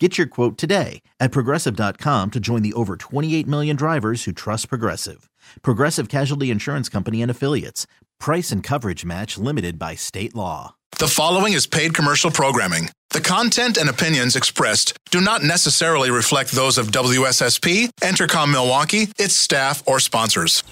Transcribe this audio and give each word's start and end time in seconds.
Get 0.00 0.18
your 0.18 0.26
quote 0.26 0.58
today 0.58 1.02
at 1.20 1.30
progressive.com 1.30 2.32
to 2.32 2.40
join 2.40 2.62
the 2.62 2.72
over 2.72 2.96
28 2.96 3.46
million 3.46 3.76
drivers 3.76 4.24
who 4.24 4.32
trust 4.32 4.68
Progressive. 4.68 5.30
Progressive 5.62 6.08
Casualty 6.08 6.50
Insurance 6.50 6.88
Company 6.88 7.22
and 7.22 7.30
Affiliates. 7.30 7.86
Price 8.18 8.50
and 8.50 8.60
coverage 8.60 9.04
match 9.04 9.38
limited 9.38 9.78
by 9.78 9.94
state 9.94 10.34
law. 10.34 10.74
The 10.98 11.06
following 11.06 11.52
is 11.52 11.68
paid 11.68 11.94
commercial 11.94 12.32
programming. 12.32 12.88
The 13.10 13.20
content 13.20 13.76
and 13.76 13.88
opinions 13.88 14.34
expressed 14.34 14.98
do 15.12 15.20
not 15.20 15.44
necessarily 15.44 16.10
reflect 16.10 16.50
those 16.50 16.76
of 16.76 16.88
WSSP, 16.88 17.90
Entercom 18.00 18.50
Milwaukee, 18.50 19.08
its 19.16 19.36
staff, 19.36 19.84
or 19.86 20.00
sponsors. 20.00 20.62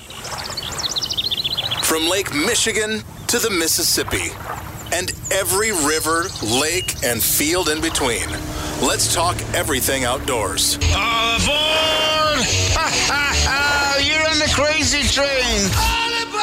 From 1.84 2.08
Lake 2.08 2.34
Michigan 2.34 3.02
to 3.28 3.38
the 3.38 3.50
Mississippi 3.50 4.32
and 4.92 5.12
every 5.30 5.70
river, 5.70 6.24
lake, 6.42 6.94
and 7.04 7.22
field 7.22 7.68
in 7.68 7.80
between. 7.80 8.28
Let's 8.82 9.14
talk 9.14 9.40
everything 9.54 10.02
outdoors. 10.04 10.76
All 10.92 11.36
aboard! 11.36 12.42
Ha 12.74 12.90
ha 13.06 13.32
ha! 13.32 13.98
You're 14.02 14.28
on 14.28 14.40
the 14.40 14.50
crazy 14.52 15.06
train! 15.06 15.70
All 15.78 16.12
aboard! 16.26 16.40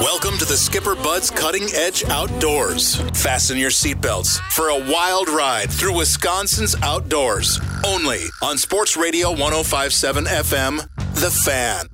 Welcome 0.04 0.36
to 0.38 0.44
the 0.44 0.58
Skipper 0.58 0.94
Buds 0.94 1.30
Cutting 1.30 1.70
Edge 1.74 2.04
Outdoors. 2.04 2.96
Fasten 3.14 3.56
your 3.56 3.70
seatbelts 3.70 4.38
for 4.52 4.68
a 4.68 4.78
wild 4.92 5.30
ride 5.30 5.70
through 5.70 5.96
Wisconsin's 5.96 6.76
outdoors. 6.82 7.58
Only 7.86 8.24
on 8.42 8.58
Sports 8.58 8.98
Radio 8.98 9.30
1057 9.30 10.26
FM, 10.26 10.86
The 11.14 11.30
Fan. 11.30 11.88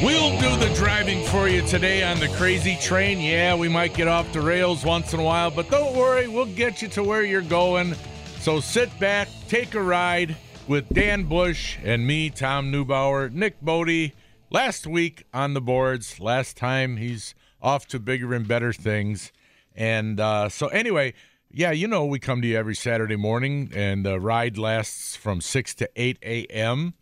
We'll 0.00 0.38
do 0.38 0.56
the 0.64 0.72
driving 0.76 1.24
for 1.24 1.48
you 1.48 1.60
today 1.62 2.04
on 2.04 2.20
the 2.20 2.28
crazy 2.28 2.76
train. 2.80 3.20
Yeah, 3.20 3.56
we 3.56 3.68
might 3.68 3.94
get 3.94 4.06
off 4.06 4.32
the 4.32 4.40
rails 4.40 4.84
once 4.84 5.12
in 5.12 5.18
a 5.18 5.24
while, 5.24 5.50
but 5.50 5.68
don't 5.70 5.96
worry, 5.96 6.28
we'll 6.28 6.46
get 6.46 6.80
you 6.80 6.86
to 6.90 7.02
where 7.02 7.24
you're 7.24 7.42
going. 7.42 7.96
So 8.38 8.60
sit 8.60 8.96
back, 9.00 9.28
take 9.48 9.74
a 9.74 9.82
ride 9.82 10.36
with 10.68 10.88
Dan 10.90 11.24
Bush 11.24 11.78
and 11.82 12.06
me, 12.06 12.30
Tom 12.30 12.70
Neubauer, 12.70 13.32
Nick 13.32 13.60
Bodie. 13.60 14.14
Last 14.50 14.86
week 14.86 15.24
on 15.34 15.54
the 15.54 15.60
boards, 15.60 16.20
last 16.20 16.56
time 16.56 16.98
he's 16.98 17.34
off 17.60 17.88
to 17.88 17.98
bigger 17.98 18.32
and 18.34 18.46
better 18.46 18.72
things. 18.72 19.32
And 19.74 20.20
uh, 20.20 20.48
so, 20.48 20.68
anyway, 20.68 21.12
yeah, 21.50 21.72
you 21.72 21.88
know, 21.88 22.04
we 22.04 22.20
come 22.20 22.40
to 22.42 22.46
you 22.46 22.56
every 22.56 22.76
Saturday 22.76 23.16
morning, 23.16 23.72
and 23.74 24.06
the 24.06 24.20
ride 24.20 24.58
lasts 24.58 25.16
from 25.16 25.40
6 25.40 25.74
to 25.74 25.90
8 25.96 26.18
a.m. 26.22 26.94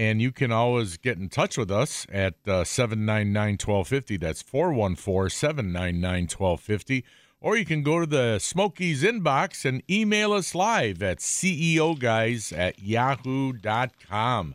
And 0.00 0.22
you 0.22 0.32
can 0.32 0.50
always 0.50 0.96
get 0.96 1.18
in 1.18 1.28
touch 1.28 1.58
with 1.58 1.70
us 1.70 2.06
at 2.10 2.32
uh, 2.48 2.64
799 2.64 3.58
1250. 3.62 4.16
That's 4.16 4.40
414 4.40 5.28
799 5.28 6.22
1250. 6.22 7.04
Or 7.42 7.54
you 7.54 7.66
can 7.66 7.82
go 7.82 8.00
to 8.00 8.06
the 8.06 8.38
Smokies 8.38 9.02
inbox 9.02 9.66
and 9.66 9.82
email 9.90 10.32
us 10.32 10.54
live 10.54 11.02
at 11.02 11.18
ceoguys 11.18 12.56
at 12.56 12.78
yahoo.com. 12.78 14.54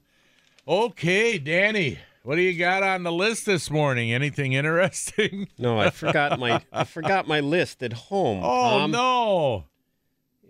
Okay, 0.68 1.38
Danny, 1.38 2.00
what 2.24 2.38
do 2.38 2.42
you 2.42 2.58
got 2.58 2.82
on 2.82 3.04
the 3.04 3.12
list 3.12 3.46
this 3.46 3.70
morning? 3.70 4.12
Anything 4.12 4.54
interesting? 4.54 5.48
No, 5.60 5.78
I 5.80 5.92
forgot 5.92 6.40
my 6.40 6.64
I 6.74 6.86
forgot 6.86 7.28
my 7.28 7.40
list 7.40 7.84
at 7.84 7.94
home. 7.94 8.42
Oh, 8.44 8.88
no. 8.88 9.66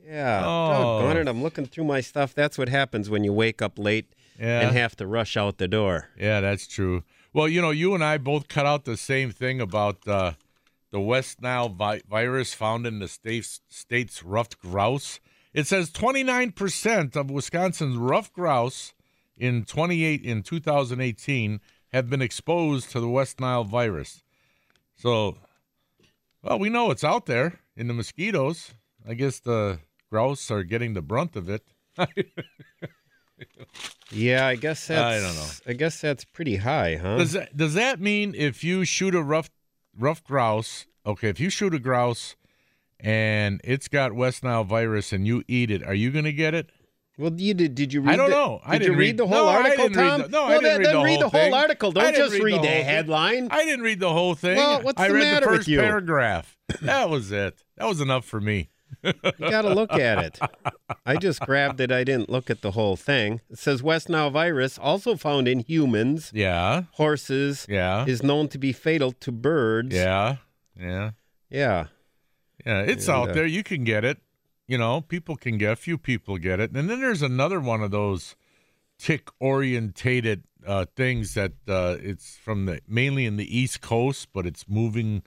Yeah. 0.08 0.42
Oh. 0.46 1.02
Doggone 1.02 1.18
it, 1.18 1.28
I'm 1.28 1.44
looking 1.44 1.66
through 1.66 1.84
my 1.84 2.00
stuff. 2.00 2.34
That's 2.34 2.58
what 2.58 2.69
happens 2.69 3.09
when 3.09 3.25
you 3.25 3.34
wake 3.34 3.62
up 3.62 3.78
late 3.78 4.06
Yeah. 4.40 4.68
and 4.68 4.78
have 4.78 4.96
to 4.97 5.07
rush 5.07 5.38
out 5.38 5.57
the 5.57 5.68
door. 5.68 6.09
Yeah, 6.18 6.41
that's 6.41 6.68
true. 6.68 7.03
Well, 7.34 7.47
you 7.47 7.62
know, 7.62 7.72
you 7.72 7.94
and 7.94 8.03
I 8.03 8.18
both 8.18 8.47
cut 8.47 8.66
out 8.66 8.85
the 8.85 8.97
same 8.97 9.31
thing 9.31 9.59
about 9.62 10.07
uh, 10.07 10.34
the 10.91 11.00
West 11.00 11.41
Nile 11.41 11.69
vi- 11.69 12.01
virus 12.09 12.53
found 12.53 12.85
in 12.88 13.00
the 13.00 13.07
state's, 13.07 13.62
state's 13.69 14.24
ruffed 14.24 14.59
grouse. 14.59 15.19
It 15.53 15.68
says 15.68 15.90
29% 15.91 17.16
of 17.16 17.31
Wisconsin's 17.31 17.97
ruffed 17.97 18.34
grouse 18.34 18.94
in 19.38 19.66
28 19.66 20.22
in 20.24 20.44
2018 20.44 21.59
have 21.91 22.09
been 22.09 22.22
exposed 22.22 22.91
to 22.91 23.00
the 23.00 23.09
West 23.09 23.40
Nile 23.40 23.63
virus. 23.63 24.24
So, 24.95 25.38
well, 26.41 26.59
we 26.59 26.69
know 26.69 26.91
it's 26.91 27.03
out 27.03 27.25
there 27.25 27.59
in 27.75 27.88
the 27.88 27.94
mosquitoes. 27.94 28.74
I 29.07 29.13
guess 29.13 29.40
the 29.40 29.79
grouse 30.09 30.50
are 30.51 30.63
getting 30.63 30.94
the 30.94 31.01
brunt 31.01 31.35
of 31.35 31.50
it. 31.50 31.63
Yeah, 34.11 34.47
I 34.47 34.56
guess 34.56 34.88
that's 34.88 35.01
I 35.01 35.19
don't 35.19 35.35
know. 35.35 35.50
I 35.67 35.73
guess 35.73 36.00
that's 36.00 36.25
pretty 36.25 36.57
high, 36.57 36.95
huh? 36.95 37.17
Does 37.17 37.31
that 37.33 37.56
does 37.57 37.73
that 37.73 38.00
mean 38.00 38.33
if 38.35 38.63
you 38.63 38.85
shoot 38.85 39.16
a 39.16 39.22
rough 39.23 39.50
rough 39.97 40.23
grouse, 40.23 40.85
okay, 41.06 41.29
if 41.29 41.39
you 41.39 41.50
shoot 41.50 41.73
a 41.73 41.79
grouse 41.79 42.35
and 43.00 43.59
it's 43.63 43.88
got 43.88 44.13
West 44.13 44.44
Nile 44.44 44.63
virus 44.63 45.11
and 45.11 45.25
you 45.28 45.44
eat 45.47 45.72
it, 45.72 45.83
are 45.83 45.94
you 45.94 46.11
going 46.11 46.25
to 46.25 46.33
get 46.33 46.53
it? 46.53 46.69
well, 47.17 47.31
you 47.33 47.53
did. 47.53 47.75
Did 47.75 47.94
you 47.94 48.01
read? 48.01 48.13
I 48.13 48.16
don't 48.17 48.29
the, 48.29 48.35
know. 48.35 48.59
I 48.66 48.73
Did 48.73 48.79
didn't 48.79 48.94
you 48.94 49.00
read, 49.00 49.06
read- 49.07 49.17
the 49.17 49.28
whole 49.28 49.45
No, 49.45 49.50
article, 49.50 49.89
Tom? 49.89 50.22
the- 50.23 50.27
no, 50.27 50.44
I 50.44 50.50
well, 50.50 50.59
didn't 50.59 50.63
then, 50.63 50.79
read 50.79 50.88
the 50.89 51.03
read 51.03 51.09
whole 51.09 51.19
the 51.19 51.29
whole 51.29 51.41
thing. 51.41 51.53
article. 51.53 51.91
Don't 51.94 52.16
just 52.16 52.33
read 52.33 52.41
the 52.41 52.45
read 52.45 52.63
the, 52.63 52.67
headline. 52.67 53.47
I 53.51 53.63
didn't 53.66 53.81
read 53.83 54.00
the 54.01 54.12
whole 54.12 54.35
thing. 54.35 54.57
Well, 54.57 54.81
what's 54.81 55.01
I 55.01 55.07
the 55.07 55.13
read 55.13 55.19
matter 55.23 55.45
the 55.45 55.51
with 55.51 55.59
first 55.59 55.67
you? 55.69 55.79
paragraph. 55.79 56.57
That 56.81 57.09
was 57.09 57.31
it. 57.31 57.63
That 57.77 57.88
was 57.88 58.01
enough 58.01 58.25
for 58.25 58.41
me. 58.41 58.69
You 59.06 59.50
got 59.50 59.62
to 59.64 59.74
look 59.74 59.94
at 59.94 60.18
it. 60.24 60.40
I 61.06 61.18
just 61.18 61.40
grabbed 61.42 61.80
it. 61.80 61.92
I 61.92 62.04
didn't 62.04 62.30
look 62.30 62.50
at 62.50 62.62
the 62.62 62.72
whole 62.72 62.96
thing. 62.96 63.42
It 63.50 63.60
says 63.60 63.82
West 63.84 64.10
Nile 64.10 64.30
virus, 64.32 64.78
also 64.78 65.16
found 65.16 65.48
in 65.48 65.60
humans, 65.60 66.32
Yeah. 66.34 66.84
horses, 66.94 67.66
Yeah. 67.70 68.06
is 68.06 68.22
known 68.24 68.48
to 68.50 68.58
be 68.58 68.72
fatal 68.74 69.12
to 69.12 69.32
birds. 69.32 69.96
Yeah. 69.96 70.38
Yeah. 70.80 71.12
Yeah. 71.50 71.88
Yeah, 72.66 72.82
it's 72.82 73.08
And, 73.08 73.16
out 73.18 73.30
uh, 73.30 73.34
there. 73.34 73.46
You 73.46 73.64
can 73.64 73.84
get 73.84 74.04
it. 74.04 74.18
You 74.68 74.78
know, 74.80 75.02
people 75.02 75.36
can 75.36 75.58
get. 75.60 75.74
A 75.74 75.76
few 75.76 75.98
people 75.98 76.38
get 76.40 76.60
it, 76.60 76.72
and 76.72 76.90
then 76.90 77.00
there's 77.00 77.22
another 77.22 77.60
one 77.60 77.84
of 77.84 77.92
those 77.92 78.36
tick 78.98 79.30
orientated 79.40 80.44
uh, 80.66 80.86
things 80.96 81.36
that 81.36 81.52
uh, 81.68 81.98
it's 82.02 82.38
from 82.38 82.66
the 82.66 82.80
mainly 82.88 83.28
in 83.28 83.38
the 83.38 83.46
East 83.58 83.82
Coast, 83.82 84.30
but 84.34 84.48
it's 84.48 84.68
moving 84.68 85.22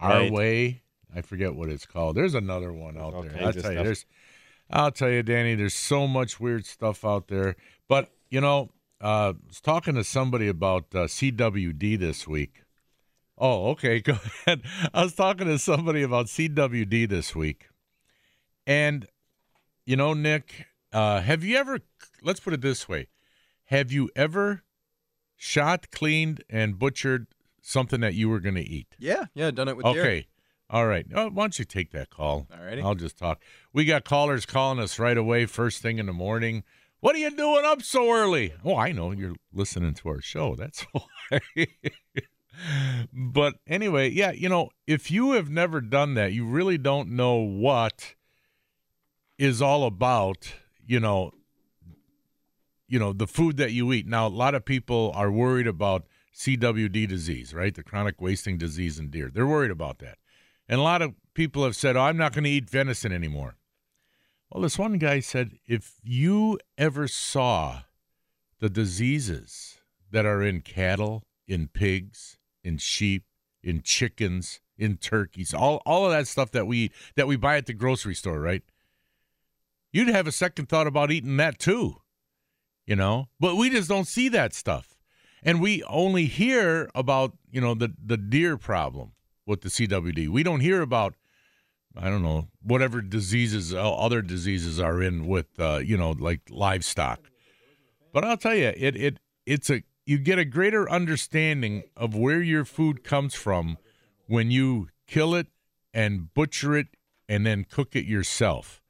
our 0.00 0.22
Right. 0.22 0.32
way. 0.32 0.82
I 1.14 1.22
forget 1.22 1.54
what 1.54 1.68
it's 1.68 1.86
called. 1.86 2.16
There's 2.16 2.34
another 2.34 2.72
one 2.72 2.96
out 2.96 3.14
all 3.14 3.22
there. 3.22 3.32
I'll 3.40 3.52
tell 3.52 3.54
you, 3.54 3.60
stuff. 3.60 3.84
there's. 3.84 4.06
I'll 4.72 4.92
tell 4.92 5.10
you, 5.10 5.22
Danny. 5.22 5.54
There's 5.56 5.74
so 5.74 6.06
much 6.06 6.38
weird 6.38 6.64
stuff 6.64 7.04
out 7.04 7.28
there. 7.28 7.56
But 7.88 8.10
you 8.30 8.40
know, 8.40 8.70
uh, 9.02 9.32
I 9.36 9.48
was 9.48 9.60
talking 9.60 9.94
to 9.94 10.04
somebody 10.04 10.48
about 10.48 10.84
uh, 10.94 11.06
CWD 11.06 11.98
this 11.98 12.28
week. 12.28 12.62
Oh, 13.40 13.70
okay. 13.70 14.00
Go 14.02 14.18
ahead. 14.46 14.62
I 14.92 15.02
was 15.02 15.14
talking 15.14 15.46
to 15.46 15.58
somebody 15.58 16.02
about 16.02 16.26
CWD 16.26 17.08
this 17.08 17.34
week. 17.34 17.68
And, 18.66 19.06
you 19.86 19.96
know, 19.96 20.12
Nick, 20.12 20.66
uh, 20.92 21.20
have 21.22 21.42
you 21.42 21.56
ever, 21.56 21.80
let's 22.22 22.40
put 22.40 22.52
it 22.52 22.60
this 22.60 22.88
way 22.88 23.08
have 23.64 23.90
you 23.92 24.10
ever 24.16 24.64
shot, 25.36 25.90
cleaned, 25.90 26.42
and 26.50 26.78
butchered 26.78 27.28
something 27.62 28.00
that 28.00 28.14
you 28.14 28.28
were 28.28 28.40
going 28.40 28.56
to 28.56 28.68
eat? 28.68 28.88
Yeah, 28.98 29.26
yeah, 29.32 29.50
done 29.50 29.68
it 29.68 29.76
with 29.76 29.86
deer. 29.86 30.24
All 30.72 30.86
right. 30.86 31.04
Uh, 31.12 31.28
why 31.30 31.42
don't 31.44 31.58
you 31.58 31.64
take 31.64 31.90
that 31.90 32.10
call? 32.10 32.46
All 32.56 32.64
righty. 32.64 32.80
I'll 32.80 32.94
just 32.94 33.18
talk. 33.18 33.42
We 33.72 33.84
got 33.84 34.04
callers 34.04 34.46
calling 34.46 34.78
us 34.78 35.00
right 35.00 35.16
away, 35.16 35.46
first 35.46 35.82
thing 35.82 35.98
in 35.98 36.06
the 36.06 36.12
morning. 36.12 36.62
What 37.00 37.16
are 37.16 37.18
you 37.18 37.34
doing 37.34 37.64
up 37.64 37.82
so 37.82 38.12
early? 38.12 38.54
Oh, 38.64 38.76
I 38.76 38.92
know. 38.92 39.10
You're 39.10 39.34
listening 39.52 39.94
to 39.94 40.08
our 40.10 40.20
show. 40.20 40.54
That's 40.54 40.82
why. 40.92 41.66
but 43.12 43.54
anyway, 43.66 44.10
yeah, 44.10 44.30
you 44.30 44.48
know, 44.48 44.70
if 44.86 45.10
you 45.10 45.32
have 45.32 45.50
never 45.50 45.80
done 45.80 46.14
that, 46.14 46.32
you 46.32 46.46
really 46.46 46.78
don't 46.78 47.10
know 47.10 47.36
what 47.36 48.14
is 49.38 49.60
all 49.60 49.86
about, 49.86 50.52
you 50.86 51.00
know, 51.00 51.32
you 52.86 52.98
know, 52.98 53.12
the 53.12 53.26
food 53.26 53.56
that 53.56 53.72
you 53.72 53.92
eat. 53.92 54.06
Now, 54.06 54.26
a 54.26 54.28
lot 54.28 54.54
of 54.54 54.64
people 54.64 55.10
are 55.14 55.32
worried 55.32 55.66
about 55.66 56.04
CWD 56.34 57.08
disease, 57.08 57.54
right? 57.54 57.74
The 57.74 57.82
chronic 57.82 58.20
wasting 58.20 58.58
disease 58.58 58.98
in 58.98 59.10
deer. 59.10 59.30
They're 59.32 59.46
worried 59.46 59.70
about 59.70 59.98
that. 59.98 60.18
And 60.70 60.78
a 60.78 60.84
lot 60.84 61.02
of 61.02 61.14
people 61.34 61.64
have 61.64 61.74
said, 61.74 61.96
"Oh, 61.96 62.02
I'm 62.02 62.16
not 62.16 62.32
going 62.32 62.44
to 62.44 62.50
eat 62.50 62.70
venison 62.70 63.10
anymore." 63.10 63.56
Well, 64.50 64.62
this 64.62 64.78
one 64.78 64.98
guy 64.98 65.18
said, 65.18 65.58
"If 65.66 65.96
you 66.04 66.60
ever 66.78 67.08
saw 67.08 67.82
the 68.60 68.70
diseases 68.70 69.80
that 70.12 70.24
are 70.24 70.44
in 70.44 70.60
cattle, 70.60 71.24
in 71.48 71.66
pigs, 71.66 72.38
in 72.62 72.78
sheep, 72.78 73.24
in 73.64 73.82
chickens, 73.82 74.60
in 74.78 74.96
turkeys, 74.96 75.52
all 75.52 75.82
all 75.84 76.06
of 76.06 76.12
that 76.12 76.28
stuff 76.28 76.52
that 76.52 76.68
we 76.68 76.78
eat, 76.84 76.92
that 77.16 77.26
we 77.26 77.34
buy 77.34 77.56
at 77.56 77.66
the 77.66 77.74
grocery 77.74 78.14
store, 78.14 78.40
right? 78.40 78.62
you'd 79.92 80.06
have 80.06 80.28
a 80.28 80.32
second 80.32 80.68
thought 80.68 80.86
about 80.86 81.10
eating 81.10 81.36
that 81.38 81.58
too. 81.58 81.96
You 82.86 82.96
know, 82.96 83.28
but 83.38 83.56
we 83.56 83.70
just 83.70 83.88
don't 83.88 84.06
see 84.06 84.28
that 84.30 84.54
stuff, 84.54 84.96
and 85.42 85.60
we 85.60 85.82
only 85.84 86.26
hear 86.26 86.90
about 86.94 87.36
you 87.50 87.60
know 87.60 87.74
the 87.74 87.92
the 88.04 88.16
deer 88.16 88.56
problem 88.56 89.12
with 89.46 89.62
the 89.62 89.68
CWD. 89.68 90.28
We 90.28 90.42
don't 90.42 90.60
hear 90.60 90.80
about 90.82 91.14
I 91.96 92.08
don't 92.08 92.22
know 92.22 92.48
whatever 92.62 93.00
diseases 93.00 93.74
uh, 93.74 93.94
other 93.94 94.22
diseases 94.22 94.78
are 94.78 95.02
in 95.02 95.26
with 95.26 95.58
uh, 95.58 95.78
you 95.78 95.96
know 95.96 96.12
like 96.12 96.42
livestock. 96.48 97.20
But 98.12 98.24
I'll 98.24 98.36
tell 98.36 98.54
you, 98.54 98.72
it 98.76 98.96
it 98.96 99.20
it's 99.46 99.70
a 99.70 99.82
you 100.06 100.18
get 100.18 100.38
a 100.38 100.44
greater 100.44 100.90
understanding 100.90 101.84
of 101.96 102.14
where 102.14 102.42
your 102.42 102.64
food 102.64 103.04
comes 103.04 103.34
from 103.34 103.78
when 104.26 104.50
you 104.50 104.88
kill 105.06 105.34
it 105.34 105.48
and 105.92 106.32
butcher 106.32 106.76
it 106.76 106.88
and 107.28 107.44
then 107.44 107.64
cook 107.64 107.96
it 107.96 108.04
yourself. 108.04 108.80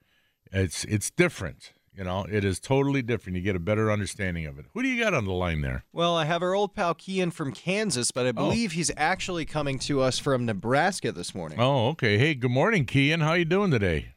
It's 0.52 0.84
it's 0.84 1.10
different. 1.10 1.72
You 2.00 2.06
know, 2.06 2.24
it 2.32 2.46
is 2.46 2.58
totally 2.58 3.02
different. 3.02 3.36
You 3.36 3.42
get 3.42 3.56
a 3.56 3.60
better 3.60 3.92
understanding 3.92 4.46
of 4.46 4.58
it. 4.58 4.64
Who 4.72 4.82
do 4.82 4.88
you 4.88 5.04
got 5.04 5.12
on 5.12 5.26
the 5.26 5.34
line 5.34 5.60
there? 5.60 5.84
Well, 5.92 6.16
I 6.16 6.24
have 6.24 6.42
our 6.42 6.54
old 6.54 6.74
pal 6.74 6.94
Kian 6.94 7.30
from 7.30 7.52
Kansas, 7.52 8.10
but 8.10 8.24
I 8.24 8.32
believe 8.32 8.72
he's 8.72 8.90
actually 8.96 9.44
coming 9.44 9.78
to 9.80 10.00
us 10.00 10.18
from 10.18 10.46
Nebraska 10.46 11.12
this 11.12 11.34
morning. 11.34 11.60
Oh, 11.60 11.88
okay. 11.88 12.16
Hey, 12.16 12.34
good 12.34 12.52
morning, 12.52 12.86
Kian. 12.86 13.20
How 13.20 13.34
you 13.34 13.44
doing 13.44 13.70
today? 13.70 14.14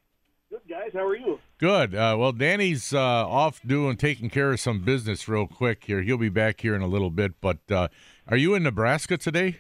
Good 0.50 0.62
guys, 0.70 0.92
how 0.94 1.06
are 1.06 1.18
you? 1.18 1.40
Good. 1.58 1.94
Uh, 1.94 2.16
well, 2.18 2.32
Danny's 2.32 2.94
uh, 2.94 3.02
off 3.02 3.60
doing 3.68 3.98
taking 3.98 4.30
care 4.30 4.54
of 4.54 4.62
some 4.62 4.80
business 4.80 5.28
real 5.28 5.46
quick 5.46 5.84
here. 5.84 6.04
He'll 6.04 6.16
be 6.16 6.30
back 6.30 6.62
here 6.62 6.76
in 6.76 6.82
a 6.82 6.88
little 6.88 7.12
bit. 7.12 7.34
But 7.42 7.70
uh, 7.70 7.90
are 8.30 8.38
you 8.38 8.56
in 8.56 8.64
Nebraska 8.64 9.18
today? 9.18 9.58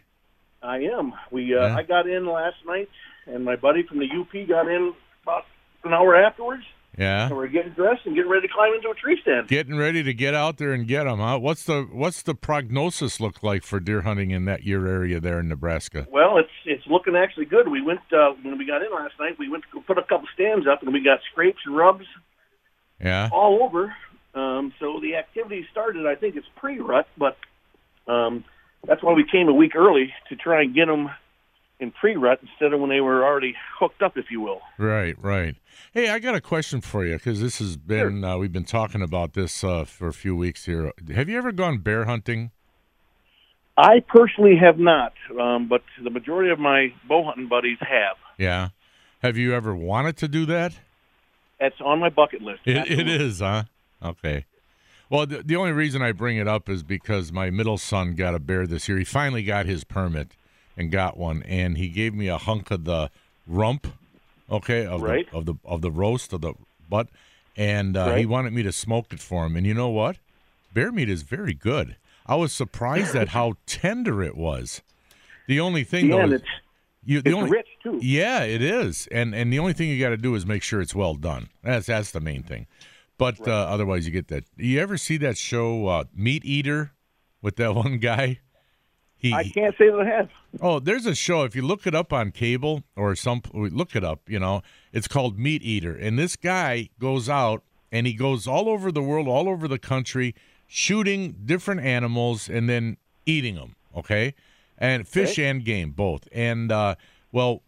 I 0.61 0.77
am. 0.77 1.11
We 1.29 1.53
uh, 1.53 1.67
Yeah. 1.67 1.75
I 1.75 1.83
got 1.83 2.07
in 2.07 2.25
last 2.25 2.55
night, 2.65 2.87
and 3.25 3.43
my 3.43 3.57
buddy 3.57 3.83
from 3.83 3.99
the 3.99 4.07
UP 4.07 4.47
got 4.47 4.69
in 4.69 4.93
about 5.23 5.43
an 5.83 5.91
hour 5.91 6.15
afterwards. 6.15 6.63
Yeah. 6.97 7.25
And 7.27 7.35
we're 7.35 7.47
getting 7.47 7.71
dressed 7.73 8.05
and 8.05 8.15
getting 8.15 8.29
ready 8.29 8.47
to 8.47 8.53
climb 8.53 8.73
into 8.73 8.89
a 8.89 8.93
tree 8.93 9.17
stand. 9.21 9.47
Getting 9.47 9.77
ready 9.77 10.03
to 10.03 10.13
get 10.13 10.33
out 10.35 10.57
there 10.57 10.73
and 10.73 10.87
get 10.87 11.05
them. 11.05 11.19
Huh? 11.19 11.39
What's 11.39 11.63
the 11.63 11.87
what's 11.91 12.21
the 12.21 12.35
prognosis 12.35 13.19
look 13.19 13.41
like 13.41 13.63
for 13.63 13.79
deer 13.79 14.01
hunting 14.01 14.29
in 14.31 14.45
that 14.45 14.63
your 14.63 14.85
area 14.87 15.19
there 15.19 15.39
in 15.39 15.47
Nebraska? 15.47 16.07
Well, 16.11 16.37
it's 16.37 16.51
it's 16.65 16.85
looking 16.87 17.15
actually 17.15 17.45
good. 17.45 17.67
We 17.67 17.81
went 17.81 18.01
uh, 18.11 18.33
when 18.43 18.57
we 18.59 18.65
got 18.67 18.83
in 18.83 18.91
last 18.93 19.13
night. 19.19 19.39
We 19.39 19.49
went 19.49 19.63
to 19.73 19.81
put 19.81 19.97
a 19.97 20.03
couple 20.03 20.27
stands 20.35 20.67
up, 20.67 20.83
and 20.83 20.93
we 20.93 21.03
got 21.03 21.19
scrapes 21.31 21.59
and 21.65 21.75
rubs 21.75 22.05
Yeah. 23.03 23.29
all 23.31 23.63
over. 23.63 23.95
Um, 24.35 24.73
so 24.79 24.99
the 25.01 25.15
activity 25.15 25.65
started. 25.71 26.05
I 26.07 26.15
think 26.15 26.35
it's 26.35 26.47
pre-rut, 26.57 27.07
but 27.17 27.37
um, 28.07 28.43
that's 28.87 29.01
why 29.03 29.13
we 29.13 29.25
came 29.31 29.47
a 29.47 29.53
week 29.53 29.75
early 29.75 30.13
to 30.29 30.35
try 30.35 30.61
and 30.61 30.73
get 30.75 30.87
them 30.87 31.09
in 31.79 31.91
pre-rut 31.91 32.39
instead 32.41 32.73
of 32.73 32.79
when 32.79 32.89
they 32.89 33.01
were 33.01 33.23
already 33.23 33.55
hooked 33.79 34.01
up, 34.01 34.17
if 34.17 34.25
you 34.31 34.41
will. 34.41 34.61
Right, 34.77 35.15
right. 35.21 35.55
Hey, 35.93 36.09
I 36.09 36.19
got 36.19 36.35
a 36.35 36.41
question 36.41 36.81
for 36.81 37.05
you 37.05 37.15
because 37.15 37.41
this 37.41 37.59
has 37.59 37.77
been 37.77 38.23
uh, 38.23 38.37
we've 38.37 38.53
been 38.53 38.63
talking 38.63 39.01
about 39.01 39.33
this 39.33 39.63
uh, 39.63 39.83
for 39.83 40.07
a 40.07 40.13
few 40.13 40.35
weeks 40.35 40.65
here. 40.65 40.91
Have 41.13 41.29
you 41.29 41.37
ever 41.37 41.51
gone 41.51 41.79
bear 41.79 42.05
hunting? 42.05 42.51
I 43.75 44.01
personally 44.07 44.55
have 44.55 44.77
not, 44.77 45.13
um, 45.39 45.67
but 45.67 45.81
the 46.01 46.11
majority 46.11 46.51
of 46.51 46.59
my 46.59 46.93
bow 47.07 47.23
hunting 47.23 47.47
buddies 47.47 47.79
have. 47.81 48.17
Yeah. 48.37 48.69
Have 49.23 49.35
you 49.37 49.53
ever 49.53 49.75
wanted 49.75 50.15
to 50.17 50.27
do 50.27 50.45
that? 50.45 50.73
That's 51.59 51.79
on 51.81 51.99
my 51.99 52.09
bucket 52.09 52.41
list. 52.41 52.61
It, 52.65 52.91
it 52.91 53.07
is, 53.07 53.39
huh? 53.39 53.63
Okay. 54.03 54.45
Well, 55.09 55.25
the, 55.25 55.43
the 55.43 55.55
only 55.55 55.71
reason 55.71 56.01
I 56.01 56.11
bring 56.11 56.37
it 56.37 56.47
up 56.47 56.69
is 56.69 56.83
because 56.83 57.31
my 57.31 57.49
middle 57.49 57.77
son 57.77 58.15
got 58.15 58.35
a 58.35 58.39
bear 58.39 58.67
this 58.67 58.87
year. 58.87 58.97
He 58.97 59.03
finally 59.03 59.43
got 59.43 59.65
his 59.65 59.83
permit 59.83 60.35
and 60.77 60.91
got 60.91 61.17
one, 61.17 61.43
and 61.43 61.77
he 61.77 61.87
gave 61.89 62.13
me 62.13 62.27
a 62.27 62.37
hunk 62.37 62.71
of 62.71 62.85
the 62.85 63.09
rump, 63.47 63.87
okay, 64.49 64.85
of 64.85 65.01
Right. 65.01 65.29
the 65.31 65.37
of 65.37 65.45
the 65.45 65.53
of 65.65 65.81
the 65.81 65.91
roast 65.91 66.33
of 66.33 66.41
the 66.41 66.53
butt, 66.89 67.07
and 67.55 67.95
uh, 67.97 68.15
he 68.15 68.25
wanted 68.25 68.53
me 68.53 68.63
to 68.63 68.71
smoke 68.71 69.13
it 69.13 69.19
for 69.19 69.45
him. 69.45 69.55
And 69.55 69.65
you 69.65 69.73
know 69.73 69.89
what? 69.89 70.17
Bear 70.73 70.91
meat 70.91 71.09
is 71.09 71.21
very 71.23 71.53
good. 71.53 71.95
I 72.25 72.35
was 72.35 72.51
surprised 72.53 73.15
at 73.15 73.29
how 73.29 73.55
tender 73.65 74.23
it 74.23 74.35
was. 74.37 74.81
The 75.47 75.59
only 75.59 75.83
thing 75.83 76.09
Yeah, 76.09 76.15
though, 76.25 76.25
is 76.27 76.41
it's 76.41 76.45
you, 77.05 77.21
the 77.21 77.33
only, 77.33 77.49
rich 77.49 77.67
too. 77.83 77.99
yeah, 78.01 78.43
it 78.43 78.61
is, 78.61 79.07
and 79.11 79.35
and 79.35 79.51
the 79.51 79.59
only 79.59 79.73
thing 79.73 79.89
you 79.89 79.99
got 79.99 80.09
to 80.09 80.17
do 80.17 80.33
is 80.35 80.45
make 80.45 80.63
sure 80.63 80.81
it's 80.81 80.95
well 80.95 81.15
done. 81.15 81.49
That's 81.63 81.85
that's 81.87 82.11
the 82.11 82.21
main 82.21 82.43
thing. 82.43 82.65
But 83.17 83.45
uh, 83.47 83.51
otherwise, 83.51 84.05
you 84.07 84.11
get 84.11 84.29
that. 84.29 84.45
You 84.57 84.79
ever 84.79 84.97
see 84.97 85.17
that 85.17 85.37
show 85.37 85.87
uh, 85.87 86.03
Meat 86.15 86.43
Eater 86.45 86.91
with 87.41 87.57
that 87.57 87.75
one 87.83 87.97
guy? 87.99 88.39
He 89.23 89.33
I 89.33 89.45
can't 89.45 89.73
say 89.77 89.89
that 89.89 90.01
I 90.01 90.05
have. 90.05 90.29
oh, 90.59 90.79
there's 90.79 91.05
a 91.05 91.15
show. 91.15 91.43
If 91.43 91.55
you 91.55 91.61
look 91.61 91.87
it 91.87 91.95
up 91.95 92.11
on 92.11 92.31
cable 92.31 92.83
or 92.97 93.15
some, 93.15 93.41
look 93.53 93.95
it 93.95 94.03
up. 94.03 94.19
You 94.27 94.37
know, 94.37 94.63
it's 94.91 95.07
called 95.07 95.39
Meat 95.39 95.63
Eater, 95.63 95.95
and 95.95 96.19
this 96.19 96.35
guy 96.35 96.89
goes 96.99 97.29
out 97.29 97.63
and 97.89 98.05
he 98.05 98.13
goes 98.13 98.47
all 98.47 98.67
over 98.67 98.91
the 98.91 99.01
world, 99.01 99.29
all 99.29 99.47
over 99.47 99.65
the 99.69 99.79
country, 99.79 100.35
shooting 100.67 101.37
different 101.45 101.79
animals 101.79 102.49
and 102.49 102.67
then 102.67 102.97
eating 103.25 103.55
them. 103.55 103.77
Okay, 103.95 104.35
and 104.77 105.07
fish 105.07 105.39
and 105.39 105.63
game 105.63 105.91
both. 105.91 106.27
And 106.33 106.69
uh, 106.69 106.95
well, 107.31 107.61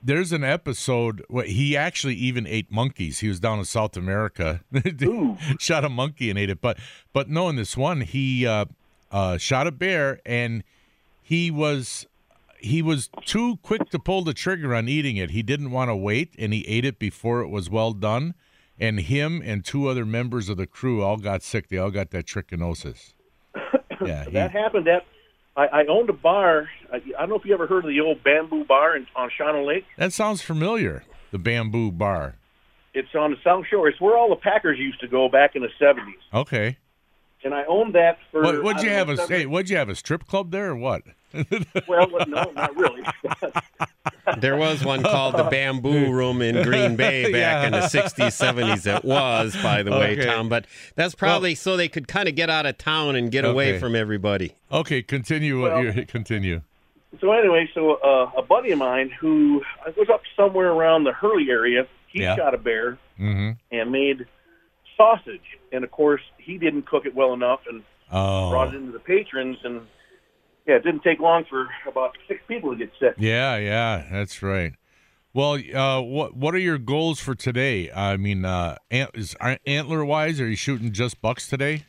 there's 0.00 0.30
an 0.30 0.44
episode 0.44 1.24
where 1.26 1.46
he 1.46 1.76
actually 1.76 2.14
even 2.14 2.46
ate 2.46 2.70
monkeys. 2.70 3.18
He 3.18 3.26
was 3.26 3.40
down 3.40 3.58
in 3.58 3.64
South 3.64 3.96
America, 3.96 4.60
shot 5.58 5.84
a 5.84 5.88
monkey 5.88 6.30
and 6.30 6.38
ate 6.38 6.50
it. 6.50 6.60
But 6.60 6.78
but 7.12 7.28
no, 7.28 7.48
in 7.48 7.56
this 7.56 7.76
one, 7.76 8.02
he 8.02 8.46
uh, 8.46 8.66
uh, 9.10 9.36
shot 9.36 9.66
a 9.66 9.72
bear 9.72 10.20
and 10.24 10.62
he 11.32 11.50
was 11.50 12.06
he 12.58 12.82
was 12.82 13.08
too 13.24 13.56
quick 13.62 13.88
to 13.88 13.98
pull 13.98 14.22
the 14.22 14.34
trigger 14.34 14.74
on 14.74 14.86
eating 14.86 15.16
it. 15.16 15.30
He 15.30 15.42
didn't 15.42 15.70
want 15.70 15.88
to 15.88 15.96
wait, 15.96 16.34
and 16.38 16.52
he 16.52 16.60
ate 16.68 16.84
it 16.84 16.98
before 16.98 17.40
it 17.40 17.48
was 17.48 17.70
well 17.70 17.92
done. 17.94 18.34
And 18.78 19.00
him 19.00 19.40
and 19.42 19.64
two 19.64 19.88
other 19.88 20.04
members 20.04 20.50
of 20.50 20.58
the 20.58 20.66
crew 20.66 21.02
all 21.02 21.16
got 21.16 21.42
sick. 21.42 21.68
They 21.68 21.78
all 21.78 21.90
got 21.90 22.10
that 22.10 22.26
trichinosis. 22.26 23.14
Yeah, 24.04 24.24
he, 24.24 24.32
That 24.32 24.50
happened 24.50 24.88
at. 24.88 25.06
I, 25.56 25.66
I 25.66 25.86
owned 25.86 26.10
a 26.10 26.12
bar. 26.12 26.68
I, 26.92 26.96
I 26.96 27.20
don't 27.20 27.28
know 27.28 27.36
if 27.36 27.44
you 27.44 27.54
ever 27.54 27.68
heard 27.68 27.84
of 27.84 27.90
the 27.90 28.00
old 28.00 28.24
Bamboo 28.24 28.64
Bar 28.64 28.96
in, 28.96 29.06
on 29.14 29.30
Shawano 29.38 29.64
Lake. 29.64 29.84
that 29.96 30.12
sounds 30.12 30.42
familiar. 30.42 31.04
The 31.30 31.38
bamboo 31.38 31.92
bar. 31.92 32.34
It's 32.94 33.14
on 33.14 33.30
the 33.30 33.36
South 33.44 33.64
Shore. 33.70 33.88
It's 33.88 34.00
where 34.00 34.16
all 34.16 34.28
the 34.28 34.36
Packers 34.36 34.76
used 34.78 35.00
to 35.00 35.08
go 35.08 35.28
back 35.28 35.54
in 35.54 35.62
the 35.62 35.68
seventies. 35.78 36.18
Okay. 36.34 36.78
And 37.44 37.52
I 37.54 37.64
owned 37.64 37.94
that 37.94 38.18
for. 38.30 38.42
What 38.42 38.62
would 38.62 38.82
you 38.82 38.90
have 38.90 39.08
know, 39.08 39.14
a 39.14 39.16
seven- 39.16 39.36
hey, 39.40 39.46
what'd 39.46 39.68
you 39.70 39.76
have 39.76 39.88
a 39.88 39.94
strip 39.96 40.26
club 40.26 40.50
there 40.52 40.70
or 40.70 40.76
what? 40.76 41.02
Well, 41.88 42.08
no, 42.28 42.50
not 42.54 42.76
really. 42.76 43.02
There 44.38 44.56
was 44.56 44.84
one 44.84 45.02
called 45.02 45.36
the 45.36 45.42
Bamboo 45.44 46.12
Room 46.12 46.40
in 46.42 46.62
Green 46.62 46.94
Bay 46.96 47.24
back 47.32 47.32
Yeah. 47.32 47.66
in 47.66 47.72
the 47.72 47.80
60s, 47.80 48.14
70s. 48.30 48.86
It 48.96 49.04
was, 49.04 49.56
by 49.62 49.82
the 49.82 49.90
way, 49.90 50.12
Okay. 50.12 50.24
Tom. 50.26 50.48
But 50.48 50.66
that's 50.94 51.14
probably 51.14 51.54
so 51.56 51.76
they 51.76 51.88
could 51.88 52.06
kind 52.06 52.28
of 52.28 52.34
get 52.36 52.48
out 52.48 52.64
of 52.64 52.78
town 52.78 53.16
and 53.16 53.30
get 53.32 53.44
away 53.44 53.78
from 53.78 53.96
everybody. 53.96 54.52
Okay, 54.70 55.02
continue. 55.02 55.60
what 55.60 55.72
Well- 55.72 55.84
you 55.84 56.06
continue. 56.06 56.62
so 57.20 57.32
anyway, 57.32 57.68
so 57.74 57.94
uh, 57.94 58.30
a 58.36 58.42
buddy 58.42 58.70
of 58.70 58.78
mine 58.78 59.10
who 59.10 59.62
was 59.96 60.08
up 60.08 60.22
somewhere 60.36 60.70
around 60.70 61.04
the 61.04 61.12
Hurley 61.12 61.50
area, 61.50 61.86
he 62.08 62.22
Yeah. 62.22 62.36
shot 62.36 62.54
a 62.54 62.58
bear 62.58 62.98
Mm-hmm. 63.20 63.50
and 63.76 63.92
made 63.92 64.26
sausage. 64.96 65.58
And 65.72 65.84
of 65.84 65.90
course, 65.90 66.20
he 66.38 66.58
didn't 66.58 66.86
cook 66.86 67.06
it 67.06 67.14
well 67.14 67.32
enough 67.32 67.60
and 67.68 67.82
brought 68.10 68.68
it 68.68 68.74
Oh, 68.74 68.78
into 68.78 68.92
the 68.92 68.98
patrons. 69.00 69.56
And 69.64 69.82
yeah, 70.66 70.76
it 70.76 70.84
didn't 70.84 71.02
take 71.02 71.18
long 71.18 71.44
for 71.48 71.68
about 71.88 72.16
six 72.28 72.40
people 72.46 72.70
to 72.72 72.76
get 72.76 72.90
sick. 73.00 73.14
yeah, 73.18 73.56
yeah, 73.56 74.04
that's 74.12 74.42
right. 74.42 74.74
Well, 75.34 75.54
uh, 75.74 76.00
what 76.02 76.36
what 76.36 76.54
are 76.54 76.58
your 76.58 76.76
goals 76.76 77.18
for 77.18 77.34
today? 77.34 77.90
I 77.90 78.18
mean, 78.18 78.44
uh, 78.44 78.76
ant, 78.90 79.10
is 79.14 79.34
antler 79.66 80.04
wise, 80.04 80.38
are 80.42 80.46
you 80.48 80.56
shooting 80.56 80.92
just 80.92 81.22
bucks 81.22 81.48
today? 81.48 81.84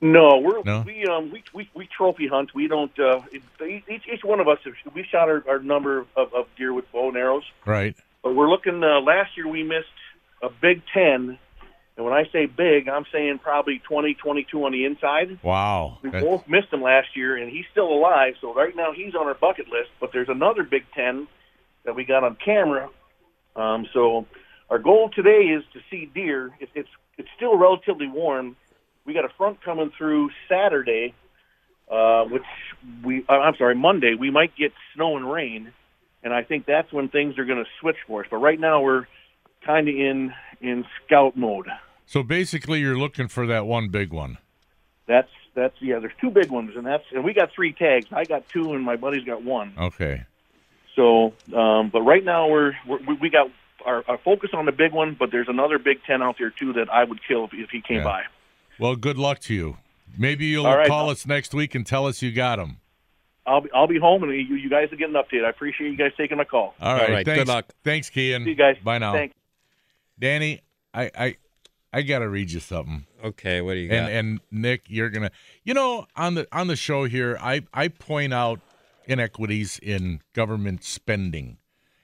No, 0.00 0.38
we're 0.38 0.62
No? 0.62 0.82
we 0.86 1.04
um 1.06 1.32
we, 1.32 1.42
we 1.52 1.68
we 1.74 1.88
trophy 1.96 2.28
hunt. 2.28 2.54
We 2.54 2.68
don't. 2.68 2.96
Uh, 2.98 3.22
each 3.66 4.02
each 4.12 4.22
one 4.22 4.38
of 4.38 4.46
us 4.46 4.58
we 4.94 5.02
shot 5.10 5.28
our, 5.28 5.42
our 5.48 5.58
number 5.58 6.06
of, 6.16 6.32
of 6.32 6.46
deer 6.56 6.72
with 6.72 6.84
bow 6.92 7.08
and 7.08 7.16
arrows. 7.16 7.42
Right. 7.64 7.96
But 8.22 8.34
we're 8.36 8.48
looking. 8.50 8.84
Uh, 8.84 9.00
last 9.00 9.36
year 9.36 9.48
we 9.48 9.64
missed 9.64 9.86
a 10.42 10.48
big 10.50 10.82
ten, 10.94 11.38
and 11.96 12.04
when 12.04 12.12
I 12.12 12.24
say 12.30 12.44
big, 12.44 12.88
I'm 12.88 13.06
saying 13.10 13.40
probably 13.42 13.80
20, 13.88 14.14
22 14.14 14.64
on 14.64 14.72
the 14.72 14.84
inside. 14.84 15.38
Wow. 15.42 15.98
We 16.02 16.10
both 16.10 16.46
missed 16.46 16.70
him 16.70 16.82
last 16.82 17.08
year, 17.16 17.36
and 17.36 17.50
he's 17.50 17.64
still 17.72 17.88
alive. 17.88 18.34
So 18.40 18.52
right 18.52 18.76
now 18.76 18.92
he's 18.92 19.14
on 19.14 19.26
our 19.26 19.34
bucket 19.34 19.68
list. 19.68 19.90
But 19.98 20.10
there's 20.12 20.28
another 20.28 20.62
Big 20.62 20.84
Ten 20.94 21.26
that 21.84 21.94
we 21.94 22.04
got 22.04 22.22
on 22.22 22.36
camera. 22.36 22.90
Um, 23.54 23.86
so 23.94 24.26
our 24.68 24.78
goal 24.78 25.10
today 25.14 25.54
is 25.56 25.64
to 25.72 25.80
see 25.90 26.10
deer. 26.12 26.52
It, 26.60 26.68
it's 26.74 26.88
it's 27.16 27.28
still 27.34 27.56
relatively 27.56 28.08
warm. 28.08 28.56
We 29.06 29.14
got 29.14 29.24
a 29.24 29.30
front 29.38 29.62
coming 29.62 29.90
through 29.96 30.28
Saturday, 30.50 31.14
uh, 31.90 32.24
which 32.24 32.42
we 33.02 33.24
uh, 33.26 33.32
I'm 33.32 33.54
sorry 33.56 33.74
Monday. 33.74 34.12
We 34.18 34.30
might 34.30 34.54
get 34.54 34.72
snow 34.94 35.16
and 35.16 35.32
rain, 35.32 35.72
and 36.22 36.34
I 36.34 36.42
think 36.42 36.66
that's 36.66 36.92
when 36.92 37.08
things 37.08 37.38
are 37.38 37.46
going 37.46 37.64
to 37.64 37.70
switch 37.80 37.96
for 38.06 38.20
us. 38.20 38.26
But 38.30 38.38
right 38.38 38.60
now 38.60 38.82
we're 38.82 39.06
kind 39.64 39.88
of 39.88 39.94
in 39.94 40.34
in 40.60 40.84
scout 41.06 41.38
mode. 41.38 41.68
So 42.06 42.22
basically, 42.22 42.80
you're 42.80 42.98
looking 42.98 43.28
for 43.28 43.46
that 43.46 43.66
one 43.66 43.88
big 43.88 44.12
one. 44.12 44.38
That's 45.06 45.28
that's 45.54 45.74
yeah. 45.80 45.98
There's 45.98 46.12
two 46.20 46.30
big 46.30 46.50
ones, 46.50 46.72
and 46.76 46.86
that's 46.86 47.04
and 47.12 47.24
we 47.24 47.34
got 47.34 47.50
three 47.54 47.72
tags. 47.72 48.06
I 48.12 48.24
got 48.24 48.48
two, 48.48 48.72
and 48.74 48.84
my 48.84 48.96
buddy's 48.96 49.24
got 49.24 49.42
one. 49.42 49.72
Okay. 49.76 50.24
So, 50.94 51.34
um, 51.54 51.90
but 51.90 52.00
right 52.02 52.24
now 52.24 52.48
we're, 52.48 52.72
we're 52.86 52.98
we- 53.06 53.14
we 53.22 53.30
got 53.30 53.50
our, 53.84 54.02
our 54.08 54.18
focus 54.18 54.50
on 54.54 54.64
the 54.66 54.72
big 54.72 54.92
one, 54.92 55.14
but 55.18 55.30
there's 55.30 55.48
another 55.48 55.78
Big 55.78 55.98
Ten 56.04 56.22
out 56.22 56.36
there 56.38 56.50
too 56.50 56.72
that 56.72 56.88
I 56.90 57.04
would 57.04 57.20
kill 57.26 57.44
if, 57.44 57.50
if 57.54 57.70
he 57.70 57.80
came 57.82 57.98
Yeah. 57.98 58.04
by. 58.04 58.22
Well, 58.80 58.96
good 58.96 59.18
luck 59.18 59.38
to 59.40 59.54
you. 59.54 59.76
Maybe 60.18 60.46
you'll 60.46 60.66
All 60.66 60.76
right. 60.76 60.88
call 60.88 61.10
us 61.10 61.26
next 61.26 61.52
week 61.54 61.74
and 61.74 61.86
tell 61.86 62.06
us 62.06 62.22
you 62.22 62.32
got 62.32 62.58
him. 62.58 62.78
I'll 63.46 63.60
be 63.60 63.70
I'll 63.72 63.86
be 63.86 63.98
home, 63.98 64.22
and 64.24 64.32
you, 64.32 64.56
you 64.56 64.68
guys 64.70 64.90
will 64.90 64.98
get 64.98 65.08
an 65.10 65.14
update. 65.14 65.44
I 65.44 65.50
appreciate 65.50 65.90
you 65.90 65.96
guys 65.96 66.12
taking 66.16 66.36
my 66.38 66.44
call. 66.44 66.74
All 66.80 66.94
right. 66.94 67.10
right, 67.10 67.24
good 67.24 67.46
luck. 67.46 67.66
Thanks, 67.84 68.10
Kian. 68.10 68.44
See 68.44 68.50
you 68.50 68.56
guys. 68.56 68.76
Bye 68.82 68.98
now. 68.98 69.12
Thanks. 69.12 69.34
Danny, 70.18 70.62
I, 70.94 71.10
I, 71.16 71.36
I 71.96 72.02
gotta 72.02 72.28
read 72.28 72.50
you 72.52 72.60
something. 72.60 73.06
Okay, 73.24 73.62
what 73.62 73.72
do 73.74 73.78
you 73.80 73.88
got? 73.88 74.10
And 74.10 74.10
and 74.10 74.40
Nick, 74.50 74.82
you're 74.88 75.08
gonna, 75.10 75.30
you 75.64 75.72
know, 75.72 76.06
on 76.14 76.34
the 76.34 76.46
on 76.52 76.66
the 76.66 76.76
show 76.76 77.04
here, 77.04 77.38
I 77.40 77.62
I 77.72 77.88
point 77.88 78.34
out 78.34 78.60
inequities 79.06 79.78
in 79.78 80.20
government 80.34 80.84
spending, 80.84 81.56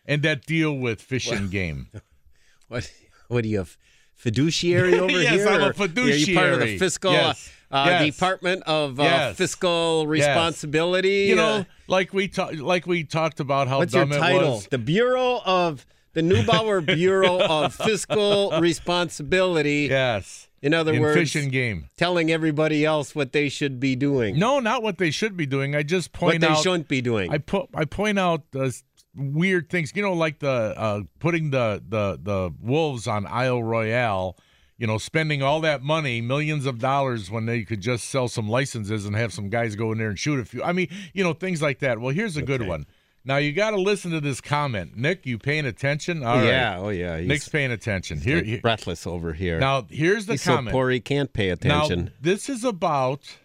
and 0.06 0.22
that 0.22 0.46
deal 0.46 0.72
with 0.74 1.02
fish 1.02 1.30
and 1.30 1.50
game. 1.50 1.88
what? 2.68 2.90
What 3.28 3.42
do 3.42 3.48
you 3.50 3.58
have? 3.58 3.76
Fiduciary 4.14 4.98
over 4.98 5.10
Yes, 5.20 5.32
here? 5.34 5.48
I'm 5.48 5.60
a 5.62 5.66
or- 5.70 5.74
Are 5.74 6.08
you 6.10 6.34
part 6.36 6.52
of 6.52 6.60
the 6.60 6.78
fiscal 6.78 7.12
Yes, 7.12 7.52
uh, 7.72 7.84
yes. 7.88 8.14
Department 8.14 8.62
of 8.66 9.00
uh, 9.00 9.02
Yes. 9.02 9.36
Fiscal 9.36 10.06
Responsibility? 10.06 11.24
You 11.28 11.34
Uh, 11.34 11.36
know, 11.36 11.66
like 11.88 12.12
we 12.14 12.28
talked, 12.28 12.54
like 12.56 12.86
we 12.86 13.02
talked 13.04 13.40
about 13.40 13.66
how 13.68 13.78
what's 13.78 13.92
your 13.94 14.04
dumb 14.04 14.12
it 14.12 14.18
title? 14.20 14.52
was. 14.52 14.66
The 14.68 14.78
Bureau 14.78 15.40
of 15.44 15.84
the 16.14 16.20
Neubauer 16.20 16.84
Bureau 16.84 17.40
of 17.40 17.74
Fiscal 17.74 18.52
Responsibility. 18.60 19.88
Yes. 19.90 20.48
In 20.60 20.74
other 20.74 20.92
in 20.94 21.02
words, 21.02 21.16
fish 21.16 21.34
and 21.34 21.50
game. 21.50 21.88
telling 21.96 22.30
everybody 22.30 22.84
else 22.84 23.16
what 23.16 23.32
they 23.32 23.48
should 23.48 23.80
be 23.80 23.96
doing. 23.96 24.38
No, 24.38 24.60
not 24.60 24.80
what 24.80 24.96
they 24.96 25.10
should 25.10 25.36
be 25.36 25.44
doing. 25.44 25.74
I 25.74 25.82
just 25.82 26.12
point 26.12 26.22
what 26.22 26.30
point 26.32 26.40
they 26.42 26.46
out. 26.48 26.62
shouldn't 26.62 26.88
be 26.88 27.00
doing. 27.00 27.32
I 27.32 27.38
put 27.38 27.68
I 27.74 27.84
point 27.84 28.16
out 28.16 28.42
uh, 28.54 28.70
weird 29.16 29.70
things. 29.70 29.92
You 29.92 30.02
know, 30.02 30.12
like 30.12 30.38
the 30.38 30.48
uh, 30.48 31.00
putting 31.18 31.50
the 31.50 31.82
the 31.88 32.16
the 32.22 32.54
wolves 32.60 33.08
on 33.08 33.26
Isle 33.26 33.62
Royale. 33.62 34.36
You 34.78 34.86
know, 34.88 34.98
spending 34.98 35.42
all 35.44 35.60
that 35.60 35.82
money, 35.82 36.20
millions 36.20 36.66
of 36.66 36.80
dollars, 36.80 37.30
when 37.30 37.46
they 37.46 37.62
could 37.62 37.80
just 37.80 38.08
sell 38.08 38.26
some 38.26 38.48
licenses 38.48 39.04
and 39.04 39.14
have 39.14 39.32
some 39.32 39.48
guys 39.48 39.76
go 39.76 39.92
in 39.92 39.98
there 39.98 40.08
and 40.08 40.18
shoot 40.18 40.40
a 40.40 40.44
few. 40.44 40.62
I 40.62 40.72
mean, 40.72 40.88
you 41.12 41.22
know, 41.22 41.34
things 41.34 41.62
like 41.62 41.80
that. 41.80 42.00
Well, 42.00 42.12
here's 42.12 42.36
a 42.36 42.42
good 42.42 42.66
one. 42.66 42.86
Now 43.24 43.36
you 43.36 43.52
got 43.52 43.70
to 43.70 43.76
listen 43.80 44.10
to 44.10 44.20
this 44.20 44.40
comment, 44.40 44.96
Nick. 44.96 45.24
You 45.26 45.38
paying 45.38 45.64
attention? 45.66 46.24
All 46.24 46.36
right. 46.38 46.46
yeah, 46.46 46.78
oh 46.78 46.88
yeah. 46.88 47.18
He's 47.18 47.28
Nick's 47.28 47.48
paying 47.48 47.70
attention. 47.70 48.20
Here, 48.20 48.36
like 48.38 48.44
here- 48.46 48.60
breathless 48.60 49.06
over 49.06 49.32
here. 49.32 49.60
now 49.60 49.86
here's 49.88 50.26
the 50.26 50.32
He's 50.34 50.42
so 50.42 50.56
comment. 50.56 50.74
poor 50.74 50.90
he 50.90 50.98
can't 51.00 51.32
pay 51.32 51.50
attention. 51.50 52.04
Now 52.06 52.10
this 52.20 52.48
is 52.48 52.64
about 52.64 53.36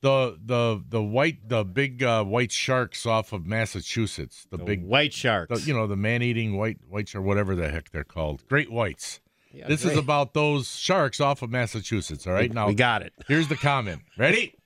the 0.00 0.38
the 0.44 0.82
the 0.88 1.02
white 1.02 1.48
the 1.48 1.64
big 1.64 2.02
uh, 2.02 2.22
white 2.24 2.52
sharks 2.52 3.04
off 3.06 3.32
of 3.32 3.46
Massachusetts. 3.46 4.46
The, 4.50 4.58
The 4.58 4.64
big 4.64 4.84
white 4.84 5.12
sharks. 5.12 5.60
the- 5.62 5.66
you 5.66 5.74
know 5.74 5.86
the 5.86 5.96
man-eating 5.96 6.56
white 6.56 6.78
white 6.88 7.08
shark, 7.08 7.24
whatever 7.24 7.56
the 7.56 7.68
heck 7.70 7.90
they're 7.90 8.04
called, 8.04 8.46
great 8.48 8.70
whites. 8.70 9.20
Yeah, 9.52 9.68
this 9.68 9.84
is 9.84 9.96
about 9.96 10.34
those 10.34 10.76
sharks 10.76 11.20
off 11.20 11.40
of 11.42 11.50
Massachusetts. 11.50 12.26
All 12.26 12.32
right, 12.32 12.52
now 12.52 12.66
we 12.66 12.74
got 12.74 13.02
it. 13.02 13.12
Here's 13.28 13.46
the 13.48 13.56
comment. 13.56 14.02
Ready? 14.18 14.54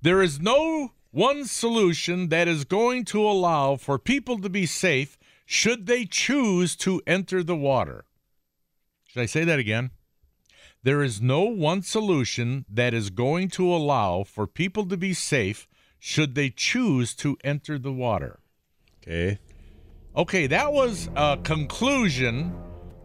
There 0.00 0.22
is 0.22 0.38
no 0.40 0.92
one 1.18 1.44
solution 1.44 2.28
that 2.28 2.46
is 2.46 2.64
going 2.64 3.04
to 3.04 3.28
allow 3.28 3.74
for 3.74 3.98
people 3.98 4.38
to 4.38 4.48
be 4.48 4.64
safe 4.64 5.18
should 5.44 5.86
they 5.86 6.04
choose 6.04 6.76
to 6.76 7.02
enter 7.08 7.42
the 7.42 7.56
water. 7.56 8.04
Should 9.04 9.22
I 9.22 9.26
say 9.26 9.42
that 9.42 9.58
again? 9.58 9.90
There 10.84 11.02
is 11.02 11.20
no 11.20 11.42
one 11.42 11.82
solution 11.82 12.64
that 12.72 12.94
is 12.94 13.10
going 13.10 13.48
to 13.48 13.74
allow 13.74 14.22
for 14.22 14.46
people 14.46 14.86
to 14.86 14.96
be 14.96 15.12
safe 15.12 15.66
should 15.98 16.36
they 16.36 16.50
choose 16.50 17.16
to 17.16 17.36
enter 17.42 17.80
the 17.80 17.92
water. 17.92 18.38
Okay. 19.02 19.40
Okay, 20.14 20.46
that 20.46 20.72
was 20.72 21.10
a 21.16 21.36
conclusion 21.42 22.54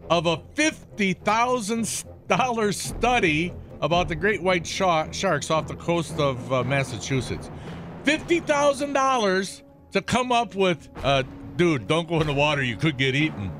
of 0.08 0.26
a 0.26 0.36
$50,000 0.36 2.74
study 2.74 3.52
about 3.80 4.06
the 4.06 4.14
great 4.14 4.40
white 4.40 4.64
sha- 4.64 5.10
sharks 5.10 5.50
off 5.50 5.66
the 5.66 5.74
coast 5.74 6.20
of 6.20 6.52
uh, 6.52 6.62
Massachusetts. 6.62 7.50
$50,000 8.04 9.62
to 9.92 10.02
come 10.02 10.32
up 10.32 10.54
with, 10.54 10.88
uh, 11.02 11.22
dude, 11.56 11.86
don't 11.86 12.08
go 12.08 12.20
in 12.20 12.26
the 12.26 12.34
water, 12.34 12.62
you 12.62 12.76
could 12.76 12.96
get 12.96 13.14
eaten. 13.14 13.52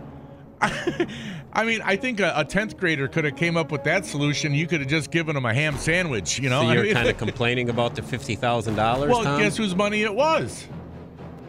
I 0.60 1.64
mean, 1.64 1.82
I 1.84 1.96
think 1.96 2.20
a, 2.20 2.32
a 2.36 2.44
10th 2.44 2.76
grader 2.76 3.06
could 3.06 3.24
have 3.24 3.36
came 3.36 3.56
up 3.56 3.70
with 3.70 3.84
that 3.84 4.04
solution. 4.04 4.54
You 4.54 4.66
could 4.66 4.80
have 4.80 4.88
just 4.88 5.10
given 5.10 5.36
him 5.36 5.44
a 5.44 5.54
ham 5.54 5.76
sandwich, 5.76 6.38
you 6.38 6.48
know? 6.50 6.62
so 6.62 6.72
you're 6.72 6.82
mean- 6.84 6.94
kind 6.94 7.08
of 7.08 7.16
complaining 7.18 7.68
about 7.68 7.94
the 7.94 8.02
fifty 8.02 8.34
thousand 8.34 8.74
dollars, 8.74 9.10
well, 9.10 9.22
Tom? 9.22 9.38
guess 9.40 9.56
whose 9.56 9.74
money 9.76 10.02
it 10.02 10.14
was? 10.14 10.66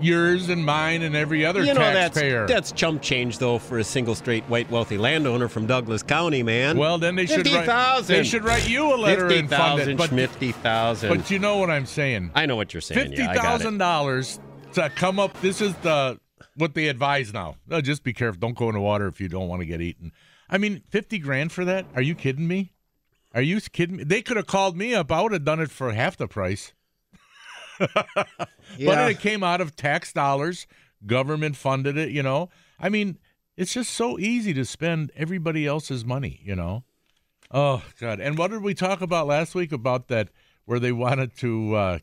Yours 0.02 0.50
and 0.50 0.66
mine 0.66 1.02
and 1.04 1.16
every 1.16 1.46
other 1.46 1.64
you 1.64 1.74
know 1.74 1.80
that's 1.80 2.16
taxpayer. 2.16 2.48
that's 2.48 2.72
chump 2.72 3.02
change 3.02 3.38
though 3.38 3.58
for 3.58 3.80
a 3.80 3.84
single 3.84 4.14
straight 4.16 4.44
white 4.46 4.70
wealthy 4.70 4.98
landowner 4.98 5.48
from 5.48 5.66
Douglas 5.68 6.04
County, 6.04 6.44
man. 6.44 6.78
Well, 6.78 6.98
then 6.98 7.16
they 7.16 7.26
should 7.26 7.44
fifty 7.48 7.56
write. 7.56 8.04
They 8.06 8.24
should 8.24 8.44
write 8.44 8.70
you 8.70 8.94
a 8.94 8.98
letter 8.98 9.28
fifty 9.30 9.40
and 9.40 9.50
fund 9.50 9.80
it. 9.80 9.84
thousand, 9.84 9.98
But, 9.98 10.10
fifty 10.10 10.52
thousand. 10.52 11.10
but 11.18 11.32
you 11.32 11.40
know 11.40 11.58
what 11.58 11.70
I'm 11.70 11.86
saying. 11.86 12.32
I 12.36 12.46
know 12.46 12.56
what 12.56 12.74
you're 12.74 12.82
saying. 12.82 13.08
Fifty 13.10 13.24
Yeah, 13.24 13.32
it. 13.32 13.38
thousand 13.38 13.78
dollars 13.78 14.40
to 14.74 14.90
come 14.90 15.20
up. 15.20 15.40
This 15.42 15.62
is 15.62 15.74
the 15.76 16.20
what 16.58 16.74
they 16.74 16.88
advise 16.88 17.34
now. 17.34 17.56
No, 17.68 17.80
just 17.82 18.04
be 18.04 18.14
careful. 18.14 18.40
Don't 18.40 18.58
go 18.58 18.68
in 18.70 18.76
the 18.76 18.82
water 18.82 19.08
if 19.08 19.20
you 19.22 19.28
don't 19.30 19.48
want 19.48 19.62
to 19.62 19.66
get 19.66 19.82
eaten. 19.82 20.12
I 20.50 20.58
mean, 20.58 20.82
fifty 20.90 21.20
grand 21.20 21.52
for 21.52 21.64
that? 21.66 21.86
Are 21.96 22.02
you 22.02 22.16
kidding 22.16 22.48
me? 22.48 22.74
Are 23.34 23.42
you 23.42 23.60
kidding 23.62 23.98
me? 23.98 24.04
They 24.04 24.22
could 24.22 24.38
have 24.38 24.48
called 24.48 24.78
me 24.78 24.94
up. 24.94 25.12
I 25.12 25.22
would 25.22 25.32
have 25.32 25.44
done 25.44 25.60
it 25.60 25.72
for 25.72 25.92
half 25.94 26.16
the 26.18 26.28
price. 26.28 26.74
But 28.80 29.12
it 29.12 29.20
came 29.20 29.44
out 29.44 29.62
of 29.62 29.76
tax 29.76 30.12
dollars. 30.12 30.68
Government 31.06 31.56
funded 31.56 31.98
it, 31.98 32.10
you 32.10 32.24
know. 32.24 32.50
I 32.80 32.90
mean, 32.90 33.18
it's 33.58 33.74
just 33.74 33.92
so 33.92 34.18
easy 34.20 34.54
to 34.54 34.66
spend 34.66 35.12
everybody 35.16 35.66
else's 35.68 36.04
money, 36.04 36.42
you 36.44 36.56
know. 36.56 36.84
Oh 37.52 37.84
God! 38.00 38.20
And 38.20 38.38
what 38.38 38.52
did 38.52 38.64
we 38.64 38.74
talk 38.74 39.02
about 39.02 39.28
last 39.28 39.54
week 39.56 39.72
about 39.72 40.08
that? 40.08 40.30
Where 40.66 40.80
they 40.80 40.92
wanted 40.92 41.38
to 41.38 41.76
uh, 41.76 42.00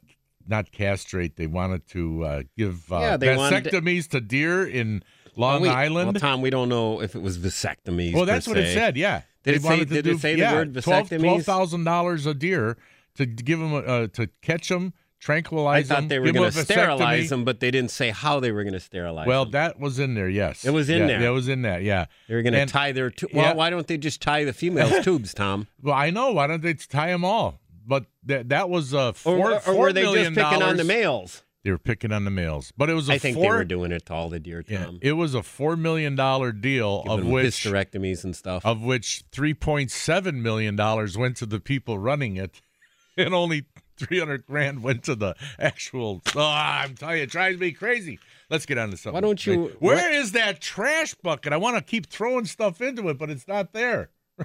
not 0.46 0.70
castrate, 0.70 1.34
they 1.36 1.48
wanted 1.48 1.86
to 1.88 2.22
uh, 2.24 2.42
give 2.56 2.92
uh, 2.92 3.18
Yeah, 3.20 3.36
wanted 3.36 3.64
to- 3.64 3.70
vasectomies 3.80 4.08
to 4.10 4.20
deer 4.20 4.64
in 4.64 5.02
Long 5.34 5.62
we- 5.62 5.68
Island. 5.68 6.12
Well, 6.14 6.20
Tom, 6.20 6.42
we 6.42 6.50
don't 6.50 6.68
know 6.68 7.02
if 7.02 7.16
it 7.16 7.22
was 7.22 7.38
vasectomies. 7.38 8.14
Well, 8.14 8.24
that's 8.24 8.46
what 8.46 8.56
it 8.56 8.72
said. 8.72 8.96
Yeah, 8.96 9.22
Did 9.42 9.54
They 9.54 9.56
it 9.56 9.62
say- 9.62 9.68
wanted 9.68 9.88
to 9.88 9.98
it 9.98 10.02
do- 10.02 10.18
say 10.18 10.34
the 10.34 10.40
yeah, 10.42 10.52
word 10.54 10.80
twelve 10.82 11.08
vasectomies? 11.08 11.42
thousand 11.44 11.82
dollars 11.84 12.24
a 12.24 12.34
deer 12.34 12.76
to 13.16 13.26
give 13.26 13.58
them 13.58 13.74
uh, 13.74 14.06
to 14.12 14.28
catch 14.42 14.68
them, 14.68 14.94
tranquilize 15.22 15.88
them. 15.88 16.02
thought 16.02 16.08
they 16.08 16.18
were 16.18 16.32
going 16.32 16.50
to 16.50 16.64
sterilize 16.64 17.30
them, 17.30 17.44
but 17.44 17.60
they 17.60 17.70
didn't 17.70 17.90
say 17.92 18.10
how 18.10 18.40
they 18.40 18.50
were 18.52 18.64
going 18.64 18.74
to 18.74 18.80
sterilize 18.80 19.26
Well, 19.26 19.44
them. 19.44 19.52
that 19.52 19.78
was 19.80 19.98
in 19.98 20.14
there. 20.14 20.28
Yes, 20.28 20.64
It 20.64 20.70
was 20.72 20.88
in 20.90 21.02
Yeah, 21.02 21.06
there. 21.06 21.20
That 21.20 21.28
was 21.32 21.48
in 21.48 21.62
that. 21.62 21.82
Yeah. 21.82 22.06
They 22.28 22.34
were 22.34 22.42
going 22.42 22.54
to 22.54 22.66
tie 22.66 22.92
their. 22.92 23.10
Tu- 23.10 23.28
yeah. 23.32 23.36
Well, 23.50 23.56
why 23.56 23.70
don't 23.70 23.86
they 23.86 23.96
just 23.98 24.20
tie 24.20 24.44
the 24.44 24.52
females' 24.52 25.04
tubes, 25.04 25.32
Tom? 25.32 25.68
Well, 25.80 25.94
I 25.94 26.10
know. 26.10 26.32
Why 26.32 26.46
don't 26.48 26.62
they 26.62 26.74
tie 26.74 27.08
them 27.08 27.24
all? 27.24 27.60
But 27.86 28.06
that 28.24 28.48
that 28.50 28.68
was 28.70 28.92
uh, 28.94 29.08
Or, 29.08 29.12
four, 29.14 29.52
or 29.54 29.60
four 29.60 29.76
were 29.76 29.92
they 29.92 30.02
just 30.02 30.34
picking 30.34 30.62
on 30.62 30.76
the 30.76 30.84
males? 30.84 31.42
They 31.64 31.70
were 31.70 31.78
picking 31.78 32.10
on 32.10 32.24
the 32.24 32.30
males, 32.32 32.72
but 32.76 32.90
it 32.90 32.94
was 32.94 33.08
a 33.08 33.12
I 33.12 33.18
think 33.18 33.36
four, 33.36 33.44
they 33.52 33.58
were 33.58 33.64
doing 33.64 33.92
it 33.92 34.06
to 34.06 34.14
all 34.14 34.28
the 34.28 34.40
deer, 34.40 34.64
Yeah, 34.66 34.84
Tom. 34.86 34.98
it 35.00 35.12
was 35.12 35.32
a 35.34 35.44
four 35.44 35.76
million 35.76 36.16
dollar 36.16 36.50
deal, 36.50 37.04
Giving 37.04 37.18
of 37.20 37.26
which 37.26 37.46
hysterectomies 37.54 38.24
and 38.24 38.34
stuff. 38.34 38.66
of 38.66 38.82
which 38.82 39.22
three 39.30 39.54
point 39.54 39.92
seven 39.92 40.42
million 40.42 40.74
dollars 40.74 41.16
went 41.16 41.36
to 41.36 41.46
the 41.46 41.60
people 41.60 41.98
running 42.00 42.36
it, 42.36 42.60
and 43.16 43.32
only 43.32 43.64
three 43.96 44.18
hundred 44.18 44.46
grand 44.46 44.82
went 44.82 45.04
to 45.04 45.14
the 45.14 45.34
actual. 45.58 46.22
Oh, 46.34 46.40
I'm 46.40 46.94
telling 46.94 47.18
you, 47.18 47.22
it 47.24 47.30
drives 47.30 47.58
me 47.58 47.72
crazy. 47.72 48.18
Let's 48.50 48.66
get 48.66 48.78
on 48.78 48.90
to 48.90 48.96
something. 48.96 49.14
Why 49.14 49.20
don't 49.20 49.46
you- 49.46 49.76
Where 49.78 50.12
is 50.12 50.32
that 50.32 50.60
trash 50.60 51.14
bucket? 51.14 51.52
I 51.52 51.56
want 51.56 51.76
to 51.76 51.82
keep 51.82 52.06
throwing 52.06 52.44
stuff 52.44 52.80
into 52.80 53.08
it, 53.08 53.18
but 53.18 53.30
it's 53.30 53.48
not 53.48 53.72
there. 53.72 54.10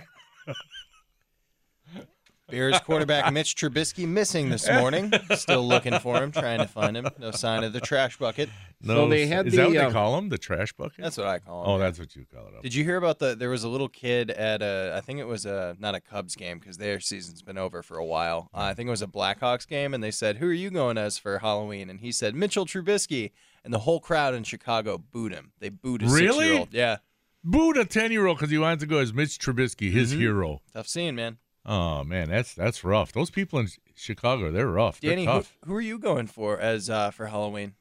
Bears 2.50 2.80
quarterback 2.80 3.32
Mitch 3.34 3.56
Trubisky 3.56 4.08
missing 4.08 4.50
this 4.50 4.70
morning. 4.70 5.12
Still 5.36 5.68
looking 5.68 6.00
for 6.00 6.22
him, 6.24 6.32
trying 6.32 6.60
to 6.60 6.68
find 6.68 6.96
him. 6.96 7.08
No 7.20 7.32
sign 7.32 7.64
of 7.64 7.74
the 7.74 7.82
trash 7.82 8.18
bucket. 8.18 8.50
No, 8.82 9.10
they 9.10 9.28
had 9.28 9.48
is 9.48 9.54
the, 9.54 9.58
that 9.58 9.68
what 9.70 9.78
uh, 9.78 9.88
they 9.88 9.92
call 9.94 10.18
him? 10.18 10.30
The 10.30 10.38
trash 10.38 10.72
bucket? 10.74 11.00
That's 11.04 11.18
what 11.18 11.28
I 11.28 11.40
call 11.40 11.64
him. 11.64 11.70
oh, 11.70 11.78
yeah. 11.78 11.84
that's 11.84 12.00
what 12.00 12.16
you 12.16 12.26
call 12.34 12.48
it. 12.48 12.56
Up. 12.56 12.62
Did 12.64 12.74
you 12.76 12.84
hear 12.84 12.96
about 12.98 13.20
the? 13.20 13.36
There 13.36 13.50
was 13.50 13.64
a 13.64 13.70
little 13.70 13.90
kid 13.90 14.32
at 14.32 14.62
a. 14.62 14.94
I 14.96 15.02
think 15.02 15.20
it 15.20 15.26
was 15.28 15.46
a 15.46 15.76
not 15.80 15.96
a 15.96 16.00
Cubs 16.00 16.36
game 16.36 16.60
because 16.60 16.78
their 16.78 17.00
season's 17.00 17.42
been 17.42 17.58
over 17.58 17.82
for 17.84 17.98
a 17.98 18.06
while. 18.06 18.50
Uh, 18.54 18.60
I 18.60 18.74
think 18.76 18.88
it 18.88 18.92
was 18.92 19.02
a 19.02 19.08
Blackhawks 19.08 19.68
game, 19.68 19.94
and 19.94 20.04
they 20.04 20.12
said, 20.12 20.38
"Who 20.38 20.48
are 20.48 20.54
you 20.54 20.70
going 20.70 20.98
as 20.98 21.18
for 21.18 21.40
Halloween?" 21.40 21.90
And 21.90 22.00
he 22.00 22.12
said 22.12 22.36
Mitchell 22.36 22.66
Trubisky, 22.66 23.32
and 23.66 23.74
the 23.74 23.80
whole 23.80 24.00
crowd 24.00 24.34
in 24.36 24.44
Chicago 24.44 24.98
booed 24.98 25.34
him. 25.34 25.52
They 25.60 25.70
booed 25.70 26.04
a 26.04 26.06
Really? 26.06 26.28
six-year-old. 26.30 26.70
Yeah, 26.74 26.98
booed 27.44 27.78
a 27.78 27.84
ten 27.86 28.12
year 28.12 28.26
old 28.28 28.38
because 28.38 28.52
he 28.52 28.58
wanted 28.60 28.80
to 28.82 28.86
go 28.86 29.00
as 29.00 29.14
Mitch 29.14 29.38
Trubisky, 29.40 29.92
his 29.92 30.12
Mm-hmm. 30.12 30.22
hero. 30.22 30.62
tough 30.72 30.88
scene, 30.88 31.16
man. 31.16 31.40
Oh 31.68 32.04
man, 32.06 32.30
that's 32.30 32.54
that's 32.54 32.84
rough. 32.84 33.12
Those 33.12 33.30
people 33.30 33.60
in 33.60 33.68
Chicago, 33.96 34.52
they're 34.52 34.68
rough. 34.68 35.02
They're 35.02 35.12
Danny, 35.12 35.26
who, 35.26 35.44
who 35.66 35.76
are 35.76 35.82
you 35.82 36.00
going 36.00 36.28
for 36.28 36.58
as 36.60 36.90
uh, 36.90 37.12
for 37.12 37.26
Halloween? 37.28 37.74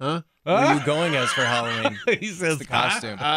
huh? 0.00 0.22
Who 0.44 0.50
are 0.50 0.74
you 0.74 0.80
going 0.84 1.14
as 1.14 1.30
for 1.32 1.44
Halloween? 1.44 1.96
he 2.20 2.26
says 2.26 2.58
the 2.58 2.64
costume. 2.64 3.18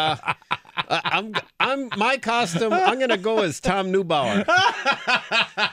Uh, 0.78 0.90
I- 0.90 1.00
I'm, 1.04 1.34
I'm 1.58 1.88
my 1.96 2.18
costume. 2.18 2.70
I'm 2.72 3.00
gonna 3.00 3.16
go 3.16 3.42
as 3.42 3.60
Tom 3.60 3.90
Neubauer. 3.90 4.44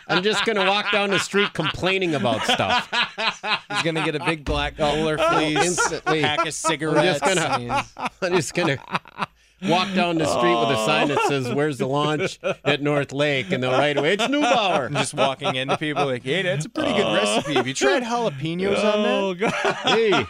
I'm 0.07 0.23
just 0.23 0.45
gonna 0.45 0.65
walk 0.65 0.91
down 0.93 1.09
the 1.09 1.19
street 1.19 1.53
complaining 1.53 2.15
about 2.15 2.41
stuff. 2.43 2.87
He's 3.69 3.83
gonna 3.83 4.03
get 4.05 4.15
a 4.15 4.23
big 4.23 4.45
black 4.45 4.77
bowler 4.77 5.17
fleece, 5.17 5.57
Instantly. 5.65 6.21
pack 6.21 6.45
of 6.47 6.53
cigarettes. 6.53 7.19
gonna- 7.19 7.85
I'm 8.21 8.33
just 8.33 8.53
gonna. 8.53 8.77
Walk 9.65 9.93
down 9.93 10.17
the 10.17 10.25
street 10.25 10.55
with 10.59 10.69
a 10.77 10.85
sign 10.85 11.07
that 11.09 11.19
says 11.27 11.51
"Where's 11.53 11.77
the 11.77 11.87
launch 11.87 12.39
at 12.63 12.81
North 12.81 13.11
Lake?" 13.11 13.51
and 13.51 13.63
they'll 13.63 13.71
write 13.71 13.97
away, 13.97 14.13
"It's 14.13 14.23
Neubauer." 14.25 14.87
I'm 14.87 14.93
just 15.03 15.13
walking 15.13 15.55
into 15.55 15.77
people 15.77 16.05
like, 16.05 16.23
hey, 16.23 16.41
that's 16.41 16.65
a 16.65 16.69
pretty 16.69 16.93
good 16.93 17.05
uh, 17.05 17.13
recipe. 17.15 17.53
Have 17.55 17.67
you 17.67 17.73
tried 17.73 18.03
jalapenos 18.03 18.77
on 18.83 19.03
that? 19.03 19.23
Oh 19.23 19.33
God! 19.33 19.51
Hey, 19.53 20.25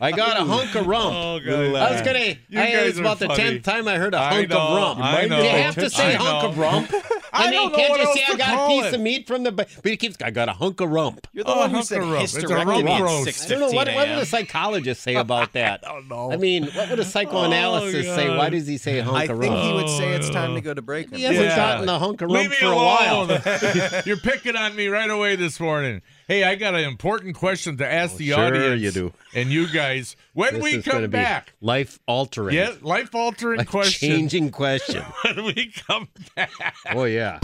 I 0.00 0.12
got 0.12 0.40
a 0.40 0.44
hunk 0.44 0.74
of 0.74 0.86
rump. 0.86 1.14
Oh 1.14 1.40
God! 1.44 1.74
I 1.74 1.92
was 1.92 2.02
gonna. 2.02 2.18
You 2.48 2.60
I, 2.60 2.72
guys 2.72 2.88
it's 2.90 2.98
about 2.98 3.22
are 3.22 3.28
the 3.28 3.34
tenth 3.34 3.62
time 3.62 3.88
I 3.88 3.96
heard 3.98 4.14
a 4.14 4.18
I 4.18 4.34
hunk 4.34 4.48
know, 4.50 4.58
of 4.58 4.76
rump. 4.76 5.00
I 5.00 5.28
Do 5.28 5.34
you 5.36 5.42
have 5.42 5.74
to 5.76 5.90
say 5.90 6.14
I 6.14 6.16
hunk 6.16 6.42
know. 6.42 6.48
of 6.50 6.58
rump? 6.58 6.90
I 7.38 7.50
mean, 7.50 7.52
don't 7.70 7.74
can't 7.74 7.90
what 7.90 8.00
you 8.00 8.06
else 8.06 8.14
say 8.18 8.24
I 8.28 8.32
to 8.32 8.38
got 8.38 8.64
a 8.64 8.68
piece 8.68 8.84
it. 8.86 8.94
of 8.94 9.00
meat 9.00 9.26
from 9.26 9.42
the? 9.44 9.52
But 9.52 9.68
he 9.84 9.96
keeps. 9.96 10.16
I 10.22 10.30
got 10.30 10.48
a 10.48 10.52
hunk 10.52 10.80
of 10.80 10.90
rump. 10.90 11.26
You're 11.32 11.44
the 11.44 11.54
Oh, 11.54 11.58
one 11.60 11.70
who 11.70 11.82
said 11.82 12.02
of 12.02 12.10
rump. 12.10 12.24
It's 12.24 12.34
a 12.36 12.40
hysterectomy 12.42 12.66
rump 12.66 12.88
at 12.88 13.02
roast. 13.02 13.26
6:15 13.28 13.44
I 13.44 13.48
don't 13.48 13.60
know 13.60 13.66
what, 13.76 13.88
what 13.94 14.08
would 14.08 14.18
a 14.18 14.26
psychologist 14.26 15.02
say 15.02 15.14
about 15.14 15.52
that. 15.54 15.86
I 15.86 15.92
don't 15.92 16.08
know. 16.08 16.32
I 16.32 16.36
mean, 16.36 16.66
what 16.68 16.90
would 16.90 16.98
a 17.00 17.04
psychoanalysis 17.04 18.06
Oh, 18.10 18.16
say? 18.16 18.36
Why 18.36 18.48
does 18.50 18.66
he 18.66 18.78
say 18.78 19.00
hunk 19.00 19.16
I 19.16 19.22
of 19.24 19.30
rump? 19.38 19.42
I 19.42 19.46
think 19.48 19.64
he 19.64 19.72
would 19.74 19.88
say 19.88 20.14
it's 20.14 20.30
time 20.30 20.54
to 20.54 20.60
go 20.60 20.74
to 20.74 20.82
break. 20.82 21.14
He 21.14 21.22
hasn't 21.22 21.44
Yeah. 21.46 21.56
gotten 21.56 21.88
a 21.88 21.98
hunk 21.98 22.22
of 22.22 22.30
rump 22.30 22.52
for 22.52 22.66
a 22.66 22.74
while. 22.76 23.26
You're 24.06 24.16
picking 24.16 24.56
on 24.56 24.74
me 24.76 24.88
right 24.88 25.10
away 25.10 25.36
this 25.36 25.60
morning. 25.60 26.02
Hey, 26.28 26.42
I 26.42 26.56
got 26.56 26.74
an 26.74 26.82
important 26.82 27.36
question 27.36 27.76
to 27.76 27.86
ask 27.86 28.14
oh, 28.14 28.18
the 28.18 28.28
sure 28.30 28.44
audience. 28.46 28.82
you 28.82 28.90
do. 28.90 29.12
And 29.32 29.48
you 29.48 29.68
guys, 29.68 30.16
when 30.32 30.54
This 30.54 30.62
we 30.62 30.82
come 30.82 31.08
back, 31.08 31.52
life 31.60 32.00
altering. 32.08 32.56
yeah, 32.56 32.72
life 32.82 33.14
altering 33.14 33.64
question. 33.64 34.10
changing 34.10 34.50
question. 34.50 35.04
When 35.24 35.44
we 35.44 35.72
come 35.86 36.08
back. 36.34 36.50
oh 36.90 37.04
yeah. 37.04 37.38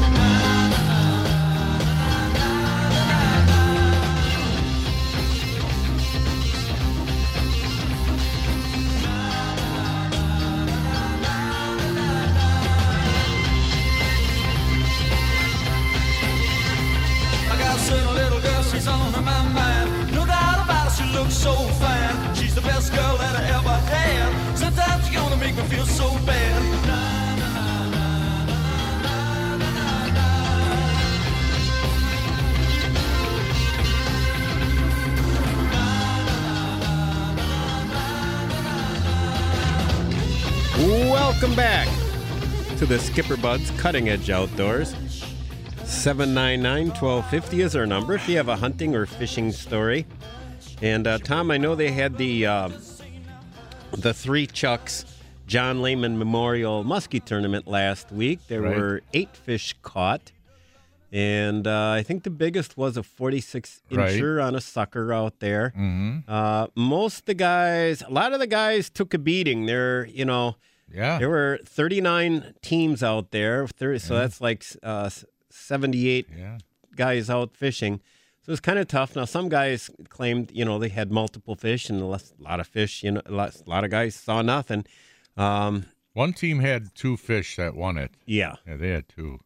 So 21.43 21.55
fine. 21.55 22.35
She's 22.37 22.55
the 22.55 22.61
best 22.61 22.93
girl 22.95 23.17
that 23.17 23.35
I 23.35 23.43
ever 23.59 23.77
had. 23.91 24.57
Sometimes 24.57 25.11
you're 25.11 25.21
gonna 25.21 25.37
make 25.39 25.57
me 25.57 25.63
feel 25.65 25.85
so 25.85 26.09
bad. 26.25 26.63
Welcome 41.11 41.57
back 41.57 41.89
to 42.79 42.87
the 42.87 43.01
Skipper 43.01 43.37
Buds 43.37 43.73
Cutting 43.73 44.09
Edge 44.09 44.31
Outdoors. 44.31 44.95
799 45.85 46.91
1250 46.91 47.61
is 47.63 47.75
our 47.75 47.85
number 47.85 48.15
if 48.15 48.29
you 48.29 48.37
have 48.37 48.49
a 48.49 48.55
hunting 48.55 48.95
or 48.95 49.07
fishing 49.07 49.51
story. 49.51 50.07
And 50.83 51.07
uh, 51.07 51.19
Tom, 51.19 51.51
I 51.51 51.59
know 51.59 51.75
they 51.75 51.93
had 51.93 52.19
the 52.19 52.47
uh, 52.47 52.69
the 53.93 54.13
three 54.13 54.47
chucks 54.47 55.05
John 55.47 55.81
Lehman 55.83 56.19
Memorial 56.19 56.85
Muskie 56.85 57.25
Tournament 57.25 57.67
last 57.69 58.11
week. 58.11 58.41
There 58.49 58.63
Right. 58.63 58.77
were 58.77 59.01
eight 59.15 59.37
fish 59.37 59.75
caught. 59.83 60.33
And 61.15 61.67
uh, 61.67 61.91
I 61.91 62.03
think 62.03 62.23
the 62.23 62.31
biggest 62.31 62.77
was 62.79 62.97
a 62.97 63.03
46 63.03 63.83
Right. 63.91 64.11
incher 64.15 64.43
on 64.43 64.55
a 64.55 64.63
sucker 64.63 65.13
out 65.13 65.41
there. 65.41 65.75
Mm-hmm. 65.77 66.21
Uh, 66.27 66.69
most 66.75 67.21
of 67.21 67.25
the 67.27 67.35
guys, 67.35 68.03
a 68.03 68.11
lot 68.11 68.33
of 68.33 68.41
the 68.41 68.47
guys 68.47 68.89
took 68.89 69.13
a 69.13 69.19
beating. 69.19 69.67
They're, 69.67 70.07
you 70.07 70.25
know, 70.25 70.57
Yeah. 70.91 71.19
there 71.19 71.29
were 71.29 71.61
39 71.67 72.55
teams 72.63 73.03
out 73.03 73.31
there, 73.31 73.67
30, 73.69 73.99
so 73.99 74.15
that's 74.15 74.41
like 74.41 74.65
uh, 74.83 75.11
78 75.51 76.29
Yeah. 76.35 76.57
guys 76.97 77.29
out 77.29 77.55
fishing. 77.59 78.01
So 78.45 78.51
it's 78.53 78.61
kind 78.61 78.79
of 78.79 78.89
tough. 78.89 79.15
Now, 79.15 79.25
some 79.25 79.49
guys 79.49 79.89
claimed, 80.09 80.51
you 80.53 80.65
know, 80.65 80.79
they 80.79 80.89
had 80.89 81.13
multiple 81.13 81.55
fish 81.55 81.89
and 81.89 82.01
a 82.03 82.07
lot 82.07 82.59
of 82.61 82.67
fish. 82.67 83.05
You 83.05 83.13
know, 83.13 83.23
a 83.25 83.31
lot, 83.33 83.85
of 83.85 83.91
guys 83.91 84.17
saw 84.17 84.43
nothing. 84.43 84.85
Um, 85.37 85.87
One 86.13 86.33
team 86.33 86.59
had 86.59 86.95
two 86.95 87.17
fish 87.17 87.55
that 87.57 87.77
won 87.77 87.97
it. 87.97 88.11
yeah, 88.27 88.57
Yeah, 88.67 88.77
they 88.77 88.91
had 88.91 89.09
two. 89.09 89.41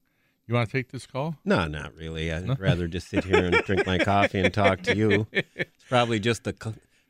You 0.49 0.55
want 0.55 0.71
to 0.71 0.73
take 0.79 0.93
this 0.93 1.07
call? 1.07 1.37
no, 1.45 1.67
not 1.67 1.95
really. 1.95 2.33
I'd 2.33 2.59
rather 2.61 2.87
just 2.89 3.09
sit 3.09 3.25
here 3.25 3.45
and 3.45 3.57
drink 3.65 3.85
my 3.87 3.99
coffee 3.99 4.39
and 4.41 4.55
talk 4.55 4.81
to 4.83 4.97
you. 4.97 5.27
It's 5.33 5.85
probably 5.89 6.19
just 6.21 6.47
a, 6.47 6.55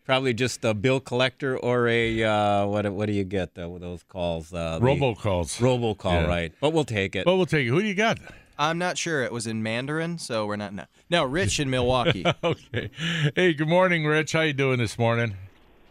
probably 0.05 0.35
just 0.35 0.65
a 0.65 0.75
bill 0.75 1.01
collector 1.01 1.57
or 1.57 1.87
a 1.89 2.23
uh, 2.25 2.67
what? 2.67 2.91
What 2.93 3.07
do 3.07 3.13
you 3.13 3.25
get 3.25 3.51
uh, 3.59 3.69
with 3.69 3.83
those 3.83 4.03
calls? 4.03 4.53
Uh, 4.53 4.79
calls. 5.15 5.61
Robo 5.61 5.95
call, 5.95 6.13
Yeah. 6.23 6.27
right? 6.27 6.53
But 6.61 6.73
we'll 6.75 6.85
take 6.85 7.15
it. 7.17 7.25
But 7.25 7.37
we'll 7.37 7.47
take 7.47 7.67
it. 7.67 7.71
Who 7.71 7.81
do 7.81 7.87
you 7.87 7.95
got? 7.95 8.19
I'm 8.59 8.79
not 8.79 8.97
sure. 8.99 9.23
It 9.23 9.33
was 9.33 9.47
in 9.47 9.63
Mandarin, 9.63 10.19
so 10.19 10.47
we're 10.47 10.57
not. 10.57 10.73
No, 10.73 10.85
no 11.11 11.25
Rich 11.25 11.61
in 11.61 11.69
Milwaukee. 11.71 12.25
Okay. 12.43 12.91
Hey, 13.35 13.53
good 13.55 13.69
morning, 13.69 14.05
Rich. 14.07 14.33
How 14.33 14.41
you 14.43 14.53
doing 14.53 14.79
this 14.79 14.99
morning? 14.99 15.37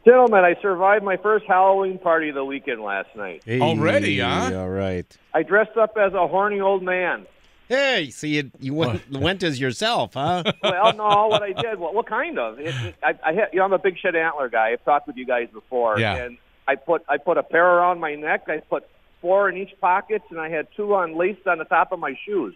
Gentlemen, 0.05 0.43
I 0.43 0.55
survived 0.61 1.03
my 1.03 1.17
first 1.17 1.45
Halloween 1.47 1.97
party 1.97 2.29
of 2.29 2.35
the 2.35 2.45
weekend 2.45 2.81
last 2.81 3.09
night. 3.15 3.41
Hey, 3.45 3.59
Already, 3.59 4.19
huh? 4.19 4.51
All 4.55 4.69
right. 4.69 5.05
I 5.33 5.41
dressed 5.43 5.77
up 5.77 5.97
as 5.97 6.13
a 6.13 6.27
horny 6.27 6.59
old 6.59 6.83
man. 6.83 7.25
Hey, 7.67 8.11
so 8.11 8.27
you 8.27 8.51
you 8.59 8.75
went, 8.75 9.09
went 9.11 9.41
as 9.41 9.59
yourself, 9.59 10.13
huh? 10.13 10.43
Well, 10.63 10.93
no, 10.95 11.27
what 11.29 11.41
I 11.41 11.53
did, 11.53 11.79
what, 11.79 11.95
what 11.95 12.05
kind 12.05 12.37
of? 12.37 12.59
It, 12.59 12.67
it, 12.67 12.95
I, 13.01 13.13
I 13.25 13.33
had, 13.33 13.47
you 13.51 13.57
know, 13.57 13.65
I'm 13.65 13.73
a 13.73 13.79
big 13.79 13.97
shed 13.97 14.15
antler 14.15 14.49
guy. 14.49 14.69
I've 14.73 14.85
talked 14.85 15.07
with 15.07 15.17
you 15.17 15.25
guys 15.25 15.47
before, 15.51 15.99
Yeah. 15.99 16.15
and 16.15 16.37
I 16.67 16.75
put 16.75 17.03
I 17.09 17.17
put 17.17 17.39
a 17.39 17.43
pair 17.43 17.65
around 17.65 17.99
my 17.99 18.13
neck. 18.13 18.43
I 18.47 18.57
put 18.59 18.87
four 19.25 19.49
in 19.49 19.57
each 19.57 19.73
pocket, 19.81 20.21
and 20.29 20.39
I 20.39 20.49
had 20.49 20.67
two 20.75 20.93
on 20.93 21.17
laced 21.17 21.47
on 21.47 21.57
the 21.57 21.65
top 21.65 21.91
of 21.91 21.97
my 21.99 22.13
shoes. 22.25 22.53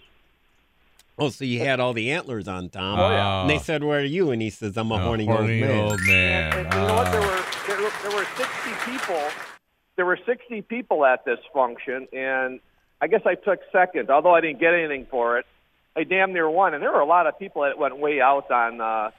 oh, 1.18 1.30
so 1.30 1.44
you 1.46 1.60
had 1.60 1.80
all 1.80 1.94
the 1.94 2.12
antlers 2.12 2.48
on, 2.48 2.70
Tom. 2.70 3.00
Oh, 3.00 3.10
yeah. 3.10 3.42
And 3.42 3.50
they 3.50 3.58
said, 3.58 3.84
"Where 3.84 4.00
are 4.02 4.04
you?" 4.04 4.30
And 4.32 4.42
he 4.42 4.50
says, 4.52 4.78
"I'm 4.78 4.92
a 4.92 4.96
Uh, 4.96 5.00
horny, 5.00 5.26
horny 5.26 5.64
old 5.64 5.70
man." 5.72 5.92
old 5.92 6.00
man. 6.08 6.54
And, 6.54 6.66
and 6.68 6.74
you 6.74 6.80
know 6.88 6.94
what? 6.96 7.12
There 7.12 7.22
Ah. 7.22 7.26
were, 7.26 7.68
there 7.68 7.82
were 7.82 7.92
there 8.04 8.16
were 8.20 8.26
60 8.26 8.92
people. 8.92 9.22
There 9.96 10.06
were 10.06 10.20
60 10.26 10.62
people 10.62 11.06
at 11.06 11.26
this 11.26 11.40
function, 11.54 12.08
and 12.14 12.60
I 13.02 13.08
guess 13.08 13.22
I 13.26 13.36
took 13.36 13.60
second. 13.72 14.10
Although 14.12 14.36
I 14.36 14.42
didn't 14.42 14.60
get 14.60 14.74
anything 14.74 15.08
for 15.10 15.40
it, 15.40 15.46
I 15.96 16.04
damn 16.04 16.32
near 16.34 16.50
won. 16.50 16.74
And 16.74 16.82
there 16.84 16.92
were 16.92 17.02
a 17.02 17.06
lot 17.18 17.26
of 17.28 17.38
people 17.40 17.64
that 17.64 17.78
went 17.78 17.98
way 17.98 18.22
out 18.22 18.50
on 18.52 18.80
uh, 18.80 19.12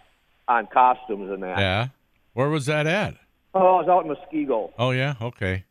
on 0.49 0.69
costumes 0.69 1.31
and 1.31 1.43
that. 1.43 1.59
yeah. 1.59 1.89
Where 2.33 2.49
was 2.49 2.67
that 2.67 2.87
at? 2.87 3.17
Oh, 3.53 3.59
I 3.79 3.83
was 3.83 3.89
out 3.89 4.07
in 4.07 4.15
Muskego. 4.15 4.71
Oh, 4.79 4.93
yeah. 4.93 5.15
Okay. 5.21 5.65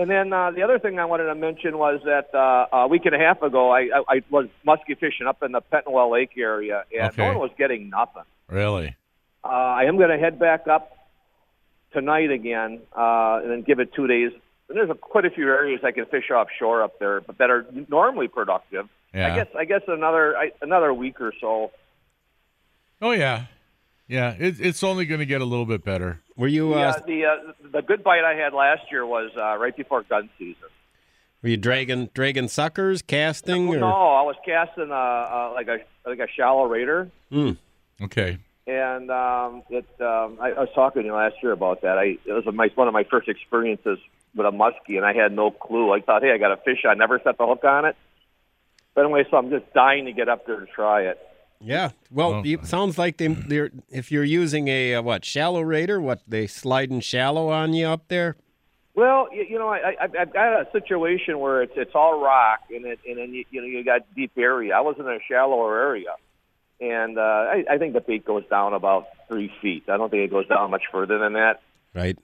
And 0.00 0.08
then 0.10 0.32
uh, 0.32 0.50
the 0.50 0.62
other 0.62 0.78
thing 0.78 0.98
I 0.98 1.04
wanted 1.04 1.24
to 1.24 1.34
mention 1.34 1.76
was 1.76 2.00
that 2.06 2.34
uh, 2.34 2.66
a 2.84 2.88
week 2.88 3.04
and 3.04 3.14
a 3.14 3.18
half 3.18 3.42
ago, 3.42 3.70
I, 3.70 3.80
I, 3.80 4.02
I 4.16 4.22
was 4.30 4.46
muskie 4.66 4.98
fishing 4.98 5.26
up 5.26 5.42
in 5.42 5.52
the 5.52 5.60
Petenwell 5.60 6.10
Lake 6.12 6.30
area, 6.38 6.84
and 6.90 7.08
Okay. 7.12 7.22
no 7.22 7.28
one 7.28 7.38
was 7.38 7.50
getting 7.58 7.90
nothing. 7.90 8.22
Really? 8.48 8.96
Uh, 9.44 9.48
I 9.48 9.84
am 9.84 9.98
going 9.98 10.08
to 10.08 10.16
head 10.18 10.38
back 10.38 10.66
up 10.68 10.96
tonight 11.92 12.30
again, 12.30 12.80
uh, 12.96 13.40
and 13.42 13.50
then 13.50 13.60
give 13.62 13.78
it 13.78 13.92
two 13.92 14.06
days. 14.06 14.32
And 14.68 14.78
there's 14.78 14.88
a, 14.88 14.94
quite 14.94 15.26
a 15.26 15.30
few 15.30 15.46
areas 15.48 15.80
I 15.84 15.90
can 15.92 16.06
fish 16.06 16.30
offshore 16.30 16.82
up 16.82 16.98
there, 16.98 17.20
but 17.20 17.36
that 17.36 17.50
are 17.50 17.66
normally 17.88 18.28
productive. 18.28 18.88
Yeah. 19.12 19.32
I 19.32 19.36
guess 19.36 19.48
I 19.58 19.64
guess 19.66 19.82
another 19.86 20.34
I, 20.36 20.52
another 20.62 20.94
week 20.94 21.20
or 21.20 21.34
so. 21.40 21.72
Oh, 23.02 23.10
yeah. 23.10 23.46
Yeah. 24.08 24.34
It, 24.38 24.60
it's 24.60 24.82
only 24.82 25.04
going 25.04 25.18
to 25.20 25.26
get 25.26 25.40
a 25.42 25.44
little 25.44 25.66
bit 25.66 25.84
better. 25.84 26.20
Were 26.40 26.48
you 26.48 26.74
Yeah, 26.74 26.88
uh, 26.88 27.00
the 27.06 27.24
uh, 27.26 27.52
the 27.70 27.82
good 27.82 28.02
bite 28.02 28.24
I 28.24 28.32
had 28.34 28.54
last 28.54 28.90
year 28.90 29.04
was 29.04 29.30
uh, 29.36 29.58
right 29.58 29.76
before 29.76 30.02
gun 30.04 30.30
season. 30.38 30.70
were 31.42 31.50
you 31.50 31.58
dragging 31.58 32.08
dragging 32.14 32.48
suckers, 32.48 33.02
casting, 33.02 33.68
Well, 33.68 33.76
or 33.76 33.80
no, 33.80 33.86
I 33.86 34.22
was 34.22 34.36
casting 34.42 34.90
a, 34.90 34.94
a 34.94 35.52
like 35.52 35.68
a 35.68 36.08
like 36.08 36.18
a 36.18 36.26
shallow 36.34 36.64
raider. 36.64 37.10
Hmm. 37.30 37.52
Okay. 38.00 38.38
and 38.66 39.10
um, 39.10 39.64
it. 39.68 39.84
Um, 40.00 40.38
I, 40.40 40.52
I 40.56 40.60
was 40.60 40.70
talking 40.74 41.02
to 41.02 41.08
you 41.08 41.14
last 41.14 41.34
year 41.42 41.52
about 41.52 41.82
that. 41.82 41.98
I 41.98 42.16
it 42.24 42.32
was 42.32 42.46
my, 42.54 42.70
one 42.74 42.88
of 42.88 42.94
my 42.94 43.04
first 43.04 43.28
experiences 43.28 43.98
with 44.34 44.46
a 44.46 44.50
muskie, 44.50 44.96
and 44.96 45.04
I 45.04 45.12
had 45.12 45.32
no 45.32 45.50
clue. 45.50 45.92
I 45.92 46.00
thought, 46.00 46.22
hey, 46.22 46.32
I 46.32 46.38
got 46.38 46.52
a 46.52 46.56
fish. 46.56 46.86
I 46.88 46.94
never 46.94 47.20
set 47.22 47.36
the 47.36 47.46
hook 47.46 47.64
on 47.64 47.84
it. 47.84 47.96
But 48.94 49.04
anyway, 49.04 49.24
so 49.30 49.36
I'm 49.36 49.50
just 49.50 49.70
dying 49.74 50.06
to 50.06 50.12
get 50.12 50.30
up 50.30 50.46
there 50.46 50.60
to 50.60 50.66
try 50.66 51.02
it. 51.02 51.18
Yeah. 51.62 51.90
Well, 52.10 52.32
Well, 52.32 52.46
you, 52.46 52.58
sounds 52.62 52.98
like 52.98 53.18
they 53.18 53.28
they're 53.28 53.70
if 53.90 54.10
you're 54.10 54.24
using 54.24 54.68
a 54.68 54.94
uh, 54.94 55.02
what 55.02 55.24
shallow 55.24 55.60
raider, 55.60 56.00
what 56.00 56.22
they 56.26 56.46
sliding 56.46 57.00
shallow 57.00 57.50
on 57.50 57.74
you 57.74 57.86
up 57.86 58.08
there. 58.08 58.36
Well, 58.94 59.28
you, 59.32 59.46
you 59.48 59.58
know, 59.58 59.68
I, 59.68 59.94
I, 60.00 60.08
I've 60.20 60.32
got 60.32 60.60
a 60.60 60.68
situation 60.72 61.38
where 61.38 61.62
it's 61.62 61.72
it's 61.76 61.94
all 61.94 62.20
rock, 62.20 62.60
and 62.70 62.84
it 62.86 62.98
and 63.06 63.18
then 63.18 63.32
you, 63.34 63.44
you 63.50 63.60
know 63.60 63.66
you 63.66 63.84
got 63.84 64.02
deep 64.14 64.32
area. 64.36 64.74
I 64.74 64.80
was 64.80 64.96
in 64.98 65.06
a 65.06 65.18
shallower 65.28 65.78
area, 65.78 66.14
and 66.80 67.18
uh, 67.18 67.20
I, 67.20 67.64
I 67.70 67.78
think 67.78 67.92
the 67.92 68.00
bait 68.00 68.24
goes 68.24 68.44
down 68.48 68.72
about 68.72 69.08
three 69.28 69.52
feet. 69.60 69.84
I 69.88 69.96
don't 69.96 70.10
think 70.10 70.24
it 70.24 70.30
goes 70.30 70.48
down 70.48 70.70
much 70.70 70.84
further 70.90 71.18
than 71.18 71.34
that. 71.34 71.60
Right. 71.94 72.18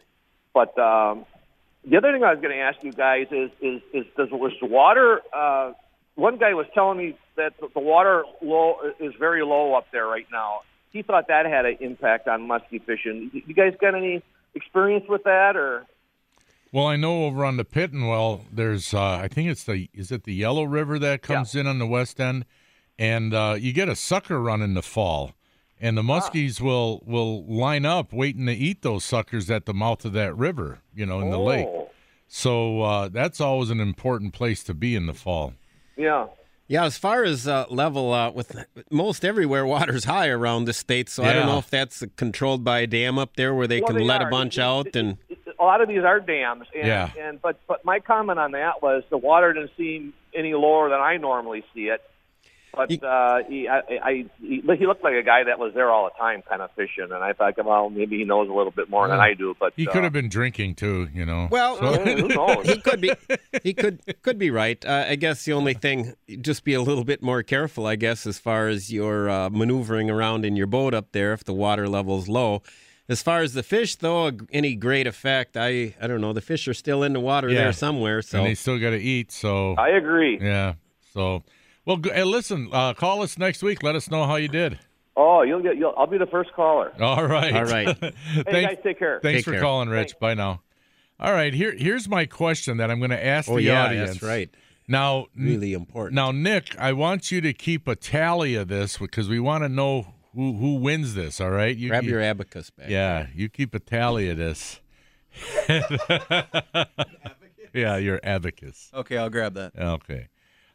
But 0.55 0.79
um, 0.79 1.27
the 1.85 1.99
other 1.99 2.13
thing 2.13 2.25
I 2.25 2.33
was 2.33 2.41
going 2.41 2.57
to 2.57 2.63
ask 2.63 2.83
you 2.83 2.93
guys 2.93 3.27
is 3.31 3.51
is 3.61 3.83
is 3.93 4.07
does 4.17 4.31
was 4.31 4.53
the 4.61 4.67
water? 4.67 5.21
Uh, 5.33 5.73
one 6.17 6.39
guy 6.39 6.55
was 6.55 6.67
telling 6.75 6.99
me 6.99 7.17
that 7.37 7.53
the 7.61 7.81
water 7.81 8.25
low 8.43 8.77
is 8.99 9.13
very 9.19 9.45
low 9.45 9.75
up 9.75 9.87
there 9.93 10.07
right 10.07 10.27
now. 10.33 10.63
He 10.91 11.03
thought 11.03 11.29
that 11.29 11.47
had 11.47 11.67
an 11.67 11.77
impact 11.81 12.27
on 12.27 12.49
muskie 12.49 12.83
fishing. 12.85 13.31
You 13.33 13.55
guys 13.55 13.75
got 13.81 13.95
any 13.95 14.23
experience 14.55 15.05
with 15.09 15.25
that, 15.25 15.55
or 15.57 15.85
Well, 16.73 16.87
I 16.87 16.97
know 16.97 17.25
over 17.25 17.45
on 17.45 17.59
the 17.59 17.65
Petenwell, 17.65 18.41
there's 18.51 18.93
uh, 18.95 19.03
I 19.03 19.29
think 19.29 19.51
it's 19.51 19.65
the 19.65 19.89
is 19.93 20.11
it 20.11 20.25
the 20.25 20.35
Yellow 20.35 20.65
River 20.65 20.99
that 20.99 21.23
comes 21.23 21.55
in 21.55 21.67
on 21.67 21.79
the 21.79 21.87
west 21.87 22.19
end, 22.19 22.47
and 22.99 23.35
uh, 23.35 23.57
you 23.59 23.73
get 23.75 23.89
a 23.89 23.97
sucker 23.97 24.41
run 24.41 24.63
in 24.63 24.73
the 24.73 24.83
fall, 24.83 25.35
and 25.79 25.99
the 25.99 26.03
muskies 26.03 26.61
will 26.63 27.03
will 27.05 27.45
line 27.45 27.85
up 27.85 28.15
waiting 28.15 28.47
to 28.47 28.55
eat 28.55 28.81
those 28.81 29.05
suckers 29.05 29.51
at 29.51 29.67
the 29.67 29.75
mouth 29.75 30.03
of 30.07 30.15
that 30.15 30.35
river, 30.35 30.79
you 30.95 31.05
know, 31.05 31.21
in 31.21 31.31
the 31.31 31.39
lake. 31.39 31.67
Oh, 31.69 31.91
So 32.27 32.81
uh, 32.81 33.09
that's 33.09 33.39
always 33.41 33.69
an 33.69 33.81
important 33.81 34.33
place 34.33 34.65
to 34.65 34.73
be 34.73 34.97
in 34.97 35.05
the 35.05 35.15
fall. 35.15 35.53
Yeah. 35.97 36.27
Yeah, 36.69 36.85
as 36.85 36.99
far 36.99 37.23
as 37.23 37.47
uh, 37.47 37.67
level 37.71 38.13
uh, 38.13 38.31
with 38.33 38.65
most 38.91 39.25
everywhere, 39.25 39.65
water's 39.65 40.05
high 40.05 40.29
around 40.29 40.65
the 40.65 40.73
state. 40.73 41.09
So 41.09 41.23
I 41.23 41.33
don't 41.33 41.47
know 41.47 41.59
if 41.59 41.71
that's 41.71 42.03
controlled 42.17 42.65
by 42.65 42.81
a 42.81 42.87
dam 42.89 43.19
up 43.21 43.37
there 43.37 43.55
where 43.55 43.69
they 43.69 43.81
Well, 43.81 43.89
can 43.89 43.97
they 43.99 44.05
let 44.05 44.21
are. 44.21 44.27
a 44.29 44.31
bunch 44.31 44.59
It- 44.59 44.63
out 44.63 44.87
it- 44.89 44.97
and. 44.97 45.17
it- 45.29 45.39
a 45.59 45.65
lot 45.65 45.81
of 45.81 45.89
these 45.89 46.03
are 46.05 46.21
dams, 46.21 46.67
and, 46.75 46.87
Yeah. 46.87 47.09
and 47.19 47.41
but 47.41 47.59
but 47.67 47.83
my 47.85 47.99
comment 48.01 48.39
on 48.39 48.51
that 48.53 48.83
was 48.83 49.05
the 49.09 49.17
water 49.17 49.53
didn't 49.55 49.71
seem 49.77 50.13
any 50.35 50.53
lower 50.55 50.91
than 50.91 51.01
I 51.01 51.17
normally 51.17 51.65
see 51.73 51.85
it. 51.89 52.03
But 52.77 52.91
You- 52.91 52.99
uh, 53.01 53.39
he, 53.49 53.67
I, 53.69 53.79
I, 54.03 54.25
he, 54.41 54.61
he 54.79 54.87
looked 54.87 55.03
like 55.03 55.15
a 55.15 55.23
guy 55.23 55.45
that 55.45 55.59
was 55.59 55.73
there 55.75 55.91
all 55.91 56.05
the 56.05 56.19
time, 56.19 56.43
kind 56.49 56.61
of 56.61 56.71
fishing, 56.73 57.05
and 57.11 57.15
I 57.25 57.33
thought, 57.33 57.55
well, 57.65 57.89
maybe 57.89 58.19
he 58.19 58.25
knows 58.25 58.49
a 58.49 58.53
little 58.53 58.71
bit 58.71 58.91
more 58.91 59.09
than 59.09 59.19
I 59.19 59.33
do. 59.35 59.57
But 59.59 59.73
He 59.77 59.89
uh, 59.89 59.93
could 59.93 60.05
have 60.05 60.13
been 60.13 60.29
drinking 60.29 60.75
too, 60.75 61.09
you 61.15 61.25
know. 61.25 61.49
Well, 61.51 61.79
So- 61.79 62.05
who 62.05 62.29
knows? 62.39 62.67
he 62.67 62.79
could 62.81 63.01
be 63.01 63.13
he 63.63 63.73
could 63.73 64.01
could 64.23 64.39
be 64.39 64.51
right. 64.51 64.85
Uh, 64.85 65.07
I 65.09 65.17
guess 65.17 65.45
the 65.45 65.55
only 65.55 65.75
thing, 65.75 66.15
just 66.43 66.65
be 66.65 66.75
a 66.75 66.83
little 66.83 67.05
bit 67.05 67.23
more 67.23 67.43
careful. 67.43 67.87
I 67.87 67.97
guess 67.97 68.27
as 68.27 68.39
far 68.39 68.69
as 68.69 68.93
your 68.93 69.31
uh, 69.31 69.49
maneuvering 69.51 70.11
around 70.11 70.45
in 70.45 70.55
your 70.57 70.67
boat 70.67 70.93
up 70.93 71.13
there, 71.13 71.33
if 71.33 71.45
the 71.45 71.55
water 71.55 71.89
level's 71.89 72.29
low. 72.29 72.63
As 73.09 73.23
far 73.23 73.41
as 73.43 73.55
the 73.55 73.63
fish, 73.63 73.95
though, 73.95 74.33
any 74.53 74.75
great 74.75 75.07
effect? 75.07 75.57
I 75.57 75.95
I 76.03 76.09
don't 76.09 76.21
know. 76.21 76.33
The 76.33 76.41
fish 76.41 76.67
are 76.67 76.75
still 76.75 77.05
in 77.05 77.13
the 77.13 77.21
water 77.21 77.49
Yeah. 77.49 77.63
there 77.63 77.73
somewhere. 77.73 78.21
So 78.21 78.39
and 78.39 78.47
they 78.49 78.55
still 78.55 78.79
got 78.81 78.91
to 78.91 78.99
eat. 79.01 79.31
So 79.31 79.75
I 79.79 79.91
agree. 79.91 80.39
yeah. 80.43 80.75
So 81.15 81.45
well, 81.87 81.97
go, 81.97 82.13
hey, 82.13 82.25
listen. 82.25 82.69
Uh, 82.73 82.93
call 82.93 83.23
us 83.23 83.39
next 83.39 83.63
week. 83.63 83.83
Let 83.83 83.95
us 83.95 84.11
know 84.11 84.25
how 84.27 84.37
you 84.37 84.49
did. 84.49 84.79
Oh, 85.17 85.41
you'll 85.43 85.63
get. 85.63 85.79
You'll, 85.79 85.95
I'll 85.97 86.07
be 86.07 86.19
the 86.19 86.27
first 86.27 86.53
caller. 86.53 86.93
All 87.01 87.27
right. 87.27 87.55
All 87.55 87.65
right. 87.65 87.97
Hey, 87.99 88.43
Thanks- 88.43 88.75
guys, 88.75 88.79
take 88.85 88.99
care. 88.99 89.19
Thanks 89.23 89.39
Take 89.39 89.45
for 89.47 89.53
care. 89.53 89.61
calling, 89.63 89.89
Rich. 89.89 90.19
Bye 90.21 90.35
now. 90.35 90.61
All 91.19 91.33
right, 91.33 91.55
here 91.55 91.73
here's 91.75 92.07
my 92.11 92.27
question 92.27 92.77
that 92.77 92.91
I'm 92.91 92.99
going 92.99 93.11
to 93.11 93.25
ask 93.25 93.49
oh 93.49 93.57
the 93.57 93.63
yeah, 93.63 93.85
audience. 93.87 94.11
that's 94.11 94.23
right. 94.23 94.51
Now, 94.87 95.29
Really 95.35 95.73
important. 95.73 96.15
now, 96.15 96.31
Nick, 96.31 96.79
I 96.79 96.93
want 96.93 97.33
you 97.33 97.41
to 97.41 97.55
keep 97.55 97.89
a 97.89 97.97
tally 97.97 98.55
of 98.55 98.69
this 98.69 98.99
because 98.99 99.27
we 99.27 99.41
want 99.41 99.65
to 99.65 99.71
know 99.71 100.13
who 100.35 100.53
who 100.53 100.75
wins 100.75 101.15
this. 101.15 101.41
All 101.41 101.49
right, 101.51 101.75
you 101.75 101.89
grab 101.89 102.05
you- 102.05 102.11
your 102.11 102.21
abacus 102.21 102.69
back. 102.69 102.91
yeah, 102.91 103.29
you 103.35 103.49
keep 103.49 103.75
a 103.75 103.79
tally 103.81 104.29
of 104.29 104.37
this. 104.37 104.81
yeah, 107.73 107.97
your 107.97 108.21
abacus. 108.23 108.91
Okay, 108.95 109.17
I'll 109.17 109.31
grab 109.31 109.55
that. 109.55 109.73
Okay. 109.79 110.29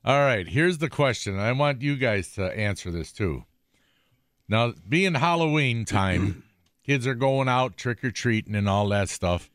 All 0.03 0.19
right. 0.19 0.47
Here's 0.47 0.79
the 0.79 0.89
question. 0.89 1.37
I 1.37 1.51
want 1.51 1.81
you 1.81 1.95
guys 1.95 2.31
to 2.33 2.43
answer 2.57 2.89
this 2.91 3.11
too. 3.11 3.45
Now, 4.49 4.73
being 4.87 5.13
Halloween 5.15 5.85
time, 5.85 6.43
kids 6.85 7.05
are 7.05 7.13
going 7.15 7.47
out 7.47 7.77
trick 7.77 8.03
or 8.03 8.11
treating 8.11 8.55
and 8.55 8.67
all 8.67 8.89
that 8.89 9.09
stuff. 9.09 9.49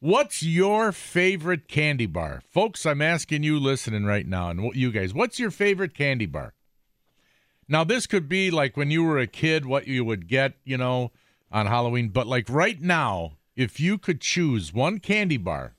What's 0.00 0.42
your 0.42 0.90
favorite 0.90 1.68
candy 1.68 2.06
bar? 2.06 2.42
Folks, 2.50 2.84
I'm 2.86 3.00
asking 3.02 3.44
you 3.44 3.60
listening 3.60 4.04
right 4.04 4.26
now, 4.26 4.48
and 4.50 4.64
what- 4.64 4.76
you 4.76 4.90
guys, 4.90 5.14
what's 5.14 5.38
your 5.38 5.52
favorite 5.52 5.94
candy 5.94 6.26
bar? 6.26 6.54
Now, 7.68 7.84
this 7.84 8.06
could 8.08 8.28
be 8.28 8.50
like 8.50 8.76
when 8.76 8.90
you 8.90 9.04
were 9.04 9.18
a 9.18 9.28
kid, 9.28 9.64
what 9.64 9.86
you 9.86 10.04
would 10.04 10.26
get, 10.26 10.54
you 10.64 10.76
know, 10.76 11.12
on 11.52 11.66
Halloween. 11.66 12.08
But 12.08 12.26
like 12.26 12.48
right 12.50 12.80
now, 12.80 13.36
if 13.54 13.78
you 13.78 13.96
could 13.98 14.20
choose 14.20 14.72
one 14.72 14.98
candy 14.98 15.36
bar, 15.36 15.74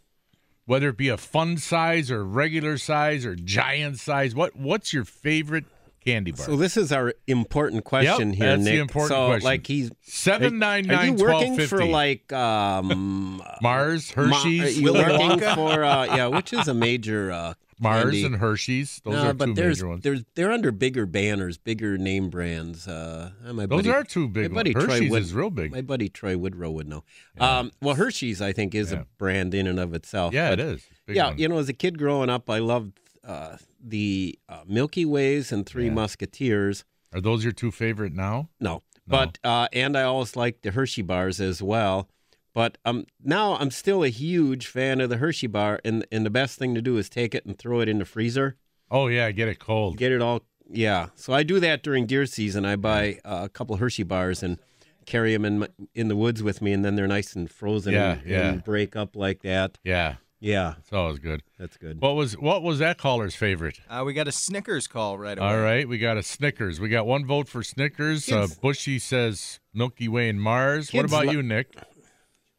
whether 0.66 0.90
it 0.90 0.98
be 0.98 1.10
a 1.10 1.18
fun 1.18 1.58
size 1.58 2.10
or 2.12 2.24
regular 2.24 2.78
size 2.78 3.26
or 3.26 3.36
giant 3.36 4.00
size, 4.00 4.34
what 4.36 4.56
what's 4.56 4.94
your 4.94 5.06
favorite 5.06 5.66
candy 6.04 6.32
bar? 6.32 6.46
So 6.46 6.56
this 6.56 6.78
is 6.78 6.92
our 6.92 7.14
important 7.28 7.84
question 7.84 8.30
Yep, 8.30 8.38
here, 8.38 8.48
that's 8.52 8.64
the 8.64 8.72
Nick. 8.72 8.80
important 8.82 9.10
so, 9.10 9.26
question. 9.28 9.46
like 9.46 9.68
he's 9.68 9.92
Seven 10.02 10.60
nine 10.60 10.90
Are 10.90 11.06
you 11.06 11.12
nine 11.14 11.16
working 11.18 11.60
for 11.68 11.86
like 11.86 12.32
um, 12.34 13.42
Mars, 13.62 14.16
Ma- 14.16 14.24
Hershey's, 14.24 14.78
are 14.78 14.82
you 14.82 14.94
working 14.94 15.40
for 15.56 15.84
uh, 15.84 16.06
yeah, 16.06 16.28
which 16.28 16.54
is 16.54 16.68
a 16.68 16.74
major 16.74 17.32
uh, 17.32 17.54
Mars 17.84 18.24
and 18.24 18.36
Hershey's. 18.38 19.02
Those 19.04 19.14
no, 19.16 19.30
are 19.30 19.34
but 19.34 19.46
two 19.48 19.54
there's 19.54 19.78
major 19.78 19.88
ones. 19.90 20.04
there's 20.04 20.24
they're 20.36 20.52
under 20.52 20.72
bigger 20.72 21.06
banners, 21.06 21.58
bigger 21.58 21.98
name 21.98 22.30
brands. 22.30 22.88
Uh, 22.88 23.32
my 23.54 23.66
Those 23.66 23.84
buddy, 23.84 23.92
are 23.92 24.04
two 24.04 24.28
big 24.28 24.52
my 24.52 24.56
buddy 24.60 24.74
ones. 24.74 24.86
Troy 24.86 24.94
Hershey's 24.96 25.12
Wood- 25.12 25.22
is 25.22 25.34
real 25.34 25.50
big. 25.50 25.72
My 25.72 25.82
buddy 25.82 26.10
Troy 26.10 26.38
Woodrow 26.38 26.72
would 26.72 26.88
know. 26.88 27.04
Um, 27.40 27.72
well, 27.82 27.96
Hershey's 27.96 28.42
I 28.42 28.54
think 28.54 28.74
is 28.74 28.92
Yeah. 28.92 29.02
a 29.02 29.06
brand 29.18 29.54
in 29.54 29.68
and 29.68 29.80
of 29.80 29.94
itself. 29.94 30.34
yeah, 30.34 30.50
but 30.52 30.60
it 30.60 30.66
is. 30.68 30.86
Yeah, 31.08 31.28
one. 31.30 31.38
you 31.38 31.48
know, 31.50 31.58
as 31.58 31.70
a 31.70 31.74
kid 31.74 31.98
growing 31.98 32.30
up, 32.30 32.50
I 32.50 32.60
loved 32.60 33.00
uh, 33.24 33.58
the 33.84 34.38
uh, 34.50 34.62
Milky 34.68 35.06
Ways 35.06 35.52
and 35.52 35.66
Three 35.66 35.86
Yeah. 35.88 35.94
Musketeers. 35.94 36.84
Are 37.14 37.22
those 37.22 37.44
your 37.44 37.54
two 37.54 37.72
favorite 37.72 38.14
now? 38.14 38.50
No, 38.60 38.82
but 39.08 39.38
uh, 39.44 39.68
and 39.74 39.98
I 39.98 40.04
always 40.04 40.36
liked 40.36 40.64
the 40.64 40.72
Hershey 40.72 41.02
bars 41.04 41.40
as 41.42 41.62
well. 41.62 42.10
But 42.54 42.78
um, 42.86 43.06
now 43.24 43.56
I'm 43.56 43.72
still 43.72 44.04
a 44.04 44.10
huge 44.10 44.68
fan 44.68 45.02
of 45.02 45.10
the 45.10 45.18
Hershey 45.18 45.48
bar, 45.48 45.80
and 45.84 46.06
and 46.12 46.26
the 46.26 46.30
best 46.30 46.60
thing 46.60 46.76
to 46.76 46.82
do 46.82 46.98
is 46.98 47.10
take 47.10 47.34
it 47.34 47.46
and 47.46 47.58
throw 47.58 47.80
it 47.80 47.90
in 47.90 47.98
the 48.00 48.06
freezer, 48.06 48.58
Oh 48.92 49.08
yeah, 49.08 49.32
get 49.32 49.48
it 49.48 49.60
cold. 49.60 49.98
get 49.98 50.12
it 50.12 50.22
all. 50.22 50.42
Yeah, 50.70 51.08
so 51.16 51.34
I 51.34 51.44
do 51.44 51.60
that 51.60 51.84
during 51.84 52.06
deer 52.06 52.26
season. 52.26 52.64
I 52.66 52.76
buy 52.78 53.20
uh, 53.26 53.42
a 53.44 53.50
couple 53.50 53.76
Hershey 53.78 54.04
bars 54.04 54.42
and 54.44 54.60
carry 55.06 55.34
them 55.34 55.44
in 55.46 55.60
my, 55.60 55.68
in 55.94 56.08
the 56.08 56.16
woods 56.16 56.42
with 56.42 56.62
me, 56.62 56.72
and 56.74 56.86
then 56.86 56.96
they're 56.96 57.08
nice 57.08 57.36
and 57.36 57.50
frozen 57.52 57.94
Yeah, 57.94 58.14
and, 58.14 58.26
yeah. 58.30 58.50
and 58.50 58.64
break 58.64 58.96
up 58.96 59.16
like 59.16 59.42
that. 59.42 59.78
Yeah, 59.84 60.16
Yeah, 60.40 60.76
it's 60.80 60.94
always 60.94 61.20
good. 61.20 61.44
that's 61.60 61.76
good. 61.78 62.02
What 62.02 62.16
was 62.16 62.38
what 62.38 62.64
was 62.64 62.80
that 62.80 62.98
caller's 62.98 63.36
favorite? 63.36 63.82
Uh, 63.90 64.04
we 64.06 64.14
got 64.14 64.28
a 64.28 64.32
Snickers 64.32 64.88
call 64.88 65.18
right 65.18 65.38
away. 65.38 65.48
All 65.48 65.60
right, 65.60 65.88
we 65.88 65.98
got 65.98 66.18
a 66.18 66.24
Snickers. 66.24 66.80
We 66.80 66.88
got 66.90 67.06
one 67.06 67.26
vote 67.26 67.50
for 67.50 67.62
Snickers. 67.64 68.32
Uh, 68.32 68.48
Bushy 68.62 69.00
says 69.00 69.60
Milky 69.74 70.08
Way 70.08 70.30
and 70.30 70.40
Mars. 70.42 70.94
what 70.94 71.06
about 71.06 71.26
li- 71.26 71.34
you, 71.34 71.44
Nick? 71.44 71.76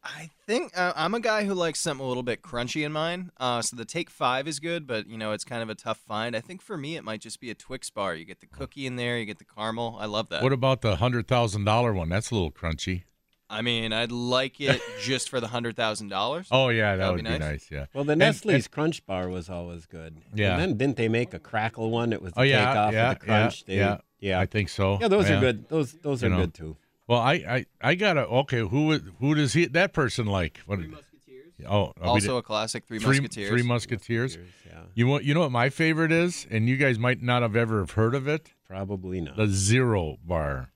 I 0.07 0.29
think 0.45 0.71
uh, 0.77 0.93
I'm 0.95 1.15
a 1.15 1.19
guy 1.19 1.45
who 1.45 1.55
likes 1.55 1.79
something 1.81 2.05
a 2.05 2.07
little 2.07 2.21
bit 2.23 2.43
crunchy 2.43 2.85
in 2.85 2.91
mine. 2.91 3.31
Uh, 3.37 3.61
so 3.63 3.75
the 3.75 3.85
Take 3.85 4.09
Five 4.11 4.47
is 4.47 4.59
good, 4.59 4.85
but 4.85 5.07
you 5.07 5.17
know 5.17 5.31
it's 5.31 5.43
kind 5.43 5.63
of 5.63 5.69
a 5.69 5.75
tough 5.75 5.97
find. 5.97 6.35
I 6.35 6.41
think 6.41 6.61
for 6.61 6.77
me 6.77 6.95
it 6.95 7.03
might 7.03 7.21
just 7.21 7.39
be 7.41 7.49
a 7.49 7.55
Twix 7.55 7.89
bar. 7.89 8.13
You 8.13 8.23
get 8.23 8.39
the 8.39 8.45
cookie 8.45 8.85
in 8.85 8.97
there, 8.97 9.17
you 9.17 9.25
get 9.25 9.39
the 9.39 9.45
caramel. 9.45 9.97
I 9.99 10.05
love 10.05 10.29
that. 10.29 10.43
What 10.43 10.53
about 10.53 10.81
the 10.81 10.97
hundred 10.97 11.27
thousand 11.27 11.65
dollar 11.65 11.91
one? 11.91 12.09
That's 12.09 12.29
a 12.29 12.35
little 12.35 12.51
crunchy. 12.51 13.03
I 13.49 13.61
mean, 13.61 13.93
I'd 13.93 14.11
like 14.11 14.59
it 14.61 14.81
just 15.01 15.29
for 15.29 15.39
the 15.39 15.47
hundred 15.47 15.75
thousand 15.75 16.09
dollars. 16.09 16.47
Oh 16.51 16.69
yeah, 16.69 16.95
that 16.95 16.97
That'd 16.97 17.15
would 17.15 17.23
be 17.25 17.31
be 17.31 17.39
nice. 17.39 17.49
nice. 17.51 17.71
Yeah. 17.71 17.85
Well, 17.93 18.03
the 18.03 18.15
Nestle's 18.15 18.53
and- 18.65 18.71
Crunch 18.71 19.05
Bar 19.07 19.29
was 19.29 19.49
always 19.49 19.85
good. 19.87 20.17
Yeah. 20.35 20.53
And 20.53 20.61
then 20.61 20.77
didn't 20.77 20.97
they 20.97 21.09
make 21.09 21.33
a 21.33 21.39
crackle 21.39 21.89
one? 21.89 22.13
It 22.13 22.21
was 22.21 22.33
the 22.33 22.41
Oh 22.41 22.43
yeah, 22.43 22.65
takeoff 22.65 22.93
yeah, 22.93 23.11
of 23.11 23.19
the 23.19 23.25
crunch. 23.25 23.63
yeah, 23.67 23.73
They- 23.75 23.79
yeah, 23.79 23.97
yeah. 24.19 24.39
I 24.39 24.45
think 24.45 24.69
so. 24.69 24.99
Yeah, 25.01 25.07
those 25.07 25.29
are 25.31 25.39
good. 25.39 25.67
Those 25.69 25.93
those 25.93 26.21
You 26.21 26.27
are 26.27 26.31
know. 26.31 26.37
good 26.41 26.53
too. 26.53 26.77
Well, 27.07 27.19
I, 27.19 27.33
I, 27.33 27.65
I 27.81 27.95
gotta. 27.95 28.21
Okay, 28.27 28.59
who 28.59 28.87
would- 28.87 29.13
who 29.19 29.35
does 29.35 29.53
he 29.53 29.65
that 29.67 29.93
person 29.93 30.25
like? 30.25 30.59
What, 30.65 30.79
Three 30.79 30.87
Musketeers. 30.87 31.53
oh, 31.69 31.93
Also 32.01 32.37
a 32.37 32.41
classic 32.43 32.85
Three, 32.87 32.99
three 32.99 33.19
Musketeers. 33.19 33.49
Three 33.49 33.61
Musketeers. 33.63 34.37
Yeah, 34.65 34.79
You 34.95 35.07
want 35.07 35.23
you 35.23 35.33
know 35.33 35.41
what 35.41 35.51
my 35.51 35.69
favorite 35.69 36.11
is, 36.11 36.47
and 36.49 36.67
you 36.67 36.77
guys 36.77 36.97
might 36.97 37.21
not 37.21 37.41
have 37.43 37.55
ever 37.55 37.79
have 37.79 37.91
heard 37.91 38.15
of 38.15 38.27
it. 38.27 38.53
probably 38.67 39.21
not. 39.21 39.37
The 39.37 39.47
Zero 39.47 40.17
Bar. 40.25 40.71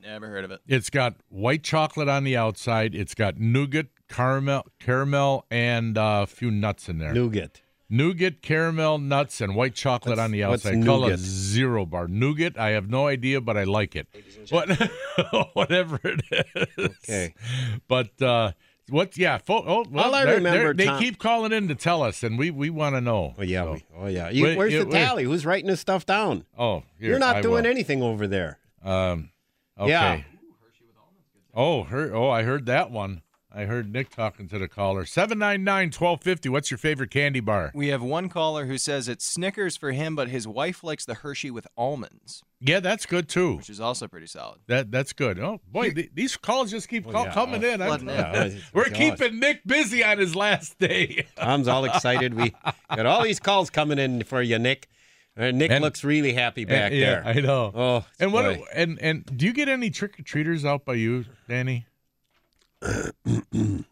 Never 0.00 0.28
heard 0.28 0.44
of 0.44 0.50
it. 0.50 0.60
It's 0.66 0.90
got 0.90 1.14
white 1.30 1.62
chocolate 1.62 2.08
on 2.08 2.24
the 2.24 2.36
outside. 2.36 2.94
It's 2.94 3.14
got 3.14 3.38
nougat, 3.38 3.86
caramel, 4.10 4.66
caramel, 4.78 5.46
and 5.50 5.96
uh, 5.96 6.20
a 6.24 6.26
few 6.26 6.50
nuts 6.50 6.90
in 6.90 6.98
there. 6.98 7.14
Nougat. 7.14 7.62
Nougat, 7.90 8.42
caramel, 8.42 8.98
nuts, 8.98 9.40
and 9.40 9.54
white 9.54 9.74
chocolate 9.74 10.12
What's- 10.18 10.20
on 10.24 10.30
the 10.32 10.44
what's 10.44 10.66
outside. 10.66 10.84
Call 10.84 11.06
it? 11.08 11.18
Zero 11.18 11.86
Bar. 11.86 12.08
Nougat. 12.08 12.58
I 12.58 12.70
have 12.70 12.88
no 12.88 13.06
idea, 13.06 13.40
but 13.40 13.56
I 13.56 13.64
like 13.64 13.94
it. 13.96 14.06
What, 14.50 14.68
whatever 15.54 16.00
it 16.04 16.22
is. 16.76 16.88
Okay. 17.04 17.34
But 17.88 18.20
uh, 18.22 18.52
what? 18.88 19.16
Yeah. 19.16 19.38
Fo- 19.38 19.64
oh, 19.66 19.84
well, 19.90 20.04
All 20.06 20.14
I 20.14 20.24
they're- 20.24 20.34
remember, 20.36 20.74
they're- 20.74 20.92
they 20.96 20.98
keep 20.98 21.18
calling 21.18 21.52
in 21.52 21.68
to 21.68 21.74
tell 21.74 22.02
us, 22.02 22.22
and 22.22 22.38
we 22.38 22.50
we 22.50 22.70
want 22.70 22.94
to 22.96 23.00
know. 23.00 23.34
Oh 23.38 23.42
yeah. 23.42 23.64
So- 23.64 23.72
we- 23.72 23.84
oh 23.96 24.06
yeah. 24.08 24.30
You, 24.30 24.44
Wait, 24.44 24.56
where's 24.58 24.72
yeah, 24.72 24.80
the 24.80 24.86
wait. 24.86 24.92
tally? 24.92 25.24
Who's 25.24 25.46
writing 25.46 25.68
this 25.68 25.80
stuff 25.80 26.04
down? 26.06 26.44
oh, 26.58 26.82
here, 26.98 27.10
You're 27.10 27.18
not 27.18 27.36
I 27.36 27.40
doing 27.42 27.64
will. 27.64 27.70
anything 27.70 28.02
over 28.02 28.26
there. 28.26 28.58
Um, 28.82 29.30
okay. 29.78 29.90
Yeah. 29.90 30.22
Oh, 31.56 31.84
her, 31.84 32.12
oh, 32.12 32.28
I 32.30 32.42
heard 32.42 32.66
that 32.66 32.90
one. 32.90 33.22
I 33.56 33.66
heard 33.66 33.92
Nick 33.92 34.10
talking 34.10 34.48
to 34.48 34.58
the 34.58 34.66
caller. 34.66 35.04
799-1250. 35.04 36.50
What's 36.50 36.70
your 36.70 36.78
favorite 36.78 37.10
candy 37.10 37.38
bar? 37.40 37.70
We 37.74 37.88
have 37.88 38.02
one 38.02 38.28
caller 38.28 38.66
who 38.66 38.78
says 38.78 39.08
it's 39.08 39.24
Snickers 39.24 39.76
for 39.76 39.92
him, 39.92 40.16
but 40.16 40.28
his 40.28 40.48
wife 40.48 40.82
likes 40.82 41.04
the 41.04 41.14
Hershey 41.14 41.50
with 41.52 41.66
almonds, 41.76 42.42
Yeah, 42.60 42.80
that's 42.80 43.06
good 43.06 43.28
too. 43.28 43.58
which 43.58 43.70
is 43.70 43.80
also 43.80 44.08
pretty 44.08 44.26
solid. 44.26 44.58
That 44.66 44.90
that's 44.90 45.12
good. 45.12 45.38
Oh 45.38 45.60
boy, 45.70 45.90
th- 45.90 46.10
these 46.14 46.36
calls 46.36 46.70
just 46.70 46.88
keep 46.88 47.08
call- 47.10 47.26
yeah. 47.26 47.32
coming 47.32 47.62
in. 47.62 47.80
I'm- 47.80 48.00
in. 48.00 48.08
Yeah, 48.08 48.48
We're 48.72 48.88
gosh. 48.88 48.98
keeping 48.98 49.38
Nick 49.38 49.64
busy 49.64 50.02
on 50.02 50.18
his 50.18 50.34
last 50.34 50.78
day. 50.80 51.26
Tom's 51.36 51.68
all 51.68 51.84
excited. 51.84 52.34
We 52.34 52.52
got 52.94 53.06
all 53.06 53.22
these 53.22 53.38
calls 53.40 53.70
coming 53.70 53.98
in 54.00 54.24
for 54.24 54.42
you, 54.42 54.58
Nick. 54.58 54.88
Uh, 55.36 55.50
Nick 55.52 55.70
And- 55.70 55.82
looks 55.82 56.02
really 56.04 56.32
happy 56.32 56.64
back 56.64 56.92
yeah, 56.92 57.22
there. 57.22 57.22
I 57.26 57.32
know. 57.34 57.72
Oh, 57.74 58.04
and 58.18 58.32
what? 58.32 58.56
boy. 58.58 58.64
And 58.74 58.98
and 59.00 59.24
do 59.36 59.46
you 59.46 59.52
get 59.52 59.68
any 59.68 59.90
trick 59.90 60.18
or 60.18 60.22
treaters 60.22 60.64
out 60.64 60.84
by 60.84 60.94
you, 60.94 61.24
Danny? 61.48 61.86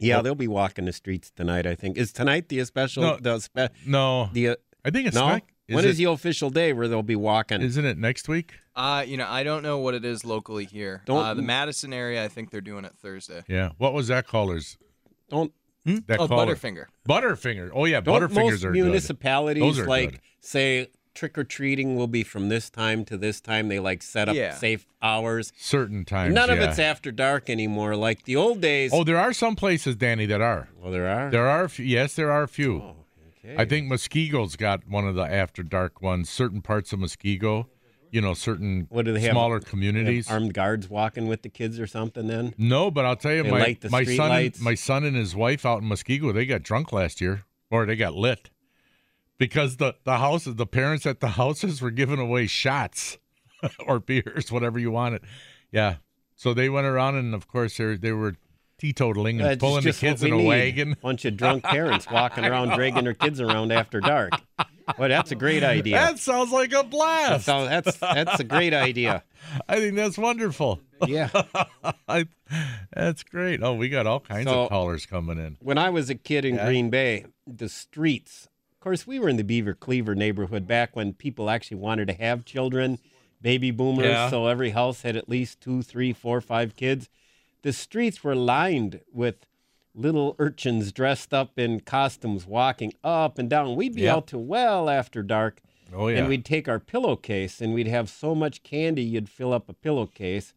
Yeah, 0.00 0.22
they'll 0.22 0.34
be 0.36 0.46
walking 0.48 0.84
the 0.84 0.92
streets 0.92 1.30
tonight. 1.34 1.66
I 1.66 1.74
think 1.74 1.96
is 1.96 2.12
tonight 2.12 2.48
the 2.48 2.64
special. 2.64 3.02
No. 3.02 3.16
the 3.20 3.40
spe- 3.40 3.74
No, 3.86 4.30
the 4.32 4.50
uh, 4.50 4.56
I 4.84 4.90
think 4.90 5.08
it's 5.08 5.16
no. 5.16 5.28
not. 5.28 5.42
when 5.68 5.84
it- 5.84 5.90
is 5.90 5.98
the 5.98 6.04
official 6.04 6.50
day 6.50 6.72
where 6.72 6.86
they'll 6.86 7.02
be 7.02 7.16
walking? 7.16 7.60
Isn't 7.62 7.84
it 7.84 7.98
next 7.98 8.28
week? 8.28 8.54
Uh, 8.76 9.04
you 9.06 9.16
know, 9.16 9.26
I 9.28 9.42
don't 9.42 9.64
know 9.64 9.78
what 9.78 9.94
it 9.94 10.04
is 10.04 10.24
locally 10.24 10.66
here. 10.66 11.02
Don't- 11.04 11.24
uh, 11.24 11.34
the 11.34 11.42
Madison 11.42 11.92
area, 11.92 12.24
I 12.24 12.28
think 12.28 12.50
they're 12.50 12.60
doing 12.60 12.84
it 12.84 12.92
Thursday. 13.02 13.42
Yeah. 13.48 13.70
What 13.78 13.92
was 13.92 14.06
that 14.08 14.28
caller's? 14.28 14.78
don't 15.30 15.52
That 15.84 16.20
oh, 16.20 16.28
caller? 16.28 16.54
Butterfinger. 16.54 16.84
Butterfinger. 17.08 17.70
Oh 17.74 17.84
yeah, 17.84 18.00
don't 18.00 18.22
Butterfingers 18.22 18.34
most 18.50 18.64
are 18.64 18.70
municipalities 18.70 19.62
Those 19.62 19.78
are 19.80 19.86
like 19.86 20.12
good. 20.12 20.20
say 20.40 20.88
trick 21.18 21.36
or 21.36 21.42
treating 21.44 21.96
will 21.96 22.06
be 22.06 22.22
from 22.22 22.48
this 22.48 22.70
time 22.70 23.04
to 23.06 23.16
this 23.16 23.40
time. 23.40 23.68
They 23.68 23.80
like 23.80 24.02
set 24.02 24.28
up 24.28 24.36
Yeah. 24.36 24.54
safe 24.54 24.86
hours. 25.02 25.52
Certain 25.58 26.04
times. 26.04 26.32
None 26.34 26.48
of 26.48 26.60
it's 26.60 26.78
after 26.78 27.10
dark 27.10 27.50
anymore. 27.50 27.96
Like 27.96 28.24
the 28.24 28.36
old 28.36 28.60
days. 28.60 28.92
Oh, 28.94 29.02
there 29.04 29.18
are 29.18 29.32
some 29.32 29.56
places, 29.56 29.96
Danny, 29.96 30.26
that 30.26 30.40
are. 30.40 30.68
well, 30.80 30.92
there 30.92 31.08
are. 31.08 31.30
There 31.30 31.48
are. 31.48 31.68
Yes, 31.78 32.14
there 32.14 32.30
are 32.30 32.44
a 32.44 32.48
few. 32.48 32.76
Oh, 32.82 32.96
okay. 33.44 33.56
I 33.60 33.64
think 33.64 33.90
Muskego's 33.90 34.54
got 34.56 34.86
one 34.88 35.06
of 35.08 35.16
the 35.16 35.22
after 35.24 35.62
dark 35.62 36.00
ones. 36.00 36.30
Certain 36.30 36.62
parts 36.62 36.92
of 36.92 37.00
Muskego, 37.00 37.66
you 38.12 38.20
know, 38.20 38.32
certain 38.34 38.86
What 38.88 39.04
do 39.04 39.12
they 39.12 39.20
have? 39.20 39.32
smaller 39.32 39.58
They 39.58 39.64
have 39.64 39.70
communities. 39.70 40.30
armed 40.30 40.54
guards 40.54 40.88
walking 40.88 41.26
with 41.26 41.42
the 41.42 41.48
kids 41.48 41.80
or 41.80 41.86
something. 41.88 42.28
Then 42.28 42.54
No, 42.56 42.90
but 42.92 43.04
I'll 43.04 43.16
tell 43.16 43.34
you, 43.34 43.42
They 43.42 43.50
my 43.50 43.58
light 43.58 43.80
the 43.80 43.90
my 43.90 44.04
son, 44.04 44.28
lights. 44.28 44.58
and, 44.58 44.64
my 44.64 44.74
son 44.74 45.04
and 45.04 45.16
his 45.16 45.34
wife 45.34 45.66
out 45.66 45.82
in 45.82 45.88
Muskego, 45.88 46.32
they 46.32 46.46
got 46.46 46.62
drunk 46.62 46.92
last 46.92 47.20
year, 47.20 47.42
or 47.70 47.86
they 47.86 47.96
got 47.96 48.14
lit, 48.14 48.50
because 49.38 49.76
the 49.76 49.94
the 50.04 50.18
houses, 50.18 50.56
the 50.56 50.66
parents 50.66 51.06
at 51.06 51.20
the 51.20 51.28
houses 51.28 51.80
were 51.80 51.90
giving 51.90 52.18
away 52.18 52.46
shots 52.46 53.18
or 53.86 53.98
beers, 54.00 54.50
whatever 54.52 54.78
you 54.78 54.90
wanted. 54.90 55.22
Yeah, 55.72 55.96
so 56.36 56.54
they 56.54 56.68
went 56.68 56.86
around, 56.86 57.16
and 57.16 57.34
of 57.34 57.48
course 57.48 57.76
they 57.76 57.96
they 57.96 58.12
were 58.12 58.36
teetotaling 58.80 59.38
and 59.40 59.42
Uh, 59.42 59.46
it's 59.48 59.60
pulling 59.60 59.82
the 59.82 59.92
kids 59.92 60.22
in 60.22 60.32
a 60.32 60.36
need. 60.36 60.46
wagon. 60.46 60.96
Bunch 61.02 61.24
of 61.24 61.36
drunk 61.36 61.64
parents 61.64 62.06
walking 62.10 62.44
around, 62.44 62.76
dragging 62.76 63.02
their 63.04 63.14
kids 63.14 63.40
around 63.40 63.72
after 63.72 63.98
dark. 64.00 64.32
Well, 64.96 65.08
that's 65.10 65.32
a 65.32 65.34
great 65.34 65.62
idea. 65.64 65.96
That 65.96 66.18
sounds 66.20 66.50
like 66.52 66.70
a 66.70 66.76
That 66.76 66.90
blast. 66.90 67.44
sounds- 67.44 67.68
that's 67.68 67.98
that's 67.98 68.38
a 68.40 68.44
great 68.44 68.72
idea. 68.72 69.24
I 69.68 69.76
think 69.80 69.96
that's 69.96 70.16
wonderful. 70.16 70.80
Yeah. 71.06 71.28
I, 72.08 72.26
that's 72.94 73.22
great. 73.24 73.62
Oh, 73.62 73.74
we 73.74 73.88
got 73.88 74.06
all 74.06 74.20
kinds 74.20 74.48
So- 74.48 74.62
of 74.64 74.68
callers 74.70 75.04
coming 75.06 75.38
in. 75.38 75.56
When 75.60 75.76
I 75.76 75.90
was 75.90 76.08
a 76.08 76.14
kid 76.14 76.44
in 76.44 76.54
Yeah. 76.54 76.64
Green 76.66 76.88
Bay, 76.88 77.26
the 77.46 77.68
streets. 77.68 78.48
Of 78.88 78.92
course, 78.92 79.06
we 79.06 79.18
were 79.18 79.28
in 79.28 79.36
the 79.36 79.44
Beaver 79.44 79.74
Cleaver 79.74 80.14
neighborhood 80.14 80.66
back 80.66 80.96
when 80.96 81.12
people 81.12 81.50
actually 81.50 81.76
wanted 81.76 82.06
to 82.08 82.14
have 82.14 82.46
children, 82.46 82.98
baby 83.42 83.70
boomers. 83.70 84.06
Yeah. 84.06 84.30
So 84.30 84.46
every 84.46 84.70
house 84.70 85.02
had 85.02 85.14
at 85.14 85.28
least 85.28 85.60
two, 85.60 85.82
three, 85.82 86.14
four, 86.14 86.40
five 86.40 86.74
kids. 86.74 87.10
The 87.60 87.74
streets 87.74 88.24
were 88.24 88.34
lined 88.34 89.00
with 89.12 89.46
little 89.94 90.34
urchins 90.38 90.90
dressed 90.90 91.34
up 91.34 91.58
in 91.58 91.80
costumes 91.80 92.46
walking 92.46 92.94
up 93.04 93.36
and 93.38 93.50
down. 93.50 93.76
We'd 93.76 93.94
be 93.94 94.02
Yep. 94.04 94.16
out 94.16 94.26
till 94.28 94.44
well 94.44 94.88
after 94.88 95.22
dark. 95.22 95.60
Oh 95.92 96.08
yeah. 96.08 96.20
And 96.20 96.28
we'd 96.28 96.46
take 96.46 96.66
our 96.66 96.78
pillowcase 96.80 97.60
and 97.60 97.74
we'd 97.74 97.88
have 97.88 98.08
so 98.08 98.34
much 98.34 98.62
candy 98.62 99.02
you'd 99.02 99.28
fill 99.28 99.52
up 99.52 99.68
a 99.68 99.74
pillowcase. 99.74 100.54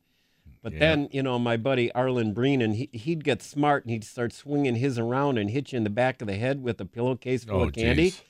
But 0.62 0.74
Yeah. 0.74 0.80
then, 0.80 1.10
you 1.12 1.24
know, 1.24 1.40
my 1.40 1.58
buddy 1.58 1.92
Arlen 1.94 2.34
Breenan, 2.36 2.76
he, 2.76 2.90
he'd 2.92 3.24
get 3.24 3.42
smart 3.42 3.84
and 3.84 3.92
he'd 3.92 4.04
start 4.04 4.32
swinging 4.34 4.76
his 4.76 5.00
around 5.00 5.38
and 5.38 5.50
hit 5.50 5.72
you 5.72 5.78
in 5.78 5.84
the 5.84 5.90
back 5.90 6.22
of 6.22 6.28
the 6.28 6.36
head 6.36 6.62
with 6.62 6.80
a 6.80 6.86
pillowcase 6.86 7.44
full 7.46 7.62
oh, 7.62 7.64
of 7.64 7.74
candy. 7.74 8.04
geez. 8.12 8.22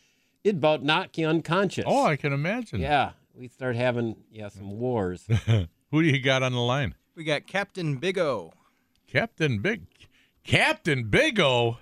It'd 0.44 0.58
about 0.58 0.84
knock 0.84 1.17
you 1.17 1.28
unconscious. 1.28 1.84
Oh, 1.88 2.06
I 2.06 2.15
can 2.15 2.34
imagine. 2.34 2.80
yeah. 2.80 3.12
We'd 3.36 3.52
start 3.52 3.76
having, 3.76 4.15
yeah, 4.32 4.50
some 4.50 4.80
wars. 4.80 5.26
Who 5.91 6.02
do 6.04 6.08
you 6.08 6.20
got 6.20 6.44
on 6.44 6.54
the 6.54 6.60
line? 6.60 6.96
We 7.15 7.24
got 7.24 7.48
Captain 7.48 7.98
Big 7.98 8.17
O. 8.17 8.54
Captain 9.08 9.60
Big, 9.60 9.82
Captain 10.44 11.04
Big 11.10 11.39
O. 11.39 11.78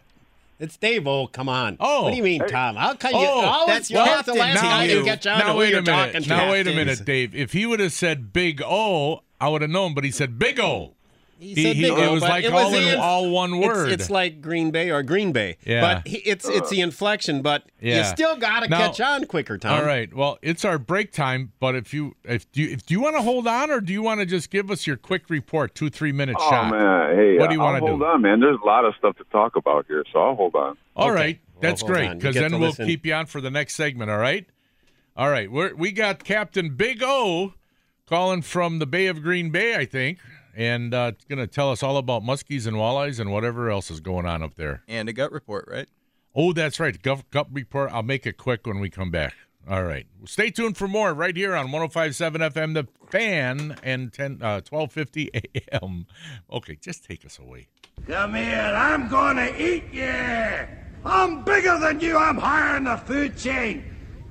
it's 0.59 0.77
Dave 0.77 1.07
O. 1.07 1.27
Come 1.27 1.49
on. 1.49 1.77
Oh. 1.79 2.03
What 2.03 2.11
do 2.11 2.17
you 2.17 2.23
mean, 2.23 2.41
Tom? 2.47 2.75
How 2.75 2.93
can 2.93 3.11
you? 3.13 3.17
Oh, 3.19 3.41
always- 3.41 3.75
that's 3.75 3.89
you're 3.91 4.01
always 4.01 4.25
the 4.25 4.33
last 4.33 4.55
Now 4.55 4.61
guy 4.69 4.87
to 4.87 4.93
you- 4.93 5.03
get 5.05 5.25
you 5.25 5.31
now 5.31 5.57
wait 5.57 5.73
a 5.73 5.81
minute. 5.81 5.85
talking 5.85 6.23
to. 6.23 6.29
Now 6.29 6.51
wait 6.51 6.67
a 6.67 6.73
minute, 6.73 7.05
Dave. 7.05 7.33
If 7.35 7.53
he 7.53 7.65
would 7.65 7.79
have 7.79 7.93
said 7.93 8.33
Big 8.33 8.61
O, 8.61 9.23
I 9.41 9.47
would 9.49 9.61
have 9.61 9.71
known. 9.71 9.93
But 9.93 10.03
he 10.03 10.11
said 10.11 10.37
Big 10.37 10.59
O. 10.59 10.95
He 11.39 11.53
He- 11.53 11.63
said 11.63 11.75
he- 11.77 11.81
big 11.83 11.91
it 11.93 11.97
O, 12.07 12.13
was 12.13 12.21
but 12.21 12.29
like 12.29 12.43
it 12.43 12.51
all 12.51 12.69
the 12.69 12.77
in 12.81 12.87
inf- 12.89 12.99
all 12.99 13.29
one 13.29 13.59
word. 13.59 13.91
It's, 13.91 14.09
like 14.09 14.41
Green 14.41 14.71
Bay 14.71 14.91
or 14.91 15.01
Green 15.03 15.31
Bay. 15.31 15.57
Yeah. 15.65 15.81
But 15.81 16.07
he, 16.07 16.17
it's 16.17 16.47
it's 16.49 16.69
the 16.69 16.81
inflection, 16.81 17.41
but 17.41 17.63
you 17.79 18.03
still 18.03 18.35
got 18.35 18.61
to 18.63 18.67
catch 18.67 18.99
on 18.99 19.25
quicker, 19.25 19.57
Tom. 19.57 19.79
All 19.79 19.85
right. 19.85 20.13
Well, 20.13 20.37
it's 20.41 20.65
our 20.65 20.77
break 20.77 21.11
time. 21.13 21.53
But 21.59 21.75
if 21.75 21.93
you 21.93 22.15
if 22.25 22.51
do 22.51 22.61
you, 22.61 22.69
if 22.73 22.85
do 22.85 22.93
you 22.93 23.01
want 23.01 23.15
to 23.15 23.21
hold 23.21 23.47
on 23.47 23.71
or 23.71 23.79
do 23.79 23.93
you 23.93 24.01
want 24.01 24.19
to 24.19 24.25
just 24.25 24.49
give 24.49 24.69
us 24.69 24.85
your 24.85 24.97
quick 24.97 25.29
report, 25.29 25.75
two 25.75 25.89
three 25.89 26.11
minute 26.11 26.35
Oh 26.39 26.49
shot? 26.49 26.71
man, 26.71 27.15
hey, 27.15 27.37
What 27.37 27.47
do 27.47 27.53
you 27.55 27.61
wanna 27.61 27.79
do? 27.79 27.87
hold 27.87 28.03
on, 28.03 28.21
man. 28.21 28.39
There's 28.41 28.57
a 28.61 28.65
lot 28.65 28.83
of 28.85 28.93
stuff 28.97 29.15
to 29.17 29.23
talk 29.31 29.55
about 29.55 29.85
here, 29.87 30.03
so 30.11 30.19
I'll 30.19 30.35
hold 30.35 30.55
on. 30.55 30.77
All 30.95 31.11
Okay. 31.11 31.15
right, 31.15 31.39
Well, 31.53 31.61
that's 31.61 31.81
hold 31.81 31.93
great 31.93 32.13
because 32.17 32.35
then 32.35 32.51
we'll 32.51 32.69
listen. 32.71 32.85
keep 32.85 33.05
you 33.05 33.13
on 33.13 33.25
for 33.27 33.39
the 33.39 33.49
next 33.51 33.75
segment. 33.75 34.11
All 34.11 34.17
right, 34.17 34.45
all 35.15 35.29
right. 35.29 35.49
We're, 35.49 35.73
we 35.73 35.91
got 35.93 36.23
Captain 36.25 36.75
Big 36.75 37.01
O 37.01 37.53
calling 38.05 38.41
from 38.41 38.79
the 38.79 38.85
Bay 38.85 39.07
of 39.07 39.21
Green 39.21 39.51
Bay, 39.51 39.75
I 39.75 39.85
think, 39.85 40.17
and 40.59 40.93
uh, 40.93 41.13
going 41.29 41.39
to 41.39 41.47
tell 41.47 41.71
us 41.71 41.81
all 41.81 41.95
about 41.95 42.21
muskies 42.21 42.67
and 42.67 42.75
walleyes 42.75 43.17
and 43.17 43.31
whatever 43.31 43.71
else 43.71 43.89
is 43.89 44.01
going 44.01 44.25
on 44.25 44.43
up 44.43 44.55
there. 44.55 44.83
And 44.89 45.07
a 45.07 45.13
gut 45.13 45.31
report, 45.31 45.69
right? 45.71 45.87
Oh, 46.35 46.51
that's 46.51 46.81
right. 46.81 47.01
Gut, 47.01 47.23
Gup 47.31 47.47
report. 47.53 47.91
I'll 47.93 48.03
make 48.03 48.27
it 48.27 48.35
quick 48.35 48.67
when 48.67 48.81
we 48.81 48.89
come 48.89 49.09
back. 49.09 49.33
All 49.69 49.83
right. 49.83 50.05
Stay 50.25 50.51
tuned 50.51 50.75
for 50.75 50.89
more 50.89 51.13
right 51.13 51.35
here 51.35 51.55
on 51.55 51.69
105.7 51.69 52.51
FM, 52.51 52.73
The 52.73 52.87
Fan, 53.09 53.77
and 53.83 54.11
10, 54.11 54.41
uh, 54.41 54.59
1250 54.67 55.29
AM. 55.73 56.07
Okay, 56.51 56.77
just 56.81 57.05
take 57.05 57.25
us 57.25 57.39
away. 57.39 57.67
Come 58.05 58.35
here, 58.35 58.73
I'm 58.75 59.07
gonna 59.07 59.51
eat 59.57 59.85
you! 59.93 60.13
I'm 61.05 61.43
bigger 61.43 61.77
than 61.79 62.01
you, 62.01 62.17
I'm 62.17 62.37
higher 62.37 62.77
in 62.77 62.83
the 62.83 62.97
food 62.97 63.37
chain! 63.37 63.83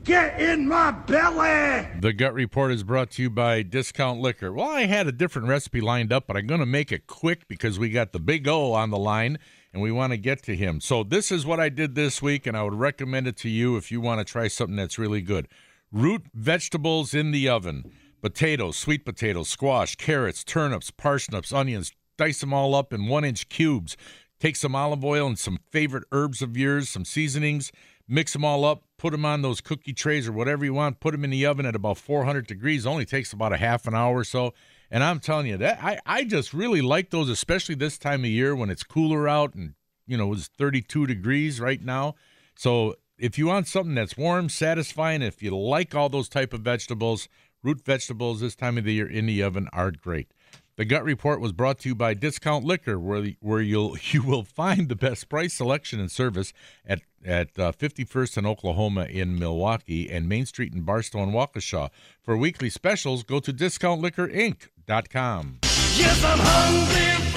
Get 0.09 0.41
in 0.41 0.67
my 0.67 0.91
belly! 0.91 1.87
The 2.01 2.15
Gut 2.15 2.33
Report 2.33 2.73
is 2.73 2.83
brought 2.83 3.11
to 3.11 3.23
you 3.23 3.29
by 3.29 3.61
Discount 3.61 4.21
Liquor. 4.21 4.51
Well, 4.51 4.71
I 4.71 4.87
had 4.87 5.07
a 5.07 5.13
different 5.13 5.49
recipe 5.49 5.83
lined 5.83 6.15
up, 6.15 6.27
but 6.27 6.35
I'm 6.35 6.47
going 6.47 6.61
to 6.61 6.67
make 6.67 6.91
it 6.91 7.07
quick 7.07 7.47
because 7.47 7.79
we 7.79 7.91
got 7.91 8.13
the 8.13 8.19
Big 8.19 8.49
O 8.49 8.73
on 8.73 8.89
the 8.89 8.97
line 8.97 9.39
and 9.71 9.83
we 9.83 9.93
want 9.93 10.15
to 10.15 10.17
get 10.17 10.43
to 10.45 10.57
him. 10.57 10.81
So, 10.81 11.05
this 11.05 11.31
is 11.31 11.45
what 11.45 11.61
I 11.61 11.69
did 11.69 11.95
this 11.95 12.23
week, 12.23 12.47
and 12.47 12.57
I 12.57 12.63
would 12.63 12.73
recommend 12.73 13.29
it 13.29 13.37
to 13.37 13.51
you 13.51 13.77
if 13.77 13.93
you 13.93 14.01
want 14.01 14.19
to 14.19 14.25
try 14.25 14.49
something 14.49 14.77
that's 14.77 14.99
really 14.99 15.21
good. 15.21 15.47
Root 15.93 16.23
vegetables 16.33 17.13
in 17.13 17.31
the 17.31 17.51
oven 17.51 17.93
potatoes, 18.23 18.79
sweet 18.79 19.05
potatoes, 19.05 19.51
squash, 19.51 19.95
carrots, 19.97 20.43
turnips, 20.43 20.91
parsnips, 20.91 21.53
onions. 21.53 21.93
Dice 22.17 22.41
them 22.41 22.55
all 22.55 22.75
up 22.75 22.95
in 22.95 23.09
one 23.09 23.27
inch 23.27 23.51
cubes. 23.51 23.95
Take 24.41 24.57
some 24.57 24.75
olive 24.75 25.05
oil 25.05 25.27
and 25.27 25.39
some 25.39 25.59
favorite 25.71 26.05
herbs 26.13 26.41
of 26.41 26.57
yours, 26.57 26.89
some 26.89 27.05
seasonings, 27.05 27.73
mix 28.09 28.33
them 28.33 28.45
all 28.45 28.65
up, 28.65 28.85
put 28.97 29.13
them 29.13 29.25
on 29.25 29.43
those 29.43 29.61
cookie 29.61 29.93
trays 29.93 30.27
or 30.27 30.33
whatever 30.33 30.65
you 30.65 30.75
want, 30.75 31.01
put 31.01 31.13
them 31.13 31.25
in 31.25 31.31
the 31.31 31.47
oven 31.47 31.67
at 31.67 31.77
about 31.77 31.99
400 31.99 32.47
degrees. 32.47 32.87
Only 32.87 33.05
takes 33.05 33.33
about 33.33 33.53
a 33.53 33.59
half 33.59 33.87
an 33.87 33.95
hour 33.95 34.17
or 34.17 34.25
so. 34.25 34.55
And 34.91 35.05
I'm 35.05 35.21
telling 35.21 35.47
you 35.47 35.59
that 35.59 35.79
I, 35.83 36.01
I 36.07 36.25
just 36.25 36.55
really 36.55 36.81
like 36.81 37.11
those, 37.11 37.29
especially 37.29 37.75
this 37.75 37.99
time 37.99 38.25
of 38.25 38.31
year 38.31 38.57
when 38.57 38.71
it's 38.71 38.83
cooler 38.83 39.29
out 39.29 39.55
and 39.55 39.75
you 40.07 40.17
know 40.17 40.33
it's 40.33 40.49
32 40.49 41.07
degrees 41.07 41.61
right 41.61 41.83
now. 41.83 42.15
So 42.57 42.97
if 43.19 43.37
you 43.39 43.47
want 43.49 43.69
something 43.69 43.95
that's 43.95 44.17
warm, 44.17 44.49
satisfying, 44.49 45.23
if 45.23 45.43
you 45.43 45.57
like 45.57 45.95
all 45.95 46.09
those 46.09 46.29
type 46.29 46.55
of 46.55 46.61
vegetables, 46.61 47.29
root 47.63 47.85
vegetables 47.85 48.41
this 48.41 48.55
time 48.55 48.79
of 48.79 48.85
the 48.85 48.95
year 48.95 49.09
in 49.09 49.27
the 49.27 49.43
oven 49.43 49.69
are 49.73 49.91
great. 49.91 50.29
The 50.77 50.85
Gut 50.85 51.03
Report 51.03 51.41
was 51.41 51.53
brought 51.53 51.81
to 51.81 51.89
you 51.89 51.97
by 51.97 52.15
Discount 52.15 52.65
Liquor, 52.65 53.01
where 53.01 53.31
where 53.41 53.61
you'll 53.61 53.97
you 54.11 54.23
will 54.23 54.45
find 54.45 54.89
the 54.89 54.97
best 54.97 55.29
price 55.29 55.55
selection 55.55 55.99
and 55.99 56.11
service 56.11 56.53
at 56.87 57.03
at 57.25 57.59
uh, 57.59 57.73
51st 57.73 58.39
and 58.39 58.47
Oklahoma 58.47 59.05
in 59.05 59.39
Milwaukee 59.39 60.11
and 60.11 60.29
Main 60.29 60.47
Street 60.47 60.73
in 60.73 60.83
Barstow 60.83 61.23
and 61.23 61.33
Waukesha. 61.33 61.91
For 62.23 62.37
weekly 62.37 62.71
specials, 62.71 63.23
go 63.23 63.41
to 63.41 63.53
discountliquorinc.com. 63.53 65.59
Yes, 65.63 66.25
I'm 66.25 66.39
hungry 66.41 67.28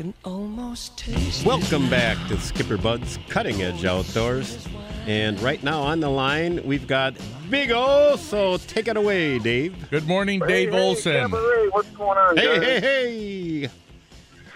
can 0.00 0.14
almost 0.24 0.96
taste 0.96 1.44
Welcome 1.44 1.90
back 1.90 2.16
to 2.28 2.40
Skipper 2.40 2.78
Bud's 2.78 3.18
Cutting 3.28 3.60
Edge 3.60 3.84
Outdoors. 3.84 4.66
And 5.06 5.38
right 5.42 5.62
now 5.62 5.82
on 5.82 6.00
the 6.00 6.08
line, 6.08 6.64
we've 6.64 6.86
got 6.86 7.14
Big 7.50 7.70
O. 7.70 8.16
So 8.16 8.56
take 8.56 8.88
it 8.88 8.96
away, 8.96 9.38
Dave. 9.38 9.90
Good 9.90 10.06
morning, 10.08 10.40
Dave 10.40 10.72
Olson. 10.72 11.28
Cabaret, 11.30 11.68
what's 11.72 11.90
going 11.90 12.16
on, 12.16 12.34
Hey, 12.38 12.46
guys? 12.46 12.62
hey, 12.62 12.80
hey. 12.80 13.68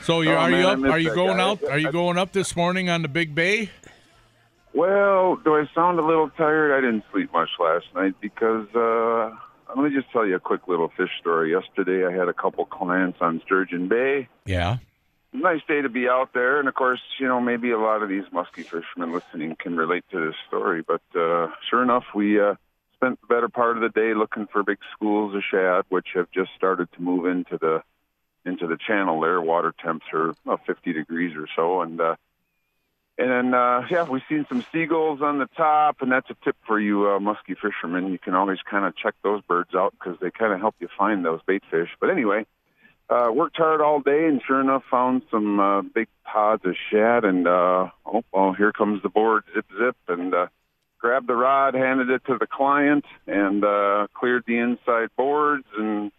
So 0.01 0.23
you 0.23 0.31
Oh, 0.31 0.37
are 0.37 0.49
man, 0.51 0.61
you 0.79 0.87
up? 0.87 0.93
Are 0.95 0.99
you 0.99 1.15
going 1.15 1.37
guy. 1.37 1.43
out? 1.51 1.63
Are 1.65 1.79
you 1.79 1.93
going 1.93 2.17
up 2.17 2.33
this 2.33 2.57
morning 2.57 2.89
on 2.89 3.03
the 3.03 3.09
Big 3.09 3.35
Bay? 3.35 3.69
Well, 4.73 5.37
do 5.45 5.57
I 5.57 5.69
sound 5.75 5.99
a 5.99 6.07
little 6.07 6.31
tired? 6.31 6.73
I 6.73 6.81
didn't 6.81 7.05
sleep 7.13 7.31
much 7.35 7.51
last 7.61 7.85
night 7.95 8.15
because 8.23 8.67
uh, 8.75 9.31
let 9.77 9.85
me 9.85 9.95
just 9.95 10.11
tell 10.11 10.25
you 10.27 10.37
a 10.37 10.41
quick 10.41 10.69
little 10.69 10.91
fish 10.97 11.11
story. 11.21 11.51
Yesterday, 11.53 12.07
I 12.07 12.13
had 12.19 12.29
a 12.29 12.33
couple 12.35 12.65
clients 12.65 13.19
on 13.21 13.43
Sturgeon 13.45 13.89
Bay, 13.89 14.27
Yeah. 14.47 14.79
Nice 15.35 15.61
day 15.67 15.83
to 15.83 15.89
be 15.89 16.09
out 16.09 16.33
there, 16.33 16.59
and 16.59 16.69
of 16.69 16.75
course, 16.75 17.01
you 17.19 17.27
know, 17.27 17.41
maybe 17.41 17.71
a 17.71 17.79
lot 17.79 18.03
of 18.03 18.09
these 18.09 18.25
muskie 18.33 18.65
fishermen 18.65 19.13
listening 19.13 19.57
can 19.59 19.77
relate 19.77 20.05
to 20.13 20.25
this 20.25 20.37
story. 20.47 20.83
But 20.83 21.03
uh, 21.19 21.49
sure 21.69 21.83
enough, 21.83 22.05
we 22.15 22.41
uh, 22.41 22.55
spent 22.95 23.21
the 23.21 23.27
better 23.27 23.49
part 23.49 23.77
of 23.77 23.83
the 23.83 23.89
day 23.89 24.15
looking 24.15 24.47
for 24.47 24.63
big 24.63 24.79
schools 24.95 25.35
of 25.35 25.43
shad, 25.43 25.85
which 25.89 26.09
have 26.15 26.31
just 26.31 26.51
started 26.57 26.89
to 26.93 27.03
move 27.03 27.27
into 27.27 27.59
the 27.59 27.83
into 28.47 28.67
the 28.67 28.77
channel. 28.77 29.21
There, 29.21 29.41
water 29.41 29.75
temps 29.83 30.05
are 30.13 30.31
about 30.45 30.67
50 30.67 30.93
degrees 30.93 31.37
or 31.37 31.49
so, 31.57 31.83
and 31.83 32.01
uh, 32.01 32.15
and 33.19 33.31
then 33.31 33.55
uh, 33.55 33.87
yeah, 33.91 34.05
we've 34.05 34.23
seen 34.29 34.47
some 34.49 34.65
seagulls 34.73 35.21
on 35.21 35.39
the 35.39 35.49
top, 35.57 36.01
and 36.01 36.13
that's 36.13 36.31
a 36.31 36.37
tip 36.45 36.57
for 36.67 36.79
you 36.79 37.09
uh, 37.09 37.19
muskie 37.19 37.57
fishermen. 37.61 38.13
You 38.13 38.19
can 38.19 38.35
always 38.35 38.59
kind 38.69 38.85
of 38.85 38.97
check 38.97 39.15
those 39.23 39.43
birds 39.43 39.75
out 39.75 39.95
because 39.99 40.19
they 40.21 40.31
kind 40.31 40.53
of 40.53 40.61
help 40.61 40.77
you 40.79 40.89
find 40.97 41.25
those 41.25 41.41
bait 41.45 41.63
fish. 41.71 41.91
But 42.01 42.11
anyway 42.11 42.47
uh, 43.11 43.31
worked 43.33 43.57
hard 43.57 43.81
all 43.81 44.01
day 44.01 44.27
and 44.27 44.41
sure 44.47 44.61
enough 44.61 44.83
found 44.91 45.23
some 45.31 45.61
uh, 45.61 45.83
big 45.83 46.09
pods 46.25 46.65
of 46.65 46.75
shad 46.91 47.25
and 47.25 47.47
uh, 47.47 47.89
oh 48.07 48.25
well 48.33 48.53
here 48.53 48.73
comes 48.73 49.03
the 49.03 49.09
board 49.09 49.45
zip 49.55 49.67
zip 49.79 49.97
and 50.09 50.35
uh, 50.35 50.47
grabbed 50.99 51.27
the 51.27 51.35
rod 51.35 51.75
handed 51.75 52.09
it 52.11 52.25
to 52.25 52.39
the 52.39 52.47
client 52.47 53.05
and 53.27 53.65
uh, 53.65 54.07
cleared 54.15 54.45
the 54.47 54.59
inside 54.59 55.09
boards 55.17 55.67
and 55.77 56.11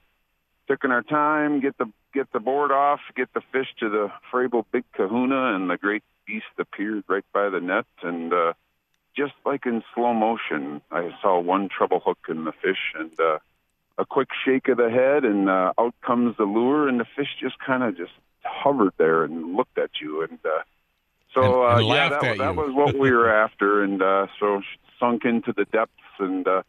taking 0.70 0.92
our 0.92 1.04
time 1.04 1.60
get 1.60 1.78
the 1.78 1.92
get 2.14 2.32
the 2.32 2.40
board 2.40 2.72
off 2.72 3.00
get 3.16 3.34
the 3.34 3.42
fish 3.52 3.68
to 3.80 3.90
the 3.90 4.12
Frabill 4.32 4.66
big 4.72 4.84
kahuna 4.94 5.56
and 5.56 5.70
the 5.70 5.78
great 5.78 6.04
beast 6.28 6.46
appeared 6.60 7.04
right 7.08 7.26
by 7.34 7.50
the 7.50 7.60
net 7.60 7.86
and 8.04 8.32
uh, 8.32 8.54
just 9.18 9.34
like 9.46 9.66
in 9.66 9.84
slow 9.96 10.14
motion 10.14 10.82
I 10.92 11.10
saw 11.22 11.40
one 11.40 11.68
treble 11.68 12.00
hook 12.00 12.20
in 12.30 12.46
the 12.46 12.52
fish 12.52 12.94
and 12.94 13.20
uh, 13.20 13.40
a 13.98 14.06
quick 14.06 14.30
shake 14.44 14.68
of 14.68 14.78
the 14.78 14.90
head, 14.90 15.24
and 15.24 15.50
uh, 15.50 15.74
out 15.78 15.94
comes 16.02 16.36
the 16.38 16.44
lure, 16.44 16.88
and 16.88 17.00
the 17.00 17.06
fish 17.16 17.30
just 17.40 17.58
kind 17.60 17.84
of 17.84 17.96
just 17.98 18.12
hovered 18.44 18.94
there 18.98 19.24
and 19.24 19.56
looked 19.56 19.78
at 19.78 19.90
you, 20.02 20.22
and 20.24 20.40
uh, 20.46 20.50
so 21.34 21.66
And- 21.68 21.82
and 21.82 21.92
uh, 21.92 21.94
yeah, 21.94 22.10
that, 22.10 22.24
at 22.24 22.38
that 22.40 22.56
was 22.56 22.74
what 22.74 22.96
we 22.98 23.12
were 23.12 23.30
after, 23.34 23.84
and 23.84 24.02
uh, 24.02 24.28
so 24.40 24.62
sunk 25.00 25.26
into 25.26 25.54
the 25.54 25.66
depths, 25.66 25.92
and 26.20 26.48
uh, 26.48 26.64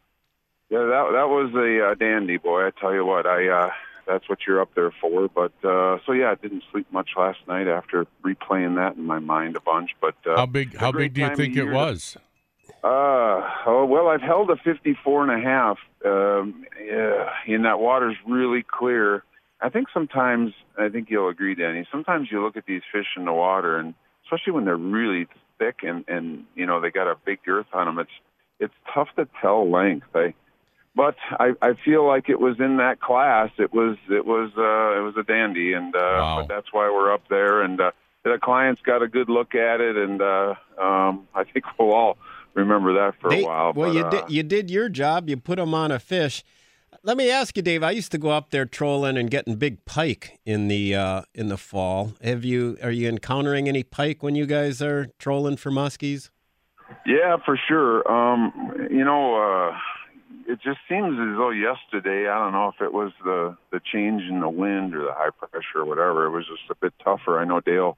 yeah, 0.69 0.79
that 0.79 1.09
that 1.13 1.29
was 1.29 1.53
a 1.55 1.91
uh, 1.91 1.95
dandy 1.95 2.37
boy. 2.37 2.65
I 2.67 2.71
tell 2.71 2.93
you 2.93 3.05
what, 3.05 3.25
I 3.25 3.47
uh, 3.47 3.69
that's 4.05 4.27
what 4.27 4.39
you're 4.47 4.61
up 4.61 4.73
there 4.75 4.91
for. 4.99 5.29
But 5.29 5.53
uh, 5.63 5.99
so 6.05 6.11
yeah, 6.11 6.31
I 6.31 6.35
didn't 6.35 6.63
sleep 6.71 6.87
much 6.91 7.11
last 7.17 7.39
night 7.47 7.67
after 7.67 8.05
replaying 8.23 8.75
that 8.75 8.95
in 8.97 9.05
my 9.05 9.19
mind 9.19 9.55
a 9.55 9.61
bunch. 9.61 9.91
But 10.01 10.15
uh, 10.25 10.35
How 10.35 10.45
big? 10.45 10.75
How 10.75 10.91
big 10.91 11.13
do 11.13 11.21
you 11.21 11.35
think 11.35 11.53
it 11.53 11.55
year 11.63 11.71
to- 11.71 11.75
was? 11.75 12.17
Uh, 12.87 13.49
oh, 13.65 13.85
well, 13.85 14.07
I've 14.07 14.21
held 14.21 14.49
a 14.49 14.55
54 14.55 15.29
and 15.29 15.31
a 15.31 15.43
half. 15.45 15.77
Um, 16.05 16.65
yeah, 16.83 17.29
and 17.47 17.65
that 17.65 17.79
water's 17.79 18.15
really 18.27 18.63
clear. 18.63 19.23
I 19.61 19.69
think 19.69 19.87
sometimes, 19.93 20.53
I 20.77 20.89
think 20.89 21.09
you'll 21.09 21.29
agree, 21.29 21.55
Danny, 21.55 21.85
sometimes 21.91 22.29
you 22.31 22.41
look 22.43 22.55
at 22.57 22.65
these 22.65 22.83
fish 22.91 23.07
in 23.17 23.25
the 23.25 23.33
water, 23.33 23.77
and 23.77 23.93
especially 24.25 24.53
when 24.53 24.65
they're 24.65 24.77
really 24.77 25.27
thick 25.59 25.77
and, 25.81 26.05
and 26.07 26.45
you 26.55 26.65
know, 26.65 26.79
they 26.79 26.91
got 26.91 27.07
a 27.11 27.15
big 27.25 27.43
girth 27.43 27.65
on 27.73 27.85
them, 27.87 27.99
it's, 27.99 28.11
it's 28.59 28.73
tough 28.93 29.09
to 29.17 29.27
tell 29.41 29.69
length. 29.69 30.07
I, 30.13 30.33
but 30.95 31.15
I, 31.31 31.53
I 31.61 31.73
feel 31.83 32.05
like 32.07 32.29
it 32.29 32.39
was 32.39 32.59
in 32.59 32.77
that 32.77 32.99
class. 32.99 33.49
It 33.57 33.73
was, 33.73 33.97
it 34.09 34.25
was, 34.25 34.51
uh, 34.57 34.99
it 34.99 35.03
was 35.03 35.15
a 35.19 35.23
dandy, 35.23 35.73
and 35.73 35.95
uh, 35.95 35.99
Wow. 35.99 36.37
but 36.41 36.53
that's 36.53 36.71
why 36.71 36.89
we're 36.89 37.11
up 37.13 37.23
there. 37.29 37.61
And 37.61 37.81
uh, 37.81 37.91
the 38.23 38.37
clients 38.41 38.81
got 38.81 39.01
a 39.01 39.07
good 39.07 39.29
look 39.29 39.55
at 39.55 39.81
it, 39.81 39.95
and 39.97 40.21
uh, 40.21 40.53
um, 40.79 41.27
I 41.35 41.43
think 41.43 41.65
we'll 41.79 41.93
all 41.93 42.17
remember 42.61 42.93
that 42.93 43.19
for 43.21 43.29
Dave- 43.29 43.43
a 43.43 43.47
while. 43.47 43.73
well, 43.73 43.89
but, 43.89 43.95
you 43.95 44.05
uh, 44.05 44.09
did 44.09 44.29
you 44.29 44.43
did 44.43 44.69
your 44.69 44.89
job. 44.89 45.29
You 45.29 45.37
put 45.37 45.57
them 45.57 45.73
on 45.73 45.91
a 45.91 45.99
fish. 45.99 46.43
Let 47.03 47.15
me 47.15 47.29
ask 47.29 47.55
you, 47.55 47.63
Dave. 47.63 47.83
I 47.83 47.91
used 47.91 48.11
to 48.11 48.17
go 48.17 48.29
up 48.29 48.49
there 48.49 48.65
trolling 48.65 49.17
and 49.17 49.29
getting 49.29 49.55
big 49.55 49.85
pike 49.85 50.39
in 50.45 50.67
the 50.67 50.95
uh, 50.95 51.21
in 51.33 51.47
the 51.47 51.57
fall. 51.57 52.13
Have 52.21 52.43
you 52.43 52.77
are 52.81 52.91
you 52.91 53.07
encountering 53.07 53.67
any 53.67 53.83
pike 53.83 54.23
when 54.23 54.35
you 54.35 54.45
guys 54.45 54.81
are 54.81 55.07
trolling 55.19 55.57
for 55.57 55.71
muskies? 55.71 56.29
Yeah, 57.05 57.37
for 57.45 57.59
sure. 57.67 58.09
Um, 58.09 58.87
you 58.89 59.03
know, 59.03 59.35
uh, 59.35 59.77
it 60.47 60.59
just 60.63 60.79
seems 60.87 61.19
as 61.19 61.35
though 61.37 61.49
yesterday, 61.49 62.29
I 62.29 62.39
don't 62.39 62.53
know 62.53 62.69
if 62.69 62.81
it 62.81 62.93
was 62.93 63.11
the 63.23 63.55
the 63.71 63.79
change 63.79 64.23
in 64.23 64.39
the 64.39 64.49
wind 64.49 64.95
or 64.95 65.03
the 65.03 65.13
high 65.13 65.29
pressure 65.29 65.79
or 65.81 65.85
whatever. 65.85 66.25
It 66.25 66.31
was 66.31 66.45
just 66.47 66.69
a 66.71 66.75
bit 66.75 66.93
tougher. 67.03 67.39
I 67.39 67.45
know 67.45 67.59
Dale 67.59 67.97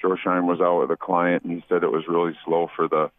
Stroschein 0.00 0.44
was 0.46 0.60
out 0.60 0.80
with 0.80 0.90
a 0.90 0.96
client, 0.96 1.44
and 1.44 1.52
he 1.52 1.64
said 1.68 1.82
it 1.82 1.92
was 1.92 2.04
really 2.08 2.36
slow 2.44 2.68
for 2.74 2.88
the 2.88 3.10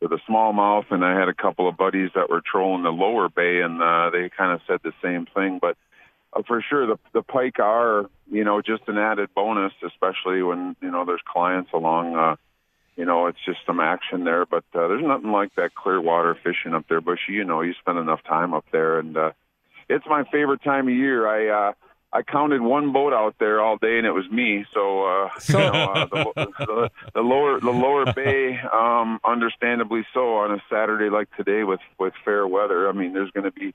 for 0.00 0.08
the 0.08 0.18
smallmouth. 0.28 0.90
And 0.90 1.04
I 1.04 1.18
had 1.18 1.28
a 1.28 1.34
couple 1.34 1.68
of 1.68 1.76
buddies 1.76 2.10
that 2.14 2.28
were 2.28 2.42
trolling 2.44 2.82
the 2.82 2.90
lower 2.90 3.28
bay, 3.28 3.60
and 3.60 3.80
uh, 3.80 4.10
they 4.10 4.30
kind 4.36 4.52
of 4.52 4.60
said 4.66 4.80
the 4.82 4.92
same 5.02 5.26
thing. 5.26 5.58
But 5.60 5.76
uh, 6.32 6.42
for 6.46 6.62
sure, 6.62 6.86
the 6.86 6.98
the 7.12 7.22
pike 7.22 7.60
are 7.60 8.10
you 8.30 8.44
know 8.44 8.60
just 8.60 8.82
an 8.88 8.98
added 8.98 9.30
bonus, 9.34 9.72
especially 9.86 10.42
when 10.42 10.74
you 10.80 10.90
know 10.90 11.04
there's 11.04 11.22
clients 11.24 11.70
along. 11.72 12.16
Uh, 12.16 12.36
you 12.96 13.04
know, 13.04 13.28
it's 13.28 13.38
just 13.46 13.60
some 13.64 13.80
action 13.80 14.24
there. 14.24 14.44
But 14.44 14.64
uh, 14.74 14.88
there's 14.88 15.04
nothing 15.04 15.30
like 15.30 15.54
that 15.54 15.74
clear 15.74 16.00
water 16.00 16.36
fishing 16.42 16.74
up 16.74 16.86
there, 16.88 17.00
Bushy. 17.00 17.32
You 17.32 17.44
know, 17.44 17.60
you 17.60 17.74
spend 17.80 17.98
enough 17.98 18.22
time 18.24 18.52
up 18.52 18.64
there, 18.72 18.98
and 18.98 19.16
uh, 19.16 19.30
it's 19.88 20.04
my 20.06 20.24
favorite 20.24 20.62
time 20.62 20.88
of 20.88 20.94
year. 20.94 21.26
I 21.26 21.68
uh, 21.68 21.72
I 22.12 22.22
counted 22.22 22.60
one 22.60 22.92
boat 22.92 23.12
out 23.12 23.36
there 23.38 23.60
all 23.60 23.76
day, 23.76 23.98
and 23.98 24.06
it 24.06 24.10
was 24.10 24.28
me. 24.30 24.64
So, 24.74 25.04
uh, 25.04 25.28
you 25.48 25.54
know, 25.54 25.70
uh, 25.70 26.06
the, 26.06 26.32
the, 26.58 26.90
the 27.14 27.20
lower 27.20 27.60
the 27.60 27.70
lower 27.70 28.12
bay, 28.12 28.58
um, 28.72 29.20
understandably 29.24 30.04
so, 30.12 30.36
on 30.38 30.50
a 30.52 30.62
Saturday 30.68 31.08
like 31.08 31.28
today 31.36 31.62
with 31.62 31.80
with 31.98 32.12
fair 32.24 32.46
weather. 32.48 32.88
I 32.88 32.92
mean, 32.92 33.12
there's 33.12 33.30
going 33.30 33.44
to 33.44 33.52
be 33.52 33.74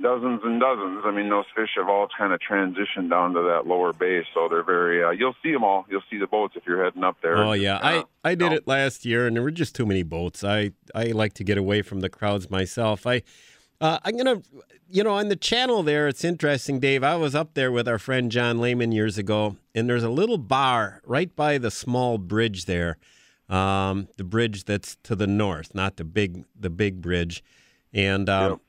dozens 0.00 0.40
and 0.44 0.60
dozens. 0.60 1.02
I 1.04 1.10
mean, 1.10 1.28
those 1.28 1.44
fish 1.54 1.70
have 1.76 1.88
all 1.88 2.08
kind 2.16 2.32
of 2.32 2.40
transitioned 2.40 3.10
down 3.10 3.34
to 3.34 3.42
that 3.42 3.66
lower 3.66 3.92
bay, 3.92 4.24
so 4.32 4.48
they're 4.48 4.62
very. 4.62 5.04
Uh, 5.04 5.10
you'll 5.10 5.34
see 5.42 5.52
them 5.52 5.62
all. 5.64 5.84
You'll 5.90 6.02
see 6.10 6.16
the 6.18 6.26
boats 6.26 6.54
if 6.56 6.62
you're 6.66 6.82
heading 6.82 7.04
up 7.04 7.16
there. 7.22 7.36
Oh 7.36 7.52
yeah, 7.52 7.76
Uh, 7.76 8.04
I 8.24 8.30
I 8.30 8.34
did 8.34 8.50
no. 8.50 8.56
it 8.56 8.66
last 8.66 9.04
year, 9.04 9.26
and 9.26 9.36
there 9.36 9.42
were 9.42 9.50
just 9.50 9.74
too 9.74 9.84
many 9.84 10.02
boats. 10.02 10.42
I 10.42 10.70
I 10.94 11.06
like 11.08 11.34
to 11.34 11.44
get 11.44 11.58
away 11.58 11.82
from 11.82 12.00
the 12.00 12.08
crowds 12.08 12.48
myself. 12.50 13.06
I 13.06 13.22
uh, 13.80 13.98
I'm 14.04 14.16
gonna, 14.16 14.42
you 14.88 15.04
know, 15.04 15.12
on 15.12 15.28
the 15.28 15.36
channel 15.36 15.82
there, 15.82 16.08
it's 16.08 16.24
interesting, 16.24 16.80
Dave. 16.80 17.02
I 17.04 17.16
was 17.16 17.34
up 17.34 17.54
there 17.54 17.70
with 17.70 17.86
our 17.86 17.98
friend 17.98 18.30
John 18.30 18.60
Lehman 18.60 18.92
years 18.92 19.18
ago, 19.18 19.56
and 19.74 19.88
there's 19.88 20.02
a 20.02 20.08
little 20.10 20.38
bar 20.38 21.00
right 21.04 21.34
by 21.34 21.58
the 21.58 21.70
small 21.70 22.18
bridge 22.18 22.64
there, 22.64 22.98
um, 23.48 24.08
the 24.16 24.24
bridge 24.24 24.64
that's 24.64 24.96
to 25.04 25.14
the 25.14 25.26
north, 25.26 25.74
not 25.74 25.96
the 25.96 26.04
big 26.04 26.44
the 26.58 26.70
big 26.70 27.00
bridge, 27.00 27.42
and. 27.92 28.28
Um, 28.28 28.50
Yep. 28.50 28.60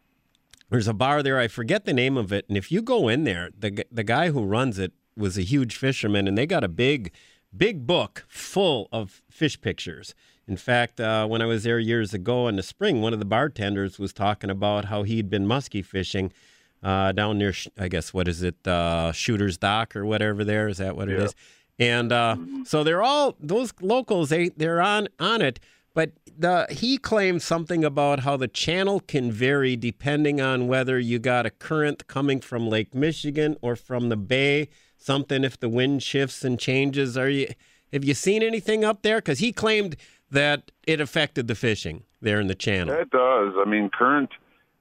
There's 0.72 0.88
a 0.88 0.94
bar 0.94 1.24
there. 1.24 1.40
I 1.40 1.48
forget 1.48 1.86
the 1.86 1.94
name 1.94 2.16
of 2.16 2.32
it. 2.32 2.46
And 2.48 2.56
if 2.56 2.72
you 2.72 2.84
go 2.84 3.08
in 3.08 3.24
there, 3.24 3.50
the 3.58 3.84
the 3.92 4.04
guy 4.04 4.30
who 4.30 4.44
runs 4.46 4.78
it 4.78 4.94
was 5.18 5.36
a 5.36 5.42
huge 5.42 5.76
fisherman, 5.76 6.28
and 6.28 6.38
they 6.38 6.46
got 6.46 6.64
a 6.64 6.68
big, 6.68 7.12
big 7.58 7.88
book 7.88 8.24
full 8.28 8.88
of 8.92 9.24
fish 9.32 9.60
pictures. 9.60 10.14
In 10.50 10.58
fact, 10.58 11.00
uh, 11.00 11.28
when 11.28 11.42
I 11.44 11.46
was 11.46 11.64
there 11.64 11.78
years 11.78 12.12
ago 12.14 12.48
in 12.48 12.56
the 12.56 12.64
spring, 12.64 13.02
one 13.02 13.14
of 13.14 13.20
the 13.20 13.26
bartenders 13.26 14.00
was 14.00 14.12
talking 14.12 14.50
about 14.50 14.86
how 14.86 15.04
he'd 15.04 15.30
been 15.30 15.46
muskie 15.46 15.86
fishing 15.86 16.34
uh, 16.82 17.12
down 17.12 17.38
near, 17.38 17.54
I 17.78 17.88
guess, 17.88 18.14
what 18.16 18.28
is 18.28 18.42
it, 18.42 18.56
uh, 18.68 19.12
Shooter's 19.12 19.58
Dock 19.60 19.96
or 19.96 20.06
whatever. 20.08 20.44
There 20.44 20.68
is 20.68 20.78
that 20.80 20.96
what 20.96 21.08
it 21.08 21.20
Yeah. 21.20 21.26
is. 21.26 21.36
And 21.78 22.12
uh, 22.12 22.36
so 22.66 22.84
they're 22.84 23.04
all 23.04 23.38
those 23.40 23.72
locals. 23.80 24.30
They 24.30 24.50
they're 24.50 24.82
on 24.82 25.08
on 25.20 25.42
it. 25.42 25.60
But 25.94 26.12
the 26.38 26.66
he 26.72 26.98
claimed 26.98 27.42
something 27.42 27.86
about 27.86 28.22
how 28.22 28.36
the 28.36 28.48
channel 28.50 29.00
can 29.00 29.32
vary 29.32 29.76
depending 29.78 30.42
on 30.42 30.68
whether 30.68 31.00
you 31.00 31.20
got 31.20 31.46
a 31.46 31.50
current 31.50 32.08
coming 32.08 32.42
from 32.42 32.68
Lake 32.68 32.94
Michigan 32.96 33.56
or 33.62 33.76
from 33.78 34.10
the 34.10 34.18
bay. 34.18 34.68
Something 34.98 35.44
if 35.46 35.58
the 35.60 35.70
wind 35.70 36.04
shifts 36.04 36.44
and 36.44 36.60
changes. 36.60 37.18
Are 37.18 37.30
you 37.30 37.48
have 37.94 38.04
you 38.04 38.14
seen 38.14 38.44
anything 38.44 38.84
up 38.84 39.02
there? 39.02 39.18
Because 39.18 39.40
he 39.40 39.54
claimed 39.54 39.96
that 40.32 40.72
it 40.86 41.02
affected 41.02 41.48
the 41.48 41.56
fishing 41.56 42.04
there 42.22 42.40
in 42.40 42.48
the 42.48 42.56
channel. 42.56 42.94
It 42.94 43.10
does. 43.10 43.54
I 43.58 43.66
mean, 43.68 43.90
current. 43.90 44.30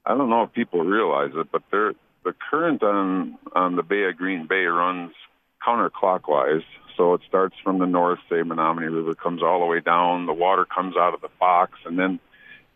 I 0.06 0.16
don't 0.16 0.30
know 0.30 0.42
if 0.42 0.52
people 0.52 0.80
realize 0.80 1.32
it, 1.34 1.52
but 1.52 1.62
there, 1.70 1.92
the 2.24 2.34
current 2.50 2.82
on 2.82 3.38
on 3.54 3.76
the 3.76 3.82
Bay 3.82 4.04
of 4.04 4.16
Green 4.16 4.46
Bay 4.46 4.64
runs 4.64 5.12
counterclockwise. 5.66 6.64
So 6.96 7.14
it 7.14 7.20
starts 7.28 7.54
from 7.62 7.78
the 7.78 7.86
north, 7.86 8.18
say 8.28 8.42
Menominee 8.42 8.88
River 8.88 9.14
comes 9.14 9.42
all 9.42 9.60
the 9.60 9.66
way 9.66 9.80
down. 9.80 10.26
The 10.26 10.32
water 10.32 10.64
comes 10.64 10.96
out 10.96 11.14
of 11.14 11.20
the 11.20 11.30
box, 11.38 11.72
and 11.84 11.98
then 11.98 12.18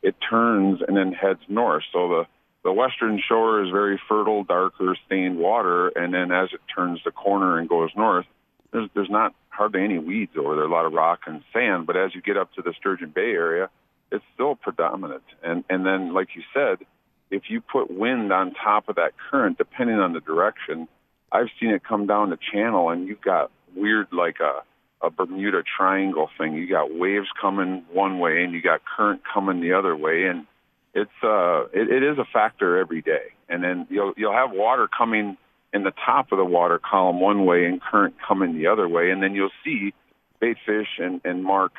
it 0.02 0.14
turns 0.28 0.80
and 0.86 0.96
then 0.96 1.12
heads 1.12 1.40
north. 1.48 1.82
So 1.92 2.08
the 2.08 2.26
the 2.64 2.72
western 2.72 3.20
shore 3.28 3.64
is 3.64 3.70
very 3.70 4.00
fertile, 4.08 4.44
darker, 4.44 4.96
stained 5.06 5.38
water, 5.38 5.88
and 5.88 6.14
then 6.14 6.30
as 6.30 6.50
it 6.52 6.60
turns 6.72 7.00
the 7.04 7.10
corner 7.10 7.58
and 7.58 7.68
goes 7.68 7.90
north, 7.96 8.26
there's 8.72 8.88
there's 8.94 9.10
not 9.10 9.34
hardly 9.52 9.82
any 9.82 9.98
weeds 9.98 10.32
over 10.36 10.56
there. 10.56 10.64
A 10.64 10.70
lot 10.70 10.86
of 10.86 10.92
rock 10.92 11.20
and 11.26 11.42
sand, 11.52 11.86
but 11.86 11.96
as 11.96 12.14
you 12.14 12.22
get 12.22 12.36
up 12.36 12.52
to 12.54 12.62
the 12.62 12.72
Sturgeon 12.78 13.10
Bay 13.14 13.32
area, 13.32 13.70
it's 14.10 14.24
still 14.34 14.54
predominant. 14.56 15.24
And 15.42 15.64
and 15.68 15.86
then, 15.86 16.14
like 16.14 16.28
you 16.34 16.42
said, 16.52 16.86
if 17.30 17.44
you 17.48 17.60
put 17.60 17.90
wind 17.90 18.32
on 18.32 18.54
top 18.54 18.88
of 18.88 18.96
that 18.96 19.12
current, 19.30 19.58
depending 19.58 19.96
on 19.96 20.12
the 20.12 20.20
direction, 20.20 20.88
I've 21.30 21.48
seen 21.60 21.70
it 21.70 21.82
come 21.82 22.06
down 22.06 22.30
the 22.30 22.38
channel, 22.52 22.90
and 22.90 23.06
you've 23.06 23.22
got 23.22 23.50
weird 23.74 24.08
like 24.12 24.36
a 24.40 24.62
a 25.04 25.10
Bermuda 25.10 25.62
Triangle 25.76 26.30
thing. 26.38 26.54
You 26.54 26.68
got 26.68 26.94
waves 26.94 27.26
coming 27.40 27.84
one 27.92 28.18
way, 28.18 28.44
and 28.44 28.52
you 28.52 28.62
got 28.62 28.82
current 28.84 29.22
coming 29.32 29.60
the 29.60 29.72
other 29.72 29.96
way, 29.96 30.26
and 30.26 30.46
it's 30.94 31.10
uh 31.22 31.64
it, 31.72 31.90
it 31.90 32.02
is 32.02 32.18
a 32.18 32.24
factor 32.32 32.78
every 32.78 33.02
day. 33.02 33.32
And 33.48 33.62
then 33.62 33.86
you'll 33.90 34.12
you'll 34.16 34.32
have 34.32 34.50
water 34.52 34.88
coming 34.88 35.36
in 35.72 35.84
the 35.84 35.92
top 36.04 36.32
of 36.32 36.38
the 36.38 36.44
water 36.44 36.78
column 36.78 37.20
one 37.20 37.44
way 37.44 37.64
and 37.64 37.80
current 37.80 38.14
coming 38.26 38.56
the 38.56 38.66
other 38.66 38.88
way, 38.88 39.10
and 39.10 39.22
then 39.22 39.34
you'll 39.34 39.50
see 39.64 39.94
bait 40.40 40.56
fish 40.66 40.98
and 40.98 41.20
and 41.24 41.44
mark, 41.44 41.72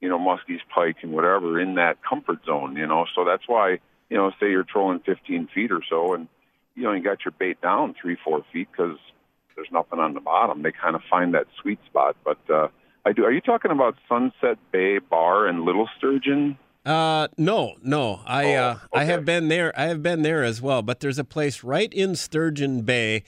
you 0.00 0.08
know, 0.08 0.18
muskies, 0.18 0.60
pike, 0.74 0.96
and 1.02 1.12
whatever 1.12 1.60
in 1.60 1.74
that 1.76 1.98
comfort 2.02 2.44
zone. 2.44 2.76
You 2.76 2.86
know, 2.86 3.06
so 3.14 3.24
that's 3.24 3.46
why 3.46 3.78
you 4.08 4.16
know, 4.16 4.30
say 4.40 4.50
you're 4.50 4.64
trolling 4.64 5.00
15 5.00 5.48
feet 5.54 5.72
or 5.72 5.80
so, 5.88 6.14
and 6.14 6.28
you 6.74 6.84
know 6.84 6.92
you 6.92 7.02
got 7.02 7.24
your 7.24 7.32
bait 7.38 7.60
down 7.60 7.94
three, 8.00 8.16
four 8.22 8.44
feet 8.52 8.68
because 8.70 8.98
there's 9.54 9.68
nothing 9.72 9.98
on 9.98 10.14
the 10.14 10.20
bottom. 10.20 10.62
They 10.62 10.72
kind 10.72 10.94
of 10.94 11.02
find 11.10 11.34
that 11.34 11.46
sweet 11.60 11.78
spot. 11.86 12.16
But 12.24 12.38
uh, 12.48 12.68
I 13.04 13.12
do. 13.12 13.24
Are 13.24 13.32
you 13.32 13.40
talking 13.40 13.70
about 13.70 13.96
Sunset 14.08 14.58
Bay 14.70 14.98
Bar 14.98 15.46
and 15.46 15.62
Little 15.62 15.88
Sturgeon? 15.96 16.58
Uh, 16.86 17.26
no, 17.36 17.74
no. 17.82 18.20
I 18.24 18.54
Oh, 18.54 18.62
uh, 18.62 18.78
I 18.94 19.04
have 19.04 19.24
been 19.24 19.48
there. 19.48 19.78
I 19.78 19.86
have 19.86 20.02
been 20.02 20.22
there 20.22 20.44
as 20.44 20.62
well. 20.62 20.82
But 20.82 21.00
there's 21.00 21.18
a 21.18 21.24
place 21.24 21.64
right 21.64 21.92
in 21.92 22.14
Sturgeon 22.14 22.82
Bay. 22.82 23.24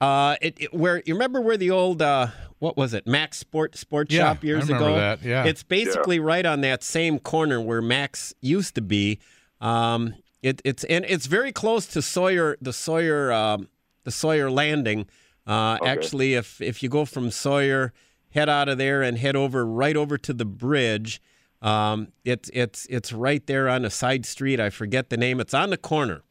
Uh, 0.00 0.36
it, 0.40 0.56
it- 0.58 0.74
where 0.74 1.02
you 1.04 1.14
remember 1.14 1.40
where 1.40 1.56
the 1.58 1.70
old 1.70 2.00
uh, 2.02 2.28
what 2.58 2.76
was 2.76 2.94
it, 2.94 3.06
Max 3.06 3.36
Sport 3.38 3.76
Sport 3.76 4.10
Yeah, 4.10 4.20
Shop 4.32 4.42
years 4.42 4.70
I 4.70 4.76
ago? 4.76 4.94
that, 4.94 5.22
yeah. 5.22 5.44
it's 5.44 5.62
basically 5.62 6.18
right 6.18 6.46
on 6.46 6.62
that 6.62 6.82
same 6.82 7.18
corner 7.18 7.60
where 7.60 7.82
Max 7.82 8.32
used 8.40 8.74
to 8.76 8.80
be. 8.80 9.18
Um, 9.60 10.14
it, 10.42 10.60
it's 10.64 10.82
and 10.84 11.04
it's 11.06 11.26
very 11.26 11.52
close 11.52 11.86
to 11.88 12.00
Sawyer, 12.02 12.56
the 12.60 12.72
Sawyer, 12.72 13.32
um, 13.32 13.68
the 14.04 14.10
Sawyer 14.10 14.50
Landing. 14.50 15.06
Uh, 15.46 15.76
Actually, 15.84 16.34
if 16.34 16.60
if 16.62 16.82
you 16.82 16.88
go 16.88 17.04
from 17.04 17.30
Sawyer, 17.30 17.92
head 18.30 18.48
out 18.48 18.68
of 18.70 18.78
there 18.78 19.02
and 19.02 19.18
head 19.18 19.36
over 19.36 19.64
right 19.66 19.96
over 19.96 20.16
to 20.18 20.32
the 20.32 20.44
bridge. 20.46 21.20
Um, 21.64 22.08
it's 22.24 22.50
it's 22.52 22.86
it's 22.90 23.10
right 23.12 23.44
there 23.46 23.68
on 23.70 23.84
a 23.86 23.90
side 23.90 24.26
street. 24.26 24.60
I 24.60 24.68
forget 24.70 25.08
the 25.08 25.16
name. 25.16 25.40
It's 25.40 25.54
on 25.54 25.70
the 25.70 25.78
corner, 25.78 26.22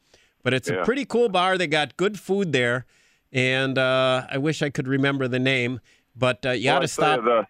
but 0.44 0.54
it's 0.54 0.68
a 0.68 0.84
pretty 0.84 1.04
cool 1.04 1.28
bar. 1.28 1.58
They 1.58 1.66
got 1.66 1.96
good 1.96 2.20
food 2.20 2.52
there, 2.52 2.86
and 3.32 3.76
uh, 3.76 4.26
I 4.30 4.38
wish 4.38 4.62
I 4.62 4.70
could 4.70 4.86
remember 4.86 5.26
the 5.26 5.40
name. 5.40 5.80
But 6.14 6.46
uh, 6.46 6.50
you 6.50 6.68
Well, 6.68 6.76
tell 6.76 6.82
you, 6.82 6.86
stop. 6.86 7.24
The, 7.24 7.46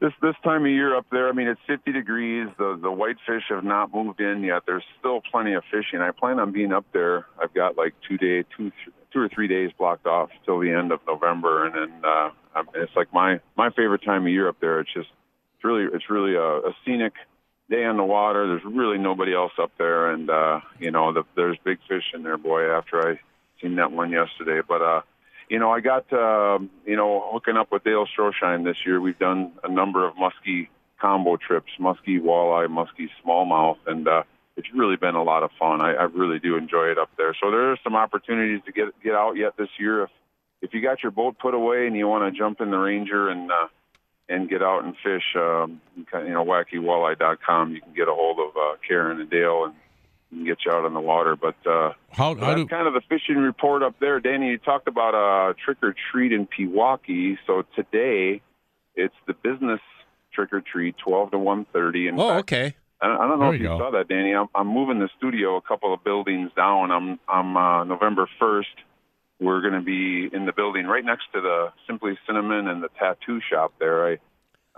this 0.00 0.12
this 0.20 0.34
time 0.44 0.66
of 0.66 0.70
year 0.70 0.94
up 0.94 1.06
there, 1.10 1.30
I 1.30 1.32
mean, 1.32 1.48
it's 1.48 1.60
50 1.66 1.92
degrees. 1.92 2.48
The 2.58 2.78
the 2.80 2.92
whitefish 2.92 3.44
have 3.48 3.64
not 3.64 3.92
moved 3.92 4.20
in 4.20 4.42
yet. 4.42 4.64
There's 4.66 4.84
still 4.98 5.22
plenty 5.32 5.54
of 5.54 5.64
fishing. 5.70 6.00
I 6.00 6.10
plan 6.10 6.38
on 6.38 6.52
being 6.52 6.72
up 6.72 6.84
there. 6.92 7.24
I've 7.42 7.54
got 7.54 7.78
like 7.78 7.94
two 8.06 8.18
day, 8.18 8.44
two 8.54 8.70
th- 8.70 8.94
two 9.14 9.20
or 9.20 9.30
three 9.30 9.48
days 9.48 9.70
blocked 9.78 10.06
off 10.06 10.28
till 10.44 10.60
the 10.60 10.70
end 10.70 10.92
of 10.92 11.00
November, 11.06 11.64
and 11.64 11.74
then 11.74 12.04
uh, 12.04 12.30
I'm- 12.54 12.68
it's 12.74 12.94
like 12.94 13.12
my 13.14 13.40
my 13.56 13.70
favorite 13.70 14.02
time 14.04 14.24
of 14.26 14.28
year 14.28 14.46
up 14.48 14.60
there. 14.60 14.78
It's 14.80 14.92
just 14.92 15.08
it's 15.58 15.64
really 15.64 15.88
it's 15.92 16.08
really 16.08 16.34
a, 16.36 16.68
a 16.68 16.76
scenic 16.84 17.14
day 17.68 17.84
on 17.84 17.96
the 17.96 18.04
water. 18.04 18.46
There's 18.46 18.64
really 18.64 18.98
nobody 18.98 19.34
else 19.34 19.52
up 19.60 19.72
there, 19.76 20.10
and 20.10 20.30
uh, 20.30 20.60
you 20.78 20.92
know 20.92 21.12
the, 21.12 21.24
there's 21.34 21.58
big 21.64 21.78
fish 21.88 22.04
in 22.14 22.22
there, 22.22 22.38
boy. 22.38 22.70
After 22.70 23.10
I 23.10 23.20
seen 23.60 23.74
that 23.76 23.90
one 23.90 24.12
yesterday, 24.12 24.60
but 24.66 24.80
uh, 24.80 25.00
you 25.48 25.58
know 25.58 25.72
I 25.72 25.80
got 25.80 26.12
uh, 26.12 26.60
you 26.86 26.96
know 26.96 27.28
hooking 27.32 27.56
up 27.56 27.72
with 27.72 27.82
Dale 27.82 28.06
Stroschein 28.06 28.64
this 28.64 28.76
year. 28.86 29.00
We've 29.00 29.18
done 29.18 29.52
a 29.64 29.70
number 29.70 30.06
of 30.06 30.14
muskie 30.14 30.68
combo 31.00 31.36
trips, 31.36 31.72
muskie 31.80 32.20
walleye, 32.20 32.68
muskie 32.68 33.08
smallmouth, 33.24 33.78
and 33.86 34.06
uh, 34.06 34.22
it's 34.56 34.68
really 34.72 34.96
been 34.96 35.16
a 35.16 35.22
lot 35.24 35.42
of 35.42 35.50
fun. 35.58 35.80
I, 35.80 35.94
I 35.94 36.02
really 36.04 36.38
do 36.38 36.56
enjoy 36.56 36.86
it 36.86 36.98
up 36.98 37.10
there. 37.18 37.34
So 37.40 37.50
there 37.50 37.72
are 37.72 37.78
some 37.82 37.96
opportunities 37.96 38.60
to 38.66 38.72
get 38.72 38.88
get 39.02 39.14
out 39.14 39.32
yet 39.36 39.56
this 39.56 39.70
year 39.78 40.04
if 40.04 40.10
if 40.62 40.72
you 40.72 40.82
got 40.82 41.02
your 41.02 41.12
boat 41.12 41.36
put 41.40 41.54
away 41.54 41.88
and 41.88 41.96
you 41.96 42.06
want 42.06 42.32
to 42.32 42.38
jump 42.38 42.60
in 42.60 42.70
the 42.70 42.78
Ranger 42.78 43.28
and 43.28 43.50
uh, 43.50 43.68
and 44.28 44.48
get 44.48 44.62
out 44.62 44.84
and 44.84 44.94
fish, 45.02 45.22
um, 45.36 45.80
you 45.96 46.04
know, 46.32 46.44
wackywalleye.com. 46.44 47.72
You 47.74 47.80
can 47.80 47.94
get 47.94 48.08
a 48.08 48.12
hold 48.14 48.38
of 48.38 48.56
uh, 48.56 48.76
Karen 48.86 49.20
and 49.20 49.30
Dale 49.30 49.64
and, 49.64 49.74
get 50.44 50.58
you 50.66 50.70
out 50.72 50.84
on 50.84 50.92
the 50.92 51.00
water. 51.00 51.36
But 51.36 51.54
uh, 51.66 51.92
How, 52.10 52.34
how 52.34 52.34
that's 52.34 52.56
do 52.60 52.66
kind 52.66 52.86
of 52.86 52.92
the 52.92 53.00
fishing 53.08 53.36
report 53.38 53.82
up 53.82 53.94
there. 53.98 54.20
Danny, 54.20 54.48
you 54.48 54.58
talked 54.58 54.86
about 54.86 55.14
a 55.14 55.54
trick 55.54 55.78
or 55.82 55.94
treat 56.12 56.32
in 56.32 56.46
Pewaukee. 56.46 57.38
So 57.46 57.64
today, 57.74 58.42
it's 58.94 59.14
the 59.26 59.32
business 59.32 59.80
trick 60.34 60.52
or 60.52 60.60
treat, 60.60 60.96
twelve 60.98 61.30
to 61.30 61.38
one 61.38 61.64
thirty. 61.72 62.08
And 62.08 62.20
Oh, 62.20 62.36
okay. 62.40 62.76
I 63.00 63.06
don't, 63.06 63.16
I 63.20 63.26
don't 63.28 63.38
know 63.38 63.46
There 63.46 63.54
if 63.54 63.60
you 63.62 63.70
you 63.70 63.78
go. 63.78 63.78
saw 63.78 63.90
that, 63.92 64.08
Danny. 64.08 64.34
I'm, 64.34 64.48
I'm 64.54 64.66
moving 64.66 64.98
the 64.98 65.08
studio 65.16 65.56
a 65.56 65.62
couple 65.62 65.94
of 65.94 66.04
buildings 66.04 66.50
down. 66.54 66.90
I'm 66.90 67.18
I'm 67.26 67.56
uh, 67.56 67.84
November 67.84 68.28
first. 68.38 68.68
We're 69.40 69.60
going 69.60 69.74
to 69.74 69.80
be 69.80 70.28
in 70.34 70.46
the 70.46 70.52
building 70.52 70.86
right 70.86 71.04
next 71.04 71.24
to 71.34 71.40
the 71.40 71.72
Simply 71.86 72.18
Cinnamon 72.26 72.66
and 72.68 72.82
the 72.82 72.88
tattoo 72.98 73.40
shop 73.40 73.72
there. 73.78 74.06
I 74.08 74.18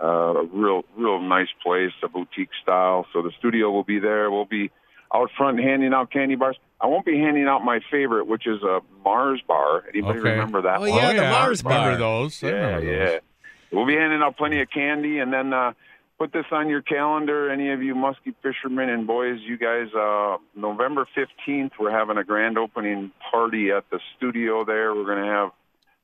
uh, 0.01 0.33
a 0.41 0.43
real 0.45 0.83
real 0.97 1.19
nice 1.19 1.49
place, 1.63 1.91
a 2.03 2.07
boutique 2.07 2.49
style. 2.61 3.05
So 3.13 3.21
the 3.21 3.31
studio 3.39 3.71
will 3.71 3.83
be 3.83 3.99
there. 3.99 4.29
We'll 4.31 4.45
be 4.45 4.71
out 5.13 5.29
front 5.37 5.59
handing 5.59 5.93
out 5.93 6.11
candy 6.11 6.35
bars. 6.35 6.57
I 6.79 6.87
won't 6.87 7.05
be 7.05 7.17
handing 7.19 7.45
out 7.47 7.63
my 7.63 7.79
favorite, 7.91 8.25
which 8.27 8.47
is 8.47 8.63
a 8.63 8.81
Mars 9.03 9.41
bar. 9.47 9.83
Anybody 9.93 10.19
Okay. 10.19 10.29
remember 10.29 10.61
that? 10.63 10.77
Oh, 10.77 10.81
one? 10.81 10.89
yeah, 10.89 11.13
the 11.13 11.25
I 11.25 11.29
Mars 11.31 11.63
remember 11.63 11.97
those. 11.97 12.43
I 12.43 12.47
Yeah, 12.47 12.53
remember 12.53 12.91
yeah. 12.91 13.19
We'll 13.71 13.85
be 13.85 13.95
handing 13.95 14.21
out 14.21 14.37
plenty 14.37 14.59
of 14.61 14.69
candy, 14.69 15.19
and 15.19 15.31
then 15.31 15.53
uh, 15.53 15.73
put 16.21 16.31
this 16.31 16.45
on 16.51 16.69
your 16.69 16.83
calendar. 16.83 17.49
Any 17.49 17.71
of 17.71 17.81
you 17.81 17.95
musky 17.95 18.35
fishermen 18.43 18.89
and 18.89 19.07
boys, 19.07 19.39
you 19.41 19.57
guys, 19.57 19.87
uh, 19.95 20.37
November 20.55 21.07
15th, 21.17 21.71
we're 21.79 21.89
having 21.89 22.17
a 22.17 22.23
grand 22.23 22.59
opening 22.59 23.11
party 23.31 23.71
at 23.71 23.89
the 23.89 23.99
studio 24.15 24.63
there. 24.63 24.93
We're 24.93 25.05
going 25.05 25.23
to 25.23 25.31
have 25.31 25.51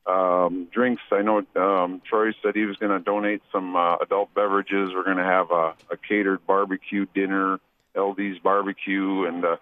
um, 0.08 0.68
drinks. 0.74 1.04
I 1.12 1.22
know 1.22 1.44
um, 1.56 2.02
Troy 2.10 2.32
said 2.42 2.56
he 2.56 2.66
was 2.66 2.78
going 2.78 2.98
to 2.98 3.00
donate 3.00 3.44
some 3.52 3.76
uh, 3.76 3.98
adult 3.98 4.34
beverages. 4.34 4.90
We're 4.92 5.04
going 5.04 5.18
to 5.18 5.24
have 5.24 5.52
a, 5.52 5.76
a 5.92 5.98
catered 6.10 6.48
barbecue 6.48 7.06
dinner, 7.14 7.60
LD's 7.96 8.40
barbecue, 8.40 9.26
and 9.26 9.46
uh, 9.46 9.58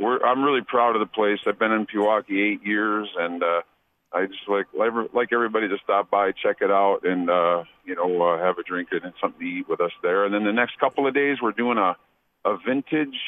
we're, 0.00 0.18
I'm 0.26 0.42
really 0.42 0.62
proud 0.66 0.96
of 0.96 1.00
the 1.00 1.06
place. 1.06 1.38
I've 1.46 1.60
been 1.60 1.70
in 1.70 1.86
Pewaukee 1.86 2.52
eight 2.54 2.66
years, 2.66 3.08
and 3.16 3.44
uh, 3.44 3.62
I 4.12 4.26
just 4.26 4.48
like 4.48 4.66
like 5.14 5.32
everybody 5.32 5.68
to 5.68 5.76
stop 5.84 6.10
by, 6.10 6.32
check 6.32 6.56
it 6.60 6.70
out, 6.70 7.00
and 7.04 7.30
uh, 7.30 7.64
you 7.84 7.94
know 7.94 8.22
uh, 8.22 8.38
have 8.38 8.58
a 8.58 8.62
drink 8.64 8.88
and 8.90 9.12
something 9.20 9.40
to 9.40 9.46
eat 9.46 9.68
with 9.68 9.80
us 9.80 9.92
there. 10.02 10.24
And 10.24 10.34
then 10.34 10.44
the 10.44 10.52
next 10.52 10.78
couple 10.80 11.06
of 11.06 11.14
days, 11.14 11.38
we're 11.40 11.52
doing 11.52 11.78
a 11.78 11.96
a 12.44 12.56
vintage 12.66 13.18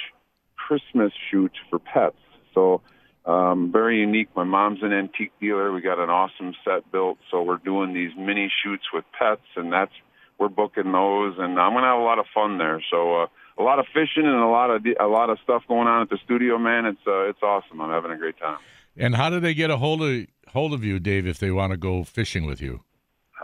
Christmas 0.56 1.12
shoot 1.30 1.52
for 1.70 1.78
pets. 1.78 2.16
So 2.52 2.80
um, 3.24 3.70
very 3.70 4.00
unique. 4.00 4.30
My 4.34 4.42
mom's 4.42 4.82
an 4.82 4.92
antique 4.92 5.32
dealer. 5.40 5.72
We 5.72 5.82
got 5.82 6.00
an 6.00 6.10
awesome 6.10 6.54
set 6.64 6.90
built, 6.90 7.18
so 7.30 7.42
we're 7.42 7.58
doing 7.58 7.94
these 7.94 8.10
mini 8.18 8.50
shoots 8.64 8.84
with 8.92 9.04
pets, 9.16 9.46
and 9.54 9.72
that's 9.72 9.92
we're 10.38 10.48
booking 10.48 10.90
those, 10.90 11.36
and 11.38 11.60
I'm 11.60 11.74
gonna 11.74 11.86
have 11.86 12.00
a 12.00 12.02
lot 12.02 12.18
of 12.18 12.26
fun 12.34 12.58
there. 12.58 12.82
So. 12.90 13.22
Uh, 13.22 13.26
a 13.58 13.62
lot 13.62 13.78
of 13.78 13.84
fishing 13.92 14.24
and 14.24 14.34
a 14.34 14.46
lot 14.46 14.70
of 14.70 14.82
a 14.98 15.06
lot 15.06 15.28
of 15.28 15.38
stuff 15.44 15.62
going 15.68 15.86
on 15.86 16.00
at 16.00 16.08
the 16.08 16.18
studio, 16.24 16.56
man. 16.56 16.86
It's 16.86 17.06
uh, 17.06 17.28
it's 17.28 17.42
awesome. 17.42 17.82
I'm 17.82 17.90
having 17.90 18.10
a 18.10 18.16
great 18.16 18.38
time. 18.38 18.58
And 18.96 19.14
how 19.14 19.30
do 19.30 19.40
they 19.40 19.54
get 19.54 19.70
a 19.70 19.76
hold 19.76 20.02
of 20.02 20.26
hold 20.48 20.72
of 20.74 20.84
you, 20.84 20.98
Dave, 21.00 21.26
if 21.26 21.38
they 21.38 21.50
want 21.50 21.70
to 21.72 21.76
go 21.76 22.04
fishing 22.04 22.44
with 22.46 22.60
you? 22.60 22.82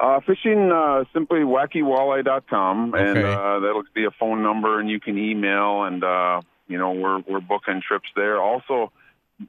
Uh, 0.01 0.21
fishing 0.21 0.71
uh, 0.71 1.05
simply 1.13 1.41
wackywalleye.com, 1.41 2.95
and 2.95 3.19
Okay. 3.19 3.33
uh, 3.35 3.59
that'll 3.61 3.83
be 3.95 4.05
a 4.05 4.11
phone 4.13 4.43
number, 4.43 4.79
and 4.79 4.89
you 4.89 5.01
can 5.01 5.19
email, 5.19 5.85
and 5.85 6.05
uh, 6.05 6.41
you 6.69 6.79
know 6.79 6.93
we're 6.93 7.19
we're 7.21 7.41
booking 7.41 7.81
trips 7.87 8.09
there. 8.15 8.41
Also, 8.41 8.93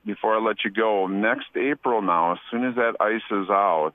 before 0.06 0.36
I 0.36 0.40
let 0.42 0.64
you 0.64 0.72
go, 0.72 1.08
next 1.08 1.48
April 1.56 2.02
now, 2.02 2.34
as 2.34 2.40
soon 2.50 2.66
as 2.66 2.76
that 2.76 2.96
ice 3.00 3.22
is 3.32 3.50
out, 3.50 3.94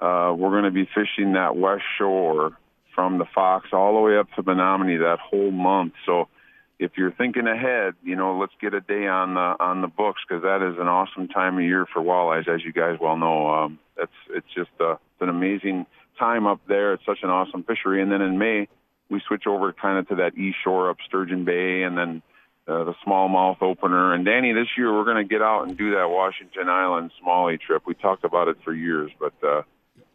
uh, 0.00 0.34
we're 0.34 0.50
going 0.50 0.64
to 0.64 0.70
be 0.70 0.86
fishing 0.94 1.32
that 1.34 1.56
west 1.56 1.84
shore 1.96 2.52
from 2.94 3.18
the 3.18 3.26
Fox 3.34 3.68
all 3.72 3.94
the 3.94 4.00
way 4.00 4.18
up 4.18 4.26
to 4.36 4.42
Menominee 4.42 4.96
that 4.96 5.18
whole 5.20 5.52
month. 5.52 5.92
So 6.04 6.28
if 6.78 6.92
you're 6.96 7.12
thinking 7.12 7.46
ahead, 7.46 7.94
you 8.04 8.14
know, 8.14 8.38
let's 8.38 8.52
get 8.60 8.72
a 8.74 8.80
day 8.80 9.06
on 9.06 9.34
the 9.34 9.56
on 9.60 9.80
the 9.82 9.88
books 9.88 10.20
because 10.26 10.42
that 10.42 10.62
is 10.62 10.78
an 10.78 10.86
awesome 10.86 11.28
time 11.28 11.56
of 11.56 11.64
year 11.64 11.86
for 11.92 12.00
walleyes, 12.00 12.48
as 12.48 12.64
you 12.64 12.72
guys 12.72 12.98
well 13.00 13.16
know. 13.16 13.50
Um, 13.50 13.78
it's 13.96 14.12
it's 14.30 14.46
just 14.54 14.70
uh, 14.80 14.92
it's 14.92 15.22
an 15.22 15.28
amazing 15.28 15.86
time 16.18 16.46
up 16.46 16.60
there. 16.68 16.92
It's 16.92 17.04
such 17.04 17.18
an 17.22 17.30
awesome 17.30 17.64
fishery. 17.64 18.02
And 18.02 18.12
then 18.12 18.22
in 18.22 18.38
May, 18.38 18.68
we 19.10 19.20
switch 19.26 19.46
over 19.46 19.72
kind 19.72 19.98
of 19.98 20.08
to 20.08 20.14
that 20.16 20.36
east 20.36 20.58
shore 20.62 20.90
up 20.90 20.98
Sturgeon 21.06 21.44
Bay, 21.44 21.82
and 21.82 21.98
then 21.98 22.22
uh, 22.68 22.84
the 22.84 22.94
smallmouth 23.06 23.60
opener. 23.62 24.14
And 24.14 24.24
Danny, 24.24 24.52
this 24.52 24.68
year 24.76 24.92
we're 24.92 25.04
going 25.04 25.16
to 25.16 25.28
get 25.28 25.42
out 25.42 25.66
and 25.66 25.76
do 25.76 25.92
that 25.92 26.08
Washington 26.08 26.68
Island 26.68 27.10
smallie 27.22 27.60
trip. 27.60 27.82
We 27.86 27.94
talked 27.94 28.24
about 28.24 28.48
it 28.48 28.58
for 28.64 28.72
years, 28.72 29.10
but 29.18 29.32
uh, 29.42 29.62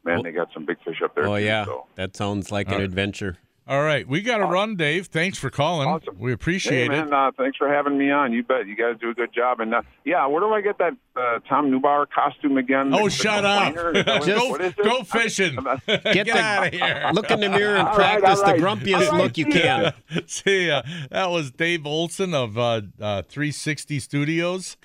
man, 0.06 0.24
they 0.24 0.32
got 0.32 0.50
some 0.54 0.66
big 0.66 0.78
fish 0.86 1.02
up 1.04 1.16
there. 1.16 1.28
Oh 1.28 1.38
too, 1.38 1.44
yeah, 1.44 1.66
so. 1.66 1.88
that 1.96 2.16
sounds 2.16 2.52
like 2.52 2.68
an 2.68 2.76
right. 2.76 2.84
adventure. 2.84 3.38
All 3.66 3.82
right, 3.82 4.06
we 4.06 4.20
got 4.22 4.40
to 4.40 4.46
run, 4.46 4.76
Dave. 4.76 5.08
Thanks 5.08 5.38
for 5.38 5.50
calling. 5.50 5.88
Awesome. 5.88 6.20
We 6.20 6.34
appreciate 6.34 6.92
hey, 6.92 7.00
it. 7.00 7.14
Uh, 7.14 7.32
thanks 7.38 7.56
for 7.58 7.70
having 7.74 7.98
me 7.98 8.12
on. 8.12 8.34
You 8.34 8.44
bet. 8.44 8.68
You 8.68 8.76
guys 8.76 8.98
do 9.00 9.10
a 9.10 9.14
good 9.14 9.34
job. 9.34 9.62
And 9.62 9.74
uh, 9.74 9.84
yeah, 10.04 10.26
where 10.28 10.42
do 10.42 10.50
I 10.54 10.60
get 10.60 10.78
that 10.80 10.92
uh, 11.16 11.40
Tom 11.48 11.72
Neubauer 11.72 12.06
costume 12.14 12.58
again? 12.58 12.94
Oh, 12.94 12.98
The- 12.98 13.04
the 13.06 13.10
shut 13.10 13.46
up! 13.46 13.74
complainer? 13.74 13.98
Is 14.00 14.06
that 14.06 14.20
what- 14.20 14.26
go, 14.28 14.50
what 14.50 14.62
is 14.62 14.74
it? 14.78 14.84
go 14.84 15.04
fishing. 15.06 15.56
Get 15.88 16.04
Get 16.14 16.28
the- 16.28 16.38
out 16.38 16.68
of 16.68 16.74
here. 16.74 17.10
Look 17.14 17.32
in 17.32 17.40
the 17.40 17.50
mirror 17.50 17.78
and 17.78 17.88
All 17.88 17.98
right, 17.98 18.20
practice 18.20 18.40
all 18.40 18.46
right. 18.52 18.58
the 18.60 18.62
grumpiest 18.66 19.06
All 19.08 19.12
right, 19.14 19.24
look 19.24 19.38
you 19.38 19.50
see 19.50 19.64
ya. 19.64 19.92
can. 20.10 20.28
See 20.28 20.68
ya. 20.68 20.82
That 21.12 21.30
was 21.32 21.52
Dave 21.52 21.86
Olson 21.88 22.34
of 22.34 22.58
uh, 22.58 22.82
uh, 23.00 23.22
360 23.22 24.00
Studios. 24.00 24.76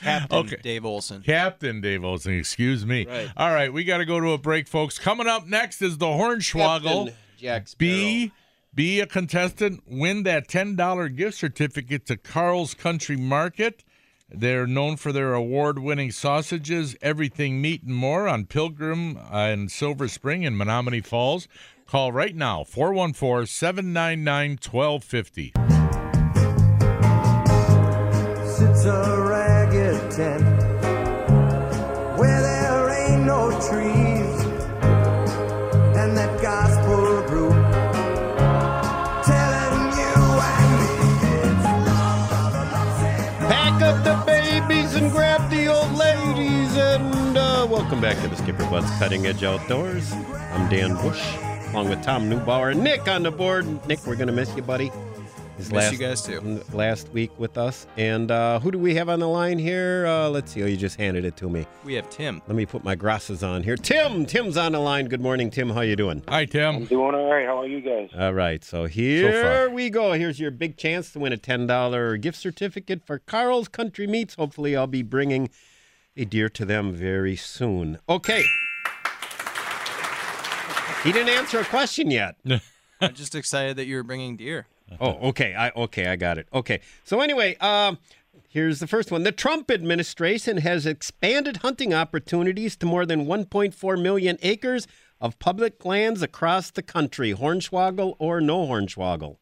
Captain 0.00 0.38
Okay. 0.38 0.56
Dave 0.60 0.84
Olson. 0.84 1.22
Captain 1.22 1.80
Dave 1.80 2.04
Olson, 2.04 2.32
excuse 2.36 2.84
me. 2.84 3.06
Right. 3.06 3.30
All 3.36 3.52
right, 3.54 3.72
we 3.72 3.84
got 3.84 3.98
to 3.98 4.04
go 4.04 4.18
to 4.18 4.32
a 4.32 4.38
break, 4.38 4.66
folks. 4.66 4.98
Coming 4.98 5.28
up 5.28 5.46
next 5.46 5.82
is 5.82 5.98
the 5.98 6.06
Hornswoggle. 6.06 7.14
Jack 7.36 7.66
Be 7.78 8.32
be 8.74 9.00
a 9.00 9.06
contestant, 9.06 9.82
win 9.86 10.22
that 10.24 10.48
ten 10.48 10.76
dollar 10.76 11.08
gift 11.08 11.38
certificate 11.38 12.04
to 12.06 12.16
Carl's 12.16 12.74
Country 12.74 13.16
Market. 13.16 13.84
They're 14.28 14.66
known 14.66 14.96
for 14.96 15.12
their 15.12 15.34
award 15.34 15.78
winning 15.78 16.10
sausages, 16.10 16.96
everything 17.00 17.62
meat, 17.62 17.84
and 17.84 17.94
more 17.94 18.26
on 18.26 18.46
Pilgrim 18.46 19.16
uh, 19.16 19.20
and 19.30 19.70
Silver 19.70 20.08
Spring 20.08 20.42
in 20.42 20.54
Menomonee 20.56 21.04
Falls. 21.04 21.46
Call 21.86 22.10
right 22.10 22.34
now 22.34 22.64
414 22.64 23.46
799 23.46 24.58
1250. 24.60 25.52
Sits 28.46 28.84
a 28.84 29.20
ragged 29.22 30.10
tent 30.10 30.42
where 32.18 32.42
there 32.42 32.90
ain't 32.90 33.24
no 33.24 33.50
trees, 33.70 34.05
back 48.06 48.22
to 48.22 48.28
the 48.28 48.36
Skipper 48.36 48.64
Bud's 48.70 48.88
Cutting 49.00 49.26
Edge 49.26 49.42
Outdoors. 49.42 50.12
I'm 50.52 50.70
Dan 50.70 50.94
Bush, 50.94 51.20
along 51.70 51.88
with 51.88 52.04
Tom 52.04 52.30
Neubauer 52.30 52.70
and 52.70 52.80
Nick 52.84 53.08
on 53.08 53.24
the 53.24 53.32
board. 53.32 53.66
Nick, 53.88 54.06
we're 54.06 54.14
going 54.14 54.28
to 54.28 54.32
miss 54.32 54.54
you, 54.54 54.62
buddy. 54.62 54.92
His 55.56 55.72
Miss 55.72 55.90
you 55.90 55.98
guys, 55.98 56.22
too. 56.22 56.62
Last 56.72 57.08
week 57.08 57.36
with 57.36 57.58
us. 57.58 57.88
And 57.96 58.30
uh, 58.30 58.60
who 58.60 58.70
do 58.70 58.78
we 58.78 58.94
have 58.94 59.08
on 59.08 59.18
the 59.18 59.26
line 59.26 59.58
here? 59.58 60.06
Uh, 60.06 60.28
let's 60.28 60.52
see. 60.52 60.62
Oh, 60.62 60.66
you 60.66 60.76
just 60.76 60.96
handed 61.00 61.24
it 61.24 61.36
to 61.38 61.50
me. 61.50 61.66
We 61.84 61.94
have 61.94 62.08
Tim. 62.08 62.40
Let 62.46 62.54
me 62.54 62.64
put 62.64 62.84
my 62.84 62.94
grasses 62.94 63.42
on 63.42 63.64
here. 63.64 63.74
Tim! 63.76 64.24
Tim's 64.24 64.56
on 64.56 64.70
the 64.70 64.78
line. 64.78 65.06
Good 65.06 65.20
morning, 65.20 65.50
Tim. 65.50 65.70
How 65.70 65.80
you 65.80 65.96
doing? 65.96 66.22
Hi, 66.28 66.44
Tim. 66.44 66.76
I'm 66.76 66.84
Doing 66.84 67.12
all 67.16 67.28
right. 67.28 67.44
How 67.44 67.58
are 67.58 67.66
you 67.66 67.80
guys? 67.80 68.10
All 68.16 68.34
right, 68.34 68.62
so 68.62 68.84
here 68.84 69.68
we 69.68 69.90
go. 69.90 70.12
Here's 70.12 70.38
your 70.38 70.52
big 70.52 70.76
chance 70.76 71.10
to 71.14 71.18
win 71.18 71.32
a 71.32 71.36
$10 71.36 72.20
gift 72.20 72.38
certificate 72.38 73.04
for 73.04 73.18
Carl's 73.18 73.66
Country 73.66 74.06
Meats. 74.06 74.36
Hopefully, 74.36 74.76
I'll 74.76 74.86
be 74.86 75.02
bringing 75.02 75.50
a 76.16 76.24
deer 76.24 76.48
to 76.50 76.64
them 76.64 76.92
very 76.92 77.36
soon. 77.36 77.98
Okay. 78.08 78.44
He 81.02 81.12
didn't 81.12 81.28
answer 81.28 81.60
a 81.60 81.64
question 81.64 82.10
yet. 82.10 82.36
I'm 83.00 83.14
just 83.14 83.34
excited 83.34 83.76
that 83.76 83.86
you 83.86 83.96
were 83.96 84.02
bringing 84.02 84.36
deer. 84.36 84.66
Oh, 85.00 85.28
okay. 85.28 85.54
I 85.54 85.70
okay, 85.70 86.06
I 86.06 86.16
got 86.16 86.38
it. 86.38 86.48
Okay. 86.52 86.80
So 87.04 87.20
anyway, 87.20 87.56
um 87.56 87.98
here's 88.48 88.80
the 88.80 88.86
first 88.86 89.10
one. 89.10 89.22
The 89.22 89.32
Trump 89.32 89.70
administration 89.70 90.58
has 90.58 90.86
expanded 90.86 91.58
hunting 91.58 91.92
opportunities 91.92 92.76
to 92.76 92.86
more 92.86 93.04
than 93.04 93.26
1.4 93.26 94.02
million 94.02 94.38
acres 94.42 94.86
of 95.20 95.38
public 95.38 95.84
lands 95.84 96.22
across 96.22 96.70
the 96.70 96.82
country. 96.82 97.34
Hornswoggle 97.34 98.16
or 98.18 98.40
no 98.40 98.66
hornswoggle? 98.66 99.36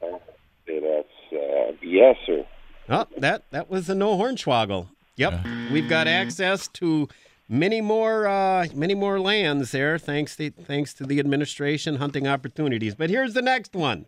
Say 0.00 0.80
that's 0.80 1.32
uh, 1.32 1.72
yes, 1.82 2.16
sir. 2.26 2.46
Oh, 2.88 3.06
that 3.18 3.44
that 3.50 3.70
was 3.70 3.88
a 3.88 3.94
no 3.94 4.16
hornswoggle. 4.16 4.88
Yep, 5.16 5.46
we've 5.72 5.88
got 5.88 6.06
access 6.06 6.68
to 6.68 7.08
many 7.48 7.80
more 7.80 8.26
uh, 8.26 8.66
many 8.74 8.94
more 8.94 9.18
lands 9.18 9.70
there, 9.70 9.98
thanks 9.98 10.36
to 10.36 10.50
thanks 10.50 10.92
to 10.94 11.04
the 11.04 11.18
administration 11.18 11.96
hunting 11.96 12.26
opportunities. 12.26 12.94
But 12.94 13.08
here's 13.08 13.32
the 13.32 13.42
next 13.42 13.74
one: 13.74 14.04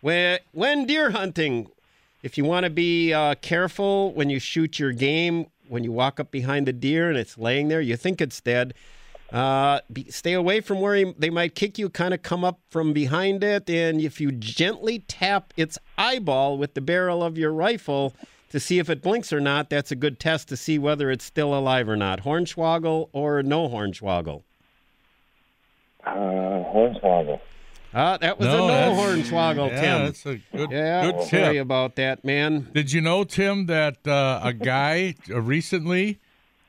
when 0.00 0.40
when 0.52 0.86
deer 0.86 1.10
hunting, 1.10 1.70
if 2.24 2.36
you 2.36 2.44
want 2.44 2.64
to 2.64 2.70
be 2.70 3.12
uh, 3.12 3.36
careful 3.36 4.12
when 4.12 4.28
you 4.28 4.40
shoot 4.40 4.78
your 4.80 4.92
game, 4.92 5.46
when 5.68 5.84
you 5.84 5.92
walk 5.92 6.18
up 6.18 6.32
behind 6.32 6.66
the 6.66 6.72
deer 6.72 7.08
and 7.08 7.18
it's 7.18 7.38
laying 7.38 7.68
there, 7.68 7.80
you 7.80 7.96
think 7.96 8.20
it's 8.20 8.40
dead. 8.40 8.74
Uh, 9.32 9.78
be, 9.92 10.10
stay 10.10 10.32
away 10.32 10.60
from 10.60 10.80
where 10.80 10.96
he, 10.96 11.14
they 11.16 11.30
might 11.30 11.54
kick 11.54 11.78
you. 11.78 11.88
Kind 11.88 12.12
of 12.12 12.22
come 12.22 12.44
up 12.44 12.58
from 12.70 12.92
behind 12.92 13.44
it, 13.44 13.70
and 13.70 14.00
if 14.00 14.20
you 14.20 14.32
gently 14.32 15.04
tap 15.06 15.54
its 15.56 15.78
eyeball 15.96 16.58
with 16.58 16.74
the 16.74 16.80
barrel 16.80 17.22
of 17.22 17.38
your 17.38 17.52
rifle 17.52 18.12
to 18.50 18.60
see 18.60 18.78
if 18.78 18.88
it 18.90 19.00
blinks 19.02 19.32
or 19.32 19.40
not, 19.40 19.70
that's 19.70 19.90
a 19.90 19.96
good 19.96 20.20
test 20.20 20.48
to 20.48 20.56
see 20.56 20.78
whether 20.78 21.10
it's 21.10 21.24
still 21.24 21.54
alive 21.54 21.88
or 21.88 21.96
not. 21.96 22.22
Hornswoggle 22.22 23.08
or 23.12 23.42
no 23.42 23.68
hornswoggle? 23.68 24.42
Uh, 26.04 26.10
hornswoggle. 26.10 27.40
Uh, 27.92 28.16
that 28.18 28.38
was 28.38 28.46
No, 28.46 28.54
a 28.54 28.58
no 28.58 28.66
that's- 28.68 28.98
hornswoggle, 29.30 29.70
yeah, 29.70 29.80
Tim. 29.80 30.04
that's 30.04 30.26
a 30.26 30.40
good- 30.56 30.70
yeah, 30.70 31.10
good 31.10 31.22
sorry 31.28 31.54
tip. 31.54 31.62
about 31.62 31.96
that, 31.96 32.24
man. 32.24 32.68
Did 32.72 32.92
you 32.92 33.00
know, 33.00 33.24
Tim, 33.24 33.66
that 33.66 34.06
uh, 34.06 34.40
a 34.44 34.52
guy 34.52 35.14
uh, 35.28 35.40
recently 35.40 36.18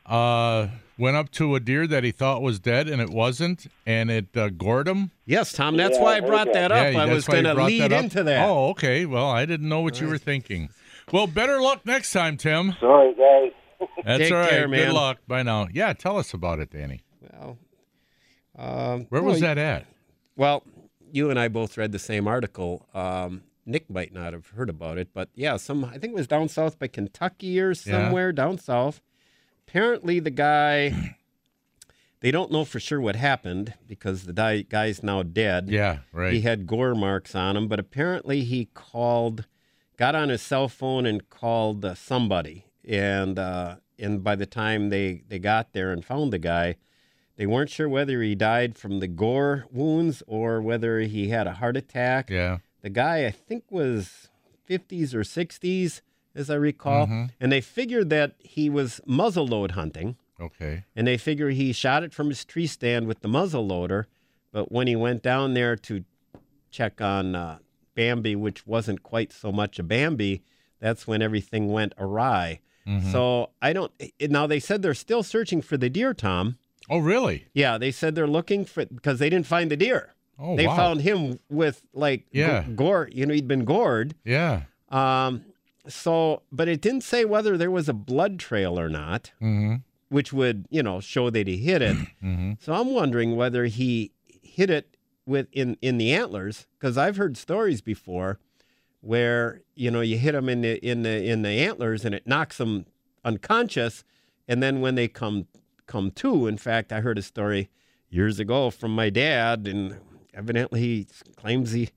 uh, 0.07 0.67
went 0.97 1.15
up 1.17 1.29
to 1.33 1.53
a 1.55 1.59
deer 1.59 1.85
that 1.85 2.03
he 2.03 2.11
thought 2.11 2.41
was 2.41 2.59
dead 2.59 2.87
and 2.89 2.99
it 2.99 3.09
wasn't, 3.11 3.67
and 3.85 4.09
it 4.09 4.35
uh, 4.35 4.49
gored 4.49 4.87
him? 4.87 5.11
Yes, 5.27 5.53
Tom, 5.53 5.77
that's 5.77 5.97
Yeah, 5.97 6.03
why 6.03 6.13
I 6.13 6.17
I 6.17 6.19
brought 6.21 6.45
that. 6.53 6.69
that 6.69 6.71
up. 6.71 6.93
Yeah, 6.93 7.01
I 7.03 7.05
that's 7.05 7.15
was 7.15 7.27
why 7.27 7.35
you 7.37 7.43
going 7.43 7.51
to 7.51 7.55
brought 7.55 7.67
lead 7.67 7.81
that 7.81 7.93
up. 7.93 8.03
into 8.03 8.23
that. 8.23 8.49
Oh, 8.49 8.69
okay. 8.69 9.05
Well, 9.05 9.29
I 9.29 9.45
didn't 9.45 9.69
know 9.69 9.81
what 9.81 10.01
you 10.01 10.07
were 10.07 10.17
thinking. 10.17 10.69
Well, 11.11 11.27
better 11.27 11.61
luck 11.61 11.85
next 11.85 12.11
time, 12.11 12.37
Tim. 12.37 12.75
Sorry, 12.79 13.13
guys. 13.13 13.87
That's 14.05 14.23
Take 14.23 14.31
all 14.31 14.39
right. 14.39 14.49
care, 14.49 14.67
man. 14.67 14.87
Good 14.87 14.93
luck. 14.93 15.17
Bye 15.27 15.43
now. 15.43 15.67
Yeah, 15.73 15.93
tell 15.93 16.17
us 16.17 16.33
about 16.33 16.59
it, 16.59 16.71
Danny. 16.71 17.01
Well, 17.21 17.57
um, 18.57 19.05
Where 19.09 19.21
well, 19.21 19.31
was 19.31 19.41
that 19.41 19.57
at? 19.57 19.85
Well, 20.35 20.63
you 21.11 21.29
and 21.29 21.39
I 21.39 21.47
both 21.47 21.77
read 21.77 21.91
the 21.91 21.99
same 21.99 22.27
article. 22.27 22.87
Um, 22.93 23.43
Nick 23.65 23.89
might 23.89 24.13
not 24.13 24.33
have 24.33 24.47
heard 24.47 24.69
about 24.69 24.97
it, 24.97 25.09
but 25.13 25.29
yeah, 25.35 25.57
some 25.57 25.85
I 25.85 25.97
think 25.97 26.13
it 26.13 26.15
was 26.15 26.27
down 26.27 26.47
south 26.47 26.79
by 26.79 26.87
Kentucky 26.87 27.59
or 27.59 27.73
somewhere 27.73 28.31
down 28.31 28.57
south. 28.57 29.01
Apparently, 29.67 30.19
the 30.19 30.31
guy 30.31 31.15
they 32.21 32.31
don't 32.31 32.51
know 32.51 32.65
for 32.65 32.79
sure 32.79 33.01
what 33.01 33.15
happened 33.15 33.73
because 33.87 34.23
the 34.25 34.33
di- 34.33 34.63
guy's 34.63 35.03
now 35.03 35.23
dead. 35.23 35.69
Yeah, 35.69 35.99
right. 36.11 36.33
He 36.33 36.41
had 36.41 36.67
gore 36.67 36.95
marks 36.95 37.35
on 37.35 37.57
him, 37.57 37.67
but 37.67 37.79
apparently 37.79 38.43
he 38.43 38.65
called, 38.73 39.45
got 40.03 40.15
on 40.21 40.29
his 40.29 40.41
cell 40.41 40.67
phone 40.79 41.05
and 41.05 41.19
called 41.29 41.85
uh, 41.85 41.93
somebody, 41.95 42.57
and 42.87 43.37
uh, 43.37 43.75
and 43.99 44.23
by 44.23 44.35
the 44.35 44.45
time 44.61 44.89
they 44.89 45.07
they 45.29 45.39
got 45.53 45.65
there 45.73 45.91
and 45.93 46.03
found 46.03 46.31
the 46.33 46.39
guy, 46.53 46.67
they 47.37 47.45
weren't 47.45 47.69
sure 47.69 47.89
whether 47.97 48.21
he 48.21 48.33
died 48.35 48.71
from 48.81 48.99
the 48.99 49.07
gore 49.23 49.65
wounds 49.71 50.23
or 50.27 50.61
whether 50.69 50.93
he 51.01 51.29
had 51.29 51.45
a 51.47 51.53
heart 51.61 51.77
attack. 51.77 52.29
Yeah. 52.29 52.57
The 52.81 52.89
guy, 52.89 53.17
I 53.27 53.31
think, 53.31 53.63
was 53.69 54.29
50s 54.67 55.13
or 55.13 55.21
60s, 55.21 56.01
as 56.33 56.49
I 56.49 56.55
recall, 56.55 57.05
Mm-hmm. 57.05 57.25
and 57.39 57.51
they 57.51 57.61
figured 57.61 58.09
that 58.09 58.29
he 58.39 58.69
was 58.71 59.01
muzzleload 59.07 59.71
hunting 59.81 60.15
Okay. 60.39 60.75
and 60.95 61.05
they 61.05 61.17
figure 61.17 61.49
he 61.51 61.71
shot 61.73 62.01
it 62.03 62.11
from 62.13 62.29
his 62.29 62.43
tree 62.51 62.65
stand 62.67 63.05
with 63.07 63.19
the 63.21 63.27
muzzle 63.27 63.67
loader. 63.67 64.07
But 64.51 64.71
when 64.71 64.87
he 64.87 64.95
went 64.95 65.21
down 65.21 65.53
there 65.53 65.75
to 65.87 66.03
check 66.71 66.99
on 67.01 67.35
uh, 67.35 67.59
Bambi, 67.95 68.35
which 68.35 68.65
wasn't 68.67 69.03
quite 69.03 69.31
so 69.31 69.51
much 69.51 69.79
a 69.79 69.83
Bambi, 69.83 70.43
that's 70.79 71.05
when 71.07 71.21
everything 71.21 71.71
went 71.71 71.93
awry. 71.97 72.59
Mm-hmm. 72.87 73.11
So 73.11 73.51
I 73.61 73.73
don't. 73.73 73.91
Now 74.19 74.47
they 74.47 74.59
said 74.59 74.81
they're 74.81 74.93
still 74.93 75.23
searching 75.23 75.61
for 75.61 75.77
the 75.77 75.89
deer, 75.89 76.13
Tom. 76.13 76.57
Oh, 76.89 76.97
really? 76.97 77.45
Yeah, 77.53 77.77
they 77.77 77.91
said 77.91 78.15
they're 78.15 78.27
looking 78.27 78.65
for 78.65 78.85
because 78.85 79.19
they 79.19 79.29
didn't 79.29 79.45
find 79.45 79.69
the 79.69 79.77
deer. 79.77 80.15
Oh, 80.39 80.55
they 80.57 80.65
wow. 80.65 80.75
found 80.75 81.01
him 81.01 81.37
with 81.49 81.83
like 81.93 82.25
Yeah. 82.31 82.63
gore. 82.75 83.07
You 83.11 83.27
know, 83.27 83.33
he'd 83.35 83.47
been 83.47 83.65
gored. 83.65 84.15
Yeah. 84.25 84.63
Um, 84.89 85.45
so, 85.87 86.41
but 86.51 86.67
it 86.67 86.81
didn't 86.81 87.01
say 87.01 87.23
whether 87.25 87.57
there 87.57 87.71
was 87.71 87.87
a 87.87 87.93
blood 87.93 88.39
trail 88.39 88.79
or 88.79 88.89
not 88.89 89.31
Mm-hmm. 89.41 89.75
which 90.09 90.33
would 90.33 90.65
you 90.69 90.81
know 90.83 90.99
show 90.99 91.29
that 91.29 91.47
he 91.47 91.57
hit 91.57 91.81
it. 91.83 91.95
Mm-hmm. 92.23 92.53
So 92.59 92.73
I'm 92.73 92.89
wondering 92.93 93.35
whether 93.35 93.65
he 93.65 94.11
hit 94.41 94.69
it 94.71 94.97
with 95.25 95.47
in 95.51 95.77
in 95.81 95.97
the 95.97 96.13
antlers 96.13 96.67
because 96.79 96.97
I've 96.97 97.17
heard 97.17 97.37
stories 97.37 97.81
before 97.81 98.39
where 99.01 99.61
you 99.75 99.91
know 99.91 100.01
you 100.01 100.17
hit 100.17 100.33
them 100.33 100.47
in 100.49 100.61
the 100.61 100.85
in 100.85 101.03
the 101.03 101.25
in 101.25 101.41
the 101.41 101.49
antlers 101.49 102.05
and 102.05 102.15
it 102.15 102.27
knocks 102.27 102.57
them 102.57 102.85
unconscious, 103.23 104.03
and 104.47 104.61
then 104.61 104.81
when 104.81 104.95
they 104.95 105.07
come 105.07 105.47
come 105.87 106.11
to, 106.11 106.47
in 106.47 106.57
fact, 106.57 106.93
I 106.93 107.01
heard 107.01 107.17
a 107.17 107.21
story 107.21 107.69
years 108.09 108.39
ago 108.39 108.69
from 108.69 108.95
my 108.95 109.09
dad, 109.09 109.67
and 109.67 109.97
evidently 110.33 110.79
he 110.79 111.07
claims 111.35 111.71
he 111.71 111.89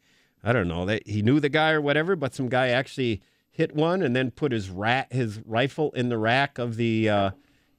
I 0.42 0.52
don't 0.52 0.68
know 0.68 0.84
that 0.86 1.06
he 1.06 1.22
knew 1.22 1.40
the 1.40 1.48
guy 1.48 1.70
or 1.70 1.80
whatever, 1.80 2.16
but 2.16 2.34
some 2.34 2.48
guy 2.48 2.68
actually 2.68 3.22
hit 3.50 3.74
one 3.74 4.02
and 4.02 4.14
then 4.14 4.30
put 4.30 4.52
his 4.52 4.68
rat 4.68 5.12
his 5.12 5.40
rifle 5.44 5.92
in 5.92 6.08
the 6.08 6.18
rack 6.18 6.58
of 6.58 6.76
the. 6.76 7.08
Uh, 7.08 7.30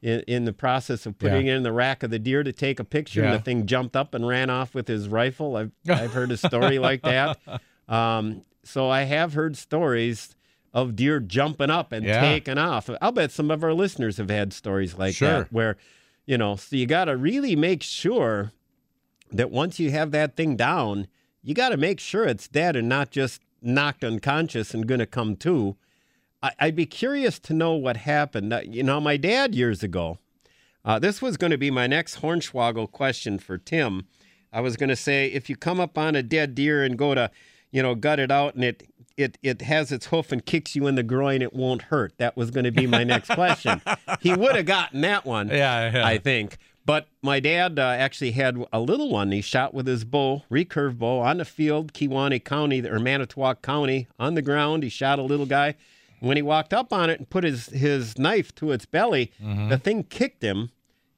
in, 0.05 0.19
in 0.27 0.45
the 0.45 0.53
process 0.53 1.05
of 1.07 1.17
putting 1.17 1.47
it 1.47 1.55
in 1.55 1.63
the 1.63 1.71
rack 1.71 2.03
of 2.03 2.11
the 2.11 2.19
deer 2.19 2.43
to 2.43 2.51
take 2.53 2.79
a 2.79 2.83
picture, 2.83 3.23
and 3.23 3.33
the 3.33 3.39
thing 3.39 3.65
jumped 3.65 3.95
up 3.95 4.13
and 4.13 4.27
ran 4.27 4.49
off 4.51 4.75
with 4.75 4.87
his 4.87 5.07
rifle. 5.07 5.55
I've 5.57 5.71
I've 5.89 6.13
heard 6.13 6.31
a 6.31 6.37
story 6.37 6.77
like 6.79 7.01
that. 7.01 7.39
Um, 7.87 8.43
so 8.63 8.89
I 8.89 9.03
have 9.03 9.33
heard 9.33 9.57
stories 9.57 10.35
of 10.73 10.95
deer 10.95 11.19
jumping 11.19 11.69
up 11.69 11.91
and 11.91 12.05
Yeah. 12.05 12.21
taking 12.21 12.57
off. 12.57 12.89
I'll 13.01 13.11
bet 13.11 13.31
some 13.31 13.49
of 13.49 13.63
our 13.63 13.73
listeners 13.73 14.17
have 14.17 14.29
had 14.29 14.53
stories 14.53 14.97
like 14.97 15.15
Sure. 15.15 15.29
that 15.43 15.53
where, 15.53 15.77
you 16.25 16.37
know, 16.37 16.55
so 16.55 16.75
you 16.75 16.85
got 16.85 17.05
to 17.05 17.15
really 17.17 17.55
make 17.55 17.81
sure 17.81 18.51
that 19.31 19.49
once 19.51 19.79
you 19.79 19.91
have 19.91 20.11
that 20.11 20.35
thing 20.35 20.55
down, 20.55 21.07
you 21.41 21.53
got 21.53 21.69
to 21.69 21.77
make 21.77 21.99
sure 21.99 22.25
it's 22.25 22.47
dead 22.47 22.75
and 22.75 22.87
not 22.89 23.09
just 23.11 23.41
knocked 23.61 24.03
unconscious 24.03 24.73
and 24.73 24.85
going 24.87 24.99
to 24.99 25.05
come 25.05 25.35
to. 25.37 25.77
I, 26.41 26.51
I'd 26.59 26.75
be 26.75 26.85
curious 26.85 27.39
to 27.39 27.53
know 27.53 27.73
what 27.73 27.97
happened. 27.97 28.53
Uh, 28.53 28.61
You 28.63 28.83
know, 28.83 28.99
my 28.99 29.17
dad 29.17 29.55
years 29.55 29.83
ago, 29.83 30.19
uh, 30.83 30.99
this 30.99 31.21
was 31.21 31.37
going 31.37 31.51
to 31.51 31.57
be 31.57 31.71
my 31.71 31.87
next 31.87 32.21
Hornswoggle 32.21 32.91
question 32.91 33.39
for 33.39 33.57
Tim. 33.57 34.07
I 34.53 34.61
was 34.61 34.77
going 34.77 34.89
to 34.89 34.95
say, 34.95 35.27
if 35.27 35.49
you 35.49 35.55
come 35.55 35.79
up 35.79 35.97
on 35.97 36.15
a 36.15 36.23
dead 36.23 36.55
deer 36.55 36.83
and 36.83 36.97
go 36.97 37.15
to, 37.15 37.29
you 37.71 37.81
know, 37.81 37.95
gut 37.95 38.19
it 38.19 38.31
out 38.31 38.55
and 38.55 38.63
it 38.63 38.83
it 39.17 39.37
it 39.41 39.61
has 39.61 39.91
its 39.91 40.07
hoof 40.07 40.31
and 40.31 40.45
kicks 40.45 40.75
you 40.75 40.87
in 40.87 40.95
the 40.95 41.03
groin, 41.03 41.41
it 41.41 41.53
won't 41.53 41.83
hurt. 41.83 42.13
That 42.17 42.35
was 42.37 42.51
going 42.51 42.65
to 42.65 42.71
be 42.71 42.85
my 42.85 43.03
next 43.03 43.29
question. 43.31 43.81
he 44.21 44.33
would 44.33 44.55
have 44.55 44.65
gotten 44.65 45.01
that 45.01 45.25
one. 45.25 45.47
Yeah, 45.55 45.91
yeah. 45.91 46.05
I 46.05 46.17
think. 46.17 46.57
But 46.85 47.07
my 47.23 47.39
dad 47.39 47.79
uh, 47.79 47.81
actually 47.81 48.31
had 48.31 48.63
a 48.71 48.79
little 48.79 49.09
one. 49.09 49.31
He 49.31 49.41
shot 49.41 49.73
with 49.73 49.87
his 49.87 50.05
bow, 50.05 50.43
recurve 50.51 50.99
bow, 50.99 51.19
on 51.21 51.37
the 51.37 51.45
field, 51.45 51.93
Kewaunee 51.93 52.43
County 52.43 52.85
or 52.87 52.99
Manitowoc 52.99 53.61
County, 53.63 54.07
on 54.19 54.35
the 54.35 54.41
ground. 54.43 54.83
He 54.83 54.89
shot 54.89 55.17
a 55.17 55.23
little 55.23 55.47
guy. 55.47 55.75
When 56.19 56.37
he 56.37 56.43
walked 56.43 56.73
up 56.73 56.91
on 56.93 57.09
it 57.09 57.19
and 57.19 57.29
put 57.29 57.43
his, 57.43 57.67
his 57.67 58.17
knife 58.17 58.53
to 58.55 58.71
its 58.71 58.85
belly, 58.85 59.31
Mm-hmm. 59.43 59.69
the 59.69 59.77
thing 59.77 60.03
kicked 60.03 60.41
him 60.43 60.71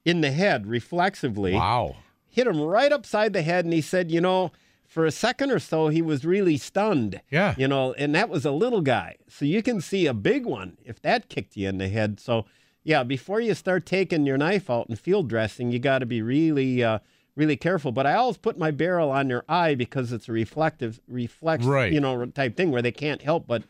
in 0.06 0.22
the 0.22 0.32
head 0.32 0.66
reflexively 0.68 1.54
Wow. 1.54 1.98
hit 2.30 2.48
him 2.48 2.60
right 2.62 2.92
upside 2.92 3.34
the 3.34 3.42
head, 3.42 3.66
and 3.66 3.74
he 3.74 3.82
said, 3.82 4.10
you 4.12 4.22
know, 4.22 4.52
for 4.86 5.06
a 5.06 5.12
second 5.12 5.52
or 5.52 5.60
so, 5.60 5.90
he 5.90 6.02
was 6.02 6.24
really 6.26 6.56
stunned. 6.58 7.20
Yeah. 7.30 7.54
You 7.58 7.68
know, 7.68 7.94
and 7.94 8.16
that 8.16 8.30
was 8.30 8.46
a 8.46 8.52
little 8.52 8.82
guy. 8.82 9.18
So 9.28 9.44
you 9.46 9.62
can 9.62 9.82
see 9.82 10.06
a 10.08 10.14
big 10.14 10.46
one 10.46 10.78
if 10.86 11.02
that 11.02 11.28
kicked 11.30 11.58
you 11.58 11.68
in 11.68 11.78
the 11.78 11.90
head. 11.90 12.20
So, 12.22 12.46
yeah, 12.84 13.04
before 13.04 13.42
you 13.42 13.54
start 13.54 13.86
taking 13.86 14.26
your 14.26 14.38
knife 14.38 14.70
out 14.70 14.88
and 14.88 14.98
field 14.98 15.28
dressing, 15.28 15.72
you 15.72 15.80
got 15.80 16.00
to 16.00 16.06
be 16.06 16.22
really, 16.22 16.82
uh, 16.84 17.00
really 17.36 17.58
careful. 17.58 17.92
But 17.92 18.08
I 18.08 18.14
always 18.14 18.38
put 18.38 18.58
my 18.58 18.72
barrel 18.72 19.12
on 19.12 19.30
your 19.30 19.44
eye 19.50 19.76
because 19.76 20.14
it's 20.14 20.30
a 20.30 20.32
reflective, 20.32 21.02
reflex, 21.08 21.66
Right. 21.66 21.92
you 21.92 22.00
know, 22.00 22.26
type 22.28 22.56
thing 22.56 22.72
where 22.72 22.82
they 22.82 22.94
can't 22.94 23.22
help 23.22 23.46
but, 23.46 23.64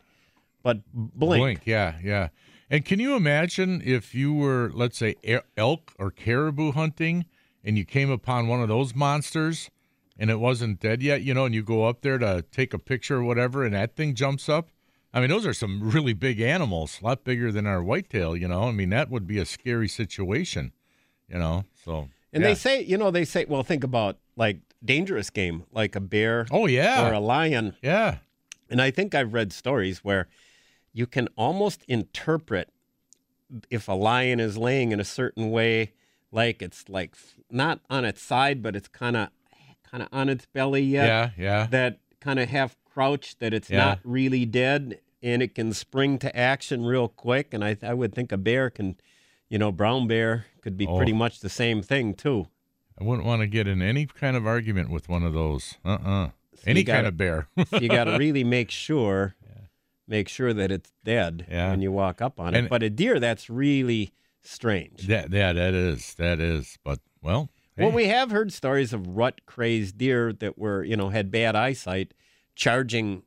but 0.68 0.82
blink. 0.94 1.62
yeah, 1.66 1.96
yeah. 2.04 2.28
And 2.70 2.84
can 2.84 3.00
you 3.00 3.16
imagine 3.16 3.82
if 3.86 4.14
you 4.14 4.34
were, 4.34 4.70
let's 4.74 4.98
say, 4.98 5.16
elk 5.56 5.94
or 5.98 6.12
caribou 6.12 6.74
hunting, 6.74 7.26
and 7.64 7.78
you 7.78 7.86
came 7.86 8.10
upon 8.10 8.48
one 8.48 8.62
of 8.62 8.68
those 8.68 8.94
monsters, 8.94 9.70
and 10.20 10.30
it 10.30 10.40
wasn't 10.40 10.82
dead 10.82 11.02
yet, 11.02 11.22
you 11.22 11.34
know, 11.34 11.46
and 11.46 11.56
you 11.56 11.64
go 11.64 11.86
up 11.86 12.02
there 12.02 12.18
to 12.18 12.44
take 12.52 12.74
a 12.74 12.80
picture 12.80 13.18
or 13.18 13.24
whatever, 13.24 13.64
and 13.64 13.74
that 13.74 13.96
thing 13.96 14.14
jumps 14.16 14.50
up? 14.50 14.70
I 15.14 15.22
mean, 15.22 15.30
those 15.30 15.46
are 15.46 15.54
some 15.54 15.90
really 15.90 16.12
big 16.14 16.42
animals, 16.42 17.00
a 17.02 17.06
lot 17.06 17.24
bigger 17.24 17.52
than 17.54 17.66
our 17.66 17.82
whitetail, 17.82 18.36
you 18.36 18.48
know. 18.50 18.64
I 18.64 18.72
mean, 18.72 18.90
that 18.90 19.10
would 19.10 19.26
be 19.26 19.38
a 19.38 19.46
scary 19.46 19.88
situation, 19.88 20.74
you 21.30 21.40
know. 21.40 21.64
So, 21.86 22.10
And 22.34 22.44
yeah. 22.44 22.50
they 22.50 22.56
say, 22.56 22.84
you 22.84 22.98
know, 22.98 23.12
they 23.12 23.24
say, 23.24 23.46
well, 23.46 23.64
think 23.64 23.86
about 23.86 24.18
like 24.36 24.60
dangerous 24.84 25.30
game, 25.30 25.64
like 25.72 25.96
a 25.96 26.02
bear 26.02 26.48
oh 26.52 26.66
yeah, 26.68 27.08
or 27.08 27.14
a 27.14 27.20
lion. 27.22 27.78
yeah, 27.82 28.18
And 28.70 28.82
I 28.82 28.92
think 28.92 29.16
I've 29.16 29.34
read 29.34 29.54
stories 29.54 30.00
where 30.04 30.28
you 30.98 31.06
can 31.06 31.28
almost 31.38 31.84
interpret 31.88 32.70
if 33.70 33.88
a 33.88 33.94
lion 33.94 34.40
is 34.40 34.58
laying 34.58 34.92
in 34.92 35.00
a 35.00 35.06
certain 35.06 35.52
way, 35.52 35.94
like 36.32 36.62
it's 36.62 36.90
like 36.90 37.16
not 37.52 37.80
on 37.90 38.04
its 38.04 38.22
side, 38.22 38.62
but 38.64 38.76
it's 38.76 38.88
kind 38.88 39.16
of 39.16 39.30
kind 39.90 40.02
of 40.04 40.10
on 40.12 40.28
its 40.28 40.46
belly 40.48 40.82
yet. 40.82 41.08
yeah, 41.08 41.30
yeah. 41.38 41.68
That 41.70 42.00
kind 42.20 42.40
of 42.40 42.50
half 42.50 42.76
crouched, 42.84 43.40
that 43.40 43.54
it's 43.54 43.70
Yeah. 43.70 43.78
not 43.78 44.00
really 44.04 44.46
dead, 44.46 45.00
and 45.22 45.42
it 45.42 45.56
can 45.56 45.72
spring 45.72 46.18
to 46.20 46.36
action 46.36 46.84
real 46.84 47.08
quick. 47.08 47.54
And 47.54 47.64
I 47.64 47.78
I 47.82 47.94
would 47.94 48.14
think 48.14 48.32
a 48.32 48.38
bear 48.38 48.70
can, 48.70 48.96
you 49.50 49.58
know, 49.60 49.72
brown 49.72 50.08
bear 50.08 50.48
could 50.62 50.78
be 50.78 50.88
Oh. 50.88 50.98
pretty 50.98 51.14
much 51.14 51.40
the 51.40 51.50
same 51.50 51.82
thing 51.84 52.16
too. 52.16 52.48
I 53.00 53.04
wouldn't 53.04 53.26
want 53.28 53.42
to 53.44 53.48
get 53.48 53.68
in 53.68 53.82
any 53.84 54.08
kind 54.08 54.36
of 54.36 54.48
argument 54.48 54.90
with 54.90 55.08
one 55.08 55.22
of 55.24 55.34
those. 55.34 55.76
Uh 55.86 56.00
uh 56.04 56.30
So 56.56 56.64
Any 56.66 56.84
gotta- 56.84 56.98
kind 56.98 57.08
of 57.08 57.16
bear. 57.18 57.48
you 57.80 57.88
got 57.88 58.06
to 58.06 58.18
really 58.26 58.44
make 58.44 58.72
sure 58.72 59.36
make 60.08 60.30
sure 60.30 60.54
that 60.54 60.72
it's 60.72 60.92
dead 61.04 61.46
Yeah. 61.50 61.70
when 61.72 61.82
you 61.82 61.92
walk 61.92 62.22
up 62.22 62.40
on 62.40 62.56
And- 62.56 62.66
it 62.66 62.70
but 62.70 62.84
a 62.84 62.90
deer 62.90 63.20
that's 63.20 63.50
really 63.50 64.12
strange. 64.42 65.08
That 65.08 65.32
yeah, 65.32 65.54
that 65.54 65.74
is 65.74 66.14
that 66.16 66.40
is. 66.40 66.78
But 66.84 67.00
well, 67.22 67.50
well 67.78 67.92
we 67.92 68.08
have 68.08 68.32
heard 68.32 68.54
stories 68.54 68.94
of 68.94 69.06
rut 69.18 69.42
crazed 69.46 69.98
deer 69.98 70.32
that 70.34 70.58
were 70.58 70.84
you 70.84 70.96
know 70.96 71.10
had 71.10 71.30
bad 71.32 71.56
eyesight 71.56 72.14
charging 72.56 73.24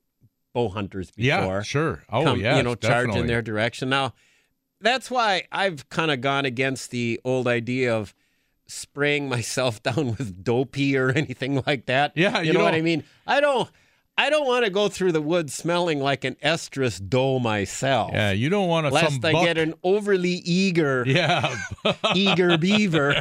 bow 0.54 0.68
hunters 0.70 1.10
before. 1.10 1.26
yeah, 1.28 1.62
sure. 1.62 2.02
Oh 2.10 2.24
come, 2.24 2.40
yeah, 2.40 2.56
you 2.56 2.62
know 2.62 2.74
charge 2.74 3.14
in 3.14 3.26
their 3.26 3.42
direction. 3.42 3.88
Now 3.90 4.14
that's 4.80 5.10
why 5.10 5.44
i've 5.52 5.86
kind 5.90 6.10
of 6.10 6.22
gone 6.22 6.46
against 6.46 6.90
the 6.90 7.20
old 7.22 7.46
idea 7.46 7.94
of 7.94 8.14
spraying 8.66 9.28
myself 9.36 9.82
down 9.82 10.16
with 10.16 10.42
dopey 10.42 10.96
or 10.96 11.10
anything 11.10 11.62
like 11.66 11.86
that. 11.86 12.12
Yeah, 12.16 12.40
you, 12.40 12.48
you 12.48 12.52
know 12.54 12.64
what 12.64 12.70
don't- 12.70 12.78
i 12.80 12.82
mean? 12.82 13.04
I 13.26 13.40
don't 13.40 13.68
I 14.18 14.28
don't 14.28 14.46
want 14.46 14.66
to 14.66 14.70
go 14.70 14.88
through 14.88 15.12
the 15.12 15.22
woods 15.22 15.54
smelling 15.54 16.00
like 16.00 16.24
an 16.24 16.36
estrus 16.42 17.00
doe 17.00 17.38
myself. 17.38 18.10
Yeah, 18.12 18.32
you 18.32 18.50
don't 18.50 18.68
want 18.68 18.86
to 18.86 18.92
lest 18.92 19.24
I 19.24 19.32
buck- 19.32 19.44
get 19.44 19.56
an 19.56 19.74
overly 19.82 20.42
eager, 20.44 21.04
yeah. 21.06 21.56
eager 22.14 22.58
beaver. 22.58 23.16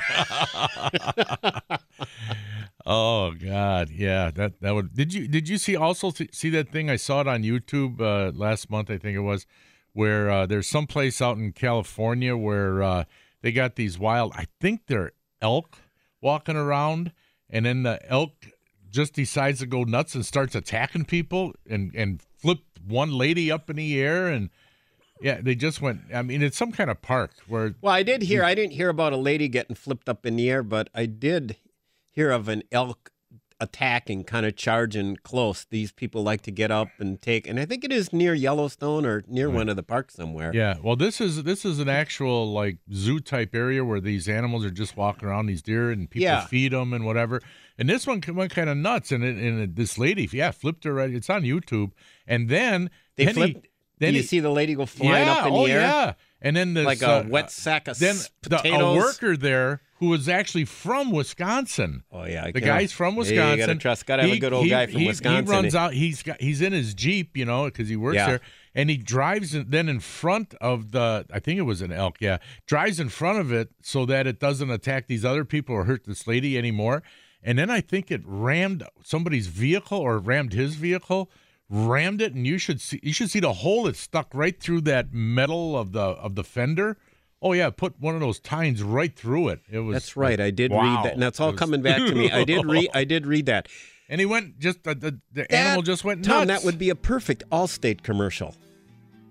oh 2.86 3.32
God, 3.32 3.90
yeah. 3.90 4.32
That 4.32 4.60
that 4.62 4.76
would. 4.76 4.94
Did 4.94 5.14
you 5.14 5.28
did 5.28 5.48
you 5.48 5.58
see 5.58 5.76
also 5.76 6.12
th- 6.12 6.34
see 6.34 6.50
that 6.50 6.70
thing? 6.70 6.90
I 6.90 6.98
saw 6.98 7.22
it 7.22 7.28
on 7.28 7.44
YouTube 7.44 8.02
uh, 8.02 8.32
last 8.36 8.70
month. 8.70 8.90
I 8.90 8.98
think 8.98 9.16
it 9.16 9.22
was 9.22 9.46
where 9.94 10.30
uh, 10.30 10.46
there's 10.46 10.68
some 10.68 10.88
place 10.88 11.22
out 11.22 11.38
in 11.38 11.54
California 11.54 12.36
where 12.36 12.84
uh, 12.84 13.04
they 13.42 13.52
got 13.52 13.76
these 13.76 13.98
wild. 13.98 14.34
I 14.36 14.46
think 14.60 14.82
they're 14.88 15.14
elk 15.42 15.78
walking 16.22 16.58
around, 16.58 17.14
and 17.50 17.66
then 17.66 17.84
the 17.84 18.00
elk 18.12 18.34
just 18.90 19.14
decides 19.14 19.60
to 19.60 19.66
go 19.66 19.84
nuts 19.84 20.16
and 20.16 20.26
starts 20.26 20.56
attacking 20.56 21.06
people 21.06 21.54
and 21.70 21.94
and 21.96 22.22
flip 22.38 22.60
one 22.86 23.12
lady 23.12 23.52
up 23.52 23.70
in 23.70 23.76
the 23.78 24.02
air 24.02 24.28
and. 24.28 24.50
Yeah, 25.22 25.42
they 25.42 25.54
just 25.54 25.82
went. 25.82 26.04
I 26.14 26.22
mean, 26.22 26.42
it's 26.42 26.56
some 26.56 26.72
kind 26.72 26.90
of 26.90 27.02
park 27.02 27.32
where 27.46 27.76
Well, 27.82 27.94
I 27.94 28.04
did 28.04 28.22
hear. 28.22 28.42
I 28.42 28.56
didn't 28.56 28.72
hear 28.72 28.88
about 28.88 29.12
a 29.12 29.18
lady 29.18 29.50
getting 29.50 29.76
flipped 29.76 30.08
up 30.08 30.26
in 30.26 30.38
the 30.38 30.50
air, 30.50 30.64
but 30.64 30.90
I 30.96 31.08
did 31.08 31.58
hear 32.10 32.32
of 32.32 32.48
an 32.48 32.64
elk 32.72 33.12
attacking, 33.62 34.24
kind 34.24 34.45
of 34.45 34.55
charging 34.55 35.18
close. 35.18 35.66
These 35.70 35.91
people 35.91 36.24
like 36.24 36.41
to 36.43 36.51
get 36.51 36.72
up 36.72 36.88
and 36.99 37.22
take, 37.22 37.47
and 37.47 37.60
I 37.60 37.66
think 37.66 37.84
it 37.84 37.91
is 37.91 38.14
near 38.14 38.34
Yellowstone 38.34 39.05
or 39.05 39.24
near 39.28 39.49
one 39.49 39.70
of 39.70 39.76
the 39.76 39.84
parks 39.84 40.16
somewhere. 40.16 40.51
Yeah, 40.53 40.76
well, 40.82 40.95
this 40.95 41.20
is 41.20 41.43
this 41.43 41.66
is 41.66 41.80
an 41.80 41.89
actual 41.89 42.51
like 42.51 42.78
zoo 42.93 43.20
type 43.20 43.53
area 43.53 43.84
where 43.84 43.99
these 44.01 44.28
animals 44.30 44.64
are 44.66 44.70
just 44.72 44.95
walking 44.95 45.28
around 45.28 45.47
these 45.47 45.62
deer 45.62 45.91
and 45.91 46.10
people 46.10 46.24
Yeah. 46.24 46.45
feed 46.45 46.72
them 46.72 46.93
and 46.93 47.05
whatever. 47.05 47.41
And 47.78 47.89
this 47.89 48.05
one 48.07 48.22
went 48.28 48.51
kind 48.51 48.70
of 48.70 48.78
nuts, 48.78 49.12
and 49.12 49.24
it, 49.24 49.38
and 49.38 49.62
it, 49.62 49.76
this 49.76 49.97
lady, 49.97 50.28
yeah, 50.32 50.51
flipped 50.51 50.84
her 50.84 50.93
right. 50.93 51.10
It's 51.14 51.30
on 51.30 51.43
YouTube, 51.43 51.91
and 52.28 52.49
then 52.49 52.89
They 53.16 53.26
then 53.26 53.36
he- 53.36 53.62
then 53.99 54.14
you 54.14 54.22
he- 54.22 54.28
see 54.28 54.39
the 54.39 54.49
lady 54.49 54.76
go 54.76 54.86
flying 54.86 55.28
yeah, 55.28 55.34
up 55.34 55.47
in 55.47 55.53
oh 55.53 55.66
the 55.68 55.74
air? 55.74 55.82
yeah, 55.82 56.14
and 56.41 56.55
then 56.55 56.74
this, 56.74 56.86
Like 56.86 57.01
a 57.01 57.10
uh, 57.10 57.24
wet 57.28 57.51
sack 57.51 57.89
of 57.89 57.99
then 57.99 58.16
s- 58.16 58.30
the, 58.43 58.66
a 58.66 58.95
worker 58.95 59.36
there 59.36 59.82
who 60.00 60.08
was 60.08 60.28
actually 60.28 60.66
from 60.66 61.12
Wisconsin. 61.12 62.04
Oh 62.12 62.26
yeah, 62.26 62.52
The 62.52 62.62
guy's 62.62 62.91
from 62.91 63.14
Yeah, 63.14 63.20
Wisconsin. 63.20 63.60
You 63.60 63.66
gotta 63.68 63.80
trust. 63.80 64.06
Gotta 64.06 64.24
have 64.24 64.32
a 64.32 64.39
good 64.39 64.54
old 64.54 64.64
he- 64.66 64.70
guy 64.70 64.88
from 64.88 65.02
he- 65.02 65.08
Wisconsin. 65.08 65.45
He 65.45 65.52
runs 65.52 65.76
out. 65.76 65.93
He's 65.93 66.24
got. 66.24 66.41
He's 66.41 66.62
in 66.62 66.74
his 66.74 66.93
jeep, 66.93 67.36
you 67.38 67.45
know, 67.45 67.66
because 67.66 67.89
he 67.89 67.95
works 67.95 68.16
Yeah. 68.16 68.28
there, 68.28 68.41
and 68.74 68.89
he 68.89 68.97
drives 68.97 69.54
in, 69.54 69.70
then 69.70 69.88
in 69.89 70.00
front 70.00 70.54
of 70.62 70.91
the. 70.91 71.26
I 71.32 71.39
think 71.39 71.60
it 71.60 71.64
was 71.64 71.82
an 71.82 71.91
elk. 71.91 72.18
Yeah, 72.20 72.38
drives 72.66 73.00
in 73.00 73.10
front 73.10 73.39
of 73.39 73.52
it 73.52 73.70
so 73.82 74.06
that 74.06 74.26
it 74.28 74.39
doesn't 74.39 74.70
attack 74.72 75.08
these 75.08 75.24
other 75.26 75.45
people 75.45 75.76
or 75.76 75.84
hurt 75.86 76.06
this 76.06 76.26
lady 76.28 76.58
anymore. 76.58 77.04
And 77.43 77.58
then 77.58 77.70
I 77.70 77.80
think 77.82 78.12
it 78.12 78.22
rammed 78.26 78.84
somebody's 79.04 79.47
vehicle 79.47 79.97
or 79.97 80.18
rammed 80.20 80.52
his 80.54 80.76
vehicle. 80.76 81.30
Rammed 81.70 82.20
it, 82.22 82.34
and 82.34 82.47
you 82.47 82.58
should 82.58 82.82
see. 82.82 83.00
You 83.04 83.14
should 83.14 83.30
see 83.30 83.39
the 83.39 83.54
hole 83.54 83.86
it 83.86 83.95
stuck 83.95 84.30
right 84.34 84.60
through 84.60 84.82
that 84.82 85.14
metal 85.14 85.78
of 85.78 85.91
the 85.91 86.02
of 86.02 86.34
the 86.36 86.43
fender. 86.43 86.97
Oh 87.42 87.54
yeah, 87.54 87.70
put 87.70 88.00
one 88.00 88.16
of 88.16 88.22
those 88.22 88.40
tines 88.40 88.84
right 88.84 89.16
through 89.16 89.50
it. 89.50 89.62
It 89.72 89.80
was. 89.80 89.94
That's 89.96 90.18
right. 90.18 90.40
I 90.40 90.52
did 90.52 90.72
Wow. 90.72 90.82
read 90.98 91.06
that, 91.06 91.14
and 91.14 91.22
that's 91.22 91.40
all 91.40 91.52
was- 91.52 91.60
coming 91.60 91.82
back 91.82 91.98
to 91.98 92.14
me. 92.16 92.30
I 92.32 92.44
did 92.44 92.66
read. 92.66 92.90
I 92.94 93.04
did 93.06 93.26
read 93.26 93.46
that. 93.46 93.68
And 94.10 94.20
he 94.20 94.26
went 94.26 94.60
just 94.60 94.84
the 94.84 94.96
the, 94.96 95.12
the 95.32 95.46
That- 95.50 95.52
animal 95.54 95.82
just 95.84 96.04
went 96.04 96.20
nuts. 96.22 96.28
Tom, 96.28 96.48
nuts. 96.48 96.62
that 96.62 96.66
would 96.66 96.78
be 96.80 96.90
a 96.90 96.96
perfect 96.96 97.44
Allstate 97.52 98.04
commercial. 98.04 98.56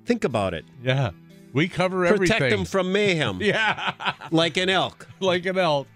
Think 0.06 0.24
about 0.24 0.54
it. 0.54 0.64
yeah. 0.82 1.10
We 1.52 1.66
cover 1.66 2.00
Protect 2.02 2.14
everything. 2.14 2.36
Protect 2.36 2.56
them 2.56 2.64
from 2.66 2.92
mayhem, 2.92 3.38
yeah, 3.42 3.94
like 4.30 4.56
an 4.58 4.68
elk. 4.68 5.08
like 5.18 5.46
an 5.46 5.56
elk. 5.58 5.88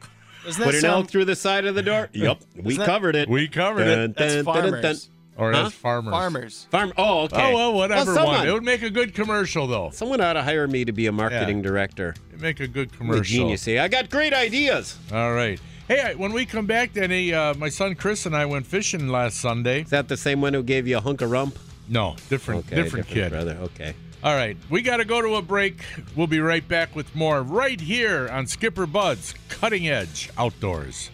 Doesn't 0.44 0.62
Put 0.64 0.70
that 0.72 0.74
an 0.76 0.80
sound, 0.80 0.94
elk 1.02 1.10
through 1.10 1.26
the 1.26 1.36
side 1.36 1.66
of 1.66 1.74
the 1.74 1.82
door. 1.82 2.08
Yep, 2.14 2.42
we 2.62 2.76
that- 2.78 2.86
covered 2.86 3.14
it. 3.16 3.28
We 3.28 3.48
covered 3.48 3.84
Dun, 3.84 3.98
it. 3.98 4.16
that's 4.16 4.34
dun, 4.36 4.44
dun, 4.46 4.54
dun, 4.54 4.62
dun. 4.72 4.80
farmers? 4.82 5.10
Or 5.42 5.52
Huh? 5.52 5.62
that's 5.64 5.74
farmers. 5.74 6.12
Farmers. 6.12 6.66
Farm. 6.70 6.92
Oh, 6.96 7.22
okay. 7.22 7.50
Oh 7.52 7.54
well, 7.54 7.72
whatever 7.74 8.14
Well, 8.14 8.26
one. 8.26 8.46
It 8.48 8.52
would 8.52 8.62
make 8.62 8.82
a 8.82 8.90
good 8.90 9.12
commercial 9.12 9.66
though. 9.66 9.90
someone 9.92 10.20
ought 10.20 10.34
to 10.34 10.42
hire 10.42 10.68
me 10.68 10.84
to 10.84 10.92
be 10.92 11.06
a 11.08 11.12
marketing 11.12 11.62
director. 11.62 12.14
It'd 12.28 12.40
make 12.40 12.60
a 12.60 12.68
good 12.68 12.90
I'm 12.92 12.94
a 12.94 12.98
commercial. 12.98 13.24
genius. 13.24 13.66
eh? 13.66 13.82
I 13.82 13.88
got 13.88 14.08
great 14.08 14.32
ideas. 14.32 14.96
All 15.12 15.32
right. 15.32 15.58
Hey, 15.88 16.14
when 16.14 16.32
we 16.32 16.46
come 16.46 16.66
back, 16.66 16.92
Denny, 16.92 17.34
uh, 17.34 17.54
my 17.54 17.68
son 17.68 17.96
Chris 17.96 18.24
and 18.24 18.36
I 18.36 18.46
went 18.46 18.66
fishing 18.66 19.08
last 19.08 19.38
Sunday. 19.40 19.82
Is 19.82 19.90
that 19.90 20.06
the 20.06 20.16
same 20.16 20.40
one 20.40 20.54
who 20.54 20.62
gave 20.62 20.86
you 20.86 20.98
a 20.98 21.00
hunk 21.00 21.20
of 21.22 21.30
rump? 21.32 21.58
No, 21.88 22.14
different, 22.30 22.64
Okay, 22.66 22.76
different, 22.76 23.08
kid. 23.08 23.30
brother. 23.30 23.58
Okay. 23.62 23.94
All 24.22 24.36
right, 24.36 24.56
we 24.70 24.82
got 24.82 24.98
to 24.98 25.04
go 25.04 25.20
to 25.20 25.34
a 25.34 25.42
break. 25.42 25.82
We'll 26.14 26.28
be 26.28 26.38
right 26.38 26.66
back 26.66 26.94
with 26.94 27.12
more 27.16 27.42
right 27.42 27.80
here 27.80 28.28
on 28.30 28.46
Skipper 28.46 28.86
Bud's 28.86 29.34
Cutting 29.48 29.88
Edge 29.88 30.30
Outdoors. 30.38 31.10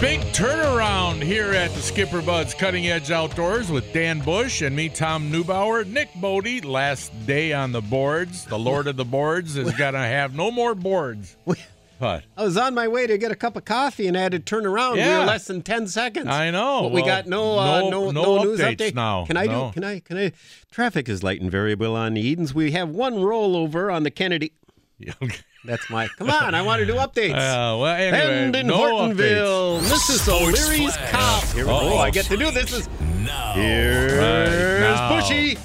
Big 0.00 0.20
turnaround 0.32 1.22
here 1.22 1.52
at 1.52 1.70
the 1.72 1.80
Skipper 1.80 2.20
Bud's 2.20 2.52
Cutting 2.52 2.88
Edge 2.88 3.10
Outdoors 3.10 3.70
with 3.70 3.90
Dan 3.94 4.20
Bush 4.20 4.60
and 4.60 4.76
me, 4.76 4.90
Tom 4.90 5.32
Neubauer. 5.32 5.86
Nick 5.86 6.10
Bodie, 6.16 6.60
last 6.60 7.10
day 7.26 7.54
on 7.54 7.72
the 7.72 7.80
boards. 7.80 8.44
The 8.44 8.58
Lord 8.58 8.86
of 8.86 8.96
the 8.96 9.04
Boards 9.06 9.56
is 9.56 9.72
going 9.72 9.94
to 9.94 9.98
have 10.00 10.34
no 10.34 10.50
more 10.50 10.74
boards. 10.74 11.36
We, 11.46 11.56
What? 11.98 12.24
I 12.36 12.42
was 12.44 12.56
on 12.58 12.74
my 12.74 12.86
way 12.88 13.06
to 13.06 13.16
get 13.16 13.30
a 13.32 13.34
cup 13.36 13.56
of 13.56 13.64
coffee 13.64 14.06
and 14.06 14.16
I 14.16 14.20
had 14.22 14.32
to 14.32 14.40
turn 14.40 14.66
around. 14.66 14.94
We 14.94 14.98
Yeah. 14.98 15.20
were 15.20 15.24
less 15.26 15.46
than 15.46 15.62
ten 15.62 15.86
seconds. 15.86 16.26
I 16.28 16.50
know. 16.50 16.82
But 16.82 16.92
we 16.92 17.02
got 17.02 17.26
no 17.26 17.58
uh, 17.58 17.80
no- 17.80 17.90
no, 17.90 18.10
no 18.10 18.42
news 18.42 18.60
updates 18.60 18.76
update 18.90 18.94
now. 18.94 19.24
Can 19.24 19.36
I 19.38 19.46
No. 19.46 19.68
do? 19.68 19.74
Can 19.74 19.84
I? 19.84 20.00
Can 20.00 20.18
I? 20.18 20.32
Traffic 20.70 21.08
is 21.08 21.22
light 21.22 21.40
and 21.40 21.50
variable 21.50 21.96
on 21.96 22.14
the 22.14 22.20
Edens. 22.20 22.52
We 22.52 22.72
have 22.72 22.90
one 22.90 23.14
rollover 23.14 23.94
on 23.94 24.02
the 24.02 24.10
Kennedy. 24.10 24.52
That's 25.64 25.88
my. 25.88 26.08
Come 26.18 26.30
on, 26.30 26.54
I 26.54 26.62
want 26.62 26.80
to 26.80 26.86
do 26.86 26.94
updates. 26.94 27.34
Uh, 27.44 27.78
well, 27.78 27.86
anyway, 27.86 28.44
and 28.44 28.56
in 28.56 28.66
no 28.66 28.76
Hortonville, 28.78 29.80
updates. 29.80 29.90
Mrs. 29.90 30.28
O'Leary's 30.28 30.96
cop. 31.10 31.44
Here 31.44 31.64
we 31.64 31.70
go. 31.70 31.76
Uh-oh. 31.76 31.98
I 31.98 32.10
get 32.10 32.26
to 32.26 32.36
do 32.36 32.50
this. 32.50 32.72
Is 32.72 32.88
Now. 33.24 33.52
Here's 33.54 34.12
Right 34.12 34.80
now. 34.80 35.08
Bushy. 35.20 35.58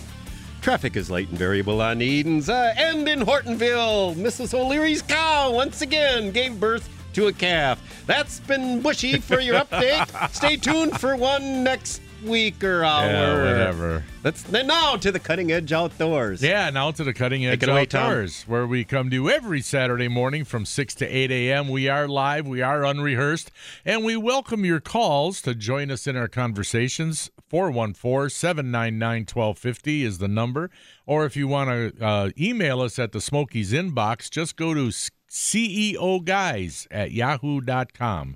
Traffic 0.61 0.95
is 0.95 1.09
light 1.09 1.29
and 1.29 1.37
variable 1.37 1.81
on 1.81 2.01
Edens. 2.01 2.49
Uh, 2.49 2.73
and 2.77 3.07
in 3.07 3.19
Hortonville, 3.21 4.15
Mrs. 4.15 4.53
O'Leary's 4.53 5.01
cow 5.01 5.51
once 5.51 5.81
again 5.81 6.31
gave 6.31 6.59
birth 6.59 6.87
to 7.13 7.27
a 7.27 7.33
calf. 7.33 7.81
That's 8.05 8.39
been 8.41 8.81
Bushy 8.81 9.19
for 9.19 9.39
your 9.39 9.55
update. 9.63 10.31
Stay 10.33 10.57
tuned 10.57 10.99
for 10.99 11.15
one 11.15 11.63
next 11.63 12.01
week 12.23 12.63
or 12.63 12.83
hour. 12.83 13.05
Yeah, 13.05 13.51
whatever. 13.51 14.03
Let's 14.23 14.43
then 14.43 14.67
now 14.67 14.95
to 14.97 15.11
the 15.11 15.19
cutting 15.19 15.51
edge 15.51 15.71
outdoors. 15.71 16.41
Yeah, 16.41 16.69
now 16.69 16.91
to 16.91 17.03
the 17.03 17.13
Cutting 17.13 17.45
Edge 17.45 17.63
away, 17.63 17.85
Tom. 17.85 18.03
Outdoors, 18.03 18.43
where 18.43 18.67
we 18.67 18.83
come 18.83 19.09
to 19.09 19.15
you 19.15 19.29
every 19.29 19.61
Saturday 19.61 20.07
morning 20.07 20.43
from 20.43 20.65
6 20.65 20.95
to 20.95 21.05
8 21.07 21.31
a.m. 21.31 21.69
We 21.69 21.87
are 21.87 22.07
live, 22.07 22.47
we 22.47 22.61
are 22.61 22.83
unrehearsed, 22.83 23.51
and 23.85 24.03
we 24.03 24.17
welcome 24.17 24.65
your 24.65 24.79
calls 24.79 25.41
to 25.43 25.55
join 25.55 25.89
us 25.91 26.07
in 26.07 26.17
our 26.17 26.27
conversations. 26.27 27.31
414 27.49 28.29
799 28.29 29.21
1250 29.21 30.03
is 30.03 30.17
the 30.17 30.27
number. 30.27 30.69
Or 31.05 31.25
if 31.25 31.35
you 31.35 31.47
want 31.47 31.69
to 31.69 32.05
uh, 32.05 32.29
email 32.37 32.81
us 32.81 32.99
at 32.99 33.11
the 33.11 33.21
Smokies 33.21 33.71
inbox, 33.71 34.29
just 34.29 34.55
go 34.55 34.73
to 34.73 34.91
CEO 35.29 36.23
Guys 36.23 36.87
at 36.91 37.11
yahoo.com. 37.11 38.35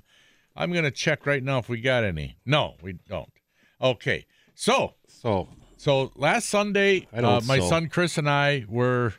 I'm 0.56 0.72
going 0.72 0.84
to 0.84 0.90
check 0.90 1.26
right 1.26 1.42
now 1.42 1.58
if 1.58 1.68
we 1.68 1.80
got 1.80 2.04
any. 2.04 2.36
No, 2.46 2.76
we 2.80 2.94
don't. 3.08 3.33
Okay. 3.80 4.26
So, 4.54 4.94
So 5.08 5.48
so 5.76 6.12
last 6.16 6.48
Sunday, 6.48 7.06
uh, 7.12 7.40
my 7.46 7.58
so. 7.58 7.68
son 7.68 7.88
Chris 7.88 8.16
and 8.18 8.28
I 8.30 8.64
were 8.68 9.14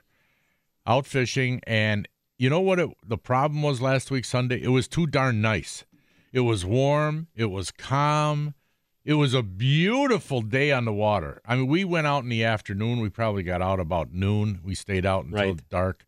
out 0.88 1.06
fishing, 1.06 1.62
and 1.68 2.08
you 2.38 2.50
know 2.50 2.62
what? 2.62 2.80
It, 2.80 2.90
the 3.06 3.18
problem 3.18 3.62
was 3.62 3.82
last 3.82 4.12
week 4.12 4.26
Sunday. 4.26 4.62
It 4.62 4.70
was 4.70 4.88
too 4.88 5.08
darn 5.08 5.42
nice. 5.42 5.86
It 6.32 6.42
was 6.42 6.66
warm. 6.66 7.28
It 7.36 7.46
was 7.46 7.72
calm. 7.72 8.56
It 9.04 9.14
was 9.14 9.34
a 9.34 9.44
beautiful 9.44 10.42
day 10.42 10.72
on 10.72 10.86
the 10.86 10.94
water. 10.94 11.40
I 11.46 11.56
mean, 11.56 11.68
we 11.68 11.84
went 11.84 12.08
out 12.08 12.24
in 12.24 12.30
the 12.30 12.44
afternoon. 12.44 13.00
We 13.00 13.10
probably 13.10 13.44
got 13.44 13.62
out 13.62 13.80
about 13.80 14.12
noon. 14.14 14.60
We 14.64 14.74
stayed 14.74 15.06
out 15.06 15.26
until 15.26 15.40
Right. 15.54 15.70
dark. 15.70 16.06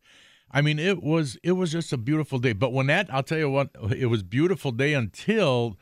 I 0.50 0.62
mean, 0.62 0.78
it 0.78 1.02
was 1.02 1.38
it 1.42 1.52
was 1.52 1.70
just 1.70 1.92
a 1.92 1.96
beautiful 1.98 2.38
day. 2.38 2.52
But 2.54 2.72
when 2.72 2.86
that, 2.88 3.12
I'll 3.12 3.22
tell 3.22 3.38
you 3.38 3.50
what, 3.50 3.70
it 3.96 4.06
was 4.06 4.22
beautiful 4.22 4.72
day 4.72 4.94
until 4.94 5.78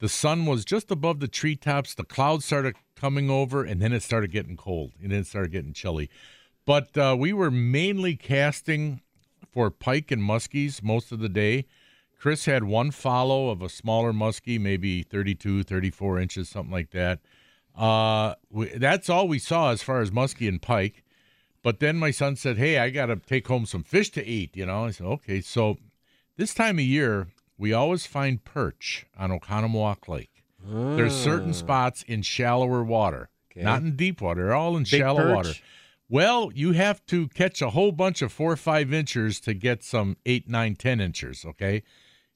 the 0.00 0.08
sun 0.08 0.46
was 0.46 0.64
just 0.64 0.90
above 0.90 1.20
the 1.20 1.28
treetops. 1.28 1.94
The 1.94 2.04
clouds 2.04 2.44
started 2.44 2.76
coming 2.94 3.30
over, 3.30 3.64
and 3.64 3.80
then 3.80 3.92
it 3.92 4.02
started 4.02 4.30
getting 4.30 4.56
cold, 4.56 4.92
and 5.02 5.10
then 5.10 5.20
it 5.20 5.26
started 5.26 5.52
getting 5.52 5.72
chilly. 5.72 6.08
But 6.64 6.96
uh, 6.96 7.16
we 7.18 7.32
were 7.32 7.50
mainly 7.50 8.14
casting 8.14 9.00
for 9.50 9.70
pike 9.70 10.10
and 10.10 10.22
muskies 10.22 10.82
most 10.82 11.12
of 11.12 11.18
the 11.18 11.28
day. 11.28 11.66
Chris 12.18 12.44
had 12.44 12.64
one 12.64 12.90
follow 12.90 13.50
of 13.50 13.62
a 13.62 13.68
smaller 13.68 14.12
muskie, 14.12 14.60
maybe 14.60 15.02
32, 15.02 15.62
34 15.62 16.18
inches, 16.20 16.48
something 16.48 16.72
like 16.72 16.90
that. 16.90 17.20
Uh, 17.76 18.34
we, 18.50 18.66
that's 18.70 19.08
all 19.08 19.28
we 19.28 19.38
saw 19.38 19.70
as 19.70 19.82
far 19.82 20.00
as 20.00 20.10
muskie 20.10 20.48
and 20.48 20.60
pike. 20.60 21.04
But 21.62 21.80
then 21.80 21.96
my 21.96 22.10
son 22.10 22.36
said, 22.36 22.56
"Hey, 22.56 22.78
I 22.78 22.90
got 22.90 23.06
to 23.06 23.16
take 23.16 23.46
home 23.46 23.66
some 23.66 23.82
fish 23.82 24.10
to 24.10 24.24
eat." 24.24 24.56
You 24.56 24.66
know, 24.66 24.86
I 24.86 24.90
said, 24.90 25.06
"Okay." 25.06 25.40
So 25.40 25.78
this 26.36 26.54
time 26.54 26.78
of 26.78 26.84
year, 26.84 27.28
we 27.58 27.72
always 27.72 28.06
find 28.06 28.44
perch 28.44 29.06
on 29.18 29.30
Oconomowoc 29.30 30.08
Lake. 30.08 30.44
There's 30.64 31.14
certain 31.14 31.50
ah. 31.50 31.54
spots 31.54 32.02
in 32.02 32.22
shallower 32.22 32.82
water, 32.82 33.30
Okay. 33.52 33.62
not 33.64 33.82
in 33.82 33.96
deep 33.96 34.20
water. 34.20 34.44
They're 34.44 34.54
all 34.54 34.76
in 34.76 34.82
Big 34.82 35.00
shallow 35.00 35.22
perch? 35.22 35.34
water. 35.36 35.52
Well, 36.08 36.50
you 36.54 36.72
have 36.72 37.04
to 37.06 37.28
catch 37.28 37.60
a 37.60 37.70
whole 37.70 37.92
bunch 37.92 38.22
of 38.22 38.32
four 38.32 38.52
or 38.52 38.56
five 38.56 38.92
inchers 38.92 39.40
to 39.40 39.54
get 39.54 39.82
some 39.82 40.16
eight, 40.24 40.48
nine, 40.48 40.74
ten 40.74 41.00
inchers. 41.00 41.44
Okay, 41.44 41.82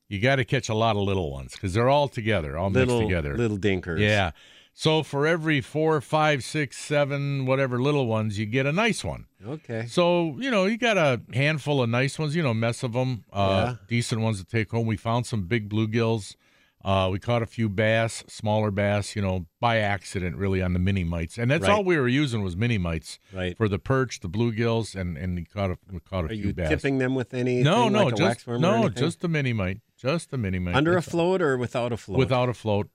you 0.08 0.20
got 0.20 0.36
to 0.36 0.44
catch 0.44 0.68
a 0.68 0.74
lot 0.74 0.96
of 0.96 1.02
little 1.02 1.30
ones 1.32 1.52
because 1.52 1.72
they're 1.74 1.88
all 1.88 2.08
together, 2.08 2.56
all 2.56 2.70
little 2.70 2.98
mixed 2.98 3.08
together. 3.08 3.36
little 3.36 3.58
dinkers. 3.58 3.98
Yeah. 3.98 4.32
So 4.74 5.02
for 5.02 5.26
every 5.26 5.60
four, 5.60 6.00
five, 6.00 6.42
six, 6.42 6.78
seven, 6.78 7.44
whatever 7.46 7.80
little 7.80 8.06
ones, 8.06 8.38
you 8.38 8.46
get 8.46 8.64
a 8.66 8.72
nice 8.72 9.04
one. 9.04 9.26
Okay. 9.46 9.84
So 9.86 10.36
you 10.38 10.50
know 10.50 10.64
you 10.64 10.78
got 10.78 10.96
a 10.96 11.20
handful 11.34 11.82
of 11.82 11.90
nice 11.90 12.18
ones. 12.18 12.34
You 12.34 12.42
know, 12.42 12.54
mess 12.54 12.82
of 12.82 12.92
them, 12.94 13.24
uh, 13.32 13.74
Yeah. 13.76 13.76
decent 13.86 14.22
ones 14.22 14.38
to 14.38 14.44
take 14.46 14.70
home. 14.70 14.86
We 14.86 14.96
found 14.96 15.26
some 15.26 15.42
big 15.44 15.68
bluegills. 15.68 16.36
Uh, 16.84 17.08
we 17.12 17.20
caught 17.20 17.42
a 17.42 17.46
few 17.46 17.68
bass, 17.68 18.24
smaller 18.26 18.72
bass. 18.72 19.14
You 19.14 19.22
know, 19.22 19.46
by 19.60 19.76
accident, 19.78 20.36
really 20.36 20.60
on 20.62 20.72
the 20.72 20.78
mini 20.80 21.04
mites, 21.04 21.38
and 21.38 21.48
that's 21.50 21.62
Right. 21.62 21.70
all 21.70 21.84
we 21.84 21.96
were 21.96 22.08
using 22.08 22.42
was 22.42 22.56
mini 22.56 22.76
mites 22.78 23.20
Right. 23.32 23.56
for 23.56 23.68
the 23.68 23.78
perch, 23.78 24.18
the 24.20 24.28
bluegills, 24.28 24.96
and 24.98 25.16
and 25.18 25.36
we 25.36 25.44
caught 25.44 25.70
a 25.70 25.78
we 25.92 26.00
caught 26.00 26.24
a 26.24 26.26
Are 26.26 26.28
few 26.30 26.46
you 26.46 26.52
bass. 26.54 26.70
tipping 26.70 26.96
them 26.98 27.14
with 27.14 27.34
any? 27.34 27.62
no, 27.62 27.88
no, 27.88 28.04
like 28.06 28.14
a 28.14 28.16
just 28.16 28.48
no, 28.48 28.88
just 28.88 29.20
the 29.20 29.28
mini 29.28 29.52
mite, 29.52 29.80
just 29.96 30.30
the 30.30 30.38
mini 30.38 30.58
mite. 30.58 30.74
under 30.74 30.94
a 30.94 30.96
all 30.96 31.02
float 31.02 31.42
or 31.42 31.56
without 31.58 31.92
a 31.92 31.96
float. 31.96 32.18
without 32.18 32.48
a 32.48 32.54
float. 32.54 32.88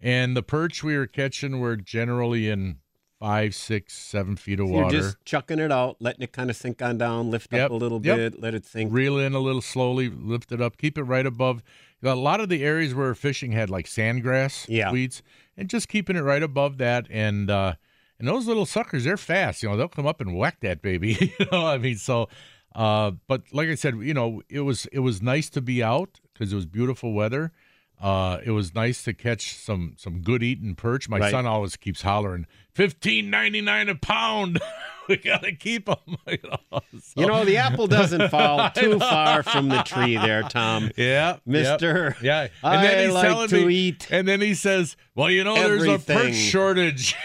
And 0.00 0.36
the 0.36 0.42
perch 0.42 0.82
we 0.82 0.96
were 0.96 1.06
catching 1.06 1.60
were 1.60 1.76
generally 1.76 2.48
in 2.48 2.78
five, 3.18 3.54
six, 3.54 3.92
seven 3.92 4.34
feet 4.36 4.58
of 4.60 4.68
So 4.68 4.74
you're 4.74 4.84
water. 4.84 4.98
just 4.98 5.16
chucking 5.26 5.58
it 5.58 5.70
out, 5.70 5.96
letting 6.00 6.22
it 6.22 6.32
kind 6.32 6.48
of 6.48 6.56
sink 6.56 6.80
on 6.80 6.96
down, 6.96 7.30
lift 7.30 7.52
Yep, 7.52 7.66
up 7.66 7.70
a 7.72 7.74
little 7.74 8.00
yep. 8.02 8.16
bit, 8.16 8.40
let 8.40 8.54
it 8.54 8.64
sink. 8.64 8.90
Reel 8.92 9.18
in 9.18 9.34
a 9.34 9.38
little 9.40 9.60
slowly, 9.60 10.08
lift 10.08 10.52
it 10.52 10.60
up, 10.62 10.78
keep 10.78 10.96
it 10.96 11.02
right 11.02 11.26
above. 11.26 11.62
A 12.02 12.14
lot 12.14 12.40
of 12.40 12.48
the 12.48 12.64
areas 12.64 12.94
where 12.94 13.08
we're 13.08 13.14
fishing 13.14 13.52
had 13.52 13.68
like 13.68 13.84
sandgrass 13.86 14.64
Yeah. 14.68 14.90
weeds, 14.90 15.22
and 15.56 15.68
just 15.68 15.88
keeping 15.88 16.16
it 16.16 16.22
right 16.22 16.42
above 16.42 16.78
that. 16.78 17.06
And 17.10 17.50
uh, 17.50 17.74
and 18.18 18.26
those 18.26 18.46
little 18.46 18.64
suckers, 18.64 19.04
they're 19.04 19.18
fast. 19.18 19.62
You 19.62 19.68
know, 19.68 19.76
they'll 19.76 19.88
come 19.88 20.06
up 20.06 20.22
and 20.22 20.34
whack 20.34 20.60
that 20.60 20.80
baby. 20.80 21.34
you 21.38 21.46
know, 21.52 21.66
I 21.66 21.76
mean, 21.76 21.96
so. 21.96 22.28
Uh, 22.74 23.10
but 23.26 23.42
like 23.52 23.68
I 23.68 23.74
said, 23.74 23.96
you 23.98 24.14
know, 24.14 24.40
it 24.48 24.60
was 24.60 24.86
it 24.92 25.00
was 25.00 25.20
nice 25.20 25.50
to 25.50 25.60
be 25.60 25.82
out 25.82 26.20
because 26.32 26.52
it 26.52 26.56
was 26.56 26.64
beautiful 26.66 27.12
weather. 27.12 27.52
Uh, 28.00 28.38
it 28.44 28.50
was 28.52 28.74
nice 28.74 29.02
to 29.04 29.12
catch 29.12 29.54
some 29.54 29.94
some 29.98 30.22
good 30.22 30.42
eating 30.42 30.74
perch. 30.74 31.08
My 31.08 31.18
Right. 31.18 31.30
son 31.30 31.46
always 31.46 31.76
keeps 31.76 32.02
hollering, 32.02 32.46
fifteen 32.74 33.30
ninety 33.30 33.60
nine 33.60 33.88
a 33.88 33.94
pound. 33.94 34.60
we 35.08 35.16
gotta 35.16 35.52
keep 35.52 35.86
them. 35.86 35.96
you 36.28 36.38
know, 36.44 36.80
You 37.16 37.26
know, 37.26 37.44
the 37.44 37.56
apple 37.56 37.86
doesn't 37.86 38.28
fall 38.30 38.70
too 38.70 38.98
far 38.98 39.42
from 39.42 39.68
the 39.68 39.82
tree 39.82 40.16
there, 40.16 40.42
Tom. 40.42 40.90
Yeah, 40.96 41.38
Mister. 41.44 42.16
Yeah, 42.22 42.48
I 42.62 43.06
like 43.06 43.22
telling 43.26 43.48
to 43.48 43.66
me, 43.66 43.74
eat 43.74 44.08
and 44.10 44.26
then 44.26 44.40
he 44.40 44.54
says, 44.54 44.96
"Well, 45.14 45.30
you 45.30 45.44
know, 45.44 45.54
there's 45.54 45.84
a 45.84 45.98
perch 45.98 46.34
shortage." 46.34 47.16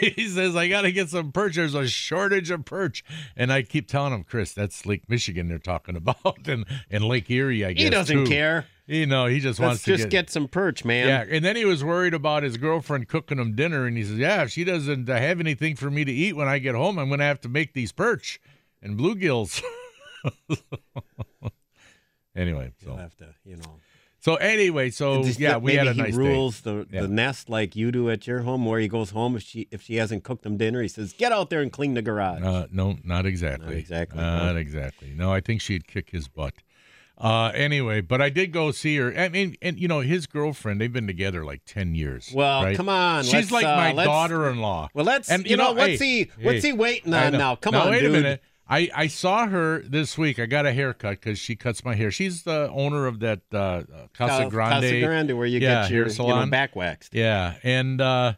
he 0.00 0.28
says, 0.28 0.56
"I 0.56 0.68
got 0.68 0.82
to 0.82 0.92
get 0.92 1.08
some 1.08 1.32
perch. 1.32 1.56
There's 1.56 1.74
a 1.74 1.86
shortage 1.86 2.50
of 2.50 2.64
perch." 2.64 3.04
And 3.36 3.52
I 3.52 3.62
keep 3.62 3.88
telling 3.88 4.12
him, 4.12 4.24
"Chris, 4.24 4.52
that's 4.52 4.86
Lake 4.86 5.08
Michigan 5.08 5.48
they're 5.48 5.58
talking 5.58 5.96
about, 5.96 6.46
and 6.46 6.64
and 6.90 7.04
Lake 7.04 7.30
Erie, 7.30 7.64
I 7.64 7.72
guess." 7.72 7.84
He 7.84 7.90
doesn't 7.90 8.24
too. 8.24 8.30
care. 8.30 8.66
You 8.86 9.06
know, 9.06 9.26
he 9.26 9.38
just 9.38 9.60
Let's 9.60 9.68
wants 9.68 9.84
just 9.84 10.02
to 10.02 10.08
get, 10.08 10.28
some 10.28 10.48
perch, 10.48 10.84
man. 10.84 11.06
yeah, 11.06 11.24
and 11.28 11.44
then 11.44 11.54
he 11.54 11.64
was 11.64 11.84
worried 11.84 12.14
about 12.14 12.42
his 12.42 12.56
girlfriend 12.56 13.06
cooking 13.08 13.38
him 13.38 13.54
dinner, 13.54 13.86
and 13.86 13.96
he 13.96 14.02
says, 14.02 14.18
"Yeah, 14.18 14.42
if 14.42 14.50
she 14.50 14.64
doesn't 14.64 14.91
uh, 14.92 15.16
have 15.16 15.40
anything 15.40 15.76
for 15.76 15.90
me 15.90 16.04
to 16.04 16.12
eat 16.12 16.34
when 16.36 16.48
I 16.48 16.58
get 16.58 16.74
home, 16.74 16.98
I'm 16.98 17.08
going 17.08 17.20
to 17.20 17.24
have 17.26 17.40
to 17.42 17.48
make 17.48 17.72
these 17.72 17.92
perch 17.92 18.40
and 18.82 18.98
bluegills." 18.98 19.62
anyway, 22.36 22.72
You'll 22.80 22.96
so 22.96 23.00
have 23.00 23.16
to, 23.16 23.28
you 23.44 23.56
know. 23.56 23.80
so 24.20 24.36
anyway, 24.36 24.90
so 24.90 25.22
Just 25.22 25.40
yeah, 25.40 25.56
we 25.56 25.74
had 25.74 25.86
a 25.88 25.94
nice 25.94 26.14
he 26.14 26.18
rules 26.18 26.60
the, 26.60 26.86
Yeah. 26.90 27.02
the 27.02 27.08
nest 27.08 27.48
like 27.48 27.74
you 27.76 27.90
do 27.92 28.10
at 28.10 28.26
your 28.26 28.40
home, 28.42 28.64
where 28.66 28.80
he 28.80 28.88
goes 28.88 29.10
home 29.10 29.36
if 29.36 29.42
she 29.42 29.68
if 29.70 29.82
she 29.82 29.96
hasn't 29.96 30.24
cooked 30.24 30.46
him 30.46 30.56
dinner, 30.56 30.82
he 30.82 30.88
says, 30.88 31.12
"Get 31.12 31.32
out 31.32 31.50
there 31.50 31.60
and 31.60 31.72
clean 31.72 31.94
the 31.94 32.02
garage." 32.02 32.42
Uh, 32.42 32.66
no, 32.70 32.98
not 33.04 33.26
exactly. 33.26 33.66
Not 33.66 33.74
exactly, 33.76 34.20
Not 34.20 34.52
huh? 34.52 34.58
exactly. 34.58 35.12
No, 35.14 35.32
I 35.32 35.40
think 35.40 35.60
she'd 35.60 35.86
kick 35.86 36.10
his 36.10 36.28
butt. 36.28 36.54
Uh, 37.22 37.52
anyway, 37.54 38.00
but 38.00 38.20
I 38.20 38.30
did 38.30 38.50
go 38.52 38.72
see 38.72 38.96
her. 38.96 39.16
I 39.16 39.28
mean, 39.28 39.56
and 39.62 39.78
you 39.78 39.86
know, 39.86 40.00
his 40.00 40.26
girlfriend, 40.26 40.80
they've 40.80 40.92
been 40.92 41.06
together 41.06 41.44
like 41.44 41.62
10 41.66 41.94
years. 41.94 42.32
Well, 42.34 42.64
right? 42.64 42.76
come 42.76 42.88
on, 42.88 43.22
She's 43.22 43.52
like 43.52 43.64
uh, 43.64 43.76
my 43.94 44.04
daughter 44.04 44.50
in 44.50 44.58
law. 44.60 44.88
well, 44.92 45.04
let's 45.04 45.30
And, 45.30 45.44
you, 45.44 45.50
you 45.52 45.56
know, 45.56 45.68
know, 45.72 45.72
what's 45.74 46.00
hey, 46.00 46.24
he 46.24 46.30
what's 46.42 46.62
hey, 46.62 46.70
he 46.70 46.72
waiting 46.72 47.14
on 47.14 47.32
now? 47.34 47.54
Come 47.54 47.74
Now, 47.74 47.84
on, 47.84 47.90
wait 47.92 48.00
dude. 48.00 48.10
a 48.10 48.12
minute. 48.12 48.42
I, 48.68 48.90
I 48.94 49.06
saw 49.06 49.46
her 49.46 49.80
this 49.82 50.16
week. 50.18 50.38
I 50.40 50.46
got 50.46 50.66
a 50.66 50.72
haircut 50.72 51.20
because 51.20 51.38
she 51.38 51.54
cuts 51.56 51.84
my 51.84 51.94
hair. 51.94 52.10
She's 52.10 52.42
the 52.42 52.70
owner 52.72 53.06
of 53.06 53.20
that 53.20 53.40
uh, 53.52 53.82
Casa 54.14 54.48
Grande. 54.48 54.82
Casa 54.82 55.00
Grande, 55.00 55.36
where 55.36 55.46
you 55.46 55.60
yeah, 55.60 55.82
get 55.82 55.90
your 55.90 56.04
hair 56.04 56.12
you 56.12 56.18
know, 56.18 56.28
salon. 56.28 56.50
back 56.50 56.74
waxed. 56.74 57.14
Yeah, 57.14 57.54
and 57.62 58.00
uh, 58.00 58.32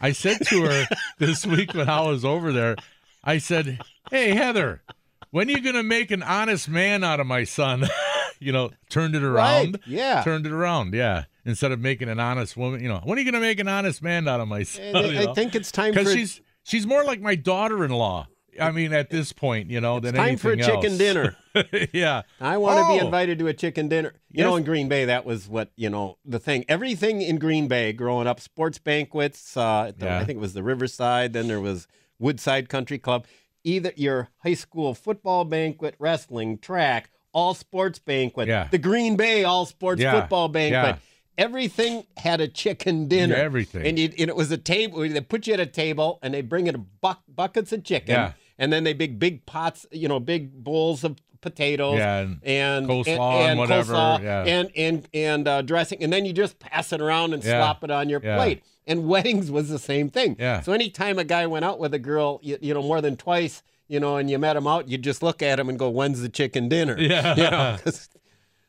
I 0.00 0.12
said 0.12 0.44
to 0.48 0.62
her 0.64 0.86
this 1.18 1.46
week 1.46 1.72
when 1.72 1.88
I 1.88 2.00
was 2.02 2.24
over 2.24 2.52
there, 2.52 2.76
I 3.22 3.38
said, 3.38 3.78
"Hey 4.10 4.30
Heather, 4.34 4.82
when 5.30 5.48
are 5.48 5.52
you 5.52 5.60
gonna 5.60 5.82
make 5.84 6.10
an 6.10 6.22
honest 6.22 6.68
man 6.68 7.04
out 7.04 7.20
of 7.20 7.26
my 7.26 7.44
son?" 7.44 7.84
you 8.40 8.52
know, 8.52 8.70
turned 8.90 9.14
it 9.14 9.22
around. 9.22 9.74
Right, 9.74 9.80
yeah. 9.86 10.22
turned 10.22 10.46
it 10.46 10.52
around. 10.52 10.94
Yeah, 10.94 11.24
instead 11.44 11.72
of 11.72 11.80
making 11.80 12.08
an 12.08 12.20
honest 12.20 12.56
woman, 12.56 12.82
you 12.82 12.88
know, 12.88 13.00
when 13.04 13.18
are 13.18 13.20
you 13.20 13.30
gonna 13.30 13.40
make 13.42 13.58
an 13.60 13.68
honest 13.68 14.02
man 14.02 14.28
out 14.28 14.40
of 14.40 14.48
myself? 14.48 14.94
I, 14.96 15.00
you 15.06 15.18
I 15.20 15.24
know? 15.26 15.34
think 15.34 15.54
it's 15.54 15.70
time 15.72 15.92
because 15.92 16.12
she's 16.12 16.40
she's 16.64 16.86
more 16.86 17.04
like 17.04 17.20
my 17.20 17.34
daughter-in-law. 17.34 18.28
I 18.58 18.70
mean, 18.70 18.94
at 18.94 19.10
this 19.10 19.34
point, 19.34 19.70
you 19.70 19.82
know, 19.82 20.00
than 20.00 20.14
Time 20.14 20.38
for 20.38 20.48
a 20.48 20.52
anything 20.54 20.80
chicken 20.80 20.96
dinner. 20.96 21.36
yeah. 21.92 22.22
I 22.40 22.56
want 22.56 22.78
to 22.78 22.94
be 22.94 23.02
Oh. 23.02 23.04
invited 23.04 23.38
to 23.40 23.48
a 23.48 23.52
chicken 23.52 23.88
dinner. 23.88 24.14
You 24.30 24.38
Yes. 24.38 24.44
know, 24.46 24.56
in 24.56 24.64
Green 24.64 24.88
Bay, 24.88 25.04
that 25.04 25.26
was 25.26 25.46
what 25.46 25.72
you 25.76 25.90
know 25.90 26.16
the 26.24 26.38
thing. 26.38 26.64
Everything 26.66 27.20
in 27.20 27.38
Green 27.38 27.68
Bay 27.68 27.92
growing 27.92 28.26
up, 28.26 28.40
sports 28.40 28.78
banquets. 28.78 29.58
Uh, 29.58 29.92
the- 29.94 30.06
Yeah. 30.06 30.20
I 30.20 30.24
think 30.24 30.38
it 30.38 30.40
was 30.40 30.54
the 30.54 30.62
Riverside. 30.62 31.34
Then 31.34 31.48
there 31.48 31.60
was 31.60 31.86
Woodside 32.18 32.70
Country 32.70 32.98
Club. 32.98 33.26
Either 33.62 33.92
your 33.94 34.28
high 34.38 34.54
school 34.54 34.94
football 34.94 35.44
banquet, 35.44 35.94
wrestling, 35.98 36.56
track, 36.56 37.10
all 37.36 37.52
sports 37.52 37.98
banquet. 37.98 38.48
Yeah. 38.48 38.66
The 38.70 38.78
Green 38.78 39.14
Bay 39.14 39.44
all 39.44 39.66
sports 39.66 40.00
Yeah. 40.00 40.18
football 40.18 40.48
banquet. 40.48 40.96
Everything 41.36 42.06
had 42.16 42.40
a 42.40 42.48
chicken 42.48 43.08
dinner. 43.08 43.34
Everything. 43.34 43.86
And, 43.86 43.98
you, 43.98 44.06
and 44.18 44.30
it 44.30 44.36
was 44.36 44.50
a 44.50 44.56
table. 44.56 45.00
They 45.00 45.20
put 45.20 45.46
you 45.46 45.52
at 45.52 45.60
a 45.60 45.66
table 45.66 46.18
and 46.22 46.32
they 46.32 46.40
bring 46.40 46.66
in 46.66 46.86
buck, 47.02 47.22
buckets 47.28 47.72
of 47.72 47.84
chicken. 47.84 48.14
Yeah. 48.14 48.32
And 48.58 48.72
then 48.72 48.84
they 48.84 48.94
big 48.94 49.18
big 49.18 49.44
pots, 49.44 49.84
you 49.92 50.08
know, 50.08 50.18
big 50.18 50.64
bowls 50.64 51.04
of 51.04 51.18
potatoes 51.42 51.98
Yeah, 51.98 52.20
and 52.20 52.40
and 52.42 52.86
coleslaw 52.88 53.32
and 53.50 53.58
whatever, 53.58 53.92
coleslaw 53.92 54.22
yeah. 54.22 54.44
and 54.44 54.70
and 54.74 55.08
and 55.12 55.46
uh, 55.46 55.60
dressing, 55.60 56.02
and 56.02 56.10
then 56.10 56.24
you 56.24 56.32
just 56.32 56.58
pass 56.58 56.90
it 56.94 57.02
around 57.02 57.34
and 57.34 57.44
Yeah, 57.44 57.60
slop 57.60 57.84
it 57.84 57.90
on 57.90 58.08
your 58.08 58.22
yeah. 58.24 58.36
plate. 58.36 58.62
And 58.86 59.06
weddings 59.12 59.50
was 59.50 59.68
the 59.68 59.78
same 59.78 60.08
thing. 60.08 60.36
Yeah. 60.38 60.62
So 60.62 60.72
anytime 60.72 61.18
a 61.18 61.24
guy 61.24 61.46
went 61.46 61.66
out 61.66 61.78
with 61.78 61.92
a 61.92 61.98
girl, 61.98 62.40
you, 62.42 62.56
you 62.62 62.72
know, 62.72 62.80
more 62.82 63.02
than 63.02 63.18
twice, 63.18 63.62
you 63.88 64.00
know, 64.00 64.16
and 64.16 64.30
you 64.30 64.38
met 64.38 64.56
him 64.56 64.66
out, 64.66 64.88
you 64.88 64.98
just 64.98 65.22
look 65.22 65.42
at 65.42 65.58
him 65.60 65.68
and 65.68 65.78
go, 65.78 65.88
"When's 65.88 66.20
the 66.20 66.28
chicken 66.28 66.68
dinner?" 66.68 66.96
Yeah. 66.98 67.78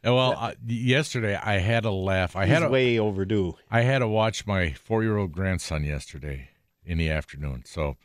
You 0.03 0.11
know, 0.11 0.15
Well, 0.15 0.35
uh, 0.37 0.53
yesterday 0.65 1.35
I 1.35 1.57
had 1.57 1.83
a 1.83 1.91
laugh. 1.91 2.35
I 2.35 2.45
had 2.45 2.63
a, 2.63 2.69
way 2.69 2.97
overdue. 2.99 3.55
I 3.69 3.81
had 3.81 3.99
to 3.99 4.07
watch 4.07 4.45
my 4.45 4.71
four-year-old 4.71 5.31
grandson 5.33 5.83
yesterday 5.83 6.49
in 6.85 6.97
the 6.97 7.09
afternoon. 7.09 7.63
So 7.65 7.97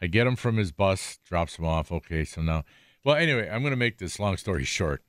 I 0.00 0.06
get 0.06 0.26
him 0.26 0.36
from 0.36 0.56
his 0.56 0.72
bus, 0.72 1.18
drops 1.24 1.58
him 1.58 1.66
off. 1.66 1.90
Okay, 1.92 2.24
so 2.24 2.40
now, 2.40 2.64
well, 3.04 3.16
anyway, 3.16 3.50
I'm 3.50 3.60
going 3.62 3.72
to 3.72 3.76
make 3.76 3.98
this 3.98 4.18
long 4.18 4.36
story 4.38 4.64
short. 4.64 5.02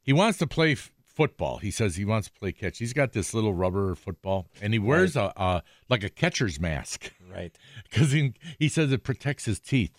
He 0.00 0.12
wants 0.12 0.38
to 0.38 0.46
play 0.46 0.72
f- 0.72 0.92
football. 1.04 1.58
He 1.58 1.70
says 1.70 1.96
he 1.96 2.04
wants 2.04 2.28
to 2.28 2.32
play 2.34 2.52
catch. 2.52 2.78
He's 2.78 2.92
got 2.94 3.12
this 3.12 3.34
little 3.34 3.52
rubber 3.52 3.94
football, 3.94 4.46
and 4.62 4.72
he 4.72 4.78
wears 4.78 5.16
a, 5.16 5.32
a 5.36 5.62
like 5.90 6.04
a 6.04 6.08
catcher's 6.08 6.58
mask 6.60 7.12
Right. 7.30 7.54
because 7.90 8.12
he 8.12 8.32
he 8.58 8.68
says 8.68 8.92
it 8.92 9.02
protects 9.02 9.44
his 9.44 9.58
teeth 9.58 9.92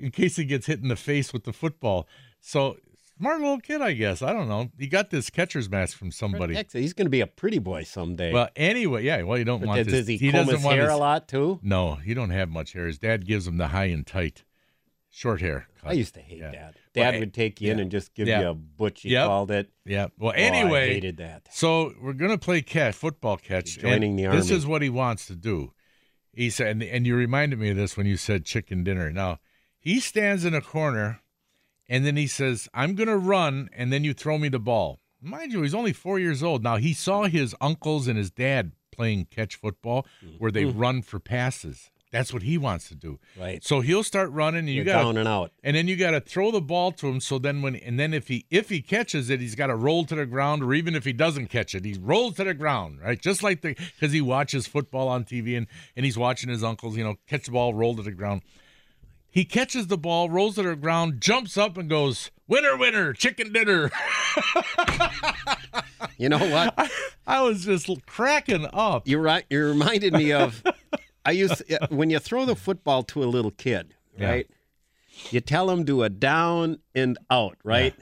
in 0.00 0.10
case 0.10 0.36
he 0.36 0.44
gets 0.44 0.66
hit 0.66 0.80
in 0.80 0.88
the 0.88 0.96
face 0.96 1.32
with 1.32 1.44
the 1.44 1.52
football. 1.52 2.06
So 2.40 2.76
smart 3.18 3.40
little 3.40 3.58
kid, 3.58 3.80
I 3.82 3.92
guess. 3.92 4.22
I 4.22 4.32
don't 4.32 4.48
know. 4.48 4.70
He 4.78 4.86
got 4.86 5.10
this 5.10 5.30
catcher's 5.30 5.68
mask 5.68 5.96
from 5.96 6.10
somebody. 6.10 6.54
He's 6.72 6.92
going 6.92 7.06
to 7.06 7.10
be 7.10 7.20
a 7.20 7.26
pretty 7.26 7.58
boy 7.58 7.82
someday. 7.84 8.32
Well, 8.32 8.48
anyway, 8.56 9.04
yeah. 9.04 9.22
Well, 9.22 9.38
you 9.38 9.44
don't 9.44 9.66
want 9.66 9.78
does, 9.78 9.86
this. 9.86 10.00
does 10.06 10.08
he, 10.08 10.18
comb 10.18 10.32
doesn't 10.32 10.54
his 10.56 10.64
want 10.64 10.76
hair 10.76 10.84
his, 10.86 10.94
a 10.94 10.96
lot 10.96 11.28
too? 11.28 11.58
No, 11.62 11.96
he 11.96 12.14
don't 12.14 12.30
have 12.30 12.48
much 12.48 12.72
hair. 12.72 12.86
His 12.86 12.98
dad 12.98 13.26
gives 13.26 13.46
him 13.46 13.56
the 13.56 13.68
high 13.68 13.86
and 13.86 14.06
tight, 14.06 14.44
short 15.10 15.40
hair. 15.40 15.68
I 15.84 15.92
used 15.92 16.14
to 16.14 16.20
hate 16.20 16.38
Yeah. 16.38 16.50
that. 16.50 16.74
Well, 16.94 17.04
Dad 17.04 17.14
eh, 17.14 17.18
would 17.20 17.34
take 17.34 17.60
you 17.60 17.70
in 17.70 17.78
and 17.78 17.90
just 17.90 18.14
give 18.14 18.26
Yeah. 18.28 18.40
you 18.40 18.48
a 18.48 18.54
butch. 18.54 19.02
He 19.02 19.10
Yep. 19.10 19.26
called 19.26 19.50
it. 19.52 19.70
Yeah. 19.84 20.08
Well, 20.18 20.32
Oh, 20.32 20.38
I 20.38 20.42
anyway, 20.42 20.94
hated 20.94 21.16
that. 21.18 21.48
So 21.52 21.94
we're 22.00 22.12
gonna 22.12 22.38
play 22.38 22.60
catch 22.60 22.94
football 22.96 23.36
catch. 23.36 23.76
You're 23.76 23.90
joining 23.92 24.16
the 24.16 24.26
This 24.28 24.50
is 24.50 24.66
what 24.66 24.82
he 24.82 24.90
wants 24.90 25.26
to 25.26 25.36
do. 25.36 25.72
He 26.34 26.50
said, 26.50 26.68
and, 26.68 26.82
and 26.82 27.06
you 27.06 27.16
reminded 27.16 27.58
me 27.58 27.70
of 27.70 27.76
this 27.76 27.96
when 27.96 28.06
you 28.06 28.16
said 28.16 28.44
chicken 28.44 28.84
dinner. 28.84 29.10
Now 29.12 29.38
he 29.88 30.00
stands 30.00 30.44
in 30.44 30.52
a 30.52 30.60
corner, 30.60 31.22
and 31.88 32.04
then 32.04 32.16
he 32.16 32.26
says, 32.26 32.68
"I'm 32.74 32.94
gonna 32.94 33.16
run," 33.16 33.70
and 33.72 33.90
then 33.90 34.04
you 34.04 34.12
throw 34.12 34.36
me 34.36 34.50
the 34.50 34.58
ball. 34.58 35.00
Mind 35.22 35.50
you, 35.50 35.62
he's 35.62 35.74
only 35.74 35.94
four 35.94 36.18
years 36.18 36.42
old. 36.42 36.62
Now 36.62 36.76
he 36.76 36.92
saw 36.92 37.24
his 37.24 37.54
uncles 37.58 38.06
and 38.06 38.18
his 38.18 38.30
dad 38.30 38.72
playing 38.92 39.28
catch 39.30 39.56
football, 39.56 40.06
mm-hmm. 40.22 40.36
where 40.36 40.52
they 40.52 40.64
mm-hmm. 40.64 40.78
run 40.78 41.00
for 41.00 41.18
passes. 41.18 41.90
That's 42.10 42.34
what 42.34 42.42
he 42.42 42.58
wants 42.58 42.88
to 42.88 42.94
do. 42.94 43.18
Right. 43.38 43.64
So 43.64 43.80
he'll 43.80 44.02
start 44.02 44.30
running, 44.30 44.60
and 44.60 44.68
you 44.68 44.84
got 44.84 45.02
down 45.02 45.16
and 45.16 45.26
out. 45.26 45.52
and 45.64 45.74
then 45.74 45.88
you 45.88 45.96
got 45.96 46.10
to 46.10 46.20
throw 46.20 46.50
the 46.50 46.60
ball 46.60 46.92
to 46.92 47.08
him. 47.08 47.18
So 47.18 47.38
then 47.38 47.62
when 47.62 47.74
and 47.76 47.98
then 47.98 48.12
if 48.12 48.28
he 48.28 48.44
if 48.50 48.68
he 48.68 48.82
catches 48.82 49.30
it, 49.30 49.40
he's 49.40 49.54
got 49.54 49.68
to 49.68 49.74
roll 49.74 50.04
to 50.04 50.14
the 50.14 50.26
ground, 50.26 50.62
or 50.62 50.74
even 50.74 50.96
if 50.96 51.06
he 51.06 51.14
doesn't 51.14 51.46
catch 51.46 51.74
it, 51.74 51.86
he 51.86 51.96
rolls 51.98 52.34
to 52.36 52.44
the 52.44 52.52
ground, 52.52 53.00
right? 53.00 53.18
Just 53.18 53.42
like 53.42 53.62
the 53.62 53.74
because 53.74 54.12
he 54.12 54.20
watches 54.20 54.66
football 54.66 55.08
on 55.08 55.24
TV 55.24 55.56
and 55.56 55.66
and 55.96 56.04
he's 56.04 56.18
watching 56.18 56.50
his 56.50 56.62
uncles, 56.62 56.94
you 56.94 57.04
know, 57.04 57.16
catch 57.26 57.46
the 57.46 57.52
ball, 57.52 57.72
roll 57.72 57.96
to 57.96 58.02
the 58.02 58.12
ground. 58.12 58.42
He 59.38 59.44
catches 59.44 59.86
the 59.86 59.96
ball, 59.96 60.28
rolls 60.28 60.58
it 60.58 60.64
to 60.64 60.70
the 60.70 60.74
ground, 60.74 61.20
jumps 61.20 61.56
up, 61.56 61.76
and 61.78 61.88
goes, 61.88 62.32
"Winner, 62.48 62.76
winner, 62.76 63.12
chicken 63.12 63.52
dinner." 63.52 63.88
You 66.16 66.28
know 66.28 66.38
what? 66.38 66.90
I 67.28 67.42
was 67.42 67.64
just 67.64 67.88
cracking 68.06 68.66
up. 68.72 69.06
You're 69.06 69.20
right. 69.22 69.44
You 69.48 69.64
reminded 69.66 70.12
me 70.14 70.32
of. 70.32 70.64
I 71.24 71.30
used 71.30 71.62
uh, 71.72 71.86
when 71.90 72.10
you 72.10 72.18
throw 72.18 72.44
the 72.44 72.56
football 72.56 73.04
to 73.04 73.22
a 73.22 73.26
little 73.26 73.52
kid, 73.52 73.94
Yeah. 74.18 74.28
right? 74.28 74.50
You 75.30 75.40
tell 75.40 75.70
him 75.70 75.84
do 75.84 76.02
a 76.02 76.08
down 76.08 76.80
and 76.92 77.16
out, 77.30 77.56
right? 77.62 77.94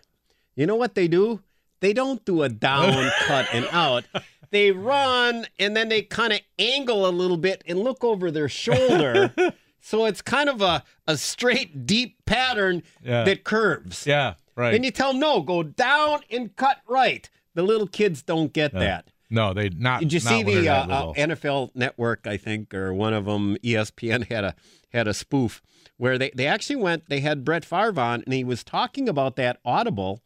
You 0.54 0.64
know 0.66 0.76
what 0.76 0.94
they 0.94 1.08
do? 1.08 1.42
They 1.80 1.92
don't 1.92 2.24
do 2.24 2.42
a 2.42 2.48
down, 2.48 3.10
cut, 3.26 3.48
and 3.52 3.66
out. 3.70 4.04
They 4.50 4.70
run 4.72 5.46
and 5.58 5.76
then 5.76 5.90
they 5.90 6.00
kind 6.00 6.32
of 6.32 6.40
angle 6.58 7.06
a 7.06 7.10
little 7.10 7.36
bit 7.36 7.62
and 7.66 7.78
look 7.80 8.02
over 8.02 8.30
their 8.30 8.48
shoulder. 8.48 9.34
so 9.86 10.04
it's 10.04 10.20
kind 10.20 10.48
of 10.48 10.60
a, 10.60 10.82
a 11.06 11.16
straight, 11.16 11.86
deep 11.86 12.16
pattern 12.24 12.82
Yeah. 13.04 13.22
that 13.22 13.44
curves. 13.44 14.04
Yeah, 14.04 14.34
right. 14.56 14.74
And 14.74 14.84
you 14.84 14.90
tell 14.90 15.12
them, 15.12 15.20
no, 15.20 15.42
go 15.42 15.62
down 15.62 16.22
and 16.28 16.54
cut 16.56 16.78
right. 16.88 17.30
The 17.54 17.62
little 17.62 17.86
kids 17.86 18.20
don't 18.20 18.52
get 18.52 18.72
that. 18.72 19.12
no, 19.30 19.54
they 19.54 19.68
not. 19.68 20.00
Did 20.00 20.12
you 20.12 20.20
not 20.20 20.28
see 20.28 20.42
the 20.42 20.68
uh, 20.68 20.86
uh. 20.88 21.12
NFL 21.14 21.70
Network? 21.76 22.26
I 22.26 22.36
think, 22.36 22.74
or 22.74 22.92
one 22.92 23.14
of 23.14 23.26
them, 23.26 23.56
ESPN 23.58 24.28
had 24.28 24.42
a 24.42 24.54
had 24.92 25.06
a 25.06 25.14
spoof 25.14 25.62
where 25.98 26.18
they 26.18 26.30
they 26.34 26.48
actually 26.48 26.76
went. 26.76 27.08
They 27.08 27.20
had 27.20 27.44
Brett 27.44 27.64
Favre 27.64 27.98
on, 28.00 28.22
and 28.24 28.34
he 28.34 28.42
was 28.42 28.64
talking 28.64 29.08
about 29.08 29.36
that 29.36 29.60
audible 29.64 30.20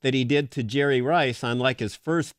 that 0.00 0.14
he 0.14 0.24
did 0.24 0.50
to 0.52 0.62
Jerry 0.62 1.02
Rice 1.02 1.44
on 1.44 1.58
like 1.58 1.80
his 1.80 1.94
first 1.94 2.34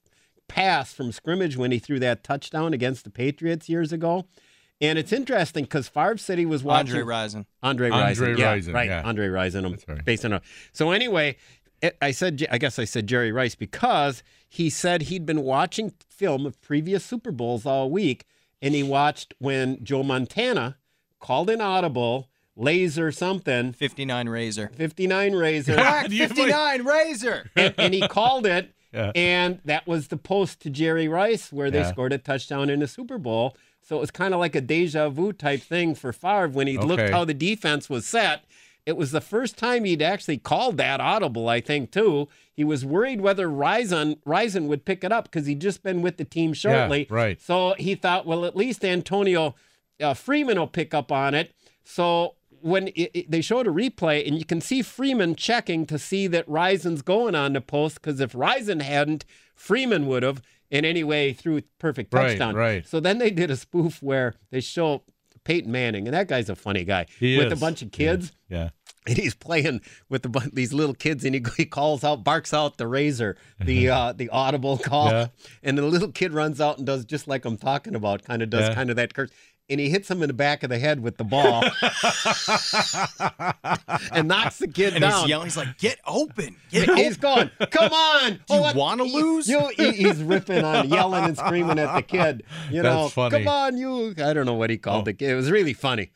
pass 0.47 0.93
from 0.93 1.11
scrimmage 1.11 1.55
when 1.57 1.72
he 1.72 1.80
threw 1.80 1.99
that 1.99 2.24
touchdown 2.24 2.74
against 2.74 3.03
the 3.03 3.11
Patriots 3.11 3.70
years 3.70 3.93
ago. 3.93 4.26
And 4.82 4.99
it's 4.99 5.13
interesting 5.13 5.63
because 5.63 5.88
Favre 5.88 6.17
said 6.17 6.38
he 6.38 6.45
was 6.45 6.63
watching 6.63 6.95
Andre 6.97 7.03
Rison. 7.15 7.45
Andre 7.63 7.89
Andre 7.89 8.36
Yeah, 8.38 8.55
Rison, 8.57 8.73
right. 8.73 8.88
yeah. 8.89 9.01
Andre 9.05 9.28
Rison. 9.28 9.65
I'm 9.65 9.78
right. 9.95 10.03
based 10.05 10.26
on 10.26 10.34
a. 10.34 10.41
So 10.73 10.91
anyway, 10.91 11.38
it, 11.82 11.97
I 12.01 12.11
said 12.11 12.45
I 12.51 12.57
guess 12.57 12.78
I 12.78 12.84
said 12.86 13.07
Jerry 13.07 13.32
Rice 13.32 13.55
because 13.55 14.21
he 14.49 14.69
said 14.69 15.03
he'd 15.03 15.26
been 15.26 15.41
watching 15.43 15.93
film 16.09 16.45
of 16.45 16.61
previous 16.61 17.05
Super 17.05 17.32
Bowls 17.32 17.65
all 17.65 17.89
week, 17.89 18.26
and 18.61 18.73
he 18.76 18.84
watched 18.84 19.34
when 19.39 19.82
Joe 19.84 20.03
Montana 20.03 20.78
called 21.19 21.49
an 21.49 21.61
audible 21.61 22.30
laser 22.57 23.11
something 23.11 23.73
59 23.73 24.30
Razor. 24.30 24.71
59 24.76 25.34
razor 25.36 25.76
Black 25.76 26.07
Do 26.09 26.15
you- 26.15 26.28
59 26.28 26.84
Razor. 26.86 27.49
and, 27.55 27.76
and 27.78 27.93
he 27.93 28.07
called 28.07 28.45
it 28.45 28.73
Yeah. 28.93 29.11
and 29.13 29.59
that 29.65 29.86
was 29.88 30.07
the 30.07 30.15
post 30.17 30.61
to 30.61 30.69
Jerry 30.69 31.07
Rice 31.09 31.51
where 31.51 31.69
they 31.69 31.80
Yeah. 31.80 31.91
scored 31.91 32.13
a 32.13 32.17
touchdown 32.17 32.69
in 32.69 32.80
the 32.80 32.88
Super 32.88 33.17
Bowl. 33.17 33.57
So 33.88 33.98
it 33.98 34.00
was 34.00 34.10
kind 34.12 34.34
of 34.34 34.40
like 34.40 34.56
a 34.56 34.62
deja 34.62 35.10
vu 35.10 35.32
type 35.32 35.62
thing 35.62 35.94
for 35.96 36.12
Favre 36.12 36.48
when 36.50 36.66
he 36.68 36.76
looked 36.78 37.02
how 37.12 37.24
the 37.24 37.34
defense 37.36 37.90
was 37.90 38.06
set. 38.06 38.44
It 38.86 38.98
was 38.98 39.12
the 39.12 39.22
first 39.22 39.58
time 39.58 39.84
he'd 39.84 40.02
actually 40.02 40.38
called 40.40 40.78
that 40.78 41.00
audible, 41.00 41.50
I 41.50 41.62
think, 41.62 41.92
too. 41.92 42.28
He 42.54 42.64
was 42.64 42.84
worried 42.86 43.22
whether 43.22 43.48
Rison, 43.48 44.18
Rison 44.26 44.68
would 44.68 44.86
pick 44.86 45.04
it 45.04 45.12
up 45.12 45.26
because 45.26 45.46
he'd 45.48 45.62
just 45.62 45.82
been 45.84 46.02
with 46.02 46.18
the 46.18 46.26
team 46.26 46.54
shortly. 46.54 47.08
right. 47.10 47.42
So 47.42 47.76
he 47.78 47.96
thought, 47.96 48.26
well, 48.26 48.44
at 48.46 48.56
least 48.56 48.84
Antonio 48.86 49.56
uh, 50.02 50.14
Freeman 50.14 50.60
will 50.60 50.68
pick 50.68 50.94
up 50.94 51.12
on 51.12 51.34
it. 51.34 51.54
So 51.84 52.36
when 52.62 52.88
it, 52.90 53.12
it- 53.14 53.32
they 53.32 53.42
showed 53.42 53.68
a 53.68 53.72
replay, 53.72 54.28
and 54.28 54.38
you 54.38 54.46
can 54.46 54.62
see 54.62 54.82
Freeman 54.82 55.36
checking 55.36 55.86
to 55.88 55.98
see 56.00 56.28
that 56.28 56.48
Rison's 56.50 57.02
going 57.04 57.34
on 57.36 57.54
the 57.54 57.62
post, 57.62 57.96
because 58.02 58.20
if 58.20 58.34
Rison 58.34 58.82
hadn't, 58.82 59.26
Freeman 59.56 60.06
would 60.08 60.24
have. 60.24 60.42
And 60.72 60.86
any 60.86 61.03
way 61.03 61.32
through 61.34 61.61
perfect 61.80 62.11
touchdown. 62.11 62.55
right. 62.55 62.74
right. 62.76 62.88
So 62.88 62.99
then 62.99 63.20
they 63.20 63.30
did 63.32 63.51
a 63.51 63.55
spoof 63.55 64.01
where 64.01 64.34
they 64.51 64.61
show 64.61 65.03
Peyton 65.43 65.72
Manning, 65.72 66.07
and 66.07 66.13
that 66.16 66.28
guy's 66.28 66.49
a 66.49 66.55
funny 66.55 66.84
guy 66.84 67.05
He 67.20 67.38
with 67.38 67.51
a 67.51 67.55
bunch 67.55 67.82
of 67.84 67.91
kids. 67.91 68.32
yeah. 68.49 68.70
And 69.07 69.16
he's 69.16 69.36
playing 69.36 69.82
with 70.09 70.24
the, 70.24 70.49
these 70.51 70.74
little 70.74 70.95
kids, 70.95 71.24
and 71.24 71.36
he, 71.36 71.45
he 71.57 71.66
calls 71.66 72.03
out, 72.03 72.24
barks 72.24 72.51
out 72.55 72.78
the 72.80 72.88
razor, 72.88 73.38
the 73.59 73.89
uh, 73.97 74.13
the 74.13 74.30
audible 74.30 74.80
call, 74.80 75.11
Yeah. 75.11 75.28
and 75.61 75.78
the 75.78 75.84
little 75.84 76.11
kid 76.11 76.34
runs 76.34 76.59
out 76.59 76.80
and 76.80 76.88
does 76.88 77.05
just 77.05 77.28
like 77.28 77.45
I'm 77.45 77.57
talking 77.57 77.93
about, 77.93 78.24
kind 78.24 78.41
of 78.41 78.49
does 78.49 78.70
Yeah. 78.70 78.74
kind 78.74 78.89
of 78.89 78.95
that 78.95 79.13
curse, 79.13 79.30
and 79.70 79.80
he 79.80 79.89
hits 79.89 80.09
him 80.11 80.22
in 80.22 80.28
the 80.28 80.34
back 80.34 80.63
of 80.63 80.70
the 80.70 80.78
head 80.80 81.01
with 81.01 81.16
the 81.18 81.24
ball, 81.24 81.63
and 84.11 84.28
knocks 84.28 84.57
the 84.59 84.68
kid 84.68 84.93
And 84.93 85.01
down. 85.01 85.22
he's 85.22 85.30
yelling, 85.30 85.45
he's 85.47 85.57
like, 85.57 85.78
get 85.78 85.99
open. 86.05 86.55
Get 86.72 86.89
And 86.89 86.97
he's 86.97 87.18
going, 87.18 87.49
come 87.72 87.91
on! 87.91 88.39
Do 88.47 88.55
you 88.55 88.61
wanna 88.76 89.03
lose? 89.03 89.47
You, 89.47 89.68
he- 89.76 89.91
he's 89.93 90.22
ripping 90.22 90.63
on, 90.63 90.89
yelling 90.89 91.26
and 91.26 91.38
screaming 91.38 91.80
at 91.80 91.93
the 91.95 92.01
kid. 92.01 92.43
You 92.72 92.84
know, 92.84 93.03
That's 93.03 93.13
funny. 93.13 93.43
come 93.43 93.47
on, 93.47 93.78
you! 93.78 94.13
I 94.24 94.34
don't 94.34 94.45
know 94.45 94.53
what 94.53 94.70
he 94.70 94.78
called 94.78 95.01
Oh. 95.01 95.05
the 95.05 95.13
kid. 95.13 95.32
It 95.32 95.36
was 95.36 95.51
really 95.51 95.74
funny. 95.74 96.11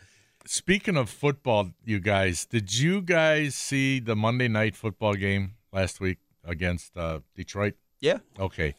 Speaking 0.45 0.97
of 0.97 1.09
football, 1.09 1.71
you 1.85 1.99
guys, 1.99 2.45
did 2.45 2.75
you 2.77 3.01
guys 3.01 3.55
see 3.55 3.99
the 3.99 4.15
Monday 4.15 4.47
night 4.47 4.75
football 4.75 5.13
game 5.13 5.53
last 5.71 5.99
week 5.99 6.17
against 6.43 6.97
uh, 6.97 7.19
Detroit? 7.35 7.75
Yeah. 7.99 8.19
Okay. 8.39 8.75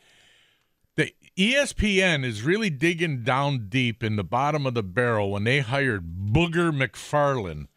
The 1.41 1.55
ESPN 1.55 2.23
is 2.23 2.43
really 2.43 2.69
digging 2.69 3.23
down 3.23 3.69
deep 3.71 4.05
in 4.05 4.17
the 4.17 4.23
bottom 4.23 4.67
of 4.67 4.75
the 4.75 4.83
barrel 4.83 5.31
when 5.31 5.45
they 5.45 5.61
hired 5.61 6.05
Booger 6.31 6.71
McFarland 6.71 7.69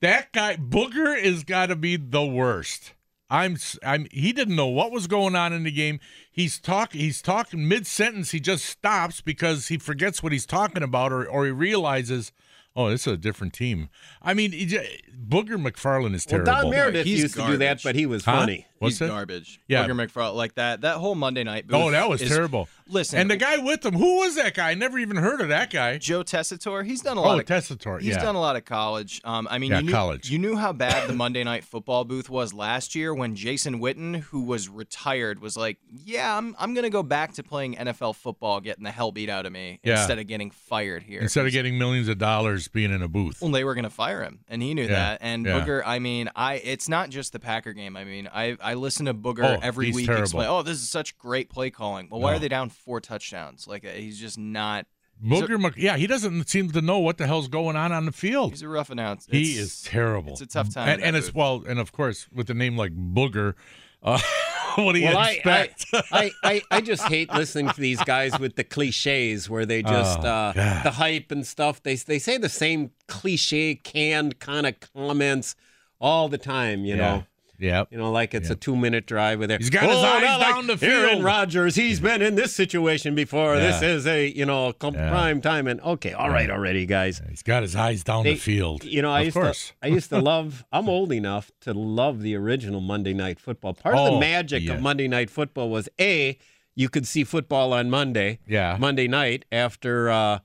That 0.00 0.32
guy 0.32 0.56
Booger 0.56 1.14
is 1.22 1.44
got 1.44 1.66
to 1.66 1.76
be 1.76 1.96
the 1.96 2.24
worst. 2.24 2.94
I'm 3.28 3.56
s- 3.56 3.78
I'm 3.84 4.06
he 4.10 4.32
didn't 4.32 4.56
know 4.56 4.68
what 4.68 4.90
was 4.90 5.06
going 5.06 5.36
on 5.36 5.52
in 5.52 5.64
the 5.64 5.70
game. 5.70 6.00
He's 6.32 6.58
talk 6.58 6.94
he's 6.94 7.20
talking 7.20 7.68
mid 7.68 7.86
sentence. 7.86 8.30
He 8.30 8.40
just 8.40 8.64
stops 8.64 9.20
because 9.20 9.68
he 9.68 9.76
forgets 9.76 10.22
what 10.22 10.32
he's 10.32 10.46
talking 10.46 10.82
about, 10.82 11.12
or 11.12 11.26
or 11.28 11.44
he 11.44 11.50
realizes, 11.50 12.32
oh, 12.74 12.88
this 12.88 13.06
is 13.06 13.12
a 13.12 13.16
different 13.18 13.52
team. 13.52 13.90
I 14.22 14.32
mean, 14.32 14.52
he 14.52 14.64
Booger 14.66 15.62
McFarland 15.62 16.14
is 16.14 16.24
Well, 16.26 16.42
terrible. 16.42 16.62
Don 16.62 16.70
Meredith 16.70 17.04
He's 17.04 17.20
used 17.20 17.34
to 17.36 17.46
do 17.46 17.58
that, 17.58 17.82
but 17.84 17.96
he 17.96 18.06
was 18.06 18.24
Huh? 18.24 18.38
funny. 18.40 18.66
What's 18.80 18.94
He's 18.94 18.98
that? 19.00 19.08
garbage. 19.08 19.60
Yeah. 19.68 19.86
Booger 19.86 20.08
McFarland, 20.08 20.36
like 20.36 20.54
that. 20.54 20.80
That 20.80 20.96
whole 20.96 21.14
Monday 21.14 21.44
night. 21.44 21.66
Booth 21.66 21.76
Oh, 21.76 21.90
that 21.90 22.08
was 22.08 22.22
is- 22.22 22.30
terrible. 22.30 22.66
Listen, 22.88 23.20
and 23.20 23.30
the 23.30 23.36
guy 23.36 23.56
with 23.58 23.84
him, 23.86 23.94
who 23.94 24.16
was 24.18 24.34
that 24.34 24.54
guy? 24.54 24.70
I 24.70 24.74
never 24.74 24.98
even 24.98 25.16
heard 25.16 25.40
of 25.40 25.48
that 25.50 25.70
guy. 25.70 25.96
Joe 25.98 26.24
Tessitore, 26.24 26.84
he's 26.84 27.02
done 27.02 27.18
a 27.18 27.20
Oh, 27.20 27.24
lot 27.24 27.38
of 27.38 27.44
Tessitore, 27.44 28.00
He's 28.00 28.16
yeah. 28.16 28.22
done 28.22 28.34
a 28.34 28.40
lot 28.40 28.56
of 28.56 28.64
college. 28.64 29.20
Um, 29.22 29.46
I 29.48 29.58
mean, 29.58 29.70
Yeah, 29.70 29.78
you 29.78 29.84
knew, 29.86 29.92
college. 29.92 30.28
You 30.28 30.40
knew 30.40 30.56
how 30.56 30.72
bad 30.72 31.08
the 31.08 31.12
Monday 31.12 31.44
Night 31.44 31.62
Football 31.62 32.04
booth 32.04 32.28
was 32.28 32.52
last 32.52 32.96
year 32.96 33.14
when 33.14 33.36
Jason 33.36 33.78
Witten, 33.80 34.22
who 34.22 34.40
was 34.42 34.68
retired, 34.68 35.40
was 35.40 35.56
like, 35.56 35.78
"Yeah, 36.04 36.36
I'm 36.36 36.56
I'm 36.58 36.74
gonna 36.74 36.90
go 36.90 37.04
back 37.04 37.34
to 37.34 37.44
playing 37.44 37.76
NFL 37.76 38.14
football, 38.16 38.58
getting 38.60 38.82
the 38.82 38.90
hell 38.90 39.12
beat 39.12 39.28
out 39.28 39.46
of 39.46 39.52
me 39.52 39.78
Yeah. 39.84 39.98
instead 40.00 40.18
of 40.18 40.26
getting 40.26 40.50
fired 40.50 41.04
here." 41.04 41.20
Instead 41.20 41.46
of 41.46 41.52
getting 41.52 41.78
millions 41.78 42.08
of 42.08 42.18
dollars 42.18 42.66
being 42.66 42.92
in 42.92 43.02
a 43.02 43.08
booth. 43.08 43.40
Well, 43.40 43.52
they 43.52 43.62
were 43.62 43.74
going 43.74 43.84
to 43.84 43.90
fire 43.90 44.24
him, 44.24 44.40
and 44.48 44.62
he 44.62 44.74
knew 44.74 44.88
that. 44.88 45.18
And. 45.20 45.46
Booger, 45.46 45.82
I 45.86 45.98
mean, 46.00 46.28
I 46.34 46.54
it's 46.54 46.88
not 46.88 47.10
just 47.10 47.32
the 47.32 47.38
Packer 47.40 47.72
game. 47.72 47.96
I 47.96 48.04
mean, 48.04 48.28
I 48.32 48.56
I 48.60 48.69
listen 48.74 49.06
to 49.06 49.14
Booger 49.14 49.56
Oh, 49.56 49.60
every 49.62 49.92
week 49.92 50.06
terrible. 50.06 50.22
explain, 50.24 50.48
"Oh, 50.48 50.62
this 50.62 50.78
is 50.78 50.88
such 50.88 51.16
great 51.18 51.48
play 51.50 51.70
calling." 51.70 52.08
Well, 52.10 52.20
why 52.20 52.30
No. 52.32 52.36
are 52.36 52.40
they 52.40 52.48
down 52.48 52.70
four 52.70 53.00
touchdowns? 53.00 53.66
Like 53.66 53.84
uh, 53.84 53.90
he's 53.90 54.18
just 54.18 54.38
not. 54.38 54.86
he's 55.22 55.40
a- 55.40 55.46
Booger, 55.46 55.60
Mc, 55.60 55.74
yeah, 55.76 55.96
he 55.96 56.06
doesn't 56.06 56.48
seem 56.48 56.70
to 56.72 56.80
know 56.80 56.98
what 56.98 57.18
the 57.18 57.26
hell's 57.26 57.48
going 57.48 57.76
on 57.76 57.92
on 57.92 58.06
the 58.06 58.12
field. 58.12 58.50
He's 58.52 58.62
a 58.62 58.68
rough 58.68 58.90
announcer. 58.90 59.30
He 59.32 59.52
is 59.58 59.82
terrible. 59.82 60.32
It's 60.32 60.40
a 60.40 60.46
tough 60.46 60.72
time. 60.72 60.88
and, 60.88 61.02
and 61.02 61.16
it's 61.16 61.34
well, 61.34 61.62
and 61.68 61.78
of 61.78 61.92
course, 61.92 62.26
with 62.32 62.48
a 62.50 62.54
name 62.54 62.76
like 62.76 62.92
Booger, 62.94 63.54
uh, 64.02 64.18
what 64.76 64.92
do 64.94 64.98
you 65.00 65.06
Well, 65.06 65.18
I, 65.18 65.30
expect? 65.32 65.86
I, 65.92 66.02
I, 66.12 66.30
I, 66.42 66.62
I 66.70 66.80
just 66.80 67.02
hate 67.08 67.30
listening 67.34 67.68
to 67.70 67.80
these 67.80 68.02
guys 68.04 68.38
with 68.38 68.56
the 68.56 68.64
cliches 68.64 69.50
where 69.50 69.66
they 69.66 69.82
just 69.82 70.20
Oh, 70.20 70.22
uh, 70.22 70.82
the 70.84 70.92
hype 70.92 71.30
and 71.30 71.46
stuff. 71.46 71.82
They 71.82 71.96
they 71.96 72.18
say 72.18 72.38
the 72.38 72.48
same 72.48 72.92
cliche 73.08 73.74
canned 73.74 74.38
kind 74.38 74.66
of 74.66 74.76
comments 74.80 75.54
all 76.00 76.28
the 76.30 76.38
time. 76.38 76.84
You 76.86 76.96
know. 76.96 77.24
Yep. 77.60 77.88
You 77.90 77.98
know, 77.98 78.10
like 78.10 78.34
it's 78.34 78.48
a 78.50 78.54
two-minute 78.56 79.06
drive 79.06 79.38
with 79.38 79.48
there. 79.50 79.58
He's 79.58 79.70
got 79.70 79.82
his 79.84 79.96
eyes 79.98 80.22
not 80.22 80.40
like 80.40 80.54
down 80.54 80.66
the 80.66 80.86
Aaron 80.86 81.08
field. 81.10 81.24
Rodgers, 81.24 81.74
he's 81.76 82.00
been 82.00 82.22
in 82.22 82.34
this 82.34 82.54
situation 82.54 83.14
before. 83.14 83.56
This 83.56 83.82
is 83.82 84.06
a 84.06 84.28
you 84.28 84.46
know 84.46 84.72
Yeah. 84.82 85.10
prime 85.10 85.40
time. 85.40 85.66
And 85.66 85.80
okay, 85.82 86.12
all 86.12 86.30
right, 86.30 86.50
already, 86.50 86.86
guys. 86.86 87.20
He's 87.28 87.42
got 87.42 87.62
his 87.62 87.76
eyes 87.76 88.02
down 88.02 88.24
They- 88.24 88.34
the 88.34 88.40
field. 88.40 88.84
You 88.84 89.02
know, 89.02 89.10
I 89.12 89.20
of 89.20 89.24
used 89.26 89.36
course. 89.36 89.68
to 89.68 89.74
I 89.82 89.86
used 89.88 90.08
to 90.10 90.18
love. 90.32 90.64
I'm 90.72 90.88
old 90.88 91.12
enough 91.12 91.50
to 91.62 91.72
love 91.72 92.22
the 92.22 92.34
original 92.36 92.80
Monday 92.80 93.12
Night 93.12 93.38
Football. 93.38 93.74
Part 93.74 93.94
of 93.94 94.00
Oh, 94.00 94.14
the 94.14 94.20
magic 94.20 94.62
yeah. 94.62 94.72
of 94.74 94.80
Monday 94.80 95.06
Night 95.08 95.28
Football 95.30 95.68
was 95.70 95.88
a 96.00 96.38
you 96.74 96.88
could 96.88 97.06
see 97.06 97.24
football 97.24 97.72
on 97.74 97.90
Monday. 97.90 98.38
Yeah. 98.46 98.76
Monday 98.80 99.06
night 99.08 99.44
after 99.52 100.08
uh, 100.08 100.38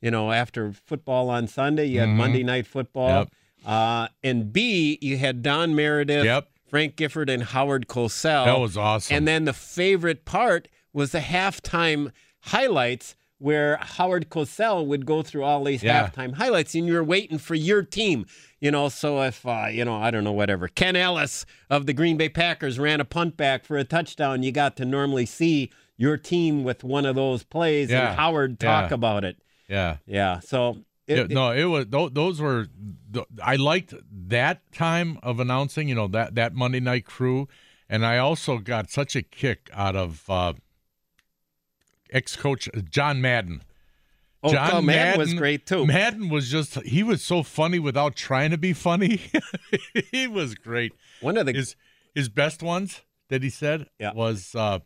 you 0.00 0.10
know 0.10 0.32
after 0.32 0.72
football 0.72 1.28
on 1.28 1.46
Sunday, 1.46 1.86
you 1.86 2.00
had 2.00 2.08
Monday 2.08 2.42
Night 2.42 2.66
Football. 2.66 3.08
Mm-hmm. 3.08 3.18
Yep. 3.18 3.30
Uh, 3.66 4.08
and 4.22 4.52
B, 4.52 4.98
you 5.00 5.16
had 5.16 5.42
Don 5.42 5.74
Meredith, 5.74 6.24
Yep. 6.26 6.48
Frank 6.74 6.96
Gifford, 6.96 7.30
and 7.30 7.44
Howard 7.44 7.86
Cosell. 7.86 8.46
That 8.46 8.58
was 8.58 8.76
awesome. 8.76 9.16
And 9.16 9.28
then 9.28 9.44
the 9.44 9.52
favorite 9.52 10.24
part 10.24 10.66
was 10.92 11.12
the 11.12 11.20
halftime 11.20 12.10
highlights 12.40 13.14
where 13.38 13.76
Howard 13.76 14.28
Cosell 14.28 14.84
would 14.86 15.06
go 15.06 15.22
through 15.22 15.44
all 15.44 15.62
these 15.62 15.84
Yeah. 15.84 16.08
halftime 16.08 16.34
highlights 16.34 16.74
and 16.74 16.88
you're 16.88 17.04
waiting 17.04 17.38
for 17.38 17.54
your 17.54 17.84
team. 17.84 18.26
You 18.58 18.72
know, 18.72 18.88
so 18.88 19.22
if, 19.22 19.46
uh, 19.46 19.66
you 19.70 19.84
know, 19.84 19.94
I 19.94 20.10
don't 20.10 20.24
know, 20.24 20.32
whatever, 20.32 20.66
Ken 20.66 20.96
Ellis 20.96 21.46
of 21.70 21.86
the 21.86 21.92
Green 21.92 22.16
Bay 22.16 22.28
Packers 22.28 22.76
ran 22.76 23.00
a 23.00 23.04
punt 23.04 23.36
back 23.36 23.64
for 23.64 23.76
a 23.76 23.84
touchdown, 23.84 24.42
you 24.42 24.50
got 24.50 24.76
to 24.78 24.84
normally 24.84 25.26
see 25.26 25.70
your 25.96 26.16
team 26.16 26.64
with 26.64 26.82
one 26.82 27.06
of 27.06 27.14
those 27.14 27.44
plays 27.44 27.88
Yeah. 27.88 28.08
and 28.08 28.16
Howard 28.18 28.58
talk 28.58 28.90
Yeah. 28.90 28.94
about 28.94 29.22
it. 29.24 29.36
yeah. 29.68 29.98
Yeah. 30.06 30.40
So, 30.40 30.78
it, 31.06 31.16
yeah, 31.16 31.26
no, 31.28 31.50
it 31.50 31.64
was 31.64 31.86
those 31.88 32.40
were. 32.40 32.66
I 33.42 33.56
liked 33.56 33.94
that 34.28 34.60
time 34.72 35.18
of 35.22 35.38
announcing. 35.38 35.88
You 35.88 35.94
know 35.94 36.08
that 36.08 36.34
that 36.34 36.54
Monday 36.54 36.80
night 36.80 37.04
crew, 37.04 37.48
and 37.88 38.04
I 38.06 38.18
also 38.18 38.58
got 38.58 38.90
such 38.90 39.14
a 39.14 39.22
kick 39.22 39.70
out 39.72 39.96
of 39.96 40.24
uh, 40.28 40.54
ex-coach 42.10 42.68
John 42.88 43.20
Madden. 43.20 43.62
oh, 44.42 44.52
John 44.52 44.70
oh, 44.72 44.82
Madden 44.82 45.18
was 45.18 45.34
great 45.34 45.66
too. 45.66 45.86
Madden 45.86 46.28
was 46.28 46.50
just 46.50 46.80
he 46.82 47.02
was 47.02 47.22
so 47.22 47.42
funny 47.42 47.78
without 47.78 48.16
trying 48.16 48.50
to 48.50 48.58
be 48.58 48.72
funny. 48.72 49.20
he 50.10 50.26
was 50.26 50.54
great. 50.54 50.92
One 51.20 51.36
of 51.36 51.46
the 51.46 51.52
His 51.52 51.76
his 52.14 52.28
best 52.28 52.62
ones 52.62 53.02
that 53.28 53.42
he 53.42 53.50
said 53.50 53.88
Yeah. 53.98 54.12
was 54.14 54.54
uh 54.54 54.78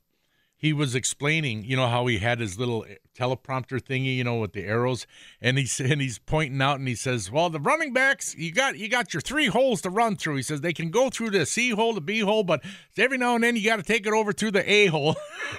he 0.61 0.73
was 0.73 0.97
explaining, 0.97 1.65
you 1.65 1.77
know, 1.77 1.87
how 1.87 2.07
he 2.07 2.19
had 2.19 2.41
his 2.41 2.59
little 2.59 2.85
teleprompter 3.17 3.81
thingy, 3.81 4.17
you 4.17 4.25
know, 4.25 4.39
with 4.39 4.53
the 4.53 4.65
arrows, 4.65 5.07
and 5.41 5.57
he's 5.57 5.79
and 5.79 6.01
he's 6.01 6.19
pointing 6.19 6.61
out, 6.61 6.81
and 6.81 6.89
he 6.89 6.97
says, 6.97 7.31
"Well, 7.31 7.49
the 7.49 7.61
running 7.61 7.93
backs, 7.93 8.35
you 8.37 8.53
got 8.53 8.77
you 8.77 8.89
got 8.89 9.15
your 9.15 9.21
three 9.21 9.47
holes 9.47 9.81
to 9.83 9.91
run 9.91 10.17
through." 10.17 10.35
He 10.35 10.43
says 10.43 10.61
they 10.61 10.73
can 10.73 10.91
go 10.91 11.11
through 11.11 11.31
the 11.31 11.47
C 11.47 11.71
hole, 11.71 11.95
the 11.95 12.01
B 12.01 12.19
hole, 12.19 12.43
but 12.43 12.65
every 12.99 13.19
now 13.19 13.37
and 13.37 13.45
then 13.45 13.55
you 13.55 13.65
got 13.65 13.77
to 13.77 13.85
take 13.85 14.05
it 14.05 14.13
over 14.13 14.33
to 14.33 14.51
the 14.51 14.69
A 14.69 14.87
hole. 14.87 15.15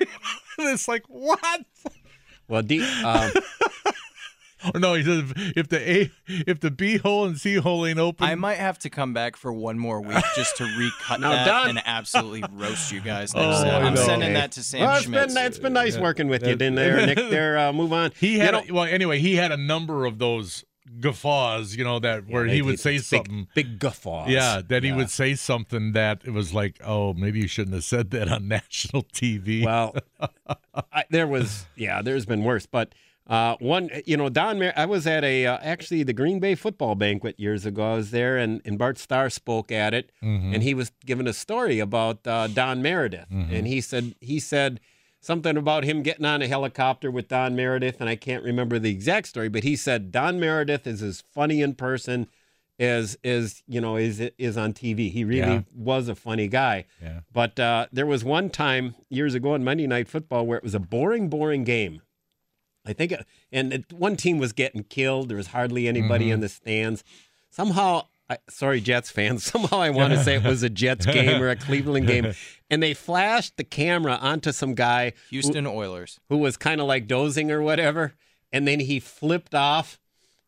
it's 0.60 0.90
like 0.90 1.04
what? 1.08 1.66
well, 2.50 2.62
D, 2.62 2.84
um, 3.04 3.32
Or 4.74 4.80
no, 4.80 4.94
he 4.94 5.04
says 5.04 5.20
if, 5.36 5.58
if 5.58 5.68
the 5.70 5.92
A, 5.92 6.12
if 6.28 6.60
the 6.60 6.72
B 6.72 6.98
hole 6.98 7.26
and 7.26 7.38
C 7.38 7.56
hole 7.56 7.86
ain't 7.86 8.00
open, 8.00 8.28
I 8.28 8.36
might 8.36 8.58
have 8.58 8.78
to 8.80 8.90
come 8.90 9.14
back 9.14 9.36
for 9.38 9.52
one 9.54 9.80
more 9.80 10.02
week 10.02 10.24
just 10.36 10.58
to 10.58 10.64
recut 10.78 11.20
Now, 11.22 11.30
that 11.32 11.46
Don- 11.46 11.70
and 11.70 11.82
absolutely 11.86 12.44
roast 12.54 12.92
you 12.92 13.00
guys. 13.02 13.34
Oh, 13.36 13.40
next 13.42 13.62
time. 13.64 13.84
I 13.84 13.88
I'm 13.88 13.94
know. 13.94 14.02
sending 14.06 14.34
that 14.34 14.52
to 14.54 14.64
Sam 14.64 14.82
well, 14.82 14.96
it's 14.98 15.06
Schmitz. 15.06 15.34
been, 15.34 15.46
it's 15.46 15.60
been 15.60 15.74
nice 15.74 15.98
working 15.98 16.28
with 16.28 16.42
you, 16.46 16.56
didn't 16.56 16.76
there, 16.76 17.06
Nick? 17.06 17.18
There, 17.18 17.58
uh, 17.58 17.74
move 17.74 17.94
on. 17.94 18.12
He 18.20 18.34
You 18.34 18.40
had 18.42 18.52
know- 18.52 18.64
a, 18.68 18.74
well 18.74 18.84
anyway. 18.86 19.20
He 19.20 19.36
had 19.36 19.52
a 19.52 19.58
number 19.58 20.06
of 20.06 20.20
those 20.20 20.64
guffaws, 21.00 21.76
you 21.76 21.84
know, 21.84 22.00
that 22.00 22.28
where 22.28 22.48
they- 22.48 22.56
he 22.56 22.62
would 22.62 22.80
say 22.80 22.98
big, 22.98 23.04
something. 23.04 23.48
Big 23.56 23.80
guffaws. 23.80 24.30
Yeah, 24.30 24.62
that 24.68 24.84
he 24.84 24.92
would 24.92 25.10
say 25.10 25.36
something 25.36 25.94
that 25.94 26.22
it 26.26 26.32
was 26.32 26.54
like, 26.54 26.78
oh, 26.84 27.14
maybe 27.14 27.40
you 27.40 27.48
shouldn't 27.48 27.76
have 27.76 27.84
said 27.84 28.10
that 28.12 28.28
on 28.28 28.48
national 28.50 29.04
TV. 29.04 29.64
Well, 29.64 29.96
I, 30.92 31.06
there 31.10 31.28
was, 31.28 31.66
yeah, 31.76 32.02
there's 32.02 32.26
been 32.26 32.44
worse. 32.44 32.66
But 32.66 32.94
uh, 33.30 33.56
one, 33.60 33.90
you 34.06 34.18
know, 34.18 34.28
Don, 34.28 34.58
Mer- 34.60 34.74
I 34.76 34.86
was 34.86 35.06
at 35.08 35.24
a, 35.24 35.46
uh, 35.46 35.58
actually, 35.62 36.02
the 36.04 36.14
Green 36.14 36.40
Bay 36.40 36.56
football 36.56 36.96
banquet 36.96 37.40
years 37.40 37.66
ago. 37.66 37.94
I 37.94 37.96
was 37.96 38.10
there, 38.12 38.38
and, 38.38 38.60
and 38.66 38.78
Bart 38.78 38.98
Starr 38.98 39.30
spoke 39.30 39.72
at 39.72 39.94
it, 39.94 40.12
Mm-hmm. 40.24 40.54
and 40.56 40.64
he 40.64 40.74
was 40.74 40.92
giving 41.06 41.28
a 41.28 41.34
story 41.34 41.80
about 41.80 42.26
uh, 42.26 42.48
Don 42.48 42.82
Meredith. 42.82 43.28
And 43.30 43.68
he 43.68 43.80
said, 43.82 44.16
he 44.20 44.40
said, 44.40 44.80
Something 45.22 45.58
about 45.58 45.84
him 45.84 46.02
getting 46.02 46.24
on 46.26 46.42
a 46.42 46.48
helicopter 46.48 47.12
with 47.12 47.28
Don 47.28 47.54
Meredith, 47.56 47.98
and 48.00 48.10
I 48.10 48.16
can't 48.16 48.42
remember 48.44 48.80
the 48.80 48.90
exact 48.90 49.28
story, 49.28 49.50
but 49.50 49.64
he 49.64 49.76
said 49.76 50.12
Don 50.14 50.40
Meredith 50.40 50.88
is 50.88 51.02
as 51.04 51.20
funny 51.22 51.62
in 51.62 51.76
person 51.76 52.28
as 52.80 53.18
as 53.26 53.62
you 53.68 53.82
know 53.82 53.98
is 53.98 54.22
is 54.38 54.56
on 54.58 54.72
TV. 54.72 55.12
He 55.12 55.26
really 55.26 55.40
Yeah. 55.56 55.62
was 55.76 56.08
a 56.08 56.16
funny 56.16 56.48
guy. 56.48 56.86
Yeah. 57.02 57.20
But 57.34 57.60
uh, 57.60 57.88
there 57.92 58.06
was 58.06 58.24
one 58.24 58.50
time 58.50 58.96
years 59.10 59.36
ago 59.36 59.54
in 59.56 59.64
Monday 59.66 59.88
Night 59.88 60.08
Football 60.08 60.46
where 60.48 60.58
it 60.58 60.64
was 60.64 60.74
a 60.74 60.80
boring, 60.80 61.28
boring 61.28 61.66
game. 61.66 62.02
I 62.86 62.94
think, 62.94 63.14
and 63.52 63.74
it, 63.74 63.94
one 63.94 64.16
team 64.16 64.38
was 64.40 64.54
getting 64.54 64.84
killed. 64.84 65.30
There 65.30 65.38
was 65.38 65.48
hardly 65.48 65.88
anybody 65.88 66.26
Mm-hmm. 66.26 66.34
in 66.36 66.40
the 66.42 66.50
stands. 66.50 67.04
Somehow, 67.52 68.04
I, 68.30 68.38
sorry, 68.50 68.80
Jets 68.82 69.10
fans. 69.12 69.44
Somehow, 69.52 69.80
I 69.82 69.90
want 69.90 70.14
to 70.14 70.24
say 70.24 70.36
it 70.36 70.44
was 70.44 70.64
a 70.64 70.70
Jets 70.70 71.06
game 71.06 71.42
or 71.42 71.50
a 71.50 71.56
Cleveland 71.56 72.08
game, 72.08 72.34
and 72.70 72.82
they 72.82 72.94
flashed 72.94 73.58
the 73.58 73.64
camera 73.64 74.14
onto 74.22 74.52
some 74.52 74.76
guy 74.76 75.12
who- 75.12 75.16
Houston 75.32 75.68
Oilers. 75.68 76.20
who 76.30 76.38
was 76.38 76.58
kind 76.58 76.80
of 76.82 76.88
like 76.88 77.08
dozing 77.08 77.52
or 77.52 77.62
whatever, 77.62 78.14
and 78.52 78.68
then 78.68 78.80
he 78.80 79.00
flipped 79.00 79.54
off. 79.56 80.00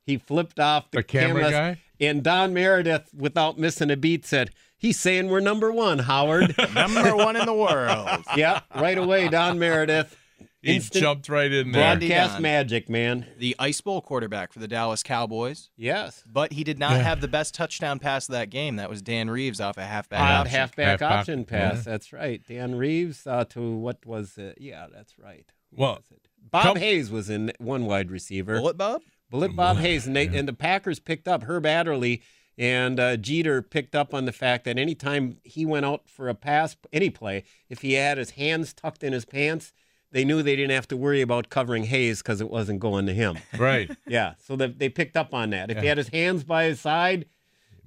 He 0.06 0.18
flipped 0.18 0.60
off 0.60 0.90
the, 0.92 0.98
The 1.00 1.04
camera 1.04 1.44
cameras, 1.44 1.52
guy? 1.52 1.78
and 2.00 2.24
Don 2.24 2.54
Meredith, 2.54 3.10
without 3.16 3.60
missing 3.60 3.92
a 3.92 3.98
beat, 3.98 4.26
said, 4.26 4.50
"He's 4.78 5.00
saying 5.00 5.30
we're 5.30 5.40
number 5.42 5.72
one, 5.72 6.00
Howard." 6.00 6.56
Number 6.74 7.16
one 7.16 7.36
in 7.36 7.46
the 7.46 7.54
world. 7.54 8.24
yep, 8.36 8.64
right 8.76 8.98
away, 8.98 9.28
Don 9.30 9.60
Meredith. 9.60 10.18
He 10.62 10.76
Instant 10.76 11.02
jumped 11.02 11.30
right 11.30 11.52
in 11.52 11.72
there. 11.72 11.82
Broad- 11.82 12.00
broadcast 12.00 12.34
Don. 12.34 12.42
magic, 12.44 12.90
man. 12.90 13.26
The 13.38 13.56
Ice 13.60 13.82
Bowl 13.82 14.02
quarterback 14.02 14.54
for 14.54 14.60
the 14.60 14.68
Dallas 14.68 15.02
Cowboys. 15.04 15.70
Yes. 15.76 16.24
But 16.32 16.54
he 16.54 16.64
did 16.64 16.78
not 16.78 16.92
Yeah. 16.92 17.04
have 17.04 17.22
the 17.22 17.28
best 17.28 17.54
touchdown 17.56 17.98
pass 18.00 18.30
of 18.30 18.34
that 18.34 18.50
game. 18.50 18.76
That 18.76 18.90
was 18.90 19.02
Dan 19.02 19.30
Reeves 19.30 19.60
off 19.60 19.78
a 19.78 19.86
halfback 19.86 20.20
Odd 20.22 20.32
option. 20.42 20.52
halfback 20.56 21.00
Halfback, 21.00 21.12
option 21.20 21.46
pass. 21.46 21.76
yeah. 21.78 21.82
That's 21.92 22.14
right. 22.14 22.42
Dan 22.48 22.76
Reeves 22.76 23.26
uh, 23.26 23.46
to 23.46 23.76
what 23.76 24.06
was 24.06 24.38
it? 24.38 24.58
Yeah, 24.62 24.88
that's 24.94 25.18
right. 25.18 25.52
Who 25.72 25.82
Well, 25.82 25.96
was 25.96 26.12
it? 26.12 26.28
Bob 26.52 26.64
come- 26.64 26.78
Hayes 26.78 27.10
was 27.10 27.30
in 27.30 27.52
one 27.60 27.86
wide 27.86 28.12
receiver. 28.12 28.58
Bullet 28.60 28.78
Bob? 28.78 29.02
Bullet 29.30 29.56
Bob 29.56 29.78
Hayes, 29.78 30.06
and, 30.06 30.16
they, 30.16 30.28
and 30.28 30.46
the 30.48 30.54
Packers 30.54 31.00
picked 31.00 31.28
up 31.28 31.44
Herb 31.44 31.66
Adderley 31.66 32.22
and 32.58 33.00
uh, 33.00 33.16
Jeter 33.16 33.62
picked 33.62 33.96
up 33.96 34.14
on 34.14 34.26
the 34.26 34.34
fact 34.34 34.66
that 34.66 34.78
anytime 34.78 35.38
he 35.44 35.66
went 35.66 35.86
out 35.86 36.10
for 36.10 36.28
a 36.28 36.36
pass, 36.36 36.76
any 36.92 37.10
play, 37.10 37.46
if 37.70 37.82
he 37.82 37.94
had 37.94 38.18
his 38.18 38.32
hands 38.32 38.74
tucked 38.74 39.04
in 39.04 39.14
his 39.14 39.24
pants, 39.24 39.72
they 40.12 40.26
knew 40.26 40.44
they 40.44 40.56
didn't 40.56 40.72
have 40.72 40.88
to 40.90 40.98
worry 40.98 41.22
about 41.22 41.50
covering 41.50 41.84
Hayes 41.86 42.22
because 42.22 42.42
it 42.42 42.50
wasn't 42.50 42.80
going 42.80 43.06
to 43.06 43.14
him. 43.14 43.38
Right. 43.58 43.90
yeah, 44.08 44.34
so 44.46 44.56
they, 44.56 44.68
they 44.68 44.90
picked 44.90 45.16
up 45.18 45.34
on 45.34 45.52
that. 45.52 45.70
If 45.72 45.80
he 45.80 45.88
had 45.88 45.98
his 45.98 46.10
hands 46.10 46.44
by 46.44 46.66
his 46.66 46.80
side, 46.82 47.26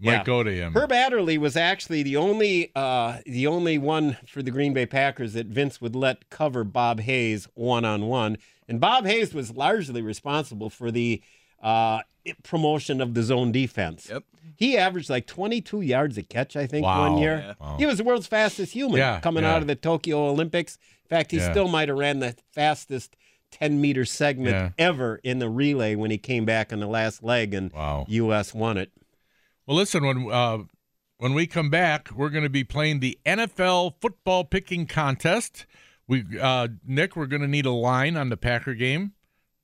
Yeah. 0.01 0.17
might 0.19 0.25
go 0.27 0.43
to 0.43 0.51
him. 0.53 0.73
Herb 0.75 0.91
Adderley 0.93 1.39
was 1.39 1.57
actually 1.57 2.03
the 2.03 2.17
only 2.17 2.73
uh, 2.75 3.19
the 3.27 3.47
only 3.47 3.79
one 3.79 4.17
for 4.27 4.43
the 4.43 4.51
Green 4.51 4.73
Bay 4.75 4.87
Packers 4.87 5.33
that 5.35 5.47
Vince 5.47 5.81
would 5.81 5.95
let 5.95 6.29
cover 6.31 6.65
Bob 6.65 7.01
Hayes 7.01 7.47
one 7.55 7.85
on 7.85 8.07
one, 8.07 8.37
and 8.69 8.81
Bob 8.81 9.05
Hayes 9.07 9.33
was 9.35 9.51
largely 9.57 10.03
responsible 10.03 10.71
for 10.71 10.91
the 10.91 11.23
uh, 11.63 12.01
promotion 12.43 13.01
of 13.01 13.15
the 13.15 13.23
zone 13.23 13.53
defense. 13.53 14.09
Yep. 14.11 14.25
He 14.57 14.77
averaged 14.77 15.11
like 15.11 15.27
22 15.27 15.81
yards 15.81 16.17
a 16.19 16.23
catch, 16.23 16.57
I 16.57 16.67
think, 16.67 16.85
Wow. 16.85 17.11
one 17.11 17.19
year. 17.21 17.39
Yeah. 17.47 17.55
Wow. 17.67 17.77
He 17.79 17.87
was 17.87 17.99
the 17.99 18.05
world's 18.05 18.27
fastest 18.27 18.73
human 18.73 18.99
Yeah, 18.99 19.21
coming 19.21 19.43
yeah. 19.45 19.55
out 19.55 19.63
of 19.63 19.69
the 19.69 19.75
Tokyo 19.75 20.29
Olympics. 20.29 20.79
In 21.05 21.09
fact, 21.09 21.31
he 21.33 21.39
Yeah. 21.39 21.51
still 21.51 21.69
might 21.69 21.89
have 21.89 21.99
ran 21.99 22.21
the 22.21 22.37
fastest 22.53 23.17
10 23.51 23.81
meter 23.81 24.05
segment 24.05 24.51
Yeah. 24.55 24.71
ever 24.79 25.21
in 25.25 25.39
the 25.39 25.49
relay 25.49 25.95
when 25.95 26.11
he 26.11 26.19
came 26.19 26.45
back 26.45 26.73
on 26.73 26.81
the 26.81 26.87
last 26.87 27.23
leg 27.23 27.53
and 27.55 27.73
Wow. 27.73 28.05
U.S. 28.09 28.55
won 28.55 28.77
it. 28.79 28.91
Well, 29.67 29.77
listen, 29.77 30.05
when 30.05 30.31
uh, 30.31 30.59
when 31.19 31.35
we 31.35 31.47
come 31.47 31.71
back, 31.71 32.11
we're 32.15 32.29
going 32.31 32.45
to 32.45 32.51
be 32.51 32.65
playing 32.65 33.01
the 33.01 33.19
NFL 33.25 33.95
football 34.01 34.45
picking 34.45 34.87
contest. 34.87 35.67
We 36.07 36.25
uh, 36.41 36.69
Nick, 36.87 37.17
we're 37.17 37.27
going 37.27 37.43
to 37.43 37.49
need 37.49 37.65
a 37.67 37.71
line 37.73 38.17
on 38.17 38.29
the 38.29 38.37
Packer 38.37 38.75
game. 38.75 39.13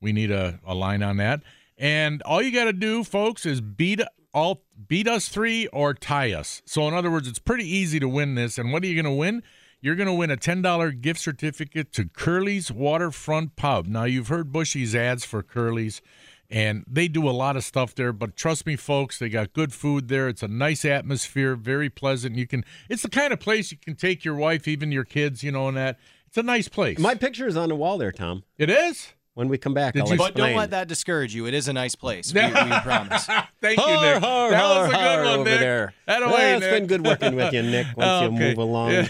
We 0.01 0.11
need 0.11 0.31
a, 0.31 0.59
a 0.65 0.73
line 0.73 1.03
on 1.03 1.17
that, 1.17 1.43
and 1.81 2.21
all 2.21 2.43
you 2.43 2.53
got 2.53 2.65
to 2.65 2.73
do, 2.73 3.03
folks, 3.03 3.43
is 3.43 3.59
beat 3.59 4.01
all 4.35 4.63
beat 4.87 5.07
us 5.07 5.27
three 5.27 5.65
or 5.67 5.95
tie 5.95 6.31
us. 6.31 6.61
So, 6.65 6.87
in 6.87 6.93
other 6.93 7.09
words, 7.09 7.27
it's 7.27 7.39
pretty 7.39 7.67
easy 7.67 7.99
to 7.99 8.07
win 8.07 8.35
this. 8.35 8.59
And 8.59 8.71
what 8.71 8.83
are 8.83 8.85
you 8.85 9.01
going 9.01 9.11
to 9.11 9.19
win? 9.19 9.41
You're 9.81 9.95
going 9.95 10.07
to 10.07 10.13
win 10.13 10.29
a 10.29 10.37
$10 10.37 11.01
gift 11.01 11.19
certificate 11.19 11.91
to 11.93 12.05
Curly's 12.05 12.71
Waterfront 12.71 13.55
Pub. 13.55 13.87
Now, 13.87 14.03
you've 14.03 14.27
heard 14.27 14.51
Bushy's 14.51 14.95
ads 14.95 15.25
for 15.25 15.41
Curly's, 15.41 16.03
and 16.51 16.85
they 16.87 17.07
do 17.07 17.27
a 17.27 17.31
lot 17.31 17.57
of 17.57 17.63
stuff 17.63 17.95
there. 17.95 18.13
But 18.13 18.35
trust 18.35 18.67
me, 18.67 18.75
folks, 18.75 19.17
they 19.17 19.27
got 19.27 19.53
good 19.53 19.73
food 19.73 20.07
there. 20.07 20.27
It's 20.29 20.43
a 20.43 20.47
nice 20.47 20.85
atmosphere, 20.85 21.55
very 21.55 21.89
pleasant. 21.89 22.35
You 22.35 22.45
can, 22.45 22.63
it's 22.89 23.01
the 23.01 23.09
kind 23.09 23.33
of 23.33 23.39
place 23.39 23.71
you 23.71 23.79
can 23.79 23.95
take 23.95 24.23
your 24.23 24.35
wife, 24.35 24.67
even 24.67 24.91
your 24.91 25.03
kids, 25.03 25.43
you 25.43 25.51
know, 25.51 25.67
and 25.67 25.77
that. 25.77 25.97
It's 26.27 26.37
a 26.37 26.43
nice 26.43 26.67
place. 26.67 26.99
My 26.99 27.15
picture 27.15 27.47
is 27.47 27.57
on 27.57 27.69
the 27.69 27.75
wall 27.75 27.97
there, 27.97 28.11
Tom. 28.11 28.43
it 28.59 28.69
is? 28.69 29.13
When 29.33 29.47
we 29.47 29.57
come 29.57 29.73
back, 29.73 29.93
Did 29.93 30.01
I'll 30.03 30.09
you- 30.09 30.17
But 30.17 30.35
don't 30.35 30.55
let 30.55 30.71
that 30.71 30.89
discourage 30.89 31.33
you. 31.33 31.45
It 31.47 31.53
is 31.53 31.69
a 31.69 31.73
nice 31.73 31.95
place. 31.95 32.33
We, 32.33 32.41
we 32.41 32.49
promise. 32.51 33.25
Thank 33.61 33.79
you, 33.79 34.01
Nick. 34.01 34.21
har, 34.21 34.51
that 34.51 34.61
was 34.63 34.89
a 34.89 34.91
good 34.91 35.23
one, 35.23 35.27
over 35.39 35.49
Nick. 35.49 35.59
there. 35.61 35.93
That 36.05 36.19
Well, 36.21 36.33
away, 36.33 36.53
it's 36.55 36.65
been 36.65 36.87
good 36.87 37.05
working 37.05 37.35
with 37.35 37.53
you, 37.53 37.61
Nick, 37.63 37.87
once 37.95 38.21
you 38.23 38.27
Okay. 38.35 38.49
move 38.49 38.57
along. 38.57 38.91
Yeah. 38.91 39.07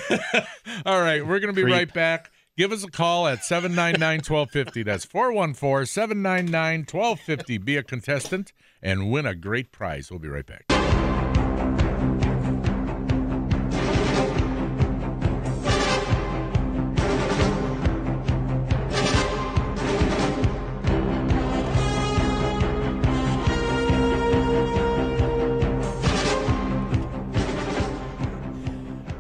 All 0.86 1.02
right, 1.02 1.26
we're 1.26 1.40
going 1.40 1.54
to 1.54 1.60
be 1.60 1.64
Creep. 1.64 1.74
right 1.74 1.92
back. 1.94 2.30
Give 2.58 2.72
us 2.72 2.84
a 2.84 2.92
call 2.92 3.28
at 3.28 3.40
799-1250. 3.40 4.86
That's 4.86 5.06
414-799-1250. 5.08 7.66
Be 7.66 7.78
a 7.78 7.84
contestant 7.84 8.54
and 8.82 9.10
win 9.12 9.26
a 9.26 9.34
great 9.34 9.72
prize. 9.72 10.12
We'll 10.12 10.20
be 10.20 10.28
right 10.28 10.46
back. 10.46 10.66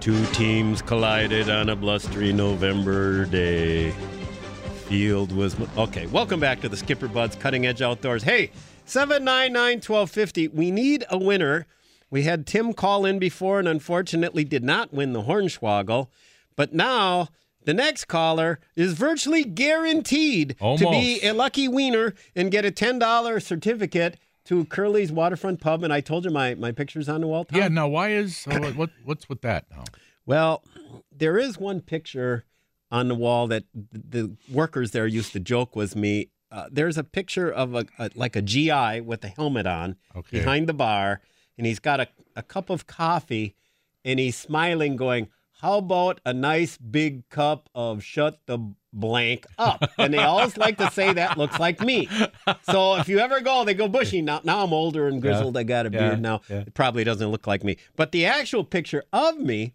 Two 0.02 0.26
teams 0.34 0.82
collided 0.82 1.48
on 1.48 1.70
a 1.70 1.76
blustery 1.76 2.34
November 2.34 3.26
day. 3.26 3.92
Field 4.88 5.32
was 5.32 5.56
okay. 5.78 6.08
Welcome 6.08 6.40
back 6.40 6.60
to 6.62 6.70
the 6.70 6.76
Skipper 6.76 7.08
Bud's 7.08 7.36
Cutting 7.36 7.68
Edge 7.68 7.84
Outdoors. 7.84 8.24
Hey, 8.24 8.50
799 8.86 9.76
1250. 9.76 10.48
We 10.48 10.72
need 10.72 11.06
a 11.12 11.20
winner. 11.20 11.68
We 12.10 12.24
had 12.24 12.48
Tim 12.48 12.74
call 12.74 13.06
in 13.06 13.20
before 13.20 13.60
and 13.60 13.68
unfortunately 13.68 14.44
did 14.44 14.64
not 14.64 14.92
win 14.92 15.14
the 15.14 15.22
Hornswoggle. 15.22 16.08
But 16.56 16.74
now 16.74 17.28
the 17.66 17.74
next 17.76 18.06
caller 18.06 18.60
is 18.76 18.94
virtually 18.94 19.44
guaranteed 19.44 20.58
to 20.58 20.90
be 20.90 21.20
a 21.22 21.32
lucky 21.32 21.68
winner 21.68 22.16
and 22.36 22.50
get 22.50 22.66
a 22.66 22.72
$10 22.72 23.40
certificate 23.44 24.18
to 24.46 24.66
Curly's 24.66 25.12
Waterfront 25.12 25.62
Pub. 25.62 25.84
And 25.84 25.94
I 25.94 26.02
told 26.02 26.26
you 26.26 26.32
my, 26.32 26.56
my 26.56 26.72
picture's 26.72 27.08
on 27.10 27.22
the 27.22 27.28
wall, 27.28 27.46
Tom. 27.46 27.60
Yeah, 27.60 27.68
now 27.68 27.88
why 27.88 28.10
is 28.12 28.48
uh, 28.48 28.58
what, 28.60 28.76
what 28.76 28.90
what's 29.04 29.30
with 29.30 29.42
that 29.42 29.66
now? 29.72 29.84
Well, 30.26 30.64
there 31.16 31.38
is 31.38 31.58
one 31.58 31.82
picture 31.82 32.46
on 32.92 33.08
the 33.08 33.16
wall 33.16 33.48
that 33.48 33.64
the 33.74 34.36
workers 34.52 34.92
there 34.92 35.08
used 35.08 35.34
to 35.34 35.40
joke 35.40 35.76
was 35.76 35.96
me. 35.96 36.30
Uh, 36.52 36.68
there's 36.72 36.98
a 36.98 37.04
picture 37.04 37.50
of 37.50 37.74
a, 37.76 37.86
a 37.98 38.10
like 38.16 38.36
a 38.36 38.42
GI 38.42 39.02
with 39.02 39.24
a 39.24 39.30
helmet 39.30 39.66
on 39.66 39.96
Okay. 40.16 40.40
behind 40.40 40.68
the 40.68 40.74
bar, 40.74 41.22
and 41.58 41.66
he's 41.66 41.80
got 41.80 42.00
a, 42.02 42.08
a 42.36 42.44
cup 42.44 42.70
of 42.70 42.88
coffee, 42.88 43.56
and 44.04 44.20
he's 44.20 44.36
smiling, 44.36 44.98
going, 44.98 45.30
"How 45.62 45.78
about 45.78 46.20
a 46.26 46.34
nice 46.34 46.78
big 46.78 47.30
cup 47.30 47.70
of 47.74 48.04
shut 48.04 48.42
the 48.48 48.60
blank 48.94 49.46
up?" 49.58 49.84
And 49.98 50.14
they 50.14 50.20
always 50.20 50.58
like 50.58 50.78
to 50.78 50.90
say 50.92 51.14
that 51.14 51.38
looks 51.38 51.60
like 51.60 51.82
me. 51.82 52.08
So 52.64 52.96
if 52.96 53.08
you 53.08 53.20
ever 53.20 53.42
go, 53.42 53.64
they 53.66 53.74
go 53.74 53.88
bushy. 53.88 54.22
Now, 54.22 54.42
now 54.44 54.64
I'm 54.64 54.74
older 54.74 55.08
and 55.08 55.22
grizzled. 55.22 55.56
I 55.58 55.64
got 55.64 55.86
a 55.86 55.92
Yeah. 55.92 56.00
beard 56.00 56.22
now. 56.22 56.42
Yeah. 56.50 56.60
It 56.62 56.74
probably 56.74 57.04
doesn't 57.04 57.30
look 57.30 57.48
like 57.48 57.64
me. 57.64 57.78
But 57.96 58.12
the 58.12 58.26
actual 58.26 58.64
picture 58.64 59.04
of 59.14 59.38
me 59.38 59.74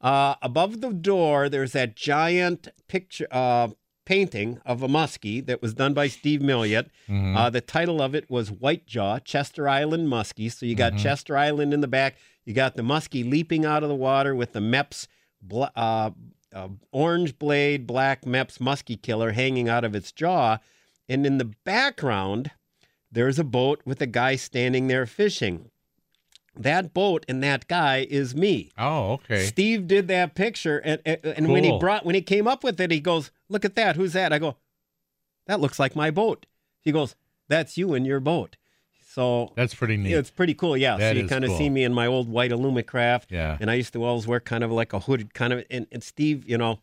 uh, 0.00 0.34
above 0.42 0.80
the 0.80 0.92
door, 0.92 1.48
there's 1.48 1.72
that 1.72 1.96
giant 1.96 2.68
picture 2.86 3.26
uh, 3.32 3.68
painting 4.04 4.58
of 4.64 4.82
a 4.82 4.88
muskie 4.88 5.44
that 5.44 5.60
was 5.60 5.74
done 5.74 5.92
by 5.92 6.06
Steve 6.08 6.40
Milliot. 6.40 6.86
Mm-hmm. 7.08 7.36
Uh, 7.36 7.50
the 7.50 7.60
title 7.60 8.00
of 8.00 8.14
it 8.14 8.30
was 8.30 8.50
White 8.50 8.86
Jaw, 8.86 9.18
Chester 9.18 9.68
Island 9.68 10.08
Muskie. 10.08 10.50
So 10.52 10.64
you 10.66 10.74
got 10.74 10.92
Mm-hmm. 10.92 11.02
Chester 11.02 11.36
Island 11.36 11.74
in 11.74 11.80
the 11.80 11.88
back. 11.88 12.16
You 12.44 12.54
got 12.54 12.76
the 12.76 12.82
muskie 12.82 13.28
leaping 13.28 13.66
out 13.66 13.82
of 13.82 13.88
the 13.90 13.94
water 13.94 14.34
with 14.34 14.52
the 14.52 14.60
Mepps 14.60 15.08
bl- 15.42 15.64
uh, 16.54 16.68
orange 16.92 17.38
blade, 17.38 17.86
black 17.86 18.22
Mepps 18.24 18.58
muskie 18.58 19.00
killer 19.00 19.32
hanging 19.32 19.68
out 19.68 19.84
of 19.84 19.94
its 19.94 20.12
jaw. 20.12 20.58
And 21.08 21.26
in 21.26 21.38
the 21.38 21.52
background, 21.64 22.50
there's 23.10 23.38
a 23.38 23.44
boat 23.44 23.80
with 23.84 24.00
a 24.00 24.06
guy 24.06 24.36
standing 24.36 24.88
there 24.88 25.06
fishing. 25.06 25.70
That 26.56 26.92
boat 26.92 27.24
and 27.28 27.42
that 27.42 27.68
guy 27.68 28.06
is 28.10 28.34
me. 28.34 28.72
Oh, 28.76 29.12
okay. 29.12 29.44
Steve 29.44 29.86
did 29.86 30.08
that 30.08 30.34
picture, 30.34 30.78
and 30.78 31.00
and, 31.06 31.18
and 31.24 31.48
when 31.52 31.62
he 31.62 31.78
brought 31.78 32.04
when 32.04 32.16
he 32.16 32.22
came 32.22 32.48
up 32.48 32.64
with 32.64 32.80
it, 32.80 32.90
he 32.90 32.98
goes, 32.98 33.30
"Look 33.48 33.64
at 33.64 33.76
that! 33.76 33.94
Who's 33.94 34.12
that?" 34.14 34.32
I 34.32 34.40
go, 34.40 34.56
"That 35.46 35.60
looks 35.60 35.78
like 35.78 35.94
my 35.94 36.10
boat." 36.10 36.46
He 36.80 36.90
goes, 36.90 37.14
"That's 37.46 37.78
you 37.78 37.94
and 37.94 38.04
your 38.04 38.18
boat." 38.18 38.56
So 39.18 39.52
That's 39.56 39.74
pretty 39.74 39.96
neat. 39.96 40.12
it's 40.12 40.30
pretty 40.30 40.54
cool. 40.54 40.76
Yeah, 40.76 40.96
That 40.96 41.16
so 41.16 41.22
you 41.22 41.26
kind 41.28 41.42
of 41.44 41.48
cool. 41.48 41.58
see 41.58 41.68
me 41.68 41.82
in 41.82 41.92
my 41.92 42.06
old 42.06 42.28
white 42.28 42.52
Alumacraft. 42.52 43.24
Yeah. 43.30 43.56
and 43.60 43.68
I 43.68 43.74
used 43.74 43.92
to 43.94 44.04
always 44.04 44.28
wear 44.28 44.38
kind 44.38 44.62
of 44.62 44.70
like 44.70 44.92
a 44.92 45.00
hooded 45.00 45.34
kind 45.34 45.52
of. 45.52 45.64
And, 45.72 45.88
and 45.90 46.04
Steve, 46.04 46.48
you 46.48 46.56
know, 46.56 46.78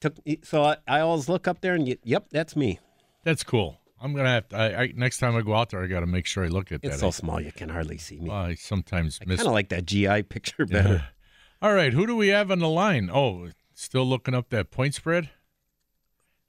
took 0.00 0.14
so 0.42 0.64
I, 0.64 0.76
I 0.86 1.00
always 1.00 1.28
look 1.28 1.46
up 1.46 1.60
there 1.60 1.74
and 1.74 1.86
y- 1.86 1.98
yep, 2.04 2.28
that's 2.30 2.56
me. 2.56 2.78
That's 3.22 3.44
cool. 3.44 3.76
I'm 4.00 4.14
gonna 4.14 4.30
have 4.30 4.48
to. 4.48 4.56
I, 4.56 4.80
I, 4.84 4.92
next 4.96 5.18
time 5.18 5.36
I 5.36 5.42
go 5.42 5.54
out 5.54 5.68
there, 5.68 5.82
I 5.82 5.88
got 5.88 6.00
to 6.00 6.06
make 6.06 6.24
sure 6.24 6.42
I 6.42 6.48
look 6.48 6.72
at 6.72 6.80
It's 6.82 6.94
that. 6.94 7.00
so 7.00 7.08
I, 7.08 7.10
small 7.10 7.38
you 7.38 7.52
can 7.52 7.68
hardly 7.68 7.98
see 7.98 8.18
me. 8.18 8.30
well, 8.30 8.38
I 8.38 8.54
sometimes 8.54 9.18
I 9.20 9.26
miss. 9.28 9.36
kind 9.36 9.48
of 9.48 9.52
like 9.52 9.68
that 9.68 9.84
GI 9.84 10.22
picture 10.30 10.64
better. 10.64 11.04
All 11.60 11.74
right, 11.74 11.92
who 11.92 12.06
do 12.06 12.16
we 12.16 12.28
have 12.28 12.50
on 12.50 12.60
the 12.60 12.68
line? 12.70 13.10
Oh, 13.12 13.48
still 13.74 14.06
looking 14.06 14.32
up 14.34 14.48
that 14.50 14.70
point 14.70 14.94
spread. 14.94 15.28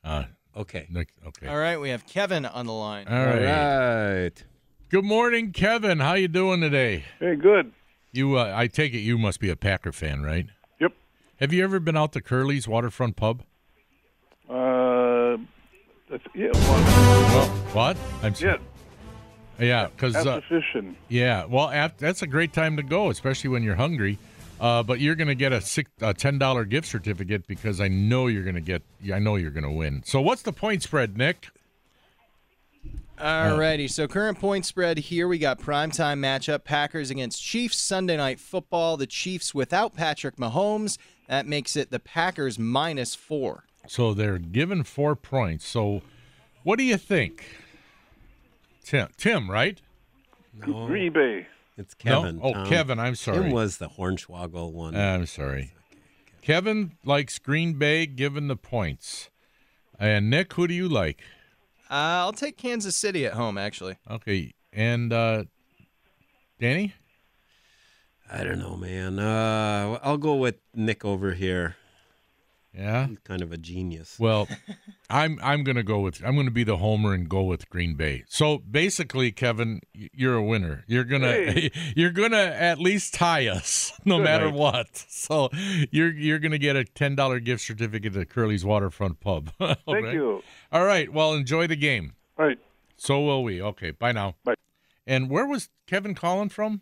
Uh, 0.02 0.24
Okay. 0.56 0.88
Nick, 0.90 1.10
okay. 1.26 1.48
All 1.48 1.58
right, 1.58 1.80
we 1.80 1.90
have 1.90 2.06
Kevin 2.08 2.46
on 2.46 2.66
the 2.66 2.74
line. 2.74 3.08
All 3.08 3.18
All 3.18 3.26
right. 3.26 4.44
Good 4.90 5.06
morning, 5.06 5.52
Kevin. 5.52 6.00
How 6.00 6.16
you 6.16 6.28
doing 6.28 6.62
today? 6.62 7.04
Hey, 7.20 7.36
good. 7.36 7.74
You, 8.12 8.40
uh, 8.40 8.52
I 8.56 8.66
take 8.66 8.96
it 8.96 9.02
you 9.02 9.20
must 9.20 9.40
be 9.40 9.52
a 9.52 9.56
Packer 9.56 9.92
fan, 9.92 10.24
right? 10.24 10.48
Yep. 10.80 10.94
Have 11.40 11.54
you 11.54 11.64
ever 11.64 11.80
been 11.80 11.96
out 11.96 12.12
to 12.14 12.22
Curly's 12.22 12.68
Waterfront 12.68 13.16
Pub? 13.16 13.44
Uh, 14.50 15.38
that's, 16.10 16.24
yeah, 16.34 16.50
well, 16.54 17.46
What? 17.72 17.98
I'm 18.24 18.34
yeah, 18.40 18.58
Yeah, 19.60 19.90
because 19.90 20.16
uh, 20.16 20.42
yeah, 21.08 21.46
well, 21.46 21.92
that's 22.00 22.24
a 22.24 22.28
great 22.28 22.52
time 22.52 22.76
to 22.78 22.82
go, 22.82 23.12
especially 23.12 23.52
when 23.52 23.62
you're 23.62 23.76
hungry. 23.76 24.18
Uh, 24.60 24.82
but 24.82 25.00
you're 25.00 25.16
going 25.16 25.28
to 25.28 25.36
get 25.36 25.54
a, 25.54 25.62
six, 25.62 25.92
a 26.02 26.16
ten 26.16 26.40
dollar 26.40 26.66
gift 26.66 26.88
certificate 26.88 27.46
because 27.46 27.80
I 27.80 27.90
know 27.90 28.26
you're 28.26 28.44
going 28.44 28.56
to 28.56 28.60
get. 28.62 28.82
I 29.14 29.20
know 29.20 29.36
you're 29.36 29.52
going 29.52 29.64
to 29.64 29.72
win. 29.72 30.02
So 30.04 30.20
what's 30.20 30.42
the 30.42 30.52
point 30.52 30.82
spread, 30.82 31.16
Nick? 31.16 31.50
Alrighty, 33.20 33.90
so 33.90 34.08
current 34.08 34.40
point 34.40 34.66
spread 34.66 34.98
here 34.98 35.28
we 35.28 35.38
got 35.38 35.60
primetime 35.60 36.20
matchup 36.20 36.64
Packers 36.64 37.10
against 37.10 37.44
Chiefs 37.44 37.78
Sunday 37.78 38.16
night 38.16 38.40
football. 38.40 38.96
The 38.96 39.08
Chiefs 39.08 39.54
without 39.54 39.94
Patrick 39.94 40.38
Mahomes. 40.38 40.98
That 41.28 41.46
makes 41.46 41.76
it 41.76 41.92
the 41.92 42.00
Packers 42.00 42.58
minus 42.58 43.16
four. 43.16 43.66
So 43.88 44.14
they're 44.14 44.38
given 44.38 44.84
four 44.84 45.16
points. 45.16 45.68
So 45.68 46.02
what 46.64 46.78
do 46.78 46.84
you 46.86 46.98
think, 46.98 47.44
Tim? 48.84 49.10
Tim, 49.18 49.52
right? 49.52 49.82
No, 50.54 50.88
Green 50.88 51.12
Bay. 51.12 51.48
it's 51.78 51.94
Kevin. 51.94 52.38
No? 52.38 52.44
Oh, 52.44 52.54
Tom. 52.54 52.68
Kevin. 52.68 53.00
I'm 53.00 53.16
sorry. 53.16 53.40
Tim 53.44 53.52
was 53.52 53.78
the 53.78 53.90
Hornswoggle 53.90 54.72
one. 54.72 54.96
Ah, 54.96 55.14
I'm 55.14 55.26
sorry. 55.26 55.74
Kevin 56.42 56.94
likes 57.04 57.38
Green 57.38 57.74
Bay 57.74 58.06
given 58.06 58.48
the 58.48 58.56
points. 58.56 59.30
And 60.00 60.30
Nick, 60.30 60.54
who 60.54 60.68
do 60.68 60.74
you 60.74 60.88
like? 60.88 61.22
Uh, 61.90 62.22
I'll 62.24 62.34
take 62.34 62.58
Kansas 62.58 62.96
City 62.96 63.26
at 63.26 63.34
home, 63.34 63.58
actually. 63.58 63.98
Okay. 64.10 64.54
And 64.72 65.12
uh 65.12 65.46
Danny? 66.60 66.94
I 68.32 68.44
don't 68.44 68.60
know, 68.60 68.76
man. 68.76 69.18
Uh, 69.18 69.98
I'll 70.04 70.18
go 70.18 70.36
with 70.36 70.56
Nick 70.76 71.04
over 71.04 71.34
here. 71.34 71.78
Yeah. 72.74 73.08
He's 73.08 73.18
kind 73.24 73.42
of 73.42 73.52
a 73.52 73.58
genius. 73.58 74.18
Well, 74.20 74.48
I'm 75.10 75.40
I'm 75.42 75.64
going 75.64 75.76
to 75.76 75.84
go 75.84 76.00
with 76.00 76.24
I'm 76.24 76.36
going 76.36 76.46
to 76.46 76.52
be 76.52 76.64
the 76.64 76.78
homer 76.78 77.14
and 77.14 77.28
go 77.28 77.42
with 77.44 77.68
Green 77.70 77.96
Bay. 77.96 78.24
So 78.28 78.60
basically, 78.60 79.32
Kevin, 79.32 79.82
you're 79.94 80.36
a 80.36 80.44
winner. 80.44 80.84
You're 80.88 81.04
gonna 81.04 81.32
Hey. 81.32 81.72
you're 81.96 82.12
gonna 82.12 82.38
at 82.38 82.80
least 82.80 83.14
tie 83.16 83.48
us, 83.48 83.92
no 84.06 84.18
Good 84.18 84.24
matter 84.24 84.46
night. 84.46 84.54
what. 84.56 85.06
So 85.10 85.50
you're 85.92 86.14
you're 86.14 86.40
gonna 86.40 86.58
get 86.60 86.76
a 86.76 86.84
ten 86.86 87.16
dollar 87.16 87.40
gift 87.40 87.64
certificate 87.64 88.14
to 88.14 88.26
Curly's 88.26 88.64
Waterfront 88.64 89.20
Pub. 89.20 89.52
Thank 89.60 89.80
Thank 89.88 90.14
you. 90.14 90.44
All 90.72 90.86
right. 90.86 91.12
Well, 91.12 91.34
enjoy 91.34 91.66
the 91.68 91.76
game. 91.76 92.14
All 92.38 92.46
right. 92.46 92.60
So 92.98 93.20
will 93.22 93.44
we. 93.44 93.62
Okay. 93.62 93.92
Bye 93.92 94.12
now. 94.12 94.36
Bye. 94.44 94.56
And 95.08 95.30
where 95.30 95.48
was 95.48 95.70
Kevin 95.88 96.14
calling 96.14 96.50
from? 96.50 96.82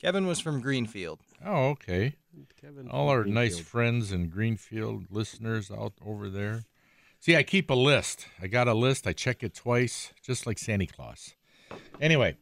Kevin 0.00 0.26
was 0.26 0.38
from 0.38 0.60
Greenfield. 0.60 1.20
Oh, 1.44 1.70
okay. 1.70 2.14
Kevin 2.60 2.88
All 2.88 3.08
from 3.08 3.18
our 3.18 3.24
nice 3.24 3.58
friends 3.58 4.12
and 4.12 4.30
Greenfield 4.30 5.06
listeners 5.10 5.70
out 5.70 5.92
over 6.04 6.28
there. 6.28 6.64
See, 7.20 7.36
I 7.36 7.42
keep 7.42 7.70
a 7.70 7.74
list. 7.74 8.26
I 8.40 8.48
got 8.48 8.68
a 8.68 8.74
list. 8.74 9.06
I 9.06 9.12
check 9.12 9.42
it 9.42 9.54
twice, 9.54 10.12
just 10.22 10.46
like 10.46 10.58
Santa 10.58 10.86
Claus. 10.86 11.34
Anyway, 12.00 12.36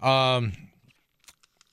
um, 0.00 0.52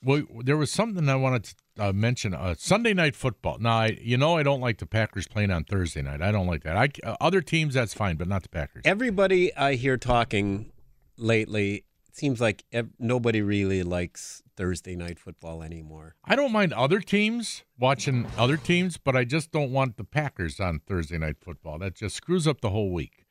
well, 0.04 0.22
there 0.44 0.56
was 0.56 0.70
something 0.70 1.08
I 1.08 1.16
wanted 1.16 1.44
to 1.44 1.54
uh, 1.78 1.92
mention. 1.92 2.34
Uh, 2.34 2.54
Sunday 2.56 2.94
night 2.94 3.16
football. 3.16 3.58
Now, 3.58 3.78
I, 3.78 3.98
you 4.00 4.16
know, 4.16 4.36
I 4.36 4.42
don't 4.42 4.60
like 4.60 4.78
the 4.78 4.86
Packers 4.86 5.26
playing 5.26 5.50
on 5.50 5.64
Thursday 5.64 6.02
night. 6.02 6.22
I 6.22 6.32
don't 6.32 6.46
like 6.46 6.62
that. 6.64 6.76
I 6.76 6.88
uh, 7.04 7.16
other 7.20 7.40
teams 7.40 7.74
that's 7.74 7.94
fine, 7.94 8.16
but 8.16 8.28
not 8.28 8.42
the 8.42 8.48
Packers. 8.48 8.82
Everybody 8.84 9.54
I 9.56 9.74
hear 9.74 9.96
talking 9.96 10.72
lately, 11.16 11.84
it 12.08 12.16
seems 12.16 12.40
like 12.40 12.64
ev- 12.72 12.90
nobody 12.98 13.42
really 13.42 13.82
likes 13.82 14.41
Thursday 14.56 14.96
night 14.96 15.18
football 15.18 15.62
anymore. 15.62 16.14
I 16.24 16.36
don't 16.36 16.52
mind 16.52 16.72
other 16.72 17.00
teams 17.00 17.64
watching 17.78 18.26
other 18.36 18.56
teams, 18.56 18.98
but 18.98 19.16
I 19.16 19.24
just 19.24 19.50
don't 19.52 19.72
want 19.72 19.96
the 19.96 20.04
Packers 20.04 20.60
on 20.60 20.80
Thursday 20.80 21.18
night 21.18 21.36
football. 21.40 21.78
That 21.78 21.94
just 21.94 22.16
screws 22.16 22.46
up 22.46 22.60
the 22.60 22.70
whole 22.70 22.90
week. 22.92 23.24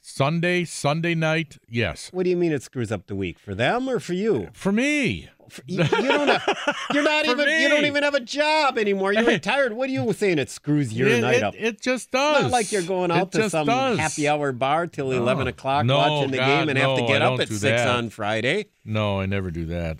Sunday, 0.00 0.64
Sunday 0.64 1.16
night, 1.16 1.58
yes. 1.68 2.10
What 2.12 2.22
do 2.24 2.30
you 2.30 2.36
mean 2.36 2.52
it 2.52 2.62
screws 2.62 2.92
up 2.92 3.08
the 3.08 3.16
week? 3.16 3.40
For 3.40 3.56
them 3.56 3.88
or 3.88 3.98
for 3.98 4.12
you? 4.12 4.50
For 4.52 4.70
me. 4.70 5.30
For- 5.48 5.62
you, 5.66 5.82
you 5.82 5.88
don't 5.88 6.28
have, 6.28 6.76
you're 6.92 7.02
not 7.02 7.24
even 7.26 7.48
you 7.60 7.68
don't 7.68 7.84
even 7.84 8.02
have 8.02 8.14
a 8.14 8.20
job 8.20 8.78
anymore. 8.78 9.12
You're 9.12 9.24
retired. 9.24 9.72
What 9.72 9.88
are 9.88 9.92
you 9.92 10.12
saying 10.12 10.38
it 10.38 10.50
screws 10.50 10.92
your 10.92 11.08
it, 11.08 11.20
night 11.20 11.36
it, 11.36 11.42
up? 11.42 11.54
it 11.56 11.80
just 11.80 12.10
does. 12.10 12.42
Not 12.42 12.50
like 12.50 12.72
you're 12.72 12.82
going 12.82 13.10
out 13.10 13.34
It 13.34 13.42
to 13.42 13.50
some 13.50 13.66
does. 13.66 13.98
happy 13.98 14.28
hour 14.28 14.52
bar 14.52 14.86
till 14.86 15.10
No. 15.10 15.16
11 15.18 15.46
o'clock 15.48 15.86
No, 15.86 15.98
watching 15.98 16.30
the 16.32 16.38
God, 16.38 16.46
game 16.60 16.68
and 16.70 16.78
have 16.78 16.96
to 16.98 17.06
get 17.06 17.22
I 17.22 17.26
up 17.26 17.40
at 17.40 17.48
6 17.48 17.60
that. 17.60 17.88
on 17.88 18.10
Friday. 18.10 18.66
No, 18.84 19.20
I 19.20 19.26
never 19.26 19.50
do 19.50 19.66
that. 19.66 19.98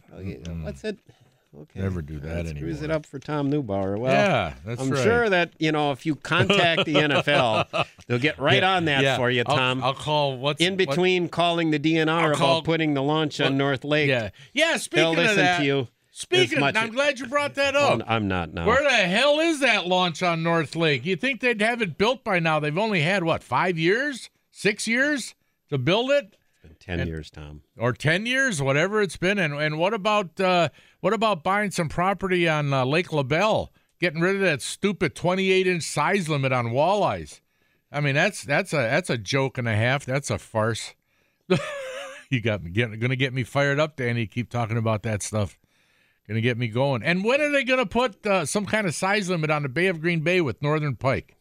What's 0.63 0.85
it? 0.85 0.99
Okay. 1.63 1.81
Never 1.81 2.03
do 2.03 2.19
that 2.21 2.47
screws 2.49 2.77
anymore. 2.83 2.85
it 2.85 2.91
up 2.91 3.07
for 3.07 3.19
Tom 3.19 3.51
Neubauer. 3.51 3.99
Well, 3.99 4.13
Yeah, 4.13 4.55
that's 4.65 4.81
I'm 4.81 4.91
right. 4.91 5.03
sure 5.03 5.29
that, 5.31 5.53
you 5.59 5.73
know, 5.73 5.93
if 5.93 6.05
you 6.05 6.15
contact 6.17 6.85
the 6.85 6.95
NFL, 6.97 7.87
they'll 8.07 8.19
get 8.19 8.39
right 8.39 8.63
Yeah, 8.63 8.75
on 8.77 8.85
that 8.87 9.03
yeah. 9.03 9.17
for 9.17 9.31
you, 9.31 9.43
I'll- 9.47 9.57
Tom. 9.57 9.83
I'll, 9.83 9.95
call 9.95 10.37
what's 10.39 10.61
In 10.61 10.75
what- 10.75 10.79
between 10.79 11.29
calling 11.29 11.71
the 11.71 11.79
DNR 11.79 12.09
I'll 12.09 12.27
about 12.29 12.37
call- 12.39 12.63
putting 12.63 12.95
the 12.95 13.03
launch 13.03 13.41
on 13.41 13.53
what- 13.53 13.59
North 13.59 13.85
Lake. 13.85 14.09
yeah, 14.09 14.31
yeah. 14.53 14.77
Speaking 14.77 15.03
They'll 15.05 15.13
of 15.13 15.17
listen 15.19 15.37
that, 15.37 15.59
to 15.59 15.65
you. 15.65 15.89
speaking, 16.11 16.61
much- 16.61 16.77
I'm 16.77 16.91
glad 16.93 17.19
you 17.19 17.27
brought 17.27 17.55
that 17.55 17.75
up. 17.75 18.03
I'm 18.07 18.29
not 18.29 18.53
now. 18.53 18.67
Where 18.67 18.83
the 18.83 18.91
hell 18.91 19.41
is 19.41 19.61
that 19.61 19.87
launch 19.87 20.23
on 20.23 20.43
North 20.43 20.77
Lake? 20.77 21.07
You 21.07 21.17
think 21.17 21.41
they'd 21.41 21.61
have 21.63 21.81
it 21.81 21.97
built 21.97 22.23
by 22.23 22.39
now? 22.39 22.61
They've 22.61 22.77
only 22.77 23.01
had 23.01 23.25
what 23.25 23.43
five 23.43 23.79
years, 23.79 24.29
six 24.51 24.87
years 24.87 25.35
to 25.71 25.79
build 25.79 26.11
it. 26.11 26.37
Ten 26.79 27.01
and- 27.01 27.09
years, 27.09 27.31
Tom. 27.31 27.63
or 27.77 27.93
10 27.93 28.27
years 28.27 28.63
whatever 28.63 29.03
it's 29.03 29.17
been 29.17 29.39
and 29.41 29.55
and 29.55 29.77
what 29.79 29.93
about 29.93 30.39
uh 30.41 30.69
what 31.07 31.13
about 31.13 31.45
buying 31.45 31.71
some 31.71 31.89
property 31.89 32.49
on 32.49 32.73
uh, 32.73 32.85
Lake 32.85 33.13
LaBelle? 33.13 33.71
Getting 34.01 34.21
rid 34.21 34.35
of 34.35 34.41
that 34.41 34.61
stupid 34.61 35.15
28 35.15 35.65
inch 35.65 35.85
size 35.85 36.29
limit 36.29 36.51
on 36.51 36.71
walleyes. 36.71 37.43
I 37.93 38.01
mean 38.01 38.17
that's 38.17 38.43
that's 38.43 38.73
a 38.73 38.79
that's 38.79 39.09
a 39.09 39.17
joke 39.17 39.57
and 39.57 39.69
a 39.69 39.77
half. 39.77 40.05
That's 40.05 40.31
a 40.31 40.39
farce. 40.39 40.95
You 42.29 42.41
got 42.41 42.65
me 42.65 42.71
gonna 42.71 43.15
get 43.15 43.33
me 43.33 43.45
fired 43.45 43.79
up 43.79 43.95
Danny. 43.95 44.27
Keep 44.27 44.51
talking 44.51 44.77
about 44.77 45.05
that 45.05 45.23
stuff. 45.23 45.61
Gonna 46.27 46.41
get 46.41 46.59
me 46.59 46.67
going. 46.67 47.05
And 47.05 47.23
when 47.23 47.41
are 47.41 47.53
they 47.53 47.63
gonna 47.63 47.87
put 47.87 48.27
uh, 48.27 48.45
some 48.45 48.67
kind 48.67 48.89
of 48.89 48.97
size 48.97 49.31
limit 49.31 49.49
on 49.49 49.63
the 49.63 49.69
Bay 49.69 49.87
of 49.87 50.01
Green 50.01 50.23
Bay 50.23 50.41
with 50.41 50.61
Northern 50.61 50.97
Pike? 50.97 51.37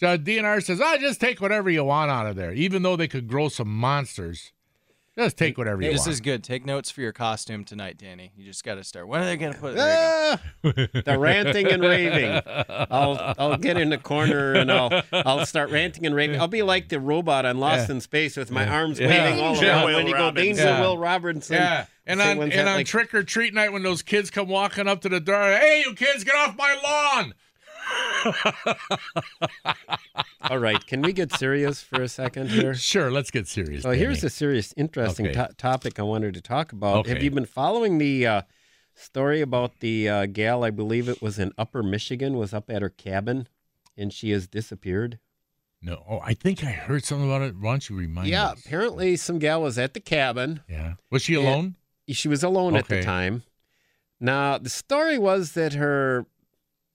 DNR 0.00 0.64
says, 0.64 0.80
"I 0.80 0.98
just 0.98 1.20
take 1.20 1.40
whatever 1.40 1.70
you 1.70 1.84
want 1.84 2.10
out 2.10 2.26
of 2.26 2.34
there, 2.34 2.52
even 2.52 2.82
though 2.82 2.96
they 2.96 3.06
could 3.06 3.28
grow 3.28 3.48
some 3.48 3.68
monsters. 3.68 4.52
Just 5.24 5.36
take 5.36 5.58
whatever 5.58 5.82
you 5.82 5.90
This 5.90 6.00
want." 6.00 6.10
is 6.12 6.20
good. 6.20 6.42
Take 6.44 6.64
notes 6.66 6.90
for 6.90 7.00
your 7.00 7.12
costume 7.12 7.64
tonight, 7.64 7.98
Danny. 7.98 8.32
You 8.36 8.44
just 8.44 8.64
got 8.64 8.76
to 8.76 8.84
start. 8.84 9.08
When 9.08 9.22
are 9.22 9.24
they 9.24 9.36
going 9.36 9.52
to 9.54 9.58
put 9.58 9.72
it? 9.72 9.76
There 9.76 10.38
you 10.64 10.70
go. 10.72 11.00
Ah, 11.02 11.02
the 11.04 11.18
ranting 11.18 11.66
and 11.68 11.82
raving. 11.82 12.42
I'll 12.90 13.34
I'll 13.38 13.56
get 13.56 13.76
in 13.78 13.90
the 13.90 13.98
corner 13.98 14.54
and 14.54 14.70
I'll 14.70 15.02
I'll 15.12 15.46
start 15.46 15.70
ranting 15.70 16.06
and 16.06 16.14
raving. 16.14 16.40
I'll 16.40 16.48
be 16.48 16.62
like 16.62 16.88
the 16.88 17.00
robot 17.00 17.44
on 17.46 17.58
Lost 17.58 17.88
Yeah. 17.88 17.94
in 17.96 18.00
Space 18.00 18.36
with 18.36 18.50
my 18.50 18.64
Yeah. 18.64 18.74
arms 18.74 18.98
Yeah. 19.00 19.08
waving 19.08 19.40
all 19.40 19.52
Danger 19.54 19.68
around. 19.68 19.84
Will 19.86 19.94
when 19.96 20.06
you 20.06 20.14
go 20.14 20.30
Danger 20.30 20.62
Yeah. 20.64 20.80
Will 20.80 20.98
Robinson. 20.98 21.56
Yeah. 21.56 21.86
And 22.06 22.20
on 22.20 22.42
and 22.42 22.68
on 22.68 22.74
like- 22.76 22.86
trick 22.86 23.14
or 23.14 23.22
treat 23.22 23.54
night 23.54 23.72
when 23.72 23.82
those 23.82 24.02
kids 24.02 24.30
come 24.30 24.48
walking 24.48 24.88
up 24.88 25.00
to 25.02 25.08
the 25.08 25.20
door, 25.20 25.42
hey, 25.52 25.82
you 25.86 25.94
kids, 25.94 26.24
get 26.24 26.34
off 26.34 26.56
my 26.56 26.76
lawn. 26.82 27.34
All 30.42 30.58
right, 30.58 30.84
can 30.86 31.02
we 31.02 31.12
get 31.12 31.32
serious 31.34 31.82
for 31.82 32.02
a 32.02 32.08
second 32.08 32.50
here? 32.50 32.74
Sure, 32.74 33.10
let's 33.10 33.30
get 33.30 33.46
serious. 33.46 33.84
Well, 33.84 33.92
here's 33.92 34.24
a 34.24 34.30
serious, 34.30 34.72
interesting 34.76 35.26
Okay. 35.28 35.34
to- 35.34 35.54
topic 35.56 35.98
I 35.98 36.02
wanted 36.02 36.34
to 36.34 36.40
talk 36.40 36.72
about. 36.72 37.06
Have 37.06 37.22
you 37.22 37.30
been 37.30 37.46
following 37.46 37.98
the 37.98 38.26
uh, 38.26 38.42
story 38.94 39.40
about 39.40 39.80
the 39.80 40.08
uh, 40.08 40.26
gal? 40.26 40.64
I 40.64 40.70
believe 40.70 41.08
it 41.08 41.20
was 41.22 41.38
in 41.38 41.52
Upper 41.58 41.82
Michigan. 41.82 42.36
Was 42.36 42.52
up 42.54 42.70
at 42.70 42.82
her 42.82 42.88
cabin, 42.90 43.48
and 43.96 44.12
she 44.12 44.30
has 44.30 44.46
disappeared. 44.48 45.18
no. 45.82 46.02
Oh, 46.08 46.20
I 46.24 46.34
think 46.34 46.64
I 46.64 46.70
heard 46.72 47.04
something 47.04 47.28
about 47.30 47.42
it. 47.42 47.56
Why 47.56 47.72
don't 47.72 47.88
you 47.88 47.96
remind 47.96 48.26
me? 48.26 48.32
yeah, 48.32 48.52
apparently 48.52 49.16
some 49.16 49.38
gal 49.38 49.62
was 49.62 49.78
at 49.78 49.94
the 49.94 50.00
cabin. 50.00 50.60
Yeah. 50.68 50.94
Was 51.10 51.22
she 51.22 51.34
alone? 51.34 51.76
She 52.08 52.28
was 52.28 52.42
alone 52.42 52.74
at 52.76 52.88
the 52.88 53.02
time. 53.02 53.44
Now, 54.18 54.58
the 54.58 54.68
story 54.70 55.16
was 55.18 55.52
that 55.52 55.74
her 55.74 56.26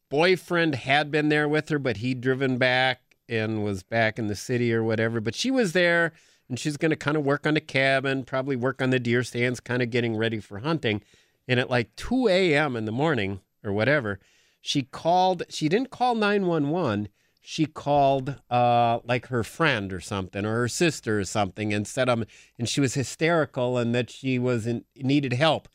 boyfriend 0.10 0.76
had 0.76 1.12
been 1.12 1.30
there 1.30 1.48
with 1.48 1.70
her, 1.70 1.80
but 1.80 1.98
he'd 1.98 2.22
driven 2.22 2.58
back 2.58 3.02
and 3.28 3.64
was 3.64 3.84
back 3.84 4.20
in 4.20 4.28
the 4.28 4.36
city 4.36 4.74
or 4.74 4.84
whatever. 4.84 5.20
But 5.20 5.36
she 5.36 5.52
was 5.52 5.74
there 5.74 6.14
and 6.48 6.60
she's 6.60 6.78
going 6.78 6.92
to 6.92 6.96
kind 6.96 7.18
of 7.18 7.26
work 7.26 7.48
on 7.48 7.56
the 7.56 7.62
cabin, 7.62 8.24
probably 8.24 8.56
work 8.56 8.82
on 8.82 8.92
the 8.92 9.00
deer 9.00 9.24
stands, 9.24 9.60
kind 9.60 9.82
of 9.82 9.90
getting 9.90 10.16
ready 10.16 10.40
for 10.40 10.60
hunting. 10.60 11.02
And 11.48 11.60
at 11.60 11.70
like 11.70 11.96
2 11.96 12.28
a.m. 12.28 12.76
in 12.76 12.86
the 12.86 12.92
morning 12.92 13.42
or 13.64 13.74
whatever, 13.74 14.20
she 14.62 14.84
called, 14.84 15.44
she 15.50 15.70
didn't 15.70 15.92
call 15.92 16.16
911. 16.16 17.10
She 17.42 17.68
called 17.68 18.36
uh, 18.50 19.00
like 19.04 19.28
her 19.28 19.44
friend 19.44 19.94
or 19.94 20.00
something, 20.00 20.44
or 20.44 20.62
her 20.62 20.68
sister 20.68 21.20
or 21.20 21.26
something, 21.26 21.72
and 21.72 21.88
said, 21.88 22.10
um, 22.10 22.26
and 22.58 22.68
she 22.68 22.82
was 22.82 22.96
hysterical 22.96 23.78
and 23.78 23.94
that 23.94 24.10
she 24.10 24.40
was 24.40 24.66
in, 24.66 24.84
needed 24.96 25.34
help. 25.34 25.68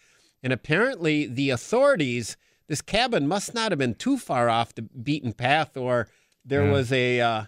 And 0.42 0.52
apparently, 0.52 1.26
the 1.26 1.50
authorities, 1.50 2.36
this 2.70 2.80
cabin 2.80 3.26
must 3.26 3.52
not 3.52 3.72
have 3.72 3.78
been 3.80 3.94
too 3.96 4.16
far 4.16 4.48
off 4.48 4.72
the 4.76 4.82
beaten 4.82 5.32
path, 5.32 5.76
or 5.76 6.06
there 6.44 6.64
Yeah. 6.64 6.72
was 6.72 6.92
a 6.92 7.20
uh, 7.20 7.44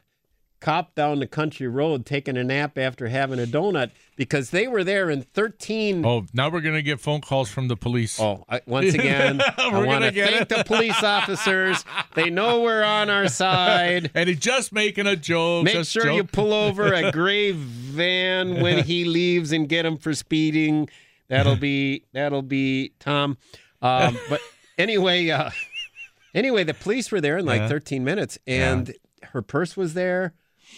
cop 0.61 0.95
down 0.97 1.21
the 1.21 1.27
country 1.29 1.67
road 1.69 2.05
taking 2.05 2.37
a 2.37 2.43
nap 2.45 2.77
after 2.77 3.07
having 3.09 3.39
a 3.41 3.47
donut 3.47 3.91
because 4.17 4.51
they 4.51 4.67
were 4.67 4.83
there 4.85 5.11
in 5.11 5.23
13. 5.23 6.05
Oh, 6.05 6.27
now 6.35 6.49
we're 6.51 6.61
gonna 6.61 6.83
get 6.83 6.99
phone 7.01 7.21
calls 7.21 7.51
from 7.51 7.69
the 7.69 7.77
police. 7.77 8.19
Oh, 8.21 8.45
I, 8.49 8.63
once 8.67 8.95
again, 9.01 9.41
I 9.59 9.69
want 9.73 9.87
gonna 9.87 10.13
thank 10.13 10.43
it. 10.43 10.49
the 10.49 10.65
police 10.65 11.03
officers. 11.05 11.85
They 12.17 12.29
know 12.29 12.63
we're 12.63 12.83
on 12.83 13.09
our 13.09 13.29
side. 13.29 14.11
And 14.15 14.29
he's 14.29 14.41
just 14.41 14.73
making 14.73 15.07
a 15.07 15.15
joke. 15.17 15.65
Make 15.67 15.85
sure 15.87 16.11
you 16.11 16.25
pull 16.25 16.53
over 16.53 16.93
a 16.93 17.13
gray 17.13 17.53
van 17.53 18.61
when 18.61 18.83
he 18.85 19.05
leaves 19.05 19.53
and 19.53 19.69
get 19.69 19.87
him 19.87 19.97
for 19.97 20.15
speeding. 20.15 20.89
That'll 21.29 21.57
be 21.57 22.05
that'll 22.13 22.43
be 22.43 22.93
Tom. 22.99 23.39
Um, 23.81 24.17
but 24.29 24.41
anyway, 24.83 25.29
uh, 25.31 25.51
anyway, 26.35 26.65
the 26.65 26.75
police 26.75 27.11
were 27.11 27.21
there 27.21 27.39
in 27.39 27.47
like 27.47 27.61
Yeah. 27.63 27.69
13 27.69 28.05
minutes, 28.05 28.39
and 28.47 28.93
her 29.33 29.43
purse 29.43 29.77
was 29.77 29.95
there, 29.95 30.35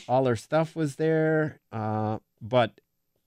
all 0.08 0.26
her 0.26 0.36
stuff 0.36 0.76
was 0.76 0.96
there, 0.96 1.60
uh, 1.72 2.18
but 2.40 2.80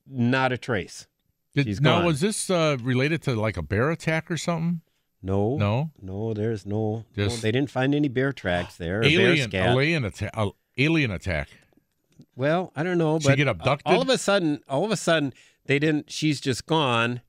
not 0.06 0.52
a 0.52 0.58
trace. 0.58 1.08
Did- 1.56 1.82
now, 1.82 2.06
was 2.06 2.22
this 2.22 2.50
uh, 2.50 2.78
related 2.82 3.22
to 3.24 3.34
like 3.36 3.58
a 3.58 3.64
bear 3.64 3.90
attack 3.92 4.30
or 4.30 4.38
something? 4.38 4.82
No, 5.24 5.58
No? 5.58 5.90
no. 6.00 6.34
There's 6.34 6.66
no. 6.66 7.06
no, 7.16 7.26
Just- 7.26 7.42
they 7.42 7.52
didn't 7.52 7.72
find 7.72 7.96
any 7.96 8.08
bear 8.08 8.32
tracks 8.32 8.78
there. 8.78 9.04
Alien, 9.04 9.54
alien 9.56 10.06
attack. 10.06 10.32
Alien 10.78 11.12
attack. 11.12 11.50
Well, 12.36 12.72
I 12.76 12.84
don't 12.84 13.00
know, 13.00 13.18
She 13.20 13.28
but 13.30 13.38
get 13.38 13.48
abducted? 13.48 13.88
all 13.92 14.02
of 14.02 14.10
a 14.10 14.18
sudden, 14.20 14.62
all 14.70 14.86
of 14.86 14.92
a 14.92 14.98
sudden, 14.98 15.34
they 15.66 15.80
didn't. 15.80 16.12
She's 16.12 16.40
just 16.40 16.68
gone, 16.68 17.22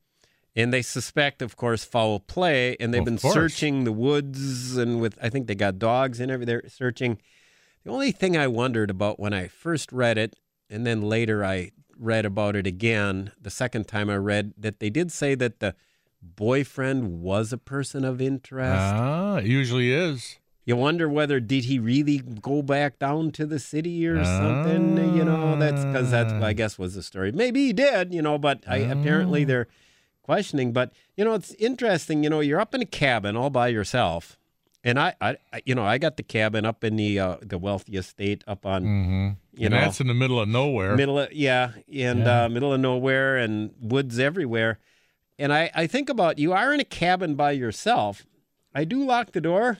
and 0.58 0.72
they 0.74 0.82
suspect, 0.82 1.40
of 1.40 1.56
course, 1.56 1.84
foul 1.84 2.20
play, 2.20 2.76
and 2.80 2.92
they've 2.92 3.00
Of 3.00 3.04
been 3.06 3.18
course. 3.18 3.32
searching 3.34 3.84
the 3.84 3.92
woods 3.92 4.76
and 4.76 5.00
with. 5.00 5.16
I 5.22 5.28
think 5.30 5.46
they 5.46 5.54
got 5.54 5.78
dogs 5.78 6.20
and 6.20 6.30
everything. 6.30 6.52
They're 6.60 6.68
searching. 6.68 7.18
The 7.84 7.90
only 7.90 8.12
thing 8.12 8.36
I 8.36 8.46
wondered 8.48 8.90
about 8.90 9.18
when 9.18 9.32
I 9.32 9.46
first 9.48 9.92
read 9.92 10.18
it, 10.18 10.36
and 10.68 10.86
then 10.86 11.00
later 11.02 11.44
I 11.44 11.70
read 11.98 12.26
about 12.26 12.56
it 12.56 12.66
again. 12.66 13.32
The 13.40 13.50
second 13.50 13.88
time 13.88 14.10
I 14.10 14.16
read 14.16 14.52
that 14.58 14.80
they 14.80 14.90
did 14.90 15.10
say 15.12 15.34
that 15.36 15.60
the 15.60 15.74
boyfriend 16.20 17.20
was 17.22 17.52
a 17.52 17.58
person 17.58 18.04
of 18.04 18.20
interest. 18.20 18.80
Ah, 18.94 19.36
it 19.36 19.46
usually 19.46 19.92
is. 19.92 20.38
You 20.64 20.76
wonder 20.76 21.08
whether 21.08 21.40
did 21.40 21.64
he 21.64 21.78
really 21.78 22.18
go 22.18 22.60
back 22.60 22.98
down 22.98 23.30
to 23.32 23.46
the 23.46 23.58
city 23.58 24.06
or 24.06 24.22
something? 24.22 24.96
You 25.16 25.24
know, 25.24 25.56
that's 25.58 25.82
because 25.84 26.10
that's 26.10 26.32
I 26.32 26.52
guess 26.52 26.78
was 26.78 26.94
the 26.94 27.02
story. 27.02 27.32
Maybe 27.32 27.66
he 27.66 27.72
did, 27.72 28.12
you 28.12 28.20
know, 28.20 28.36
but 28.36 28.64
I, 28.68 28.78
apparently 28.78 29.44
they're 29.44 29.68
questioning. 30.28 30.72
But 30.72 30.92
you 31.16 31.24
know, 31.24 31.32
it's 31.34 31.54
interesting. 31.54 32.22
You 32.22 32.28
know, 32.30 32.40
you're 32.40 32.60
up 32.60 32.74
in 32.74 32.82
a 32.82 32.86
cabin 32.86 33.34
all 33.36 33.48
by 33.50 33.68
yourself, 33.68 34.38
and 34.84 34.98
I, 35.00 35.14
I, 35.20 35.36
you 35.64 35.74
know, 35.74 35.84
I 35.84 35.96
got 35.98 36.16
the 36.18 36.22
cabin 36.22 36.66
up 36.66 36.84
in 36.84 36.96
the 36.96 37.18
uh, 37.18 37.36
the 37.40 37.56
wealthy 37.58 37.96
estate 37.96 38.44
up 38.46 38.66
on, 38.66 38.82
Mm-hmm. 38.84 39.28
you 39.60 39.66
and 39.66 39.74
know, 39.74 39.80
that's 39.80 40.00
in 40.00 40.06
the 40.06 40.14
middle 40.14 40.38
of 40.38 40.48
nowhere. 40.48 40.94
middle 40.96 41.18
of 41.18 41.32
yeah, 41.32 41.72
and 41.92 42.20
Yeah. 42.20 42.44
Uh, 42.44 42.48
middle 42.50 42.72
of 42.74 42.80
nowhere 42.80 43.36
and 43.38 43.72
woods 43.80 44.18
everywhere. 44.18 44.78
And 45.38 45.52
I, 45.52 45.70
I 45.74 45.86
think 45.86 46.10
about 46.10 46.38
you 46.38 46.52
are 46.52 46.74
in 46.74 46.80
a 46.80 46.84
cabin 46.84 47.34
by 47.36 47.52
yourself. 47.52 48.26
I 48.74 48.84
do 48.84 49.02
lock 49.04 49.32
the 49.32 49.40
door, 49.40 49.78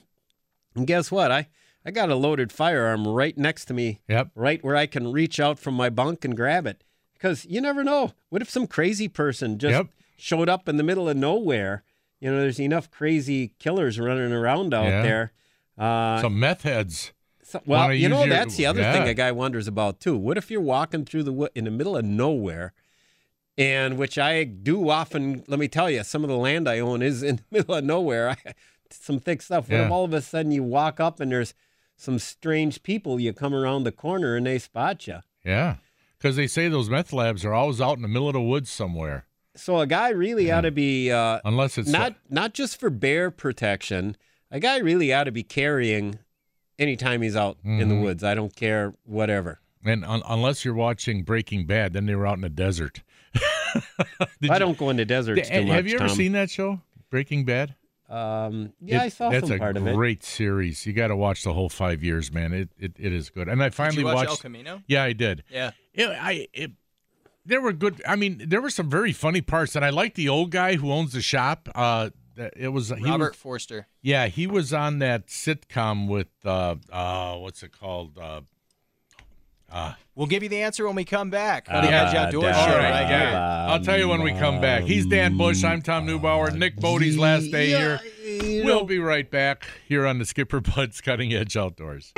and 0.75 0.87
guess 0.87 1.11
what? 1.11 1.31
I 1.31 1.47
I 1.85 1.91
got 1.91 2.09
a 2.09 2.15
loaded 2.15 2.51
firearm 2.51 3.07
right 3.07 3.37
next 3.37 3.65
to 3.65 3.73
me. 3.73 3.99
Yep. 4.07 4.31
Right 4.35 4.63
where 4.63 4.75
I 4.75 4.87
can 4.87 5.11
reach 5.11 5.39
out 5.39 5.59
from 5.59 5.75
my 5.75 5.89
bunk 5.89 6.25
and 6.25 6.35
grab 6.35 6.65
it. 6.65 6.83
Because 7.13 7.45
you 7.45 7.59
never 7.61 7.83
know. 7.83 8.11
What 8.29 8.41
if 8.41 8.49
some 8.49 8.67
crazy 8.67 9.07
person 9.09 9.59
just 9.59 9.71
Yep. 9.73 9.87
Showed 10.19 10.49
up 10.49 10.67
in 10.69 10.77
the 10.77 10.83
middle 10.83 11.07
of 11.09 11.17
nowhere? 11.17 11.83
You 12.19 12.31
know, 12.31 12.39
there's 12.41 12.59
enough 12.59 12.91
crazy 12.91 13.53
killers 13.59 13.99
running 13.99 14.31
around 14.33 14.73
out 14.73 14.85
Yeah. 14.85 15.01
there. 15.01 15.31
Uh, 15.77 16.21
Some 16.21 16.39
meth 16.39 16.63
heads. 16.63 17.13
so- 17.41 17.61
well, 17.65 17.93
you 17.93 18.09
know, 18.09 18.19
your- 18.25 18.29
that's 18.29 18.57
the 18.57 18.65
other 18.65 18.83
thing 18.83 19.07
a 19.07 19.13
guy 19.13 19.31
wonders 19.31 19.67
about 19.67 19.99
too. 20.01 20.17
What 20.17 20.37
if 20.37 20.51
you're 20.51 20.59
walking 20.61 21.05
through 21.05 21.23
the 21.23 21.31
wood 21.33 21.51
in 21.55 21.63
the 21.65 21.71
middle 21.71 21.95
of 21.95 22.03
nowhere, 22.05 22.73
and 23.57 23.97
which 23.97 24.17
I 24.17 24.43
do 24.45 24.89
often. 24.89 25.43
Let 25.47 25.59
me 25.59 25.67
tell 25.67 25.89
you, 25.89 26.03
some 26.03 26.23
of 26.23 26.29
the 26.29 26.37
land 26.37 26.67
I 26.69 26.79
own 26.79 27.01
is 27.01 27.23
in 27.23 27.37
the 27.37 27.43
middle 27.51 27.75
of 27.75 27.83
nowhere. 27.83 28.29
I, 28.31 28.53
some 28.89 29.19
thick 29.19 29.41
stuff. 29.41 29.69
What 29.69 29.79
if 29.81 29.91
all 29.91 30.05
of 30.05 30.13
a 30.13 30.21
sudden 30.21 30.51
you 30.51 30.63
walk 30.63 30.99
up 30.99 31.19
and 31.19 31.31
there's 31.31 31.53
some 31.97 32.19
strange 32.19 32.83
people? 32.83 33.19
You 33.19 33.33
come 33.33 33.53
around 33.53 33.83
the 33.83 33.91
corner 33.91 34.35
and 34.35 34.45
they 34.45 34.59
spot 34.59 35.07
you. 35.07 35.19
Yeah. 35.45 35.75
Because 36.17 36.35
they 36.35 36.47
say 36.47 36.67
those 36.67 36.89
meth 36.89 37.13
labs 37.13 37.45
are 37.45 37.53
always 37.53 37.79
out 37.79 37.95
in 37.97 38.01
the 38.01 38.07
middle 38.09 38.27
of 38.27 38.33
the 38.33 38.41
woods 38.41 38.69
somewhere. 38.69 39.25
So 39.59 39.79
a 39.79 39.87
guy 39.87 40.09
really 40.09 40.51
ought 40.51 40.61
to 40.61 40.71
be 40.71 41.11
uh, 41.11 41.39
Unless 41.45 41.77
it's 41.77 41.89
not 41.89 42.15
not 42.29 42.53
just 42.53 42.79
for 42.79 42.89
bear 42.89 43.29
protection. 43.31 44.15
A 44.51 44.59
guy 44.59 44.77
really 44.77 45.13
ought 45.13 45.25
to 45.25 45.31
be 45.31 45.43
carrying 45.43 46.19
anytime 46.79 47.21
he's 47.21 47.35
out 47.35 47.57
in 47.63 47.87
the 47.89 47.95
Mhm. 47.95 48.01
woods. 48.03 48.23
I 48.23 48.33
don't 48.35 48.55
care, 48.55 48.93
whatever. 49.03 49.59
And 49.85 50.03
un- 50.05 50.23
unless 50.27 50.65
you're 50.65 50.73
watching 50.73 51.23
Breaking 51.23 51.65
Bad, 51.65 51.93
then 51.93 52.05
they 52.05 52.15
were 52.15 52.25
out 52.25 52.35
in 52.35 52.41
the 52.41 52.49
desert. 52.49 53.03
Did 54.41 54.49
I 54.49 54.55
you- 54.55 54.59
don't 54.59 54.77
go 54.77 54.89
into 54.89 55.05
deserts 55.05 55.47
Th- 55.49 55.61
too 55.61 55.67
much. 55.67 55.75
Have 55.75 55.87
you 55.87 55.95
ever 55.95 56.07
Tom. 56.07 56.15
seen 56.17 56.31
that 56.33 56.49
show, 56.49 56.81
Breaking 57.09 57.45
Bad? 57.45 57.75
Um, 58.09 58.73
yeah, 58.81 58.97
It- 58.97 59.05
I 59.05 59.09
saw 59.09 59.29
that's 59.29 59.47
some 59.47 59.59
part 59.59 59.77
of 59.77 59.85
it. 59.85 59.91
a 59.91 59.93
great 59.93 60.23
series. 60.23 60.85
You 60.85 60.93
got 60.93 61.07
to 61.09 61.15
watch 61.15 61.43
the 61.43 61.53
whole 61.53 61.69
five 61.69 62.03
years, 62.03 62.31
man. 62.31 62.53
It, 62.53 62.69
it 62.79 62.93
it 62.97 63.13
is 63.13 63.29
good. 63.29 63.47
And 63.47 63.61
I 63.61 63.69
finally 63.69 63.99
you 63.99 64.05
watch 64.05 64.15
watched 64.15 64.29
El 64.31 64.37
Camino? 64.37 64.81
Yeah, 64.87 65.03
I 65.03 65.13
did. 65.13 65.43
Yeah. 65.49 65.71
It, 65.93 66.07
I 66.09 66.47
it, 66.53 66.71
there 67.49 67.59
were 67.61 67.73
good. 67.73 68.01
I 68.07 68.15
mean, 68.15 68.41
there 68.47 68.61
were 68.61 68.69
some 68.69 68.89
very 68.89 69.11
funny 69.11 69.41
parts, 69.41 69.75
and 69.75 69.83
I 69.83 69.89
like 69.89 70.15
the 70.15 70.29
old 70.29 70.51
guy 70.51 70.75
who 70.75 70.91
owns 70.91 71.13
the 71.13 71.21
shop. 71.21 71.67
Uh, 71.75 72.11
it 72.55 72.69
was 72.69 72.89
he 72.89 73.03
Robert 73.03 73.31
was- 73.31 73.35
Forster. 73.37 73.87
yeah, 74.01 74.27
he 74.27 74.47
was 74.47 74.73
on 74.73 74.99
that 74.99 75.27
sitcom 75.27 76.07
with 76.07 76.27
uh, 76.45 76.75
uh 76.91 77.35
what's 77.35 77.61
it 77.63 77.77
called? 77.77 78.17
Uh, 78.17 78.41
uh, 79.69 79.93
We'll 80.15 80.27
give 80.27 80.43
you 80.43 80.49
the 80.49 80.61
answer 80.63 80.85
when 80.85 80.95
we 80.95 81.05
come 81.05 81.29
back. 81.29 81.67
Uh, 81.69 81.81
the 81.81 81.91
Edge 81.91 82.13
da, 82.13 82.23
Outdoors 82.25 82.55
show 82.55 82.61
all 82.61 82.67
right 82.69 82.89
right, 82.91 83.07
here. 83.07 83.19
yeah. 83.19 83.67
I'll 83.69 83.79
tell 83.81 83.97
you 83.97 84.07
when 84.09 84.21
we 84.21 84.31
come 84.33 84.59
back. 84.59 84.83
He's 84.83 85.05
Dan 85.05 85.37
Bush. 85.37 85.63
I'm 85.63 85.81
Tom 85.81 86.05
Neubauer. 86.07 86.53
Nick 86.57 86.75
Bodie's 86.77 87.17
last 87.17 87.51
day 87.51 87.67
here. 87.67 87.99
We'll 88.65 88.83
be 88.85 88.99
right 88.99 89.29
back 89.29 89.65
here 89.87 90.05
on 90.05 90.17
the 90.19 90.25
Skipper 90.25 90.59
Bud's 90.59 90.99
Cutting 91.01 91.33
Edge 91.33 91.55
Outdoors. 91.55 92.11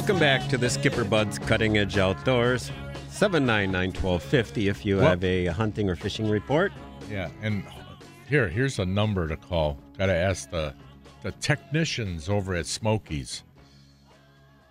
Welcome 0.00 0.18
back 0.18 0.48
to 0.48 0.56
the 0.56 0.70
Skipper 0.70 1.04
Bud's 1.04 1.38
Cutting 1.38 1.76
Edge 1.76 1.98
Outdoors. 1.98 2.72
799 3.10 3.92
1250 3.92 4.68
if 4.68 4.86
you 4.86 4.96
Well- 4.96 5.08
have 5.08 5.22
a 5.22 5.44
hunting 5.48 5.90
or 5.90 5.94
fishing 5.94 6.26
report. 6.26 6.72
Yeah, 7.10 7.28
and 7.42 7.62
here, 8.26 8.48
here's 8.48 8.78
a 8.78 8.86
number 8.86 9.28
to 9.28 9.36
call. 9.36 9.78
Got 9.98 10.06
to 10.06 10.14
ask 10.14 10.50
the 10.50 10.74
the 11.20 11.32
technicians 11.32 12.30
over 12.30 12.54
at 12.54 12.64
Smokey's. 12.64 13.42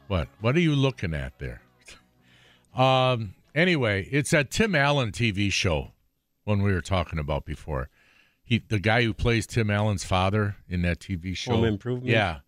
What? 0.08 0.30
What 0.42 0.56
are 0.56 0.62
you 0.62 0.74
looking 0.74 1.14
at 1.14 1.38
there? 1.38 1.62
Um. 2.74 3.36
Anyway, 3.54 4.10
it's 4.12 4.32
that 4.32 4.50
Tim 4.50 4.74
Allen 4.74 5.12
TV 5.12 5.52
show. 5.52 5.92
When 6.44 6.64
we 6.64 6.74
were 6.74 6.82
talking 6.82 7.20
about 7.20 7.46
before, 7.46 7.90
he 8.44 8.64
the 8.68 8.80
guy 8.80 9.04
who 9.04 9.14
plays 9.14 9.46
Tim 9.46 9.70
Allen's 9.70 10.04
father 10.04 10.56
in 10.68 10.82
that 10.82 11.00
TV 11.00 11.38
show. 11.38 11.52
Home 11.52 11.66
Improvement? 11.66 12.08
Yeah. 12.10 12.40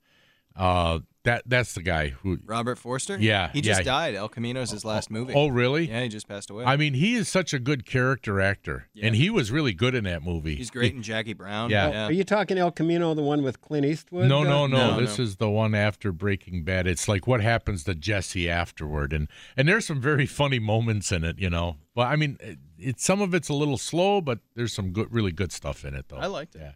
Uh. 0.56 1.02
That 1.24 1.44
that's 1.46 1.74
the 1.74 1.84
guy 1.84 2.10
who. 2.10 2.40
Robert 2.46 2.78
Forster? 2.78 3.18
Yeah, 3.20 3.52
He 3.52 3.62
just 3.62 3.82
yeah. 3.82 3.84
died. 3.84 4.16
El 4.16 4.28
Camino's 4.28 4.72
his 4.72 4.84
last 4.84 5.10
oh, 5.12 5.14
movie. 5.14 5.34
Oh, 5.36 5.48
really? 5.50 5.88
Yeah, 5.88 6.02
he 6.02 6.10
just 6.10 6.28
passed 6.28 6.50
away. 6.50 6.66
I 6.66 6.78
mean, 6.78 6.96
he 6.96 7.16
is 7.16 7.30
such 7.30 7.54
a 7.54 7.60
good 7.60 7.86
character 7.86 8.42
actor, 8.42 8.88
and 9.00 9.16
he 9.16 9.30
was 9.30 9.52
really 9.52 9.74
good 9.74 9.94
in 9.94 10.04
that 10.06 10.24
movie. 10.24 10.56
He's 10.56 10.72
great 10.72 10.96
in 10.96 11.04
Jackie 11.04 11.34
Brown. 11.34 11.70
Yeah. 11.70 12.08
Are 12.08 12.12
you 12.12 12.24
talking 12.24 12.58
El 12.58 12.72
Camino, 12.72 13.14
the 13.14 13.22
one 13.22 13.44
with 13.44 13.62
Clint 13.62 13.86
Eastwood? 13.86 14.28
No, 14.28 14.44
no, 14.44 14.66
no, 14.66 14.92
No, 14.92 15.00
This 15.00 15.20
no. 15.20 15.24
is 15.24 15.36
the 15.36 15.50
one 15.50 15.76
after 15.76 16.12
Breaking 16.12 16.64
Bad. 16.64 16.88
It's 16.88 17.08
like 17.08 17.28
what 17.28 17.42
happens 17.42 17.84
to 17.84 17.94
Jesse 17.94 18.50
afterward, 18.50 19.14
and 19.14 19.28
and 19.56 19.68
there's 19.68 19.86
some 19.86 20.02
very 20.02 20.26
funny 20.26 20.60
moments 20.60 21.12
in 21.12 21.24
it, 21.24 21.38
you 21.38 21.50
know. 21.50 21.78
But 21.94 22.08
I 22.08 22.16
mean, 22.16 22.38
it, 22.40 22.58
it's 22.80 23.04
some 23.06 23.22
of 23.22 23.36
it's 23.36 23.50
a 23.50 23.54
little 23.54 23.78
slow, 23.78 24.22
but 24.22 24.40
there's 24.56 24.74
some 24.74 24.92
good, 24.92 25.14
really 25.14 25.32
good 25.32 25.52
stuff 25.52 25.86
in 25.86 25.94
it, 25.94 26.06
though. 26.10 26.18
I 26.18 26.26
liked 26.28 26.56
it. 26.56 26.62
Yeah, 26.62 26.72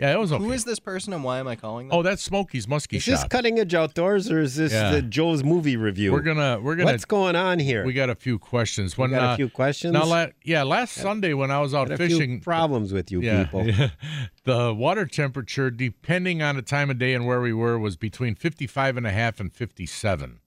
yeah, 0.00 0.14
it 0.14 0.18
was 0.18 0.32
okay. 0.32 0.42
Who 0.42 0.50
is 0.52 0.64
this 0.64 0.78
person 0.80 1.12
and 1.12 1.22
why 1.22 1.38
am 1.38 1.46
I 1.46 1.56
calling 1.56 1.88
them? 1.88 1.96
Oh, 1.98 2.02
that's 2.02 2.26
Smokey's 2.26 2.66
Muskie 2.66 2.96
Is 2.96 3.04
this 3.04 3.20
Shop. 3.20 3.28
Cutting 3.30 3.58
Edge 3.58 3.74
Outdoors 3.74 4.30
or 4.30 4.40
is 4.40 4.56
this 4.56 4.72
Yeah. 4.72 4.90
the 4.92 5.02
Joe's 5.02 5.44
movie 5.44 5.76
review? 5.76 6.10
we're 6.12 6.22
gonna, 6.22 6.58
we're 6.60 6.74
gonna. 6.76 6.90
What's 6.90 7.04
going 7.04 7.36
on 7.36 7.58
here? 7.58 7.84
we 7.84 7.92
got 7.92 8.08
a 8.10 8.14
few 8.14 8.38
questions. 8.38 8.96
We 8.96 9.02
When 9.02 9.10
got 9.10 9.22
a 9.22 9.26
uh, 9.28 9.36
few 9.36 9.50
questions. 9.50 9.92
now, 9.92 10.06
la- 10.06 10.28
yeah, 10.42 10.62
last 10.62 10.94
Sunday 10.94 11.34
when 11.34 11.50
I 11.50 11.60
was 11.60 11.74
out 11.74 11.88
Got 11.88 12.00
a 12.00 12.08
few 12.08 12.16
fishing, 12.18 12.40
problems 12.40 12.92
with 12.92 13.12
you 13.12 13.20
yeah, 13.20 13.44
people. 13.44 13.66
yeah. 13.68 13.90
the 14.44 14.72
water 14.74 15.06
temperature, 15.06 15.70
depending 15.70 16.40
on 16.42 16.56
the 16.56 16.62
time 16.62 16.90
of 16.90 16.98
day 16.98 17.12
and 17.14 17.26
where 17.26 17.40
we 17.40 17.52
were, 17.52 17.78
was 17.78 17.96
between 17.96 18.34
55 18.34 18.96
and 18.96 19.06
a 19.06 19.10
half 19.12 19.38
and 19.38 19.52
57. 19.52 20.40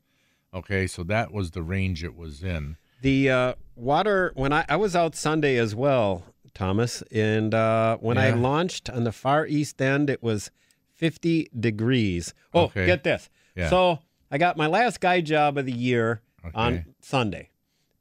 Okay, 0.53 0.87
so 0.87 1.03
that 1.03 1.31
was 1.31 1.51
the 1.51 1.61
range 1.63 2.03
it 2.03 2.15
was 2.15 2.43
in. 2.43 2.77
The 3.01 3.29
uh, 3.29 3.53
water 3.75 4.31
when 4.35 4.53
I, 4.53 4.65
I 4.69 4.75
was 4.77 4.95
out 4.95 5.15
Sunday 5.15 5.57
as 5.57 5.75
well, 5.75 6.23
Thomas, 6.53 7.01
and 7.11 7.53
uh, 7.53 7.97
when 7.97 8.17
I 8.17 8.31
launched 8.31 8.89
on 8.89 9.03
the 9.03 9.11
far 9.11 9.45
east 9.47 9.81
end, 9.81 10.09
it 10.09 10.21
was 10.21 10.51
50 10.95 11.49
degrees. 11.59 12.33
Oh, 12.53 12.65
Okay. 12.65 12.85
get 12.85 13.03
this. 13.03 13.29
Yeah. 13.55 13.69
So 13.69 13.99
I 14.31 14.37
got 14.37 14.57
my 14.57 14.67
last 14.67 14.99
guy 15.01 15.21
job 15.21 15.57
of 15.57 15.65
the 15.65 15.71
year 15.73 16.21
on 16.53 16.85
Sunday. 17.01 17.49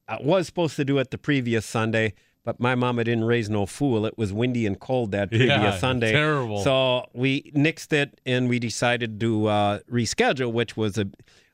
I 0.09 0.19
was 0.21 0.47
supposed 0.47 0.77
to 0.77 0.85
do 0.85 0.99
it 0.99 1.11
the 1.11 1.19
previous 1.19 1.65
Sunday, 1.65 2.15
but 2.45 2.59
my 2.61 2.75
mama 2.75 3.05
didn't 3.05 3.25
raise 3.25 3.49
no 3.49 3.67
fool. 3.67 4.05
It 4.05 4.19
was 4.19 4.33
windy 4.33 4.67
and 4.67 4.79
cold 4.79 5.13
that 5.13 5.31
previous 5.31 5.49
Yeah, 5.49 5.79
Sunday. 5.79 6.13
terrible. 6.13 6.63
So 6.63 7.07
we 7.15 7.53
nixed 7.55 7.93
it 7.93 8.21
and 8.27 8.49
we 8.49 8.59
decided 8.59 9.21
to 9.21 9.47
uh, 9.47 9.79
reschedule, 9.91 10.53
which 10.53 10.77
was 10.77 10.99
a, 10.99 11.07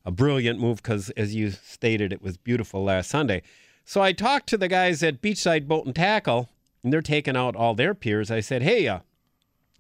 a 0.05 0.11
brilliant 0.11 0.59
move 0.61 0.79
because, 0.83 1.11
as 1.11 1.35
you 1.35 1.51
stated, 1.51 2.13
it 2.13 2.23
was 2.23 2.37
beautiful 2.37 2.83
last 2.85 3.11
Sunday. 3.11 3.43
So 3.85 4.01
I 4.03 4.13
talked 4.13 4.49
to 4.49 4.57
the 4.57 4.69
guys 4.69 5.03
at 5.03 5.21
Beachside 5.23 5.67
Boat 5.69 5.87
and 5.87 5.95
Tackle, 5.95 6.49
and 6.89 6.93
they're 6.95 7.03
taking 7.03 7.37
out 7.37 7.55
all 7.55 7.75
their 7.75 7.95
piers. 7.95 8.31
I 8.31 8.41
said, 8.41 8.63
"Hey, 8.63 8.89
uh, 8.89 9.01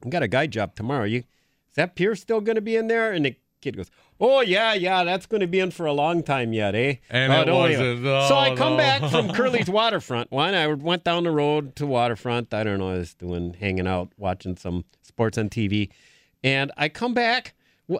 I 0.04 0.08
got 0.10 0.22
a 0.22 0.28
guide 0.28 0.50
job 0.50 0.74
tomorrow. 0.74 1.04
You 1.04 1.20
is 1.20 1.74
that 1.76 1.94
pier 1.96 2.14
still 2.14 2.42
going 2.42 2.56
to 2.56 2.60
be 2.60 2.76
in 2.76 2.88
there?" 2.88 3.10
And 3.12 3.24
the 3.24 3.36
kid 3.62 3.78
goes, 3.78 3.90
"Oh 4.20 4.42
yeah, 4.42 4.74
yeah, 4.74 5.04
that's 5.04 5.24
going 5.24 5.40
to 5.40 5.46
be 5.46 5.58
in 5.58 5.70
for 5.70 5.86
a 5.86 5.92
long 5.94 6.22
time 6.22 6.52
yet, 6.52 6.74
eh?" 6.74 6.96
And 7.08 7.32
"Oh, 7.32 7.40
it 7.40 7.50
wasn't. 7.50 7.80
even." 7.98 8.04
so 8.04 8.34
I 8.34 8.50
Oh, 8.50 8.56
come 8.56 8.72
no. 8.72 8.76
back 8.76 9.10
from 9.10 9.32
Curly's 9.32 9.70
waterfront. 9.70 10.30
One, 10.30 10.54
I 10.54 10.66
went 10.66 11.02
down 11.02 11.24
the 11.24 11.30
road 11.30 11.74
to 11.76 11.86
waterfront. 11.86 12.52
I 12.52 12.62
don't 12.62 12.78
know, 12.78 12.90
I 12.90 12.98
was 12.98 13.14
doing 13.14 13.54
hanging 13.54 13.86
out, 13.86 14.10
watching 14.18 14.56
some 14.56 14.84
sports 15.00 15.38
on 15.38 15.48
TV, 15.48 15.88
and 16.44 16.70
I 16.76 16.90
come 16.90 17.14
back. 17.14 17.54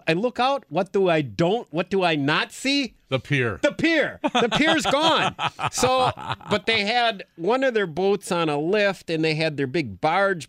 I 0.07 0.13
look 0.13 0.39
out. 0.39 0.65
What 0.69 0.91
do 0.91 1.09
I 1.09 1.21
don't? 1.21 1.67
What 1.71 1.89
do 1.89 2.03
I 2.03 2.15
not 2.15 2.51
see? 2.51 2.95
The 3.07 3.19
pier. 3.19 3.59
The 3.63 3.71
pier. 3.71 4.19
The 4.21 4.49
pier's 4.51 4.85
gone. 4.85 5.35
So, 5.71 6.11
but 6.49 6.65
they 6.67 6.81
had 6.85 7.23
one 7.37 7.63
of 7.63 7.73
their 7.73 7.87
boats 7.87 8.31
on 8.31 8.49
a 8.49 8.57
lift, 8.59 9.09
and 9.09 9.23
they 9.25 9.33
had 9.35 9.57
their 9.57 9.65
big 9.65 9.99
barge 9.99 10.47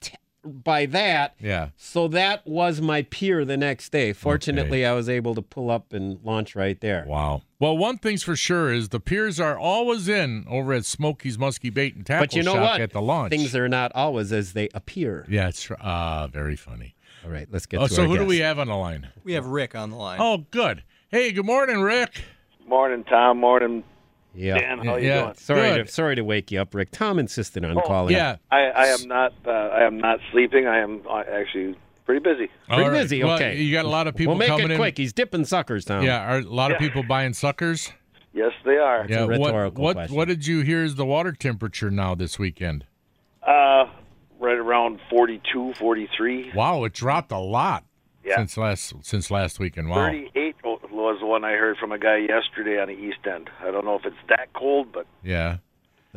t- 0.00 0.14
by 0.44 0.86
that. 0.86 1.36
Yeah. 1.38 1.68
So 1.76 2.08
that 2.08 2.44
was 2.44 2.80
my 2.80 3.02
pier 3.02 3.44
the 3.44 3.56
next 3.56 3.90
day. 3.92 4.12
Fortunately, 4.12 4.84
I 4.84 4.94
was 4.94 5.08
able 5.08 5.36
to 5.36 5.42
pull 5.42 5.70
up 5.70 5.92
and 5.92 6.18
launch 6.24 6.56
right 6.56 6.80
there. 6.80 7.04
Wow. 7.06 7.42
Well, 7.60 7.78
one 7.78 7.98
thing's 7.98 8.24
for 8.24 8.34
sure 8.34 8.72
is 8.72 8.88
the 8.88 8.98
piers 9.00 9.38
are 9.38 9.56
always 9.56 10.08
in 10.08 10.44
over 10.48 10.72
at 10.72 10.82
Smokey's 10.84 11.36
Muskie 11.38 11.72
Bait 11.72 11.94
and 11.94 12.04
Tackle 12.04 12.26
But 12.26 12.34
you 12.34 12.42
know 12.42 12.54
Shop 12.54 12.62
what? 12.72 12.80
at 12.80 12.90
the 12.92 13.00
launch. 13.00 13.30
Things 13.30 13.54
are 13.54 13.68
not 13.68 13.92
always 13.94 14.32
as 14.32 14.54
they 14.54 14.68
appear. 14.74 15.24
yeah, 15.28 15.46
it's 15.48 15.70
uh, 15.70 16.26
very 16.32 16.56
funny. 16.56 16.95
All 17.26 17.32
right, 17.32 17.48
let's 17.50 17.66
get 17.66 17.80
Oh, 17.80 17.88
to 17.88 17.92
so 17.92 18.02
our 18.02 18.08
who 18.08 18.18
do 18.18 18.24
we 18.24 18.38
have 18.38 18.58
on 18.60 18.68
the 18.68 18.76
line? 18.76 19.08
We 19.24 19.32
have 19.32 19.46
Rick 19.46 19.74
on 19.74 19.90
the 19.90 19.96
line. 19.96 20.18
Oh, 20.20 20.44
good. 20.52 20.84
Hey, 21.08 21.32
good 21.32 21.44
morning, 21.44 21.80
Rick. 21.80 22.22
Morning, 22.68 23.02
Tom. 23.04 23.38
Morning, 23.40 23.82
Yeah. 24.32 24.58
Dan. 24.60 24.78
How 24.78 24.96
you 24.96 25.08
Yeah. 25.08 25.22
doing? 25.22 25.34
Sorry 25.34 25.60
Good. 25.62 25.86
to, 25.86 25.92
sorry 25.92 26.14
to 26.14 26.22
wake 26.22 26.52
you 26.52 26.60
up, 26.60 26.72
Rick. 26.72 26.90
Tom 26.92 27.18
insisted 27.18 27.64
on 27.64 27.76
Oh, 27.76 27.80
calling. 27.80 28.14
Yeah. 28.14 28.36
I, 28.52 28.66
I 28.66 28.86
am 28.86 29.08
not. 29.08 29.32
Uh, 29.44 29.50
I 29.50 29.82
am 29.84 29.98
not 29.98 30.20
sleeping. 30.30 30.68
I 30.68 30.78
am 30.78 31.02
uh, 31.10 31.24
actually 31.28 31.74
pretty 32.04 32.20
busy. 32.20 32.48
All 32.70 32.76
Pretty 32.76 32.90
right. 32.90 33.02
busy. 33.02 33.24
Well, 33.24 33.34
Okay. 33.34 33.56
you 33.60 33.72
got 33.72 33.84
a 33.84 33.88
lot 33.88 34.06
of 34.06 34.14
people 34.14 34.34
We'll 34.34 34.38
make 34.38 34.48
coming 34.48 34.66
it 34.66 34.72
in. 34.72 34.76
quick. 34.78 34.96
He's 34.96 35.12
dipping 35.12 35.44
suckers, 35.46 35.84
Tom. 35.84 36.04
Yeah, 36.04 36.32
are 36.32 36.38
a 36.38 36.42
lot 36.42 36.70
of 36.70 36.78
people 36.78 37.02
buying 37.02 37.32
suckers? 37.32 37.92
Yes, 38.32 38.52
they 38.64 38.76
are. 38.76 39.04
yeah. 39.08 39.20
a 39.24 39.26
what 39.38 39.74
what 39.74 39.94
question. 39.96 40.14
what 40.16 40.28
did 40.28 40.46
you 40.46 40.60
hear 40.60 40.84
is 40.84 40.94
the 40.94 41.06
water 41.06 41.32
temperature 41.32 41.90
now 41.90 42.14
this 42.14 42.38
weekend? 42.38 42.84
Uh, 43.42 43.86
right 44.46 44.56
around 44.58 45.00
42, 45.10 45.74
43. 45.74 46.52
Wow, 46.54 46.84
it 46.84 46.92
dropped 46.92 47.32
a 47.32 47.38
lot 47.38 47.84
Yeah. 48.24 48.36
since 48.36 48.56
last 48.56 48.94
since 49.02 49.30
last 49.30 49.58
weekend. 49.58 49.88
Wow. 49.88 49.96
38 50.06 50.54
was 50.64 51.18
the 51.20 51.26
one 51.26 51.44
I 51.44 51.52
heard 51.52 51.76
from 51.78 51.92
a 51.92 51.98
guy 51.98 52.16
yesterday 52.18 52.80
on 52.80 52.88
the 52.88 52.94
East 52.94 53.18
End. 53.26 53.50
I 53.62 53.70
don't 53.70 53.84
know 53.84 53.96
if 53.96 54.04
it's 54.06 54.16
that 54.28 54.52
cold, 54.54 54.92
but 54.92 55.06
Yeah. 55.22 55.58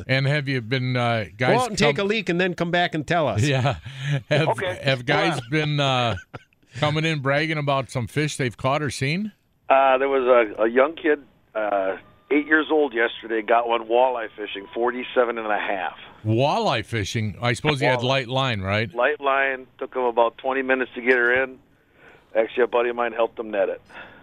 And 0.07 0.25
have 0.27 0.47
you 0.47 0.61
been 0.61 0.95
uh, 0.95 1.25
guys? 1.35 1.49
Go 1.57 1.59
out 1.59 1.69
and 1.69 1.77
take 1.77 1.97
a 1.97 2.03
leak 2.05 2.29
and 2.29 2.39
then 2.39 2.53
come 2.53 2.71
back 2.71 2.95
and 2.95 3.05
tell 3.05 3.27
us. 3.27 3.43
Yeah. 3.43 3.75
Have, 4.29 4.47
Okay. 4.49 4.79
have 4.81 5.05
guys 5.05 5.41
been 5.51 5.79
uh, 5.81 6.15
coming 6.79 7.03
in 7.03 7.19
bragging 7.19 7.57
about 7.57 7.89
some 7.89 8.07
fish 8.07 8.37
they've 8.37 8.55
caught 8.55 8.81
or 8.81 8.89
seen? 8.89 9.33
uh, 9.69 9.97
there 9.97 10.07
was 10.07 10.23
a, 10.57 10.63
a 10.63 10.67
young 10.69 10.95
kid, 10.95 11.19
uh, 11.53 11.97
eight 12.31 12.47
years 12.47 12.67
old 12.71 12.93
yesterday, 12.93 13.41
got 13.41 13.67
one 13.67 13.87
walleye 13.89 14.29
fishing, 14.37 14.65
47 14.73 15.37
and 15.37 15.47
a 15.47 15.59
half. 15.59 15.97
Walleye 16.25 16.85
fishing. 16.85 17.37
I 17.41 17.53
suppose 17.53 17.81
you 17.81 17.87
had 17.87 18.03
light 18.03 18.27
line, 18.27 18.61
right? 18.61 18.93
Light 18.93 19.21
line, 19.21 19.67
took 19.77 19.95
him 19.95 20.03
about 20.03 20.37
20 20.37 20.61
minutes 20.61 20.91
to 20.95 21.01
get 21.01 21.13
her 21.13 21.43
in. 21.43 21.59
Actually, 22.35 22.63
a 22.63 22.67
buddy 22.67 22.89
of 22.89 22.95
mine 22.95 23.13
helped 23.13 23.39
him 23.39 23.51
net 23.51 23.69
it. 23.69 23.81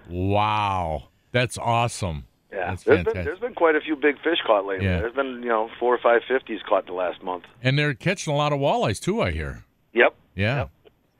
Wow. 0.08 1.08
That's 1.32 1.58
awesome. 1.58 2.26
Yeah, 2.52 2.70
That's 2.70 2.84
there's 2.84 3.04
been, 3.04 3.24
there's 3.24 3.40
been 3.40 3.54
quite 3.54 3.74
a 3.74 3.80
few 3.80 3.96
big 3.96 4.16
fish 4.22 4.38
caught 4.46 4.64
lately. 4.64 4.86
Yeah. 4.86 5.00
There's 5.00 5.14
been 5.14 5.42
you 5.42 5.48
know 5.48 5.68
four 5.78 5.94
or 5.94 5.98
five 5.98 6.22
fifties 6.26 6.60
caught 6.66 6.84
in 6.84 6.86
the 6.86 6.92
last 6.92 7.22
month. 7.22 7.44
And 7.62 7.78
they're 7.78 7.92
catching 7.94 8.32
a 8.32 8.36
lot 8.36 8.52
of 8.52 8.60
walleyes 8.60 9.00
too, 9.00 9.20
I 9.20 9.32
hear. 9.32 9.64
Yep. 9.92 10.14
Yeah. 10.34 10.56
Yep. 10.56 10.70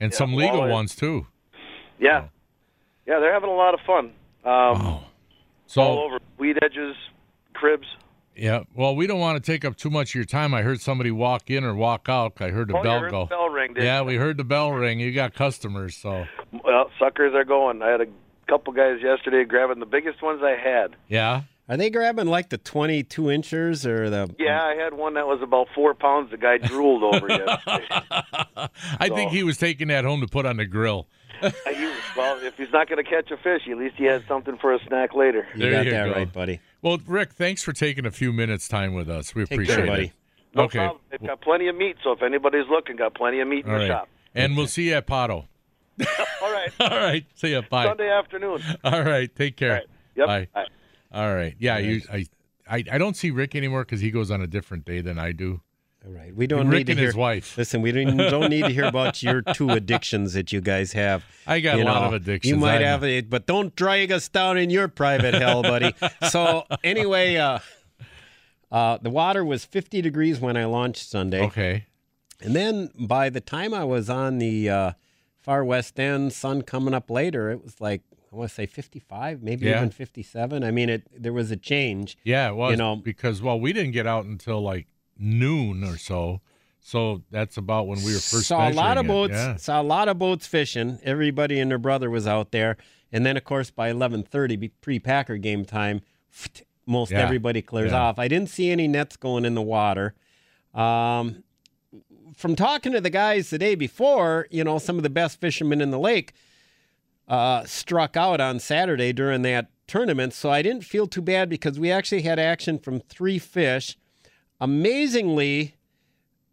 And 0.01 0.13
Yeah, 0.13 0.17
some 0.19 0.35
legal 0.35 0.69
ones 0.69 0.95
too. 0.95 1.27
Yeah. 1.99 2.29
Yeah, 3.07 3.19
they're 3.19 3.33
having 3.33 3.51
a 3.51 3.55
lot 3.55 3.75
of 3.75 3.81
fun. 3.81 4.13
Um, 4.45 4.85
Wow. 4.85 5.03
So 5.67 5.83
all 5.83 5.99
over 6.07 6.19
weed 6.39 6.59
edges, 6.63 6.95
cribs. 7.55 7.87
Yeah. 8.37 8.65
Well, 8.75 8.95
we 8.95 9.07
don't 9.07 9.21
want 9.21 9.43
to 9.43 9.53
take 9.53 9.65
up 9.65 9.77
too 9.77 9.91
much 9.91 10.11
of 10.11 10.15
your 10.17 10.25
time. 10.25 10.53
I 10.55 10.63
heard 10.63 10.81
somebody 10.81 11.11
walk 11.11 11.51
in 11.51 11.65
or 11.65 11.75
walk 11.75 12.09
out. 12.09 12.35
I 12.41 12.49
heard 12.51 12.69
the 12.69 12.77
Oh, 12.77 12.83
bell 12.83 13.01
heard 13.01 13.11
go. 13.11 13.25
the 13.25 13.31
bell 13.31 13.49
ring, 13.49 13.75
didn't 13.75 13.87
yeah, 13.87 14.01
you? 14.01 14.07
we 14.07 14.17
heard 14.17 14.37
the 14.37 14.45
bell 14.45 14.73
ring. 14.73 15.01
You 15.01 15.13
got 15.13 15.35
customers, 15.35 15.97
so 15.97 16.27
Well, 16.65 16.91
suckers 16.99 17.35
are 17.35 17.45
going. 17.45 17.83
I 17.83 17.89
had 17.91 18.01
a 18.03 18.07
couple 18.49 18.73
guys 18.73 18.99
yesterday 19.03 19.45
grabbing 19.45 19.81
the 19.81 19.87
biggest 19.87 20.23
ones 20.23 20.41
I 20.43 20.57
had. 20.57 20.97
yeah. 21.09 21.43
Are 21.69 21.77
they 21.77 21.91
grabbing 21.91 22.27
like 22.29 22.51
the 22.51 22.59
22 22.59 23.29
inches 23.29 23.85
or 23.85 24.09
the? 24.09 24.33
Yeah, 24.39 24.63
I 24.63 24.77
had 24.77 24.95
one 24.95 25.15
that 25.15 25.27
was 25.27 25.41
about 25.43 25.67
four 25.75 25.95
pounds. 25.95 26.31
The 26.31 26.37
guy 26.37 26.59
drooled 26.59 27.03
over 27.03 27.27
yesterday. 27.29 27.89
I 29.01 29.09
think 29.09 29.33
he 29.33 29.43
was 29.43 29.57
taking 29.59 29.89
that 29.89 30.05
home 30.05 30.21
to 30.21 30.29
put 30.29 30.47
on 30.47 30.59
the 30.59 30.65
grill. 30.65 31.09
Well, 31.43 32.39
if 32.43 32.55
he's 32.57 32.71
not 32.73 32.89
going 32.89 33.03
to 33.05 33.11
catch 33.11 33.33
a 33.33 33.37
fish, 33.37 33.63
at 33.69 33.77
least 33.79 33.97
he 33.97 34.05
has 34.05 34.23
something 34.29 34.57
for 34.59 34.73
a 34.75 34.79
snack 34.87 35.13
later. 35.15 35.47
You 35.55 35.61
There 35.63 35.71
got 35.73 35.85
you 35.87 35.91
that 35.91 36.05
go. 36.07 36.13
right, 36.13 36.33
buddy. 36.33 36.61
Well, 36.87 37.01
Rick, 37.05 37.33
thanks 37.33 37.65
for 37.65 37.73
taking 37.73 38.07
a 38.07 38.13
few 38.13 38.33
minutes 38.33 38.69
time 38.69 38.95
with 38.95 39.11
us. 39.11 39.35
We 39.35 39.43
Take 39.43 39.55
appreciate 39.55 39.87
care, 39.87 40.01
it. 40.03 40.13
No 40.55 40.63
okay. 40.63 40.79
problem. 40.79 41.01
They've 41.11 41.21
got 41.21 41.41
plenty 41.41 41.67
of 41.67 41.75
meat, 41.75 41.97
so 42.05 42.13
if 42.13 42.23
anybody's 42.23 42.69
looking, 42.71 42.95
got 42.95 43.13
plenty 43.13 43.41
of 43.41 43.49
meat 43.49 43.65
in 43.65 43.73
All 43.73 43.77
the 43.77 43.87
right. 43.87 43.89
shop. 43.89 44.09
And 44.37 44.57
we'll 44.57 44.69
see 44.69 44.91
you 44.91 44.95
at 44.95 45.05
Pato. 45.05 45.49
All 46.41 46.53
right. 46.53 46.71
All 46.79 46.89
right. 46.89 47.27
See 47.35 47.51
you. 47.51 47.63
Bye. 47.63 47.87
Sunday 47.87 48.09
afternoon. 48.09 48.63
All 48.85 49.03
right. 49.03 49.35
Take 49.35 49.57
care. 49.57 49.71
All 49.71 49.77
right. 49.79 49.87
Yep. 50.15 50.27
Bye. 50.29 50.49
Bye. 50.55 50.67
All 51.11 51.35
right. 51.35 51.57
Yeah. 51.59 51.79
You. 51.79 52.03
I. 52.13 52.27
I, 52.69 52.85
I 52.91 52.99
don't 52.99 53.17
see 53.17 53.31
Rick 53.33 53.55
anymore 53.57 53.85
because 53.85 54.01
he 54.01 54.13
goes 54.13 54.31
on 54.31 54.41
a 54.41 54.47
different 54.47 54.85
day 54.85 55.01
than 55.01 55.19
I 55.19 55.33
do. 55.33 55.61
All 56.07 56.13
right. 56.13 56.35
We 56.35 56.47
don't 56.47 56.69
Rick 56.69 56.79
need 56.79 56.87
to 56.87 56.93
and 56.93 56.99
hear. 57.01 57.09
his 57.09 57.17
wife. 57.17 57.59
Listen, 57.59 57.83
we 57.83 57.91
don't, 57.91 58.17
don't 58.17 58.49
need 58.49 58.63
to 58.63 58.69
hear 58.71 58.85
about 58.85 59.23
your 59.25 59.43
two 59.43 59.71
addictions 59.71 60.35
that 60.35 60.53
you 60.53 60.61
guys 60.61 60.93
have. 60.93 61.25
I 61.49 61.59
got 61.61 61.79
You 61.79 61.83
a 61.83 61.87
lot 61.87 62.05
of 62.05 62.13
addictions. 62.13 62.49
You 62.51 62.57
might 62.59 62.77
I 62.77 62.79
know. 62.81 62.85
have 62.87 63.03
it, 63.05 63.29
but 63.29 63.47
don't 63.47 63.75
drag 63.75 64.13
us 64.13 64.29
down 64.29 64.57
in 64.57 64.71
your 64.71 64.87
private 64.89 65.35
hell, 65.35 65.63
buddy. 65.63 65.93
So 66.31 66.65
anyway, 66.85 67.37
uh, 67.37 67.59
uh, 68.71 68.99
the 69.03 69.11
water 69.11 69.45
was 69.45 69.65
50 69.65 70.01
degrees 70.03 70.41
when 70.41 70.57
I 70.57 70.65
launched 70.65 71.09
Sunday. 71.09 71.43
Okay. 71.43 71.87
And 72.41 72.55
then 72.55 72.91
by 72.99 73.31
the 73.31 73.41
time 73.41 73.73
I 73.75 73.85
was 73.85 74.11
on 74.11 74.39
the 74.39 74.69
uh, 74.71 74.93
far 75.41 75.65
west 75.65 75.99
end, 75.99 76.33
sun 76.33 76.63
coming 76.63 76.95
up 76.95 77.11
later, 77.11 77.51
it 77.51 77.63
was 77.65 77.81
like 77.81 78.03
I 78.33 78.37
want 78.37 78.51
to 78.51 78.55
say 78.55 78.67
55, 78.67 79.43
maybe 79.43 79.67
Yeah. 79.67 79.79
even 79.79 79.91
57. 79.91 80.63
I 80.63 80.71
mean, 80.71 80.89
it 80.89 81.03
there 81.17 81.33
was 81.33 81.51
a 81.51 81.57
change. 81.57 82.19
Yeah, 82.25 82.51
it 82.51 82.55
was 82.57 82.73
You 82.73 82.77
know- 82.77 82.97
because 82.97 83.41
well, 83.41 83.59
we 83.59 83.73
didn't 83.73 83.93
get 83.93 84.07
out 84.07 84.25
until 84.27 84.61
like 84.61 84.87
noon 85.19 85.85
or 85.85 85.97
so. 85.97 86.41
So 86.81 87.23
that's 87.31 87.57
about 87.57 87.89
when 87.89 87.99
we 88.05 88.13
were 88.15 88.21
first. 88.21 88.47
saw 88.47 88.69
a 88.69 88.73
lot 88.73 88.97
of 88.97 89.07
it, 89.07 89.09
boats. 89.09 89.33
Yeah. 89.33 89.57
Saw 89.57 89.81
a 89.81 89.83
lot 89.83 90.09
of 90.09 90.19
boats 90.19 90.47
fishing. 90.47 91.01
Everybody 91.03 91.59
and 91.59 91.71
their 91.71 91.79
brother 91.79 92.09
was 92.09 92.27
out 92.27 92.53
there. 92.53 92.77
And 93.11 93.27
then, 93.27 93.37
of 93.37 93.45
course, 93.45 93.71
by 93.71 93.89
11:30, 93.91 94.71
pre-Packer 94.81 95.37
game 95.39 95.65
time, 95.65 96.01
most 96.87 97.11
Yeah. 97.11 97.21
everybody 97.23 97.61
clears 97.63 97.91
Yeah. 97.91 98.03
off. 98.03 98.19
I 98.19 98.29
didn't 98.29 98.51
see 98.51 98.71
any 98.71 98.87
nets 98.87 99.17
going 99.17 99.45
in 99.45 99.55
the 99.55 99.63
water. 99.63 100.15
Um, 100.75 101.43
from 102.37 102.55
talking 102.55 102.93
to 102.93 103.01
the 103.01 103.11
guys 103.11 103.51
the 103.51 103.59
day 103.59 103.75
before, 103.75 104.47
you 104.51 104.63
know, 104.63 104.79
some 104.79 104.97
of 104.97 105.03
the 105.03 105.11
best 105.11 105.41
fishermen 105.41 105.81
in 105.81 105.91
the 105.91 105.99
lake 105.99 106.35
uh, 107.29 107.65
struck 107.65 108.17
out 108.17 108.41
on 108.41 108.61
Saturday 108.61 109.13
during 109.13 109.43
that 109.43 109.69
tournament. 109.89 110.33
So 110.33 110.51
I 110.51 110.63
didn't 110.63 110.85
feel 110.85 111.09
too 111.09 111.23
bad 111.23 111.49
because 111.49 111.81
we 111.81 111.91
actually 111.91 112.23
had 112.23 112.39
action 112.39 112.79
from 112.79 113.01
three 113.01 113.39
fish. 113.41 113.97
Amazingly, 114.61 115.75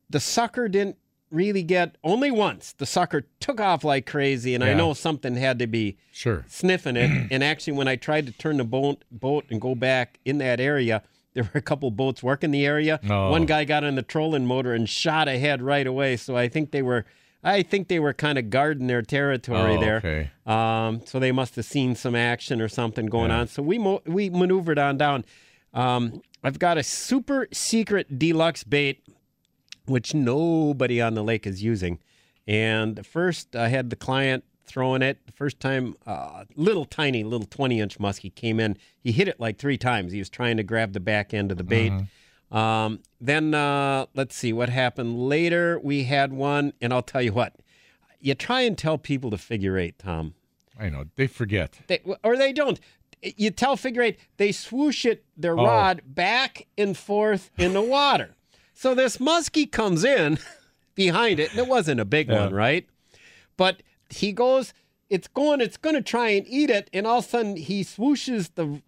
the 0.10 0.20
sucker 0.20 0.68
didn't 0.68 0.98
really 1.32 1.64
get 1.64 1.98
only 2.04 2.30
once. 2.32 2.74
The 2.74 2.86
sucker 2.86 3.26
took 3.40 3.60
off 3.60 3.84
like 3.84 4.06
crazy, 4.06 4.54
and 4.56 4.64
I 4.64 4.74
know 4.74 4.94
something 4.94 5.36
had 5.36 5.60
to 5.60 5.68
be 5.68 5.98
Sure. 6.12 6.46
sniffing 6.48 6.96
it. 6.96 7.28
and 7.32 7.44
actually, 7.44 7.74
when 7.74 7.88
I 7.88 7.96
tried 7.96 8.26
to 8.28 8.32
turn 8.32 8.58
the 8.58 8.64
boat 8.64 9.04
boat 9.12 9.46
and 9.50 9.60
go 9.60 9.74
back 9.76 10.20
in 10.26 10.38
that 10.40 10.60
area, 10.60 11.02
there 11.34 11.44
were 11.44 11.58
a 11.58 11.62
couple 11.62 11.90
boats 11.92 12.22
working 12.22 12.52
the 12.52 12.66
area. 12.66 13.00
Oh. 13.10 13.32
One 13.32 13.46
guy 13.46 13.66
got 13.66 13.84
on 13.84 13.96
the 13.96 14.04
trolling 14.04 14.46
motor 14.46 14.74
and 14.74 14.88
shot 14.88 15.28
ahead 15.28 15.62
right 15.62 15.88
away. 15.88 16.18
So 16.18 16.36
I 16.38 16.48
think 16.48 16.72
they 16.72 16.82
were. 16.82 17.06
I 17.46 17.62
think 17.62 17.90
they 17.90 18.00
were 18.00 18.14
kind 18.14 18.38
of 18.38 18.50
guarding 18.50 18.88
their 18.88 19.02
territory 19.02 19.76
Oh, 19.76 19.80
there. 19.82 19.98
okay. 19.98 20.30
Um, 20.46 21.02
so 21.06 21.20
they 21.20 21.34
must 21.34 21.58
have 21.58 21.66
seen 21.66 21.94
some 21.94 22.16
action 22.16 22.62
or 22.62 22.70
something 22.70 23.08
going 23.08 23.32
Yeah. 23.32 23.40
on. 23.40 23.48
So 23.48 23.62
we 23.62 23.78
mo- 23.78 24.02
we 24.06 24.30
maneuvered 24.30 24.80
on 24.80 24.98
down. 24.98 25.26
Um, 25.74 26.22
I've 26.44 26.60
got 26.60 26.78
a 26.78 26.84
super 26.84 27.48
secret 27.52 28.20
deluxe 28.20 28.64
bait, 28.64 29.03
which 29.86 30.14
nobody 30.14 31.02
on 31.02 31.14
the 31.14 31.24
lake 31.24 31.48
is 31.48 31.64
using. 31.64 31.99
And 32.48 33.06
first, 33.06 33.56
I 33.56 33.70
had 33.70 33.90
the 33.90 33.95
client 33.95 34.44
throwing 34.65 35.02
it. 35.02 35.26
The 35.26 35.32
first 35.32 35.60
time, 35.60 35.95
uh, 36.06 36.45
little 36.56 36.86
tiny, 36.86 37.24
little 37.24 37.48
20 37.48 37.80
inch 37.80 37.98
muskie 37.99 38.34
came 38.34 38.60
in. 38.60 38.78
He 38.99 39.11
hit 39.11 39.28
it 39.28 39.40
like 39.40 39.57
three 39.57 39.78
times. 39.78 40.11
He 40.11 40.20
was 40.20 40.30
trying 40.30 40.57
to 40.57 40.64
grab 40.64 40.94
the 40.94 40.99
back 40.99 41.34
end 41.34 41.52
of 41.52 41.57
the 41.57 41.64
bait. 41.64 41.94
Um, 42.52 42.99
then 43.20 43.53
uh, 43.53 44.06
let's 44.14 44.36
see 44.36 44.53
what 44.53 44.70
happened 44.70 45.18
later. 45.28 45.80
We 45.82 46.03
had 46.03 46.34
one, 46.34 46.74
and 46.82 46.94
I'll 46.94 47.02
tell 47.02 47.22
you 47.22 47.34
what. 47.34 47.56
You 48.20 48.36
try 48.36 48.61
and 48.61 48.78
tell 48.78 48.98
people 48.98 49.32
to 49.32 49.38
figure 49.38 49.78
eight, 49.78 49.99
Tom. 49.99 50.36
I 50.80 50.90
know 50.90 51.06
they 51.15 51.28
forget. 51.28 51.80
They, 51.88 51.99
or 52.24 52.38
they 52.38 52.53
don't. 52.53 52.80
You 53.38 53.52
tell 53.52 53.78
figure 53.78 54.02
eight, 54.02 54.20
they 54.38 54.52
swoosh 54.52 55.06
it, 55.06 55.24
their 55.38 55.58
Oh. 55.58 55.64
rod 55.66 56.02
back 56.06 56.68
and 56.78 56.98
forth 56.98 57.52
in 57.58 57.74
the 57.74 57.82
water. 57.82 58.36
So 58.74 58.94
this 58.94 59.18
muskie 59.18 59.72
comes 59.72 60.04
in 60.04 60.40
behind 60.95 61.40
it, 61.40 61.52
and 61.52 61.60
it 61.60 61.68
wasn't 61.68 62.00
a 62.00 62.06
big 62.06 62.28
Yeah. 62.30 62.45
one, 62.45 62.54
right? 62.54 62.86
But 63.56 63.82
he 64.10 64.32
goes, 64.34 64.74
it's 65.10 65.28
going, 65.28 65.62
it's 65.62 65.78
going 65.78 65.95
to 65.95 66.02
try 66.02 66.30
and 66.30 66.45
eat 66.48 66.70
it, 66.70 66.90
and 66.91 67.06
all 67.08 67.20
of 67.20 67.26
a 67.26 67.30
sudden 67.30 67.56
he 67.56 67.84
swooshes 67.84 68.50
the 68.56 68.82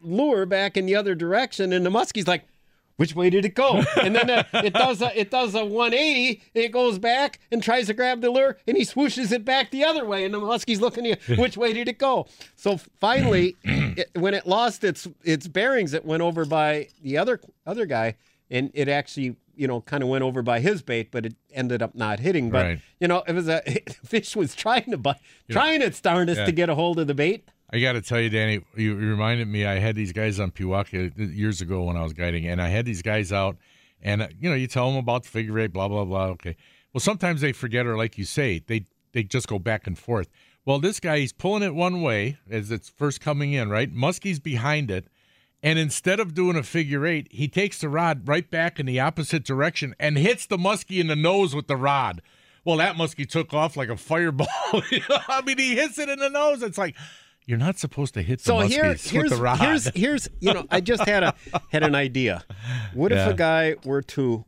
lure 0.00 0.44
back 0.46 0.76
in 0.76 0.86
the 0.86 0.94
other 0.96 1.14
direction, 1.14 1.72
and 1.72 1.86
the 1.86 1.90
muskie's 1.90 2.26
like, 2.26 2.44
which 3.02 3.14
way 3.16 3.28
did 3.30 3.44
it 3.44 3.54
go? 3.54 3.82
And 4.00 4.14
then 4.14 4.30
uh, 4.30 4.44
it 4.54 4.72
does 4.72 5.02
a, 5.02 5.18
it 5.18 5.30
does 5.30 5.54
a 5.54 5.64
180. 5.64 6.42
It 6.54 6.68
goes 6.72 6.98
back 6.98 7.40
and 7.50 7.62
tries 7.62 7.86
to 7.88 7.94
grab 7.94 8.20
the 8.20 8.30
lure, 8.30 8.56
and 8.66 8.76
he 8.76 8.84
swooshes 8.84 9.32
it 9.32 9.44
back 9.44 9.70
the 9.70 9.84
other 9.84 10.04
way. 10.04 10.24
And 10.24 10.32
the 10.32 10.38
muskie's 10.38 10.80
looking 10.80 11.06
at 11.06 11.28
you, 11.28 11.36
which 11.42 11.56
way 11.56 11.72
did 11.72 11.88
it 11.88 11.98
go? 11.98 12.26
So 12.56 12.78
finally, 13.00 13.56
it, 13.64 14.10
when 14.14 14.34
it 14.34 14.46
lost 14.46 14.84
its 14.84 15.08
its 15.22 15.48
bearings, 15.48 15.92
it 15.94 16.04
went 16.04 16.22
over 16.22 16.44
by 16.44 16.88
the 17.02 17.18
other 17.18 17.40
other 17.66 17.86
guy, 17.86 18.14
and 18.50 18.70
it 18.74 18.88
actually 18.88 19.36
you 19.54 19.68
know, 19.68 19.82
kind 19.82 20.02
of 20.02 20.08
went 20.08 20.24
over 20.24 20.40
by 20.40 20.60
his 20.60 20.80
bait, 20.80 21.10
but 21.10 21.26
it 21.26 21.34
ended 21.52 21.82
up 21.82 21.94
not 21.94 22.18
hitting. 22.20 22.48
But 22.50 22.64
Right. 22.64 22.78
you 23.00 23.06
know, 23.06 23.22
it 23.28 23.34
was 23.34 23.48
a 23.48 23.60
fish 24.04 24.34
was 24.34 24.54
trying 24.54 24.90
to 24.90 24.96
bite, 24.96 25.16
trying 25.50 25.82
its 25.82 26.00
darndest 26.00 26.38
Yeah. 26.38 26.46
to 26.46 26.52
get 26.52 26.70
a 26.70 26.74
hold 26.74 26.98
of 26.98 27.06
the 27.06 27.14
bait. 27.14 27.44
I 27.72 27.80
got 27.80 27.92
to 27.92 28.02
tell 28.02 28.20
you, 28.20 28.28
Danny, 28.28 28.60
you 28.76 28.94
reminded 28.94 29.48
me. 29.48 29.64
I 29.64 29.78
had 29.78 29.96
these 29.96 30.12
guys 30.12 30.38
on 30.38 30.50
Pewaukee 30.50 31.34
years 31.34 31.62
ago 31.62 31.84
when 31.84 31.96
I 31.96 32.02
was 32.02 32.12
guiding, 32.12 32.46
and 32.46 32.60
I 32.60 32.68
had 32.68 32.84
these 32.84 33.00
guys 33.00 33.32
out, 33.32 33.56
and 34.02 34.22
uh, 34.22 34.28
you 34.38 34.50
know, 34.50 34.54
you 34.54 34.66
tell 34.66 34.90
them 34.90 34.98
about 34.98 35.22
the 35.22 35.30
figure 35.30 35.58
eight, 35.58 35.72
blah 35.72 35.88
blah 35.88 36.04
blah. 36.04 36.26
Okay, 36.26 36.56
well, 36.92 37.00
sometimes 37.00 37.40
they 37.40 37.52
forget, 37.52 37.86
or 37.86 37.96
like 37.96 38.18
you 38.18 38.26
say, 38.26 38.62
they 38.66 38.86
they 39.12 39.22
just 39.22 39.48
go 39.48 39.58
back 39.58 39.86
and 39.86 39.98
forth. 39.98 40.28
Well, 40.66 40.80
this 40.80 41.00
guy, 41.00 41.20
he's 41.20 41.32
pulling 41.32 41.62
it 41.62 41.74
one 41.74 42.02
way 42.02 42.36
as 42.48 42.70
it's 42.70 42.90
first 42.90 43.20
coming 43.20 43.54
in, 43.54 43.70
right? 43.70 43.92
Muskie's 43.92 44.38
behind 44.38 44.90
it, 44.90 45.08
and 45.62 45.78
instead 45.78 46.20
of 46.20 46.34
doing 46.34 46.56
a 46.56 46.62
figure 46.62 47.06
eight, 47.06 47.28
he 47.30 47.48
takes 47.48 47.80
the 47.80 47.88
rod 47.88 48.28
right 48.28 48.50
back 48.50 48.78
in 48.78 48.84
the 48.84 49.00
opposite 49.00 49.44
direction 49.44 49.94
and 49.98 50.18
hits 50.18 50.44
the 50.44 50.58
muskie 50.58 51.00
in 51.00 51.06
the 51.06 51.16
nose 51.16 51.54
with 51.54 51.68
the 51.68 51.76
rod. 51.76 52.20
Well, 52.64 52.76
that 52.76 52.96
muskie 52.96 53.28
took 53.28 53.54
off 53.54 53.76
like 53.76 53.88
a 53.88 53.96
fireball. 53.96 54.46
I 54.72 55.42
mean, 55.44 55.58
he 55.58 55.74
hits 55.74 55.98
it 55.98 56.08
in 56.08 56.18
the 56.18 56.28
nose. 56.28 56.62
It's 56.62 56.78
like 56.78 56.96
you're 57.46 57.58
not 57.58 57.78
supposed 57.78 58.14
to 58.14 58.22
hit 58.22 58.38
the 58.38 58.44
So 58.44 58.58
here, 58.60 58.88
with 58.88 59.10
here's 59.10 59.30
the 59.30 59.36
rod. 59.36 59.58
here's 59.58 59.86
here's 59.94 60.28
you 60.40 60.52
know 60.54 60.66
I 60.70 60.80
just 60.80 61.04
had 61.06 61.22
a 61.22 61.34
had 61.70 61.82
an 61.82 61.94
idea. 61.94 62.44
What 62.94 63.10
Yeah. 63.12 63.26
if 63.26 63.32
a 63.32 63.34
guy 63.34 63.76
were 63.84 64.02
to 64.02 64.44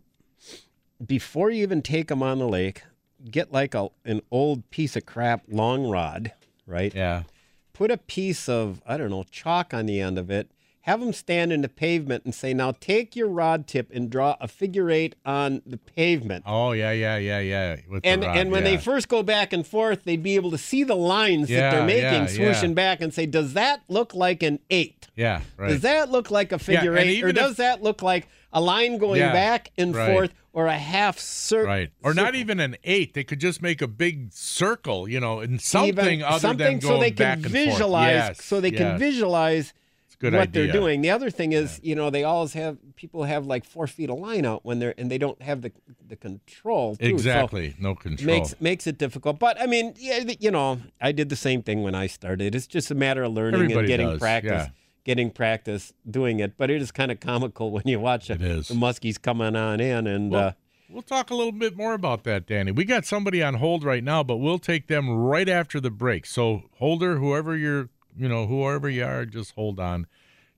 before 1.05 1.51
you 1.51 1.62
even 1.62 1.83
take 1.83 2.11
him 2.11 2.23
on 2.23 2.39
the 2.39 2.49
lake, 2.49 2.83
get 3.31 3.53
like 3.53 3.75
a 3.75 3.89
an 4.05 4.21
old 4.31 4.69
piece 4.71 4.97
of 4.97 5.07
crap 5.07 5.43
long 5.49 5.89
rod, 5.89 6.33
right? 6.66 6.95
Yeah. 6.95 7.25
Put 7.73 7.91
a 7.91 7.99
piece 7.99 8.49
of 8.49 8.81
I 8.87 8.97
don't 8.97 9.11
know 9.11 9.25
chalk 9.31 9.75
on 9.75 9.87
the 9.87 10.01
end 10.01 10.19
of 10.19 10.31
it. 10.31 10.51
Have 10.85 11.01
them 11.01 11.15
stand 11.15 11.51
in 11.51 11.62
the 11.62 11.69
pavement 11.70 12.27
and 12.27 12.35
say, 12.35 12.52
"Now 12.52 12.73
take 12.73 13.16
your 13.16 13.28
rod 13.28 13.66
tip 13.66 13.90
and 13.94 14.11
draw 14.11 14.36
a 14.39 14.47
figure 14.47 14.90
eight 14.90 15.15
on 15.24 15.62
the 15.65 15.78
pavement." 15.78 16.44
oh 16.47 16.73
yeah, 16.73 16.93
yeah, 16.93 17.16
yeah, 17.16 17.40
yeah. 17.40 17.77
With 17.89 18.05
And 18.05 18.23
rod, 18.23 18.36
and 18.36 18.51
when 18.51 18.65
yeah. 18.65 18.73
they 18.73 18.77
first 18.77 19.09
go 19.09 19.23
back 19.23 19.55
and 19.55 19.66
forth, 19.66 20.05
they'd 20.05 20.23
be 20.23 20.35
able 20.36 20.51
to 20.51 20.59
see 20.59 20.85
the 20.85 20.94
lines 20.94 21.48
that 21.48 21.70
they're 21.70 21.86
making 21.86 22.02
yeah, 22.02 22.27
swooshing 22.27 22.69
yeah. 22.69 22.74
back 22.74 23.01
and 23.01 23.15
say, 23.15 23.24
"Does 23.24 23.55
that 23.55 23.81
look 23.89 24.15
like 24.15 24.43
an 24.43 24.59
eight? 24.69 25.09
yeah, 25.16 25.40
right. 25.56 25.69
Does 25.70 25.81
that 25.81 26.11
look 26.11 26.31
like 26.31 26.52
a 26.52 26.59
figure 26.59 26.94
and 26.97 27.09
eight, 27.09 27.24
or 27.24 27.28
if- 27.28 27.35
does 27.35 27.56
that 27.56 27.82
look 27.82 28.02
like 28.02 28.28
a 28.52 28.61
line 28.61 28.98
going 28.98 29.20
Yeah, 29.20 29.32
back 29.32 29.70
and 29.78 29.94
right. 29.97 30.12
forth, 30.12 30.35
or 30.52 30.66
a 30.66 30.77
half 30.77 31.19
circle? 31.19 31.66
Right. 31.66 31.93
Or 32.02 32.12
not 32.12 32.35
even 32.35 32.61
an 32.61 32.77
eight. 32.85 33.15
They 33.15 33.24
could 33.24 33.40
just 33.40 33.62
make 33.62 33.81
a 33.81 33.89
big 33.89 34.32
circle, 34.35 35.09
you 35.09 35.19
know, 35.19 35.40
and 35.40 35.62
something 35.62 36.23
other 36.23 36.40
something 36.40 36.66
than 36.74 36.81
so 36.82 36.89
going 36.89 37.01
they 37.01 37.11
back 37.12 37.39
can 37.39 37.44
and 37.47 37.52
visualize, 37.52 38.27
forth. 38.27 38.36
Yes, 38.36 38.44
so 38.44 38.61
they 38.61 38.70
can 38.70 38.98
visualize 38.98 39.73
It's 40.15 40.20
a 40.20 40.31
good 40.31 40.35
what 40.39 40.53
they're 40.53 40.70
doing. 40.70 41.01
The 41.01 41.11
other 41.11 41.31
thing 41.31 41.53
is, 41.53 41.81
you 41.82 41.95
know, 41.95 42.11
they 42.11 42.24
always 42.24 42.53
have 42.53 42.78
people 42.97 43.24
have 43.24 43.47
like 43.47 43.65
four 43.65 43.86
feet 43.86 44.11
of 44.11 44.19
line 44.19 44.47
out 44.47 44.65
when 44.65 44.78
they're 44.78 44.95
and 44.97 45.11
they 45.11 45.19
don't 45.19 45.41
have 45.43 45.62
the 45.62 45.73
the 46.07 46.16
control. 46.16 46.97
too. 46.97 47.05
So 47.07 47.11
Exactly. 47.11 47.74
no 47.78 47.95
control. 47.95 48.27
makes 48.27 48.55
makes 48.61 48.86
it 48.86 48.99
difficult. 48.99 49.39
But 49.39 49.61
I 49.61 49.66
mean, 49.66 49.95
yeah, 49.99 50.24
you 50.39 50.51
know, 50.51 50.81
I 51.01 51.12
did 51.12 51.28
the 51.28 51.36
same 51.36 51.62
thing 51.62 51.82
when 51.82 51.95
I 51.95 52.07
started. 52.07 52.55
It's 52.55 52.66
just 52.66 52.91
a 52.91 52.95
matter 52.95 53.23
of 53.24 53.32
learning 53.32 53.55
Everybody 53.62 53.78
and 53.81 53.89
getting 53.89 54.09
does, 54.11 54.19
practice, 54.20 54.51
yeah. 54.51 54.69
getting 55.05 55.31
practice 55.31 55.93
doing 56.09 56.41
it. 56.41 56.57
But 56.57 56.70
it 56.70 56.81
is 56.81 56.93
kind 56.93 57.11
of 57.11 57.20
comical 57.20 57.70
when 57.73 57.85
you 57.86 57.99
watch 58.01 58.31
it 58.31 58.41
is. 58.41 58.69
the 58.69 58.74
muskies 58.74 59.20
coming 59.20 59.57
on 59.57 59.81
in 59.81 60.07
and. 60.07 60.31
Well, 60.31 60.49
uh, 60.49 60.53
We'll 60.91 61.03
talk 61.03 61.31
a 61.31 61.35
little 61.35 61.51
bit 61.51 61.77
more 61.77 61.95
about 61.95 62.23
that, 62.24 62.47
Danny. 62.47 62.70
We 62.70 62.85
got 62.85 63.05
somebody 63.05 63.43
on 63.43 63.55
hold 63.55 63.82
right 63.82 64.05
now, 64.05 64.23
but 64.23 64.36
we'll 64.36 64.61
take 64.61 64.86
them 64.86 65.11
right 65.11 65.49
after 65.49 65.81
the 65.81 65.91
break. 65.91 66.24
So, 66.24 66.65
holder, 66.77 67.16
whoever 67.16 67.57
you're, 67.57 67.89
you 68.16 68.28
know, 68.28 68.47
whoever 68.47 68.89
you 68.89 69.05
are, 69.05 69.24
just 69.27 69.55
hold 69.55 69.78
on. 69.81 70.07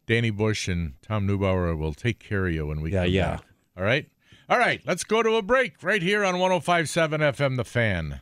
Danny 0.07 0.31
Bush 0.31 0.69
and 0.69 0.95
Tom 1.03 1.27
Neubauer 1.27 1.77
will 1.77 1.95
take 1.95 2.19
care 2.21 2.47
of 2.47 2.53
you 2.55 2.67
when 2.67 2.81
we 2.81 2.93
Yeah, 2.93 3.05
yeah. 3.05 3.31
back. 3.37 3.45
All 3.77 3.85
right? 3.85 4.09
All 4.49 4.59
right, 4.59 4.81
let's 4.87 5.03
go 5.03 5.23
to 5.23 5.35
a 5.35 5.43
break 5.43 5.83
right 5.83 6.01
here 6.03 6.25
on 6.25 6.39
1057 6.39 7.21
FM 7.21 7.57
The 7.57 7.65
Fan. 7.65 8.21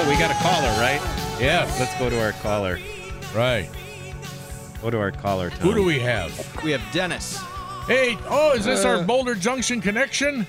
Oh, 0.00 0.08
we 0.08 0.16
got 0.16 0.30
a 0.30 0.34
caller, 0.34 0.68
right? 0.80 1.00
Yeah. 1.40 1.64
Let's 1.80 1.98
go 1.98 2.08
to 2.08 2.20
our 2.22 2.30
caller. 2.34 2.78
Right. 3.34 3.68
Go 4.80 4.90
to 4.90 4.98
our 4.98 5.10
caller. 5.10 5.50
Tom. 5.50 5.58
Who 5.58 5.74
do 5.74 5.82
we 5.82 5.98
have? 5.98 6.62
We 6.62 6.70
have 6.70 6.82
Dennis. 6.92 7.36
Hey, 7.88 8.16
oh, 8.28 8.52
is 8.52 8.64
this 8.64 8.84
Uh, 8.84 8.90
our 8.90 9.02
Boulder 9.02 9.34
Junction 9.34 9.80
connection? 9.80 10.46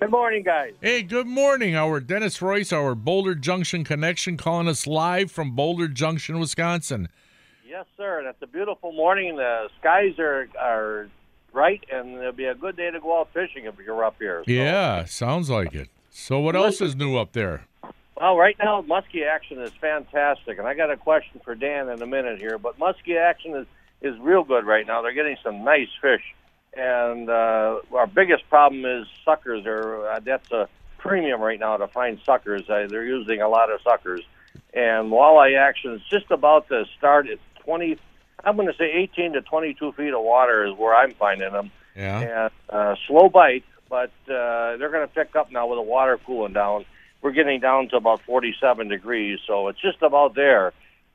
Good 0.00 0.10
morning, 0.10 0.42
guys. 0.42 0.72
Hey, 0.80 1.02
good 1.02 1.26
morning. 1.26 1.74
Our 1.76 2.00
Dennis 2.00 2.40
Royce, 2.40 2.72
our 2.72 2.94
Boulder 2.94 3.34
Junction 3.34 3.84
connection, 3.84 4.38
calling 4.38 4.66
us 4.66 4.86
live 4.86 5.30
from 5.30 5.50
Boulder 5.50 5.86
Junction, 5.88 6.38
Wisconsin. 6.40 7.08
Yes, 7.68 7.84
sir. 7.98 8.22
That's 8.24 8.40
a 8.40 8.46
beautiful 8.46 8.92
morning. 8.92 9.36
The 9.36 9.68
skies 9.78 10.18
are 10.18 10.48
are 10.58 11.08
bright, 11.52 11.84
and 11.92 12.14
it'll 12.16 12.32
be 12.32 12.46
a 12.46 12.54
good 12.54 12.76
day 12.78 12.90
to 12.90 12.98
go 12.98 13.20
out 13.20 13.28
fishing 13.34 13.66
if 13.66 13.74
you're 13.84 14.02
up 14.04 14.16
here. 14.18 14.42
So- 14.46 14.50
Yeah, 14.52 15.04
sounds 15.04 15.50
like 15.50 15.74
it. 15.74 15.90
So, 16.10 16.38
what 16.40 16.56
else 16.56 16.80
is 16.80 16.96
new 16.96 17.18
up 17.18 17.32
there? 17.32 17.66
Well, 18.18 18.36
right 18.36 18.56
now 18.58 18.82
muskie 18.82 19.26
action 19.26 19.60
is 19.60 19.72
fantastic, 19.80 20.58
and 20.58 20.66
I 20.66 20.74
got 20.74 20.90
a 20.90 20.96
question 20.96 21.40
for 21.44 21.54
Dan 21.54 21.88
in 21.90 22.00
a 22.00 22.06
minute 22.06 22.38
here. 22.38 22.58
But 22.58 22.78
muskie 22.78 23.18
action 23.20 23.54
is 23.54 23.66
is 24.00 24.18
real 24.20 24.42
good 24.44 24.64
right 24.64 24.86
now. 24.86 25.02
They're 25.02 25.12
getting 25.12 25.36
some 25.42 25.64
nice 25.64 25.88
fish, 26.00 26.22
and 26.76 27.28
uh, 27.28 27.80
our 27.92 28.06
biggest 28.06 28.48
problem 28.48 28.84
is 28.84 29.06
suckers. 29.24 29.66
Are 29.66 30.08
uh, 30.08 30.20
that's 30.20 30.50
a 30.50 30.68
premium 30.98 31.40
right 31.40 31.60
now 31.60 31.76
to 31.76 31.88
find 31.88 32.18
suckers. 32.24 32.64
Uh, 32.70 32.86
they're 32.90 33.04
using 33.04 33.42
a 33.42 33.48
lot 33.48 33.70
of 33.70 33.80
suckers, 33.82 34.24
and 34.72 35.10
walleye 35.12 35.58
action 35.58 35.92
is 35.92 36.00
just 36.10 36.30
about 36.30 36.68
to 36.68 36.84
start. 36.96 37.28
It's 37.28 37.42
twenty. 37.60 37.98
I'm 38.44 38.54
going 38.56 38.68
to 38.68 38.76
say 38.78 38.92
18 38.92 39.32
to 39.32 39.40
22 39.40 39.92
feet 39.92 40.12
of 40.12 40.22
water 40.22 40.66
is 40.66 40.76
where 40.76 40.94
I'm 40.94 41.14
finding 41.14 41.50
them 41.52 41.72
Yeah. 41.96 42.20
and 42.20 42.50
uh, 42.70 42.94
slow 43.08 43.28
bite, 43.28 43.64
but 43.88 44.10
uh, 44.28 44.76
they're 44.76 44.90
going 44.90 45.08
to 45.08 45.12
pick 45.12 45.34
up 45.34 45.50
now 45.50 45.66
with 45.66 45.78
the 45.78 45.82
water 45.82 46.20
cooling 46.24 46.52
down. 46.52 46.84
We're 47.26 47.32
getting 47.32 47.58
down 47.58 47.88
to 47.88 47.96
about 47.96 48.22
47 48.22 48.86
degrees, 48.86 49.40
so 49.48 49.66
it's 49.66 49.80
just 49.80 50.00
about 50.00 50.36
there. 50.36 50.72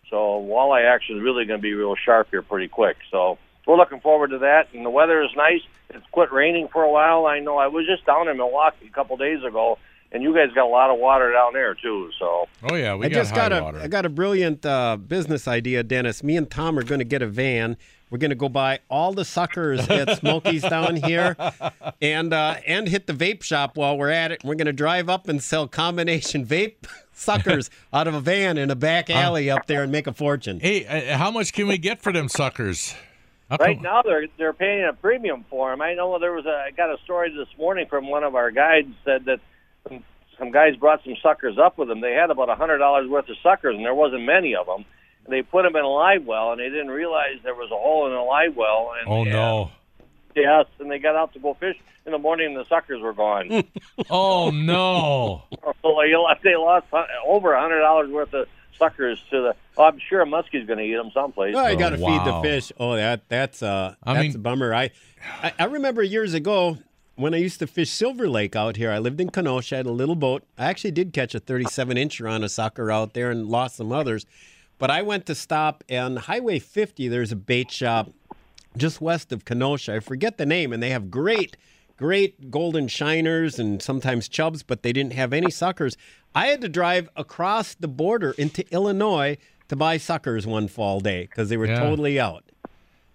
So 0.09 0.17
walleye 0.17 0.83
action 0.85 1.15
is 1.15 1.23
really 1.23 1.45
going 1.45 1.59
to 1.59 1.61
be 1.61 1.73
real 1.73 1.95
sharp 1.95 2.27
here 2.31 2.41
pretty 2.41 2.67
quick. 2.67 2.97
So 3.09 3.37
we're 3.65 3.77
looking 3.77 4.01
forward 4.01 4.31
to 4.31 4.39
that, 4.39 4.67
and 4.73 4.85
the 4.85 4.89
weather 4.89 5.23
is 5.23 5.29
nice. 5.37 5.61
It's 5.89 6.05
quit 6.11 6.33
raining 6.33 6.67
for 6.67 6.83
a 6.83 6.91
while. 6.91 7.27
I 7.27 7.39
know 7.39 7.57
I 7.57 7.67
was 7.67 7.85
just 7.85 8.05
down 8.05 8.27
in 8.27 8.35
Milwaukee 8.35 8.87
a 8.87 8.89
couple 8.89 9.15
days 9.15 9.41
ago, 9.41 9.77
and 10.11 10.23
you 10.23 10.33
guys 10.33 10.49
got 10.53 10.65
a 10.65 10.69
lot 10.69 10.89
of 10.89 10.99
water 10.99 11.31
down 11.31 11.53
there 11.53 11.73
too. 11.75 12.09
So 12.19 12.47
Oh, 12.69 12.75
yeah, 12.75 12.95
we 12.95 13.05
I 13.05 13.09
got 13.09 13.15
just 13.15 13.31
high 13.31 13.49
got 13.49 13.53
a 13.53 13.63
water. 13.63 13.79
I 13.79 13.87
got 13.87 14.05
a 14.05 14.09
brilliant 14.09 14.65
uh, 14.65 14.97
business 14.97 15.47
idea, 15.47 15.83
Dennis. 15.83 16.23
Me 16.23 16.37
and 16.37 16.49
Tom 16.49 16.77
are 16.77 16.83
going 16.83 16.99
to 16.99 17.05
get 17.05 17.21
a 17.21 17.27
van. 17.27 17.77
We're 18.09 18.17
going 18.17 18.31
to 18.31 18.35
go 18.35 18.49
buy 18.49 18.79
all 18.89 19.13
the 19.13 19.23
suckers 19.23 19.87
at 19.87 20.17
Smokey's 20.19 20.63
down 20.63 20.97
here, 20.97 21.37
and 22.01 22.33
uh, 22.33 22.57
and 22.67 22.89
hit 22.89 23.07
the 23.07 23.13
vape 23.13 23.41
shop 23.41 23.77
while 23.77 23.97
we're 23.97 24.09
at 24.09 24.33
it. 24.33 24.43
We're 24.43 24.55
going 24.55 24.65
to 24.65 24.73
drive 24.73 25.07
up 25.07 25.29
and 25.29 25.41
sell 25.41 25.65
combination 25.65 26.45
vape 26.45 26.87
suckers 27.13 27.69
out 27.93 28.07
of 28.07 28.13
a 28.13 28.19
van 28.19 28.57
in 28.57 28.69
a 28.69 28.75
back 28.75 29.09
alley 29.09 29.49
up 29.49 29.65
there 29.67 29.83
and 29.83 29.91
make 29.93 30.07
a 30.07 30.13
fortune. 30.13 30.59
Hey, 30.59 30.85
uh, 30.85 31.17
how 31.17 31.31
much 31.31 31.53
can 31.53 31.67
we 31.67 31.77
get 31.77 32.01
for 32.01 32.11
them 32.11 32.27
suckers? 32.27 32.95
How 33.49 33.55
Right 33.57 33.81
now, 33.81 34.01
they're 34.01 34.27
they're 34.37 34.53
paying 34.53 34.83
a 34.83 34.93
premium 34.93 35.45
for 35.49 35.71
them. 35.71 35.81
I 35.81 35.93
know 35.93 36.19
there 36.19 36.33
was 36.33 36.45
a. 36.45 36.65
I 36.67 36.71
got 36.71 36.89
a 36.89 36.97
story 37.05 37.33
this 37.33 37.47
morning 37.57 37.85
from 37.89 38.09
one 38.09 38.25
of 38.25 38.35
our 38.35 38.51
guides 38.51 38.93
said 39.05 39.23
that 39.25 39.39
some, 39.87 40.03
some 40.37 40.51
guys 40.51 40.75
brought 40.75 41.03
some 41.03 41.15
suckers 41.21 41.57
up 41.57 41.77
with 41.77 41.87
them. 41.87 42.01
They 42.01 42.13
had 42.13 42.29
about 42.31 42.49
a 42.49 42.55
hundred 42.55 42.77
dollars 42.79 43.07
worth 43.09 43.29
of 43.29 43.35
suckers, 43.43 43.75
and 43.75 43.85
there 43.85 43.95
wasn't 43.95 44.23
many 44.23 44.55
of 44.55 44.65
them. 44.65 44.85
And 45.25 45.33
they 45.33 45.41
put 45.43 45.63
them 45.63 45.75
in 45.75 45.83
a 45.83 45.87
live 45.87 46.25
well, 46.25 46.51
and 46.51 46.59
they 46.59 46.69
didn't 46.69 46.89
realize 46.89 47.37
there 47.43 47.53
was 47.55 47.69
a 47.71 47.75
hole 47.77 48.07
in 48.07 48.13
a 48.13 48.23
live 48.23 48.55
well. 48.55 48.93
And 48.99 49.07
Oh, 49.07 49.23
no. 49.23 49.71
Yes, 50.35 50.65
and 50.79 50.89
they 50.89 50.97
got 50.97 51.15
out 51.15 51.33
to 51.33 51.39
go 51.39 51.53
fish 51.55 51.75
in 52.05 52.11
the 52.13 52.17
morning, 52.17 52.47
and 52.47 52.55
the 52.57 52.65
suckers 52.67 53.01
were 53.01 53.13
gone. 53.13 53.63
Oh, 54.09 54.49
no. 54.49 55.43
so 55.81 55.97
they 56.01 56.15
lost, 56.15 56.41
they 56.43 56.55
lost 56.55 56.87
hu- 56.91 57.03
over 57.27 57.53
a 57.53 57.61
hundred 57.61 57.81
dollars 57.81 58.09
worth 58.09 58.33
of 58.33 58.47
suckers 58.79 59.21
to 59.29 59.41
the. 59.41 59.55
Oh, 59.77 59.83
I'm 59.83 59.99
sure 59.99 60.21
a 60.21 60.25
Muskie's 60.25 60.65
going 60.65 60.79
to 60.79 60.85
eat 60.85 60.95
them 60.95 61.11
someplace. 61.13 61.53
Oh, 61.55 61.67
you 61.67 61.77
got 61.77 61.89
to 61.89 61.97
feed 61.97 62.25
the 62.25 62.39
fish. 62.41 62.71
Oh, 62.79 62.95
that 62.95 63.29
that's 63.29 63.61
uh 63.61 63.93
I 64.03 64.13
that's 64.15 64.23
mean- 64.29 64.35
a 64.35 64.39
bummer. 64.39 64.73
I, 64.73 64.89
I 65.43 65.53
I 65.59 65.63
remember 65.65 66.01
years 66.01 66.33
ago 66.33 66.77
when 67.21 67.33
I 67.33 67.37
used 67.37 67.59
to 67.59 67.67
fish 67.67 67.89
Silver 67.91 68.27
Lake 68.27 68.55
out 68.55 68.75
here. 68.75 68.91
I 68.91 68.99
lived 68.99 69.21
in 69.21 69.29
Kenosha. 69.29 69.75
I 69.75 69.77
had 69.77 69.85
a 69.85 69.91
little 69.91 70.15
boat. 70.15 70.43
I 70.57 70.65
actually 70.65 70.91
did 70.91 71.13
catch 71.13 71.33
a 71.35 71.39
37 71.39 71.97
incher 71.97 72.29
on 72.29 72.43
a 72.43 72.49
sucker 72.49 72.91
out 72.91 73.13
there 73.13 73.31
and 73.31 73.47
lost 73.47 73.77
some 73.77 73.91
others. 73.91 74.25
But 74.77 74.89
I 74.89 75.01
went 75.03 75.25
to 75.27 75.35
stop 75.35 75.83
on 75.91 76.17
Highway 76.17 76.59
50. 76.59 77.07
There's 77.07 77.31
a 77.31 77.35
bait 77.35 77.69
shop 77.71 78.09
just 78.75 78.99
west 79.01 79.31
of 79.31 79.45
Kenosha. 79.45 79.95
I 79.95 79.99
forget 79.99 80.37
the 80.37 80.45
name, 80.45 80.73
and 80.73 80.81
they 80.81 80.89
have 80.89 81.11
great, 81.11 81.57
great 81.97 82.49
golden 82.49 82.87
shiners 82.87 83.59
and 83.59 83.81
sometimes 83.81 84.27
chubs, 84.27 84.63
but 84.63 84.81
they 84.81 84.91
didn't 84.93 85.13
have 85.13 85.33
any 85.33 85.51
suckers. 85.51 85.95
I 86.33 86.47
had 86.47 86.61
to 86.61 86.69
drive 86.69 87.09
across 87.15 87.75
the 87.75 87.87
border 87.89 88.31
into 88.37 88.65
Illinois 88.73 89.37
to 89.67 89.75
buy 89.75 89.97
suckers 89.97 90.47
one 90.47 90.67
fall 90.67 90.99
day 90.99 91.23
because 91.23 91.49
they 91.49 91.57
were 91.57 91.67
Yeah. 91.67 91.79
totally 91.79 92.19
out. 92.19 92.43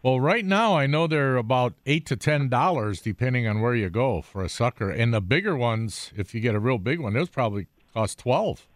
Well, 0.02 0.20
right 0.20 0.44
now 0.44 0.76
I 0.76 0.86
know 0.86 1.06
they're 1.06 1.36
about 1.36 1.74
eight 1.84 2.06
to 2.06 2.16
ten 2.16 2.48
dollars, 2.48 3.00
depending 3.00 3.46
on 3.48 3.60
where 3.60 3.74
you 3.74 3.90
go 3.90 4.22
for 4.22 4.44
a 4.44 4.48
sucker. 4.48 4.90
And 4.90 5.12
the 5.12 5.20
bigger 5.20 5.56
ones, 5.56 6.12
if 6.16 6.34
you 6.34 6.40
get 6.40 6.54
a 6.54 6.60
real 6.60 6.78
big 6.78 7.00
one, 7.00 7.14
those 7.14 7.28
probably 7.28 7.66
cost 7.92 8.18
twelve. 8.18 8.66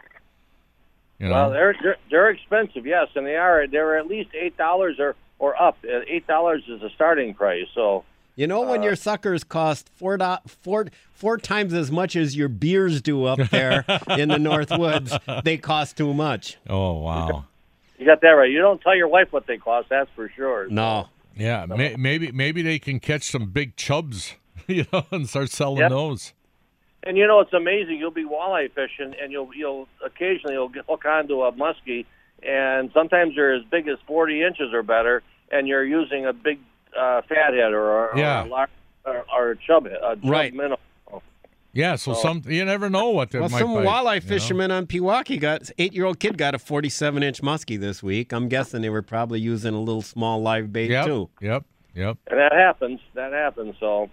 You 1.19 1.29
know? 1.29 1.35
Well, 1.35 1.51
they're, 1.51 1.75
they're 1.83 1.97
they're 2.11 2.31
expensive, 2.31 2.87
yes, 2.87 3.09
and 3.15 3.27
they 3.27 3.37
are. 3.37 3.67
They're 3.69 3.99
at 3.99 4.07
least 4.09 4.31
eight 4.35 4.57
dollars 4.57 4.97
or 4.99 5.15
or 5.39 5.61
up. 5.61 5.79
Uh, 5.85 6.01
Eight 6.09 6.27
dollars 6.27 6.63
is 6.69 6.81
the 6.81 6.91
starting 6.95 7.35
price. 7.35 7.67
So 7.75 8.05
You 8.37 8.47
know 8.47 8.63
when 8.63 8.81
Uh, 8.81 8.85
your 8.85 8.97
suckers 8.97 9.45
cost 9.45 9.89
four, 9.95 10.17
do- 10.17 10.37
four, 10.47 10.87
four 11.13 11.37
times 11.39 11.75
as 11.75 11.91
much 11.93 12.17
as 12.17 12.37
your 12.37 12.49
beers 12.49 13.01
do 13.03 13.25
up 13.25 13.39
there 13.51 13.85
in 14.19 14.31
the 14.31 14.39
North 14.39 14.71
Woods, 14.77 15.17
they 15.45 15.59
cost 15.59 15.97
too 15.97 16.13
much. 16.13 16.57
oh 16.69 16.95
wow. 17.01 17.45
You 18.01 18.07
got 18.07 18.21
that 18.23 18.29
right. 18.31 18.51
You 18.51 18.59
don't 18.59 18.81
tell 18.81 18.97
your 18.97 19.07
wife 19.09 19.29
what 19.31 19.47
they 19.47 19.59
cost. 19.59 19.89
That's 19.91 20.11
for 20.17 20.29
sure. 20.35 20.67
No. 20.69 21.09
Yeah, 21.37 21.67
may, 21.67 21.95
maybe 21.97 22.33
maybe 22.33 22.61
they 22.63 22.79
can 22.81 22.99
catch 22.99 23.23
some 23.23 23.51
big 23.51 23.77
chubs, 23.77 24.35
you 24.67 24.85
know, 24.93 25.05
and 25.13 25.29
start 25.29 25.51
selling 25.51 25.79
Yep. 25.79 25.91
those. 25.91 26.35
And 27.05 27.17
you 27.17 27.27
know 27.27 27.41
it's 27.41 27.53
amazing. 27.53 27.97
You'll 27.99 28.11
be 28.11 28.25
walleye 28.25 28.71
fishing, 28.73 29.15
and 29.23 29.31
you'll 29.33 29.51
you'll 29.55 29.87
occasionally 30.05 30.55
you'll 30.55 30.69
get, 30.69 30.85
hook 30.89 31.05
onto 31.07 31.43
a 31.43 31.53
muskie, 31.53 32.05
and 32.43 32.91
sometimes 32.93 33.37
they're 33.37 33.55
as 33.55 33.63
big 33.71 33.87
as 33.89 33.97
forty 34.07 34.43
inches 34.43 34.73
or 34.75 34.83
better, 34.83 35.23
and 35.53 35.67
you're 35.69 35.85
using 35.85 36.27
a 36.27 36.33
big 36.33 36.59
uh, 36.99 37.23
fathead 37.23 37.73
or, 37.73 37.89
or 37.89 38.11
Yeah. 38.17 38.45
a 38.45 38.47
large, 38.47 38.71
or, 39.07 39.25
or 39.35 39.51
a 39.53 39.57
chub 39.57 39.87
a 39.87 40.17
chub 40.17 40.25
Right. 40.25 40.53
minnow. 40.53 40.79
Yeah, 41.73 41.95
so 41.97 42.15
some 42.15 42.43
you 42.47 42.65
never 42.65 42.91
know 42.91 43.11
what 43.11 43.31
they 43.31 43.39
Well, 43.39 43.49
might 43.49 43.61
some 43.61 43.75
bite, 43.75 43.87
walleye 43.87 44.15
you 44.17 44.21
know? 44.23 44.27
fishermen 44.27 44.71
on 44.73 44.87
Pewaukee 44.87 45.39
got 45.41 45.71
eight-year-old 45.79 46.19
kid 46.19 46.37
got 46.37 46.55
a 46.55 46.59
47-inch 46.59 47.43
muskie 47.43 47.79
this 47.79 48.03
week. 48.03 48.33
I'm 48.33 48.49
guessing 48.49 48.83
they 48.83 48.91
were 48.91 49.03
probably 49.03 49.39
using 49.41 49.75
a 49.75 49.79
little 49.81 50.03
small 50.03 50.43
live 50.43 50.73
bait 50.73 50.91
Yep, 50.91 51.07
too. 51.07 51.31
yep, 51.41 51.65
yep. 51.95 52.19
And 52.29 52.41
that 52.41 52.53
happens. 52.53 52.99
That 53.15 53.33
happens. 53.33 53.77
So, 53.79 54.11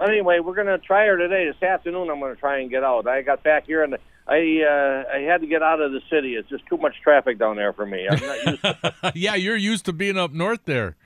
anyway, 0.00 0.38
we're 0.38 0.54
going 0.54 0.68
to 0.68 0.78
try 0.78 1.06
her 1.06 1.16
today. 1.18 1.46
This 1.46 1.60
afternoon, 1.62 2.08
I'm 2.08 2.20
going 2.20 2.34
to 2.34 2.40
try 2.40 2.60
and 2.60 2.70
get 2.70 2.84
out. 2.84 3.08
I 3.08 3.22
got 3.22 3.42
back 3.42 3.66
here 3.66 3.82
and 3.82 3.96
I 4.28 4.60
uh, 4.62 5.16
I 5.16 5.20
had 5.22 5.40
to 5.40 5.46
get 5.48 5.62
out 5.62 5.80
of 5.80 5.90
the 5.92 6.00
city. 6.10 6.34
It's 6.34 6.48
just 6.48 6.66
too 6.66 6.76
much 6.76 6.94
traffic 7.02 7.38
down 7.38 7.56
there 7.56 7.72
for 7.72 7.86
me. 7.86 8.06
I'm 8.08 8.20
not 8.24 8.44
used. 8.46 8.62
to 8.62 9.12
yeah, 9.16 9.34
you're 9.34 9.56
used 9.56 9.84
to 9.86 9.92
being 9.92 10.18
up 10.18 10.32
north 10.32 10.60
there. 10.66 10.96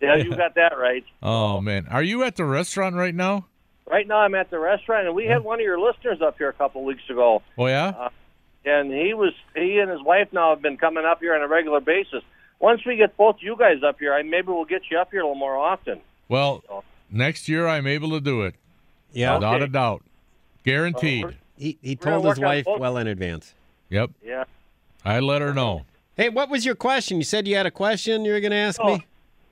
Yeah, 0.00 0.14
you 0.16 0.30
got 0.36 0.54
that 0.54 0.78
right. 0.78 1.04
Oh 1.22 1.60
man, 1.60 1.86
are 1.88 2.02
you 2.04 2.22
at 2.24 2.36
the 2.36 2.44
restaurant 2.44 2.94
right 2.96 3.14
now? 3.14 3.46
Right 3.90 4.06
now, 4.06 4.18
I'm 4.18 4.34
at 4.34 4.50
the 4.50 4.58
restaurant, 4.58 5.06
and 5.06 5.14
we 5.16 5.24
had 5.26 5.42
one 5.44 5.60
of 5.60 5.64
your 5.64 5.80
listeners 5.80 6.20
up 6.20 6.36
here 6.38 6.48
a 6.48 6.52
couple 6.52 6.84
weeks 6.84 7.02
ago. 7.08 7.42
Oh 7.56 7.66
yeah. 7.66 7.88
Uh, 7.98 8.08
and 8.64 8.92
he 8.92 9.14
was 9.14 9.32
he 9.54 9.78
and 9.78 9.90
his 9.90 10.02
wife 10.02 10.28
now 10.32 10.50
have 10.50 10.60
been 10.60 10.76
coming 10.76 11.04
up 11.04 11.20
here 11.20 11.34
on 11.34 11.40
a 11.42 11.48
regular 11.48 11.80
basis. 11.80 12.22
Once 12.60 12.84
we 12.84 12.96
get 12.96 13.16
both 13.16 13.36
you 13.40 13.56
guys 13.56 13.82
up 13.82 13.98
here, 13.98 14.12
I 14.12 14.22
maybe 14.22 14.48
we'll 14.48 14.64
get 14.66 14.82
you 14.90 14.98
up 14.98 15.10
here 15.10 15.20
a 15.20 15.24
little 15.24 15.36
more 15.36 15.56
often. 15.56 16.00
Well, 16.28 16.62
next 17.10 17.48
year 17.48 17.66
I'm 17.66 17.86
able 17.86 18.10
to 18.10 18.20
do 18.20 18.42
it. 18.42 18.54
Yeah. 19.12 19.34
without 19.36 19.54
Okay. 19.56 19.64
a 19.64 19.68
doubt, 19.68 20.02
guaranteed. 20.64 21.24
Uh, 21.24 21.30
He 21.56 21.78
he 21.82 21.96
told 21.96 22.26
his 22.26 22.38
wife 22.38 22.66
well 22.66 22.98
in 22.98 23.06
advance. 23.06 23.54
Yep, 23.90 24.10
Yeah. 24.22 24.44
I 25.04 25.20
let 25.20 25.40
her 25.40 25.54
know. 25.54 25.86
Hey, 26.16 26.28
what 26.28 26.50
was 26.50 26.66
your 26.66 26.74
question? 26.74 27.16
You 27.16 27.22
said 27.24 27.48
you 27.48 27.56
had 27.56 27.64
a 27.64 27.70
question 27.70 28.24
you 28.24 28.32
were 28.32 28.40
going 28.40 28.50
to 28.50 28.56
ask 28.58 28.78
Oh, 28.82 28.96
me? 28.96 29.06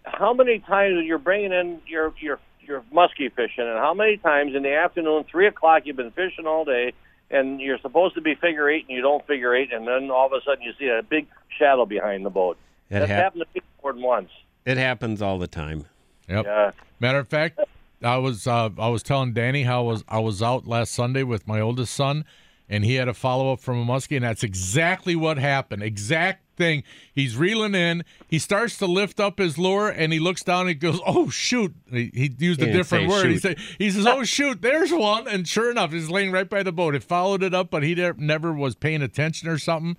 How 0.05 0.35
many 0.35 0.59
times 0.59 1.05
you're 1.05 1.19
bringing 1.19 1.53
in 1.53 1.81
your 1.87 2.13
your 2.21 2.39
your 2.67 2.83
muskie 2.93 3.33
fishing, 3.33 3.65
and 3.65 3.79
how 3.79 3.95
many 3.95 4.17
times 4.17 4.55
in 4.55 4.63
the 4.63 4.75
afternoon, 4.75 5.25
three 5.31 5.47
o'clock, 5.47 5.83
you've 5.85 5.97
been 5.97 6.11
fishing 6.11 6.47
all 6.47 6.65
day, 6.65 6.93
and 7.31 7.61
you're 7.61 7.79
supposed 7.79 8.15
to 8.15 8.21
be 8.21 8.35
figure 8.35 8.69
eight, 8.69 8.87
and 8.89 8.97
you 8.97 9.03
don't 9.03 9.27
figure 9.27 9.55
eight, 9.55 9.73
and 9.73 9.87
then 9.87 10.11
all 10.11 10.27
of 10.27 10.33
a 10.33 10.41
sudden 10.45 10.63
you 10.63 10.73
see 10.79 10.89
a 10.89 11.03
big 11.03 11.27
shadow 11.59 11.87
behind 11.87 12.25
the 12.25 12.31
boat. 12.31 12.57
It 12.91 13.01
That's 13.01 13.09
hap- 13.09 13.23
happened 13.25 13.45
to 13.53 13.61
me 13.61 13.67
more 13.83 13.93
than 13.93 14.03
once. 14.03 14.31
It 14.65 14.77
happens 14.77 15.23
all 15.23 15.39
the 15.39 15.47
time. 15.47 15.87
Yep. 16.29 16.45
Yeah. 16.45 16.71
Matter 16.99 17.19
of 17.19 17.29
fact, 17.29 17.61
I 18.03 18.17
was 18.19 18.47
uh, 18.47 18.71
I 18.79 18.89
was 18.89 19.03
telling 19.03 19.33
Danny 19.33 19.63
how 19.63 19.81
I 19.81 19.85
was 19.85 20.05
I 20.09 20.19
was 20.19 20.43
out 20.43 20.67
last 20.67 20.93
Sunday 20.93 21.23
with 21.23 21.47
my 21.47 21.61
oldest 21.61 21.95
son, 21.95 22.25
and 22.69 22.85
he 22.85 22.95
had 22.95 23.09
a 23.09 23.15
follow 23.15 23.53
up 23.53 23.61
from 23.61 23.79
a 23.79 23.85
muskie, 23.85 24.17
and 24.17 24.25
that's 24.25 24.43
exactly 24.43 25.17
what 25.17 25.39
happened. 25.39 25.83
Exact 25.83 26.43
thing. 26.57 26.83
He's 27.15 27.37
reeling 27.37 27.75
in. 27.75 28.05
He 28.29 28.39
starts 28.39 28.77
to 28.79 28.87
lift 28.87 29.21
up 29.21 29.39
his 29.39 29.57
lure, 29.59 29.89
and 29.89 30.13
he 30.13 30.19
looks 30.19 30.43
down. 30.43 30.61
and 30.63 30.69
He 30.71 30.75
goes, 30.75 31.01
"Oh 31.07 31.29
shoot!" 31.31 31.75
He, 31.91 32.11
he 32.15 32.35
used 32.39 32.61
He 32.61 32.69
a 32.69 32.73
different 32.73 33.11
say 33.11 33.17
word. 33.17 33.27
He 33.27 33.33
shoot. 33.35 33.43
said, 33.43 33.59
"He 33.79 33.91
says, 33.91 34.07
oh 34.07 34.25
shoot, 34.25 34.63
there's 34.63 34.93
one," 34.93 35.29
and 35.29 35.47
sure 35.47 35.71
enough, 35.71 35.93
he's 35.93 36.11
laying 36.11 36.33
right 36.33 36.49
by 36.49 36.63
the 36.63 36.73
boat. 36.73 36.95
It 36.95 37.05
followed 37.05 37.43
it 37.43 37.55
up, 37.55 37.71
but 37.71 37.83
he 37.83 37.95
de- 37.95 38.15
never 38.19 38.53
was 38.53 38.75
paying 38.75 39.03
attention 39.03 39.49
or 39.49 39.59
something, 39.59 39.97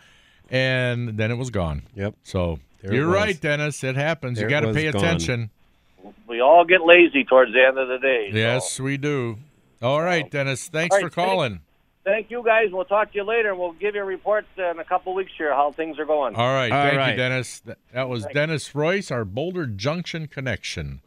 and 0.49 1.17
then 1.17 1.31
it 1.31 1.35
was 1.37 1.49
gone. 1.49 1.83
Yep. 1.95 2.15
So 2.23 2.59
There 2.81 2.93
you're 2.93 3.07
right, 3.07 3.39
Dennis. 3.39 3.83
It 3.83 3.95
happens. 3.95 4.37
There 4.37 4.47
you 4.47 4.49
got 4.49 4.61
to 4.61 4.67
was 4.67 4.75
pay 4.75 4.91
gone. 4.91 5.03
attention. 5.03 5.49
We 6.27 6.41
all 6.41 6.65
get 6.65 6.85
lazy 6.85 7.23
towards 7.23 7.53
the 7.53 7.63
end 7.65 7.77
of 7.77 7.87
the 7.87 7.99
day. 7.99 8.29
so. 8.31 8.37
Yes, 8.37 8.79
we 8.79 8.97
do. 8.97 9.37
All 9.81 10.01
right, 10.01 10.29
Dennis. 10.29 10.67
Thanks 10.67 10.93
All 10.95 10.99
for 11.01 11.05
right, 11.07 11.13
thank- 11.13 11.27
calling. 11.29 11.59
Thank 12.07 12.31
you 12.31 12.41
guys. 12.41 12.69
We'll 12.71 12.85
talk 12.85 13.11
to 13.11 13.17
you 13.17 13.25
later, 13.25 13.53
we'll 13.53 13.73
give 13.73 13.95
you 13.95 14.01
a 14.01 14.05
report 14.05 14.45
in 14.55 14.79
a 14.79 14.85
couple 14.85 15.13
weeks 15.13 15.33
here 15.37 15.53
how 15.53 15.73
things 15.73 15.99
are 15.99 16.05
going. 16.05 16.35
All 16.35 16.53
right, 16.53 16.71
All 16.71 16.83
thank 16.85 16.97
right. 16.97 17.11
you, 17.11 17.17
Dennis. 17.17 17.59
That, 17.59 17.79
that 17.91 18.07
was 18.07 18.25
Dennis 18.27 18.73
Royce, 18.73 19.11
our 19.11 19.25
Boulder 19.25 19.65
Junction 19.65 20.27
connection. 20.27 21.01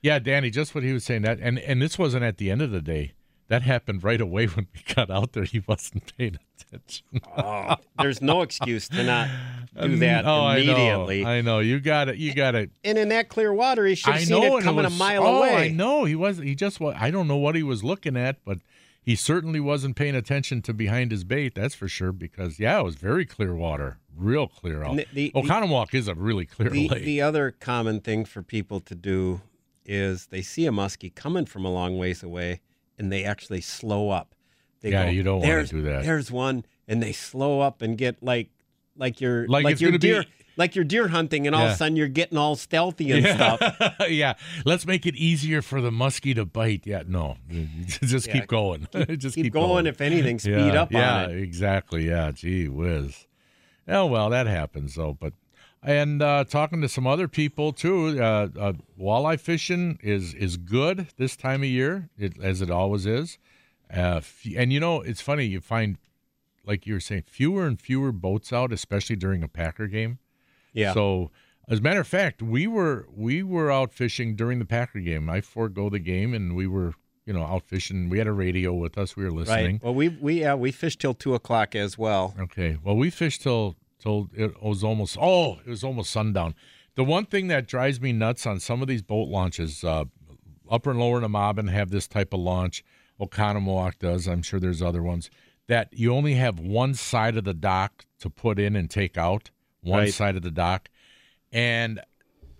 Yeah, 0.00 0.18
Danny, 0.18 0.48
just 0.48 0.74
what 0.74 0.82
he 0.82 0.94
was 0.94 1.04
saying. 1.04 1.22
That 1.22 1.40
and 1.40 1.58
and 1.58 1.82
this 1.82 1.98
wasn't 1.98 2.24
at 2.24 2.38
the 2.38 2.50
end 2.50 2.62
of 2.62 2.70
the 2.70 2.80
day. 2.80 3.12
That 3.48 3.64
happened 3.64 4.02
right 4.02 4.20
away 4.20 4.46
when 4.46 4.66
we 4.72 4.94
got 4.94 5.10
out 5.10 5.34
there. 5.34 5.44
He 5.44 5.62
wasn't 5.66 6.10
paying 6.16 6.38
attention. 6.58 7.04
Oh, 7.36 7.76
there's 7.98 8.22
no 8.22 8.40
excuse 8.40 8.88
to 8.88 9.04
not 9.04 9.28
do 9.78 9.96
that 9.96 10.24
oh, 10.24 10.48
immediately. 10.48 11.22
I 11.22 11.42
know. 11.42 11.56
I 11.56 11.56
know. 11.56 11.58
You 11.58 11.80
got 11.80 12.08
it. 12.08 12.16
You 12.16 12.32
got 12.32 12.54
it. 12.54 12.70
And 12.82 12.96
in 12.96 13.10
that 13.10 13.28
clear 13.28 13.52
water, 13.52 13.84
he 13.84 13.94
should 13.94 14.14
I 14.14 14.20
have 14.20 14.30
know. 14.30 14.40
seen 14.40 14.52
it 14.52 14.54
and 14.54 14.64
coming 14.64 14.84
was, 14.84 14.94
a 14.94 14.98
mile 14.98 15.26
oh, 15.26 15.36
away. 15.40 15.54
I 15.54 15.68
know. 15.68 16.04
He 16.04 16.14
was. 16.14 16.38
He 16.38 16.54
just 16.54 16.80
was. 16.80 16.96
I 16.98 17.10
don't 17.10 17.28
know 17.28 17.36
what 17.36 17.56
he 17.56 17.62
was 17.62 17.84
looking 17.84 18.16
at, 18.16 18.42
but 18.42 18.58
he 19.06 19.14
certainly 19.14 19.60
wasn't 19.60 19.94
paying 19.96 20.16
attention 20.16 20.60
to 20.62 20.74
behind 20.74 21.12
his 21.12 21.22
bait. 21.24 21.54
That's 21.54 21.74
for 21.76 21.86
sure. 21.88 22.10
Because 22.12 22.58
yeah, 22.58 22.80
it 22.80 22.82
was 22.84 22.96
very 22.96 23.24
clear 23.24 23.54
water, 23.54 23.98
real 24.14 24.48
clear 24.48 24.82
out. 24.82 24.96
The- 24.96 25.06
the- 25.14 25.32
Oconomowoc 25.34 25.94
is 25.94 26.08
a 26.08 26.14
really 26.14 26.44
clear 26.44 26.68
the, 26.70 26.88
lake. 26.88 27.04
the 27.04 27.22
other 27.22 27.52
common 27.52 28.00
thing 28.00 28.24
for 28.24 28.42
people 28.42 28.80
to 28.80 28.94
do 28.96 29.40
is 29.84 30.26
they 30.26 30.42
see 30.42 30.66
a 30.66 30.72
muskie 30.72 31.14
coming 31.14 31.46
from 31.46 31.64
a 31.64 31.70
long 31.70 31.96
ways 31.96 32.22
away 32.24 32.60
and 32.98 33.12
they 33.12 33.24
actually 33.24 33.60
slow 33.60 34.10
up. 34.10 34.34
They 34.80 34.90
Yeah, 34.90 35.04
go, 35.04 35.10
you 35.12 35.22
don't 35.22 35.40
wanna 35.40 35.64
do 35.66 35.82
that." 35.82 36.02
There's 36.04 36.30
one, 36.32 36.64
and 36.88 37.00
they 37.02 37.12
slow 37.12 37.60
up 37.60 37.80
and 37.82 37.96
get 37.96 38.22
like 38.22 38.50
like 38.98 39.20
you're 39.20 39.46
Like 39.46 39.64
like, 39.64 39.80
you're 39.80 39.90
gonna 39.90 39.98
be- 40.00 40.08
deer 40.08 40.24
like 40.56 40.74
you're 40.74 40.84
deer 40.84 41.08
hunting, 41.08 41.46
and 41.46 41.54
all 41.54 41.66
of 41.66 41.72
a 41.72 41.76
sudden 41.76 41.96
you're 41.96 42.08
getting 42.08 42.38
all 42.38 42.56
stealthy 42.56 43.12
and 43.12 43.24
yeah. 43.24 43.56
stuff. 43.56 43.94
yeah. 44.08 44.34
Let's 44.64 44.86
make 44.86 45.06
it 45.06 45.14
easier 45.14 45.62
for 45.62 45.80
the 45.80 45.90
muskie 45.90 46.34
to 46.34 46.44
bite. 46.44 46.86
Yeah, 46.86 47.02
no. 47.06 47.36
Just 47.86 48.26
Yeah. 48.26 48.32
keep 48.32 48.46
going. 48.46 48.88
Just 49.18 49.34
keep 49.34 49.44
keep, 49.46 49.52
going, 49.52 49.86
if 49.86 50.00
anything, 50.00 50.38
speed 50.38 50.52
yeah, 50.74 50.82
up 50.82 50.94
on 50.94 51.00
yeah, 51.00 51.26
exactly. 51.28 52.08
Yeah, 52.08 52.30
gee 52.32 52.68
whiz. 52.68 53.26
Oh 53.88 54.06
well, 54.06 54.30
that 54.30 54.46
happens 54.46 54.94
though. 54.94 55.12
But 55.18 55.34
and 55.82 56.20
uh, 56.22 56.44
talking 56.44 56.80
to 56.80 56.88
some 56.88 57.06
other 57.06 57.28
people 57.28 57.72
too, 57.72 58.20
uh, 58.20 58.48
uh, 58.58 58.72
walleye 58.98 59.38
fishing 59.38 59.98
is 60.02 60.34
is 60.34 60.56
good 60.56 61.08
this 61.16 61.36
time 61.36 61.62
of 61.62 61.68
year, 61.68 62.08
it, 62.18 62.32
as 62.42 62.60
it 62.62 62.70
always 62.70 63.06
is. 63.06 63.38
Uh, 63.94 64.16
f- 64.16 64.42
and 64.56 64.72
you 64.72 64.80
know, 64.80 65.00
it's 65.00 65.20
funny 65.20 65.44
you 65.44 65.60
find, 65.60 65.96
like 66.64 66.86
you 66.86 66.94
were 66.94 67.00
saying, 67.00 67.22
fewer 67.28 67.66
and 67.66 67.80
fewer 67.80 68.10
boats 68.10 68.52
out, 68.52 68.72
especially 68.72 69.14
during 69.14 69.44
a 69.44 69.48
Packer 69.48 69.86
game. 69.86 70.18
Yeah. 70.76 70.92
So, 70.92 71.30
as 71.68 71.80
a 71.80 71.82
matter 71.82 72.00
of 72.00 72.06
fact, 72.06 72.42
we 72.42 72.66
were 72.66 73.06
we 73.12 73.42
were 73.42 73.72
out 73.72 73.92
fishing 73.92 74.36
during 74.36 74.58
the 74.58 74.64
Packer 74.64 75.00
game. 75.00 75.28
I 75.28 75.40
forego 75.40 75.88
the 75.90 75.98
game, 75.98 76.34
and 76.34 76.54
we 76.54 76.66
were 76.66 76.94
you 77.24 77.32
know 77.32 77.42
out 77.42 77.64
fishing. 77.64 78.08
We 78.08 78.18
had 78.18 78.26
a 78.26 78.32
radio 78.32 78.74
with 78.74 78.98
us. 78.98 79.16
We 79.16 79.24
were 79.24 79.30
listening. 79.30 79.76
Right. 79.76 79.82
Well, 79.82 79.94
we 79.94 80.08
we 80.08 80.40
yeah 80.40 80.54
we 80.54 80.70
fished 80.70 81.00
till 81.00 81.14
two 81.14 81.34
o'clock 81.34 81.74
as 81.74 81.98
well. 81.98 82.34
Okay. 82.38 82.78
Well, 82.82 82.96
we 82.96 83.10
fished 83.10 83.42
till 83.42 83.76
till 83.98 84.28
it 84.34 84.62
was 84.62 84.84
almost 84.84 85.16
oh 85.20 85.58
it 85.66 85.68
was 85.68 85.82
almost 85.82 86.10
sundown. 86.10 86.54
The 86.94 87.04
one 87.04 87.26
thing 87.26 87.48
that 87.48 87.66
drives 87.66 88.00
me 88.00 88.12
nuts 88.12 88.46
on 88.46 88.60
some 88.60 88.80
of 88.80 88.88
these 88.88 89.02
boat 89.02 89.28
launches, 89.28 89.84
uh, 89.84 90.04
Upper 90.70 90.90
and 90.90 91.00
Lower 91.00 91.20
Nemahbin 91.20 91.70
have 91.70 91.90
this 91.90 92.06
type 92.06 92.32
of 92.32 92.40
launch. 92.40 92.82
Oconomowoc 93.20 93.98
does. 93.98 94.26
I'm 94.26 94.42
sure 94.42 94.60
there's 94.60 94.82
other 94.82 95.02
ones 95.02 95.30
that 95.68 95.88
you 95.92 96.14
only 96.14 96.34
have 96.34 96.58
one 96.60 96.94
side 96.94 97.36
of 97.36 97.44
the 97.44 97.54
dock 97.54 98.04
to 98.20 98.30
put 98.30 98.58
in 98.58 98.76
and 98.76 98.90
take 98.90 99.18
out. 99.18 99.50
One 99.86 100.00
Right. 100.00 100.12
side 100.14 100.36
of 100.36 100.42
the 100.42 100.50
dock, 100.50 100.90
and 101.52 102.00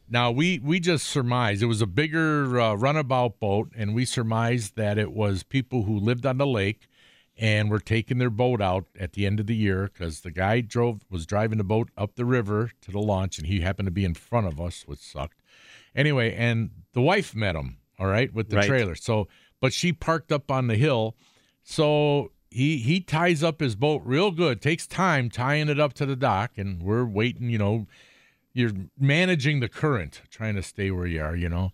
now 0.09 0.31
we 0.31 0.61
we 0.61 0.79
just 0.79 1.07
surmised 1.07 1.63
it 1.63 1.67
was 1.67 1.83
a 1.83 1.87
bigger 1.87 2.61
uh, 2.61 2.75
runabout 2.75 3.41
boat, 3.41 3.73
and 3.77 3.95
we 3.95 4.05
surmised 4.05 4.77
that 4.77 4.97
it 4.97 5.13
was 5.13 5.43
people 5.43 5.83
who 5.83 5.99
lived 5.99 6.25
on 6.25 6.39
the 6.39 6.47
lake 6.47 6.87
and 7.37 7.69
were 7.69 7.81
taking 7.81 8.19
their 8.19 8.31
boat 8.31 8.63
out 8.63 8.87
at 8.99 9.13
the 9.15 9.27
end 9.27 9.41
of 9.41 9.47
the 9.47 9.57
year 9.57 9.91
because 9.93 10.21
the 10.21 10.31
guy 10.31 10.61
drove 10.61 11.01
was 11.11 11.27
driving 11.27 11.59
the 11.59 11.65
boat 11.65 11.91
up 11.97 12.15
the 12.15 12.25
river 12.25 12.71
to 12.81 12.91
the 12.93 13.01
launch, 13.01 13.39
and 13.39 13.47
he 13.49 13.61
happened 13.61 13.87
to 13.87 13.91
be 13.93 14.05
in 14.05 14.15
front 14.15 14.47
of 14.47 14.61
us, 14.61 14.85
which 14.87 15.01
sucked. 15.01 15.43
Anyway, 15.95 16.33
and 16.35 16.71
the 16.93 17.03
wife 17.03 17.35
met 17.35 17.57
him, 17.57 17.79
all 17.99 18.07
right, 18.07 18.33
with 18.33 18.51
the 18.51 18.57
Right. 18.57 18.67
trailer. 18.69 18.95
So, 18.95 19.27
but 19.61 19.73
she 19.73 19.93
parked 19.93 20.31
up 20.31 20.51
on 20.51 20.69
the 20.69 20.77
hill, 20.77 21.17
so 21.65 22.31
he 22.51 22.79
he 22.79 23.01
ties 23.01 23.43
up 23.43 23.61
his 23.61 23.75
boat 23.77 24.03
real 24.05 24.31
good. 24.31 24.61
Takes 24.63 24.87
time 24.87 25.31
tying 25.31 25.69
it 25.69 25.81
up 25.81 25.93
to 25.95 26.07
the 26.07 26.17
dock, 26.17 26.53
and 26.57 26.83
we're 26.83 27.05
waiting, 27.05 27.49
you 27.51 27.59
know 27.59 27.87
you're 28.53 28.73
managing 28.99 29.61
the 29.61 29.69
current, 29.69 30.23
trying 30.31 30.55
to 30.55 30.63
stay 30.63 30.91
where 30.91 31.07
you 31.07 31.23
are, 31.23 31.37
you 31.37 31.47
know. 31.47 31.73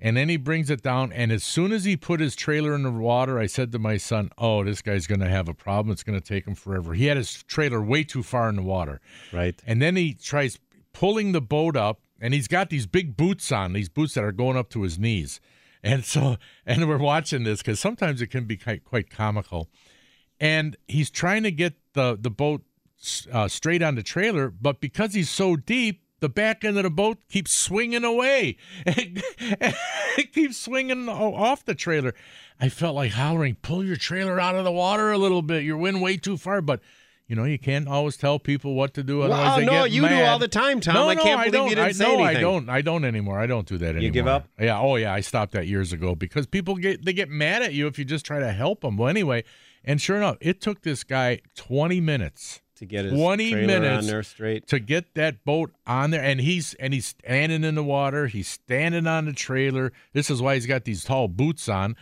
And 0.00 0.16
then 0.16 0.28
he 0.28 0.36
brings 0.36 0.70
it 0.70 0.82
down, 0.82 1.12
and 1.12 1.30
as 1.30 1.44
soon 1.44 1.70
as 1.72 1.84
he 1.84 1.96
put 1.96 2.18
his 2.18 2.34
trailer 2.34 2.74
in 2.74 2.82
the 2.82 2.90
water, 2.90 3.38
I 3.38 3.46
said 3.46 3.70
to 3.72 3.78
my 3.78 3.96
son, 3.96 4.30
"Oh, 4.36 4.64
this 4.64 4.82
guy's 4.82 5.06
going 5.06 5.20
to 5.20 5.28
have 5.28 5.48
a 5.48 5.54
problem. 5.54 5.92
It's 5.92 6.02
going 6.02 6.20
to 6.20 6.26
take 6.26 6.44
him 6.46 6.56
forever." 6.56 6.94
He 6.94 7.06
had 7.06 7.16
his 7.16 7.44
trailer 7.44 7.80
way 7.80 8.02
too 8.02 8.24
far 8.24 8.48
in 8.48 8.56
the 8.56 8.62
water, 8.62 9.00
Right. 9.32 9.62
and 9.66 9.80
then 9.80 9.94
he 9.96 10.14
tries 10.14 10.58
pulling 10.92 11.30
the 11.30 11.40
boat 11.40 11.76
up, 11.76 12.00
and 12.20 12.34
he's 12.34 12.48
got 12.48 12.68
these 12.70 12.86
big 12.86 13.16
boots 13.16 13.52
on, 13.52 13.72
these 13.72 13.88
boots 13.88 14.14
that 14.14 14.24
are 14.24 14.32
going 14.32 14.56
up 14.56 14.68
to 14.70 14.82
his 14.82 14.98
knees. 14.98 15.40
And 15.82 16.04
so, 16.04 16.36
and 16.66 16.88
we're 16.88 16.98
watching 16.98 17.44
this 17.44 17.60
because 17.62 17.78
sometimes 17.78 18.20
it 18.20 18.26
can 18.26 18.46
be 18.46 18.56
quite, 18.56 18.82
quite 18.84 19.08
comical. 19.08 19.70
And 20.40 20.76
he's 20.86 21.10
trying 21.10 21.42
to 21.44 21.50
get 21.50 21.74
the 21.94 22.18
the 22.20 22.30
boat 22.30 22.62
uh, 23.32 23.48
straight 23.48 23.82
on 23.82 23.94
the 23.94 24.02
trailer, 24.02 24.50
but 24.50 24.80
because 24.80 25.14
he's 25.14 25.30
so 25.30 25.56
deep, 25.56 26.02
the 26.20 26.28
back 26.28 26.64
end 26.64 26.76
of 26.76 26.82
the 26.82 26.90
boat 26.90 27.18
keeps 27.28 27.52
swinging 27.52 28.04
away. 28.04 28.56
it 28.86 30.32
keeps 30.32 30.56
swinging 30.56 31.08
off 31.08 31.64
the 31.64 31.74
trailer. 31.74 32.14
I 32.60 32.68
felt 32.68 32.94
like 32.94 33.12
hollering, 33.12 33.56
"Pull 33.56 33.84
your 33.84 33.96
trailer 33.96 34.40
out 34.40 34.54
of 34.56 34.64
the 34.64 34.72
water 34.72 35.12
a 35.12 35.18
little 35.18 35.42
bit. 35.42 35.62
You're 35.64 35.86
in 35.88 36.00
way 36.00 36.16
too 36.16 36.36
far." 36.36 36.62
But 36.62 36.80
you 37.28 37.34
know, 37.34 37.44
you 37.44 37.58
can't 37.58 37.88
always 37.88 38.16
tell 38.16 38.38
people 38.38 38.74
what 38.74 38.94
to 38.94 39.02
do. 39.02 39.22
Otherwise, 39.22 39.40
Well, 39.40 39.56
they 39.58 39.64
no, 39.66 39.82
get 39.82 39.90
you 39.90 40.08
do 40.08 40.22
all 40.22 40.38
the 40.38 40.48
time, 40.48 40.80
Tom. 40.80 40.94
No, 40.94 41.08
I 41.08 41.14
no, 41.14 41.22
can't 41.22 41.40
I 41.40 41.44
believe 41.44 41.52
don't. 41.52 41.68
you 41.70 41.74
didn't 41.74 41.88
I, 41.88 41.92
say 41.92 42.16
no, 42.16 42.22
I 42.22 42.34
don't. 42.34 42.68
I 42.68 42.82
don't 42.82 43.04
anymore. 43.04 43.38
I 43.40 43.46
don't 43.46 43.66
do 43.66 43.76
that 43.78 43.86
anymore. 43.86 44.02
You 44.02 44.10
give 44.10 44.26
up? 44.28 44.48
Yeah. 44.60 44.80
Oh, 44.80 44.94
yeah. 44.96 45.12
I 45.12 45.20
stopped 45.20 45.52
that 45.52 45.66
years 45.66 45.92
ago 45.92 46.14
because 46.14 46.46
people 46.46 46.76
get 46.76 47.04
they 47.04 47.12
get 47.12 47.28
mad 47.28 47.62
at 47.62 47.74
you 47.74 47.88
if 47.88 47.98
you 47.98 48.04
just 48.04 48.24
try 48.24 48.38
to 48.38 48.52
help 48.52 48.82
them. 48.82 48.96
Well, 48.96 49.08
anyway, 49.08 49.42
and 49.86 50.00
sure 50.00 50.16
enough, 50.16 50.36
it 50.40 50.60
took 50.60 50.82
this 50.82 51.04
guy 51.04 51.40
twenty 51.54 52.00
minutes 52.00 52.60
To 52.76 52.84
get 52.84 53.04
his 53.06 53.14
20 53.14 53.50
trailer 53.52 53.66
minutes 53.66 54.04
on 54.04 54.06
there 54.06 54.22
straight. 54.22 54.66
to 54.68 54.78
get 54.78 55.14
that 55.14 55.44
boat 55.44 55.72
on 55.86 56.10
there. 56.10 56.22
And 56.22 56.40
he's 56.40 56.74
and 56.74 56.92
he's 56.92 57.06
standing 57.06 57.64
in 57.64 57.74
the 57.74 57.84
water. 57.84 58.26
He's 58.26 58.48
standing 58.48 59.06
on 59.06 59.24
the 59.24 59.32
trailer. 59.32 59.92
This 60.12 60.28
is 60.30 60.42
why 60.42 60.54
he's 60.54 60.66
got 60.66 60.84
these 60.84 61.04
tall 61.04 61.28
boots 61.28 61.68
on. 61.68 61.96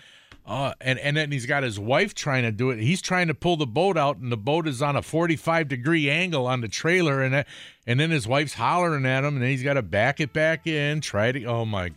Uh, 0.47 0.75
and 0.81 0.99
and 0.99 1.17
then 1.17 1.31
he's 1.33 1.47
got 1.47 1.63
his 1.63 1.79
wife 1.81 2.13
trying 2.15 2.43
to 2.43 2.53
do 2.53 2.69
it. 2.71 2.79
He's 2.79 3.01
trying 3.01 3.29
to 3.29 3.35
pull 3.35 3.57
the 3.57 3.67
boat 3.67 3.97
out 3.97 4.19
and 4.19 4.31
the 4.31 4.37
boat 4.37 4.67
is 4.69 4.83
on 4.83 4.95
a 4.95 5.01
45 5.01 5.69
degree 5.69 6.11
angle 6.11 6.47
on 6.47 6.61
the 6.61 6.69
trailer 6.69 7.23
and 7.23 7.33
that, 7.33 7.47
and 7.87 7.99
then 7.99 8.11
his 8.11 8.27
wife's 8.29 8.53
hollering 8.55 9.07
at 9.07 9.25
him 9.25 9.35
and 9.37 9.43
then 9.43 9.51
he's 9.51 9.63
got 9.63 9.75
to 9.75 9.83
back 9.83 10.21
it 10.21 10.35
back 10.35 10.67
in 10.67 11.01
try 11.01 11.33
to 11.33 11.45
oh 11.45 11.65
my 11.65 11.93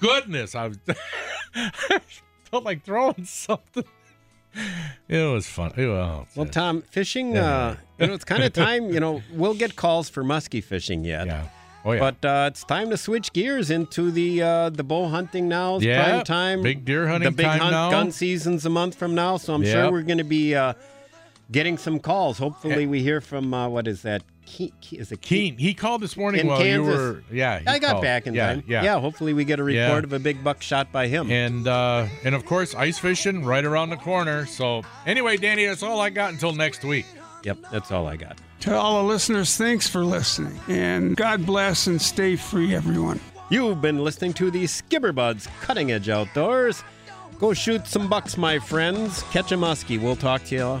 goodness 0.00 0.56
i 0.56 0.66
was 0.66 0.78
I 1.54 2.00
felt 2.50 2.64
like 2.64 2.82
throwing 2.82 3.24
something 3.24 3.84
it 5.08 5.32
was 5.32 5.46
fun 5.46 5.72
it 5.76 5.86
was, 5.86 6.26
Well, 6.36 6.46
Tom, 6.46 6.82
fishing, 6.82 7.34
Yeah. 7.34 7.44
uh, 7.68 7.76
you 7.98 8.06
know, 8.08 8.14
it's 8.14 8.24
kind 8.24 8.42
of 8.42 8.52
time, 8.66 8.90
you 8.92 9.00
know, 9.00 9.22
we'll 9.32 9.54
get 9.54 9.76
calls 9.76 10.08
for 10.08 10.22
muskie 10.24 10.62
fishing 10.62 11.04
yet. 11.04 11.26
Yeah. 11.26 11.48
Oh, 11.84 11.92
yeah. 11.92 11.98
But 11.98 12.24
uh, 12.24 12.44
it's 12.48 12.62
time 12.64 12.90
to 12.90 12.96
switch 12.96 13.32
gears 13.32 13.68
into 13.70 14.12
the 14.12 14.40
uh, 14.40 14.70
the 14.70 14.84
bow 14.84 15.08
hunting 15.08 15.48
now. 15.48 15.76
It's 15.76 15.84
Yeah, 15.84 16.04
prime 16.04 16.24
time. 16.24 16.62
big 16.62 16.84
deer 16.84 17.08
hunting 17.08 17.30
The 17.30 17.36
big 17.36 17.46
time 17.46 17.58
hunt 17.58 17.72
now. 17.72 17.90
gun 17.90 18.12
season's 18.12 18.64
a 18.64 18.70
month 18.70 18.94
from 18.94 19.16
now, 19.16 19.36
so 19.36 19.52
I'm 19.54 19.64
Yep. 19.64 19.72
sure 19.72 19.90
we're 19.90 20.02
going 20.02 20.18
to 20.18 20.24
be 20.24 20.54
uh, 20.54 20.74
getting 21.52 21.78
some 21.78 21.98
calls. 22.00 22.38
Hopefully, 22.38 22.86
we 22.86 23.02
hear 23.02 23.20
from, 23.20 23.52
uh, 23.54 23.68
what 23.68 23.86
is 23.86 24.02
that? 24.02 24.22
Ke- 24.44 24.72
Ke- 24.82 24.94
is 24.94 25.12
it 25.12 25.20
Keen. 25.22 25.56
He 25.56 25.72
called 25.72 26.00
this 26.02 26.16
morning 26.16 26.40
In 26.40 26.46
while 26.48 26.58
Kansas. 26.58 26.92
you 26.94 27.00
were. 27.00 27.22
Yeah, 27.30 27.60
he 27.60 27.66
I 27.68 27.78
got 27.78 27.92
called. 27.92 28.02
back 28.02 28.26
in 28.26 28.34
yeah, 28.34 28.54
time. 28.54 28.64
Yeah, 28.66 28.98
hopefully 28.98 29.32
we 29.34 29.44
get 29.44 29.60
a 29.60 29.62
report 29.62 29.76
Yeah. 29.76 29.98
of 29.98 30.12
a 30.12 30.18
big 30.18 30.42
buck 30.42 30.62
shot 30.62 30.90
by 30.90 31.06
him. 31.06 31.30
And 31.30 31.68
uh, 31.68 32.06
and 32.24 32.34
of 32.34 32.44
course, 32.44 32.74
ice 32.74 32.98
fishing 32.98 33.44
right 33.44 33.64
around 33.64 33.90
the 33.90 33.96
corner. 33.96 34.46
So 34.46 34.82
anyway, 35.06 35.36
Danny, 35.36 35.66
that's 35.66 35.82
all 35.84 36.00
I 36.00 36.10
got 36.10 36.32
until 36.32 36.52
next 36.52 36.84
week. 36.84 37.06
Yep, 37.44 37.58
that's 37.70 37.92
all 37.92 38.06
I 38.08 38.16
got. 38.16 38.38
To 38.62 38.76
all 38.76 39.02
the 39.02 39.08
listeners, 39.08 39.56
thanks 39.56 39.88
for 39.88 40.04
listening. 40.04 40.58
And 40.68 41.16
God 41.16 41.46
bless 41.46 41.86
and 41.86 42.00
stay 42.02 42.34
free, 42.36 42.74
everyone. 42.74 43.20
You've 43.48 43.80
been 43.80 44.02
listening 44.02 44.32
to 44.34 44.50
the 44.50 44.66
Skipper 44.66 45.12
Bud's 45.12 45.46
Cutting 45.60 45.92
Edge 45.92 46.08
Outdoors. 46.08 46.82
Go 47.38 47.52
shoot 47.54 47.86
some 47.86 48.08
bucks, 48.08 48.36
my 48.36 48.58
friends. 48.58 49.22
Catch 49.32 49.52
a 49.52 49.56
muskie. 49.56 50.00
We'll 50.00 50.16
talk 50.16 50.44
to 50.44 50.54
you 50.54 50.80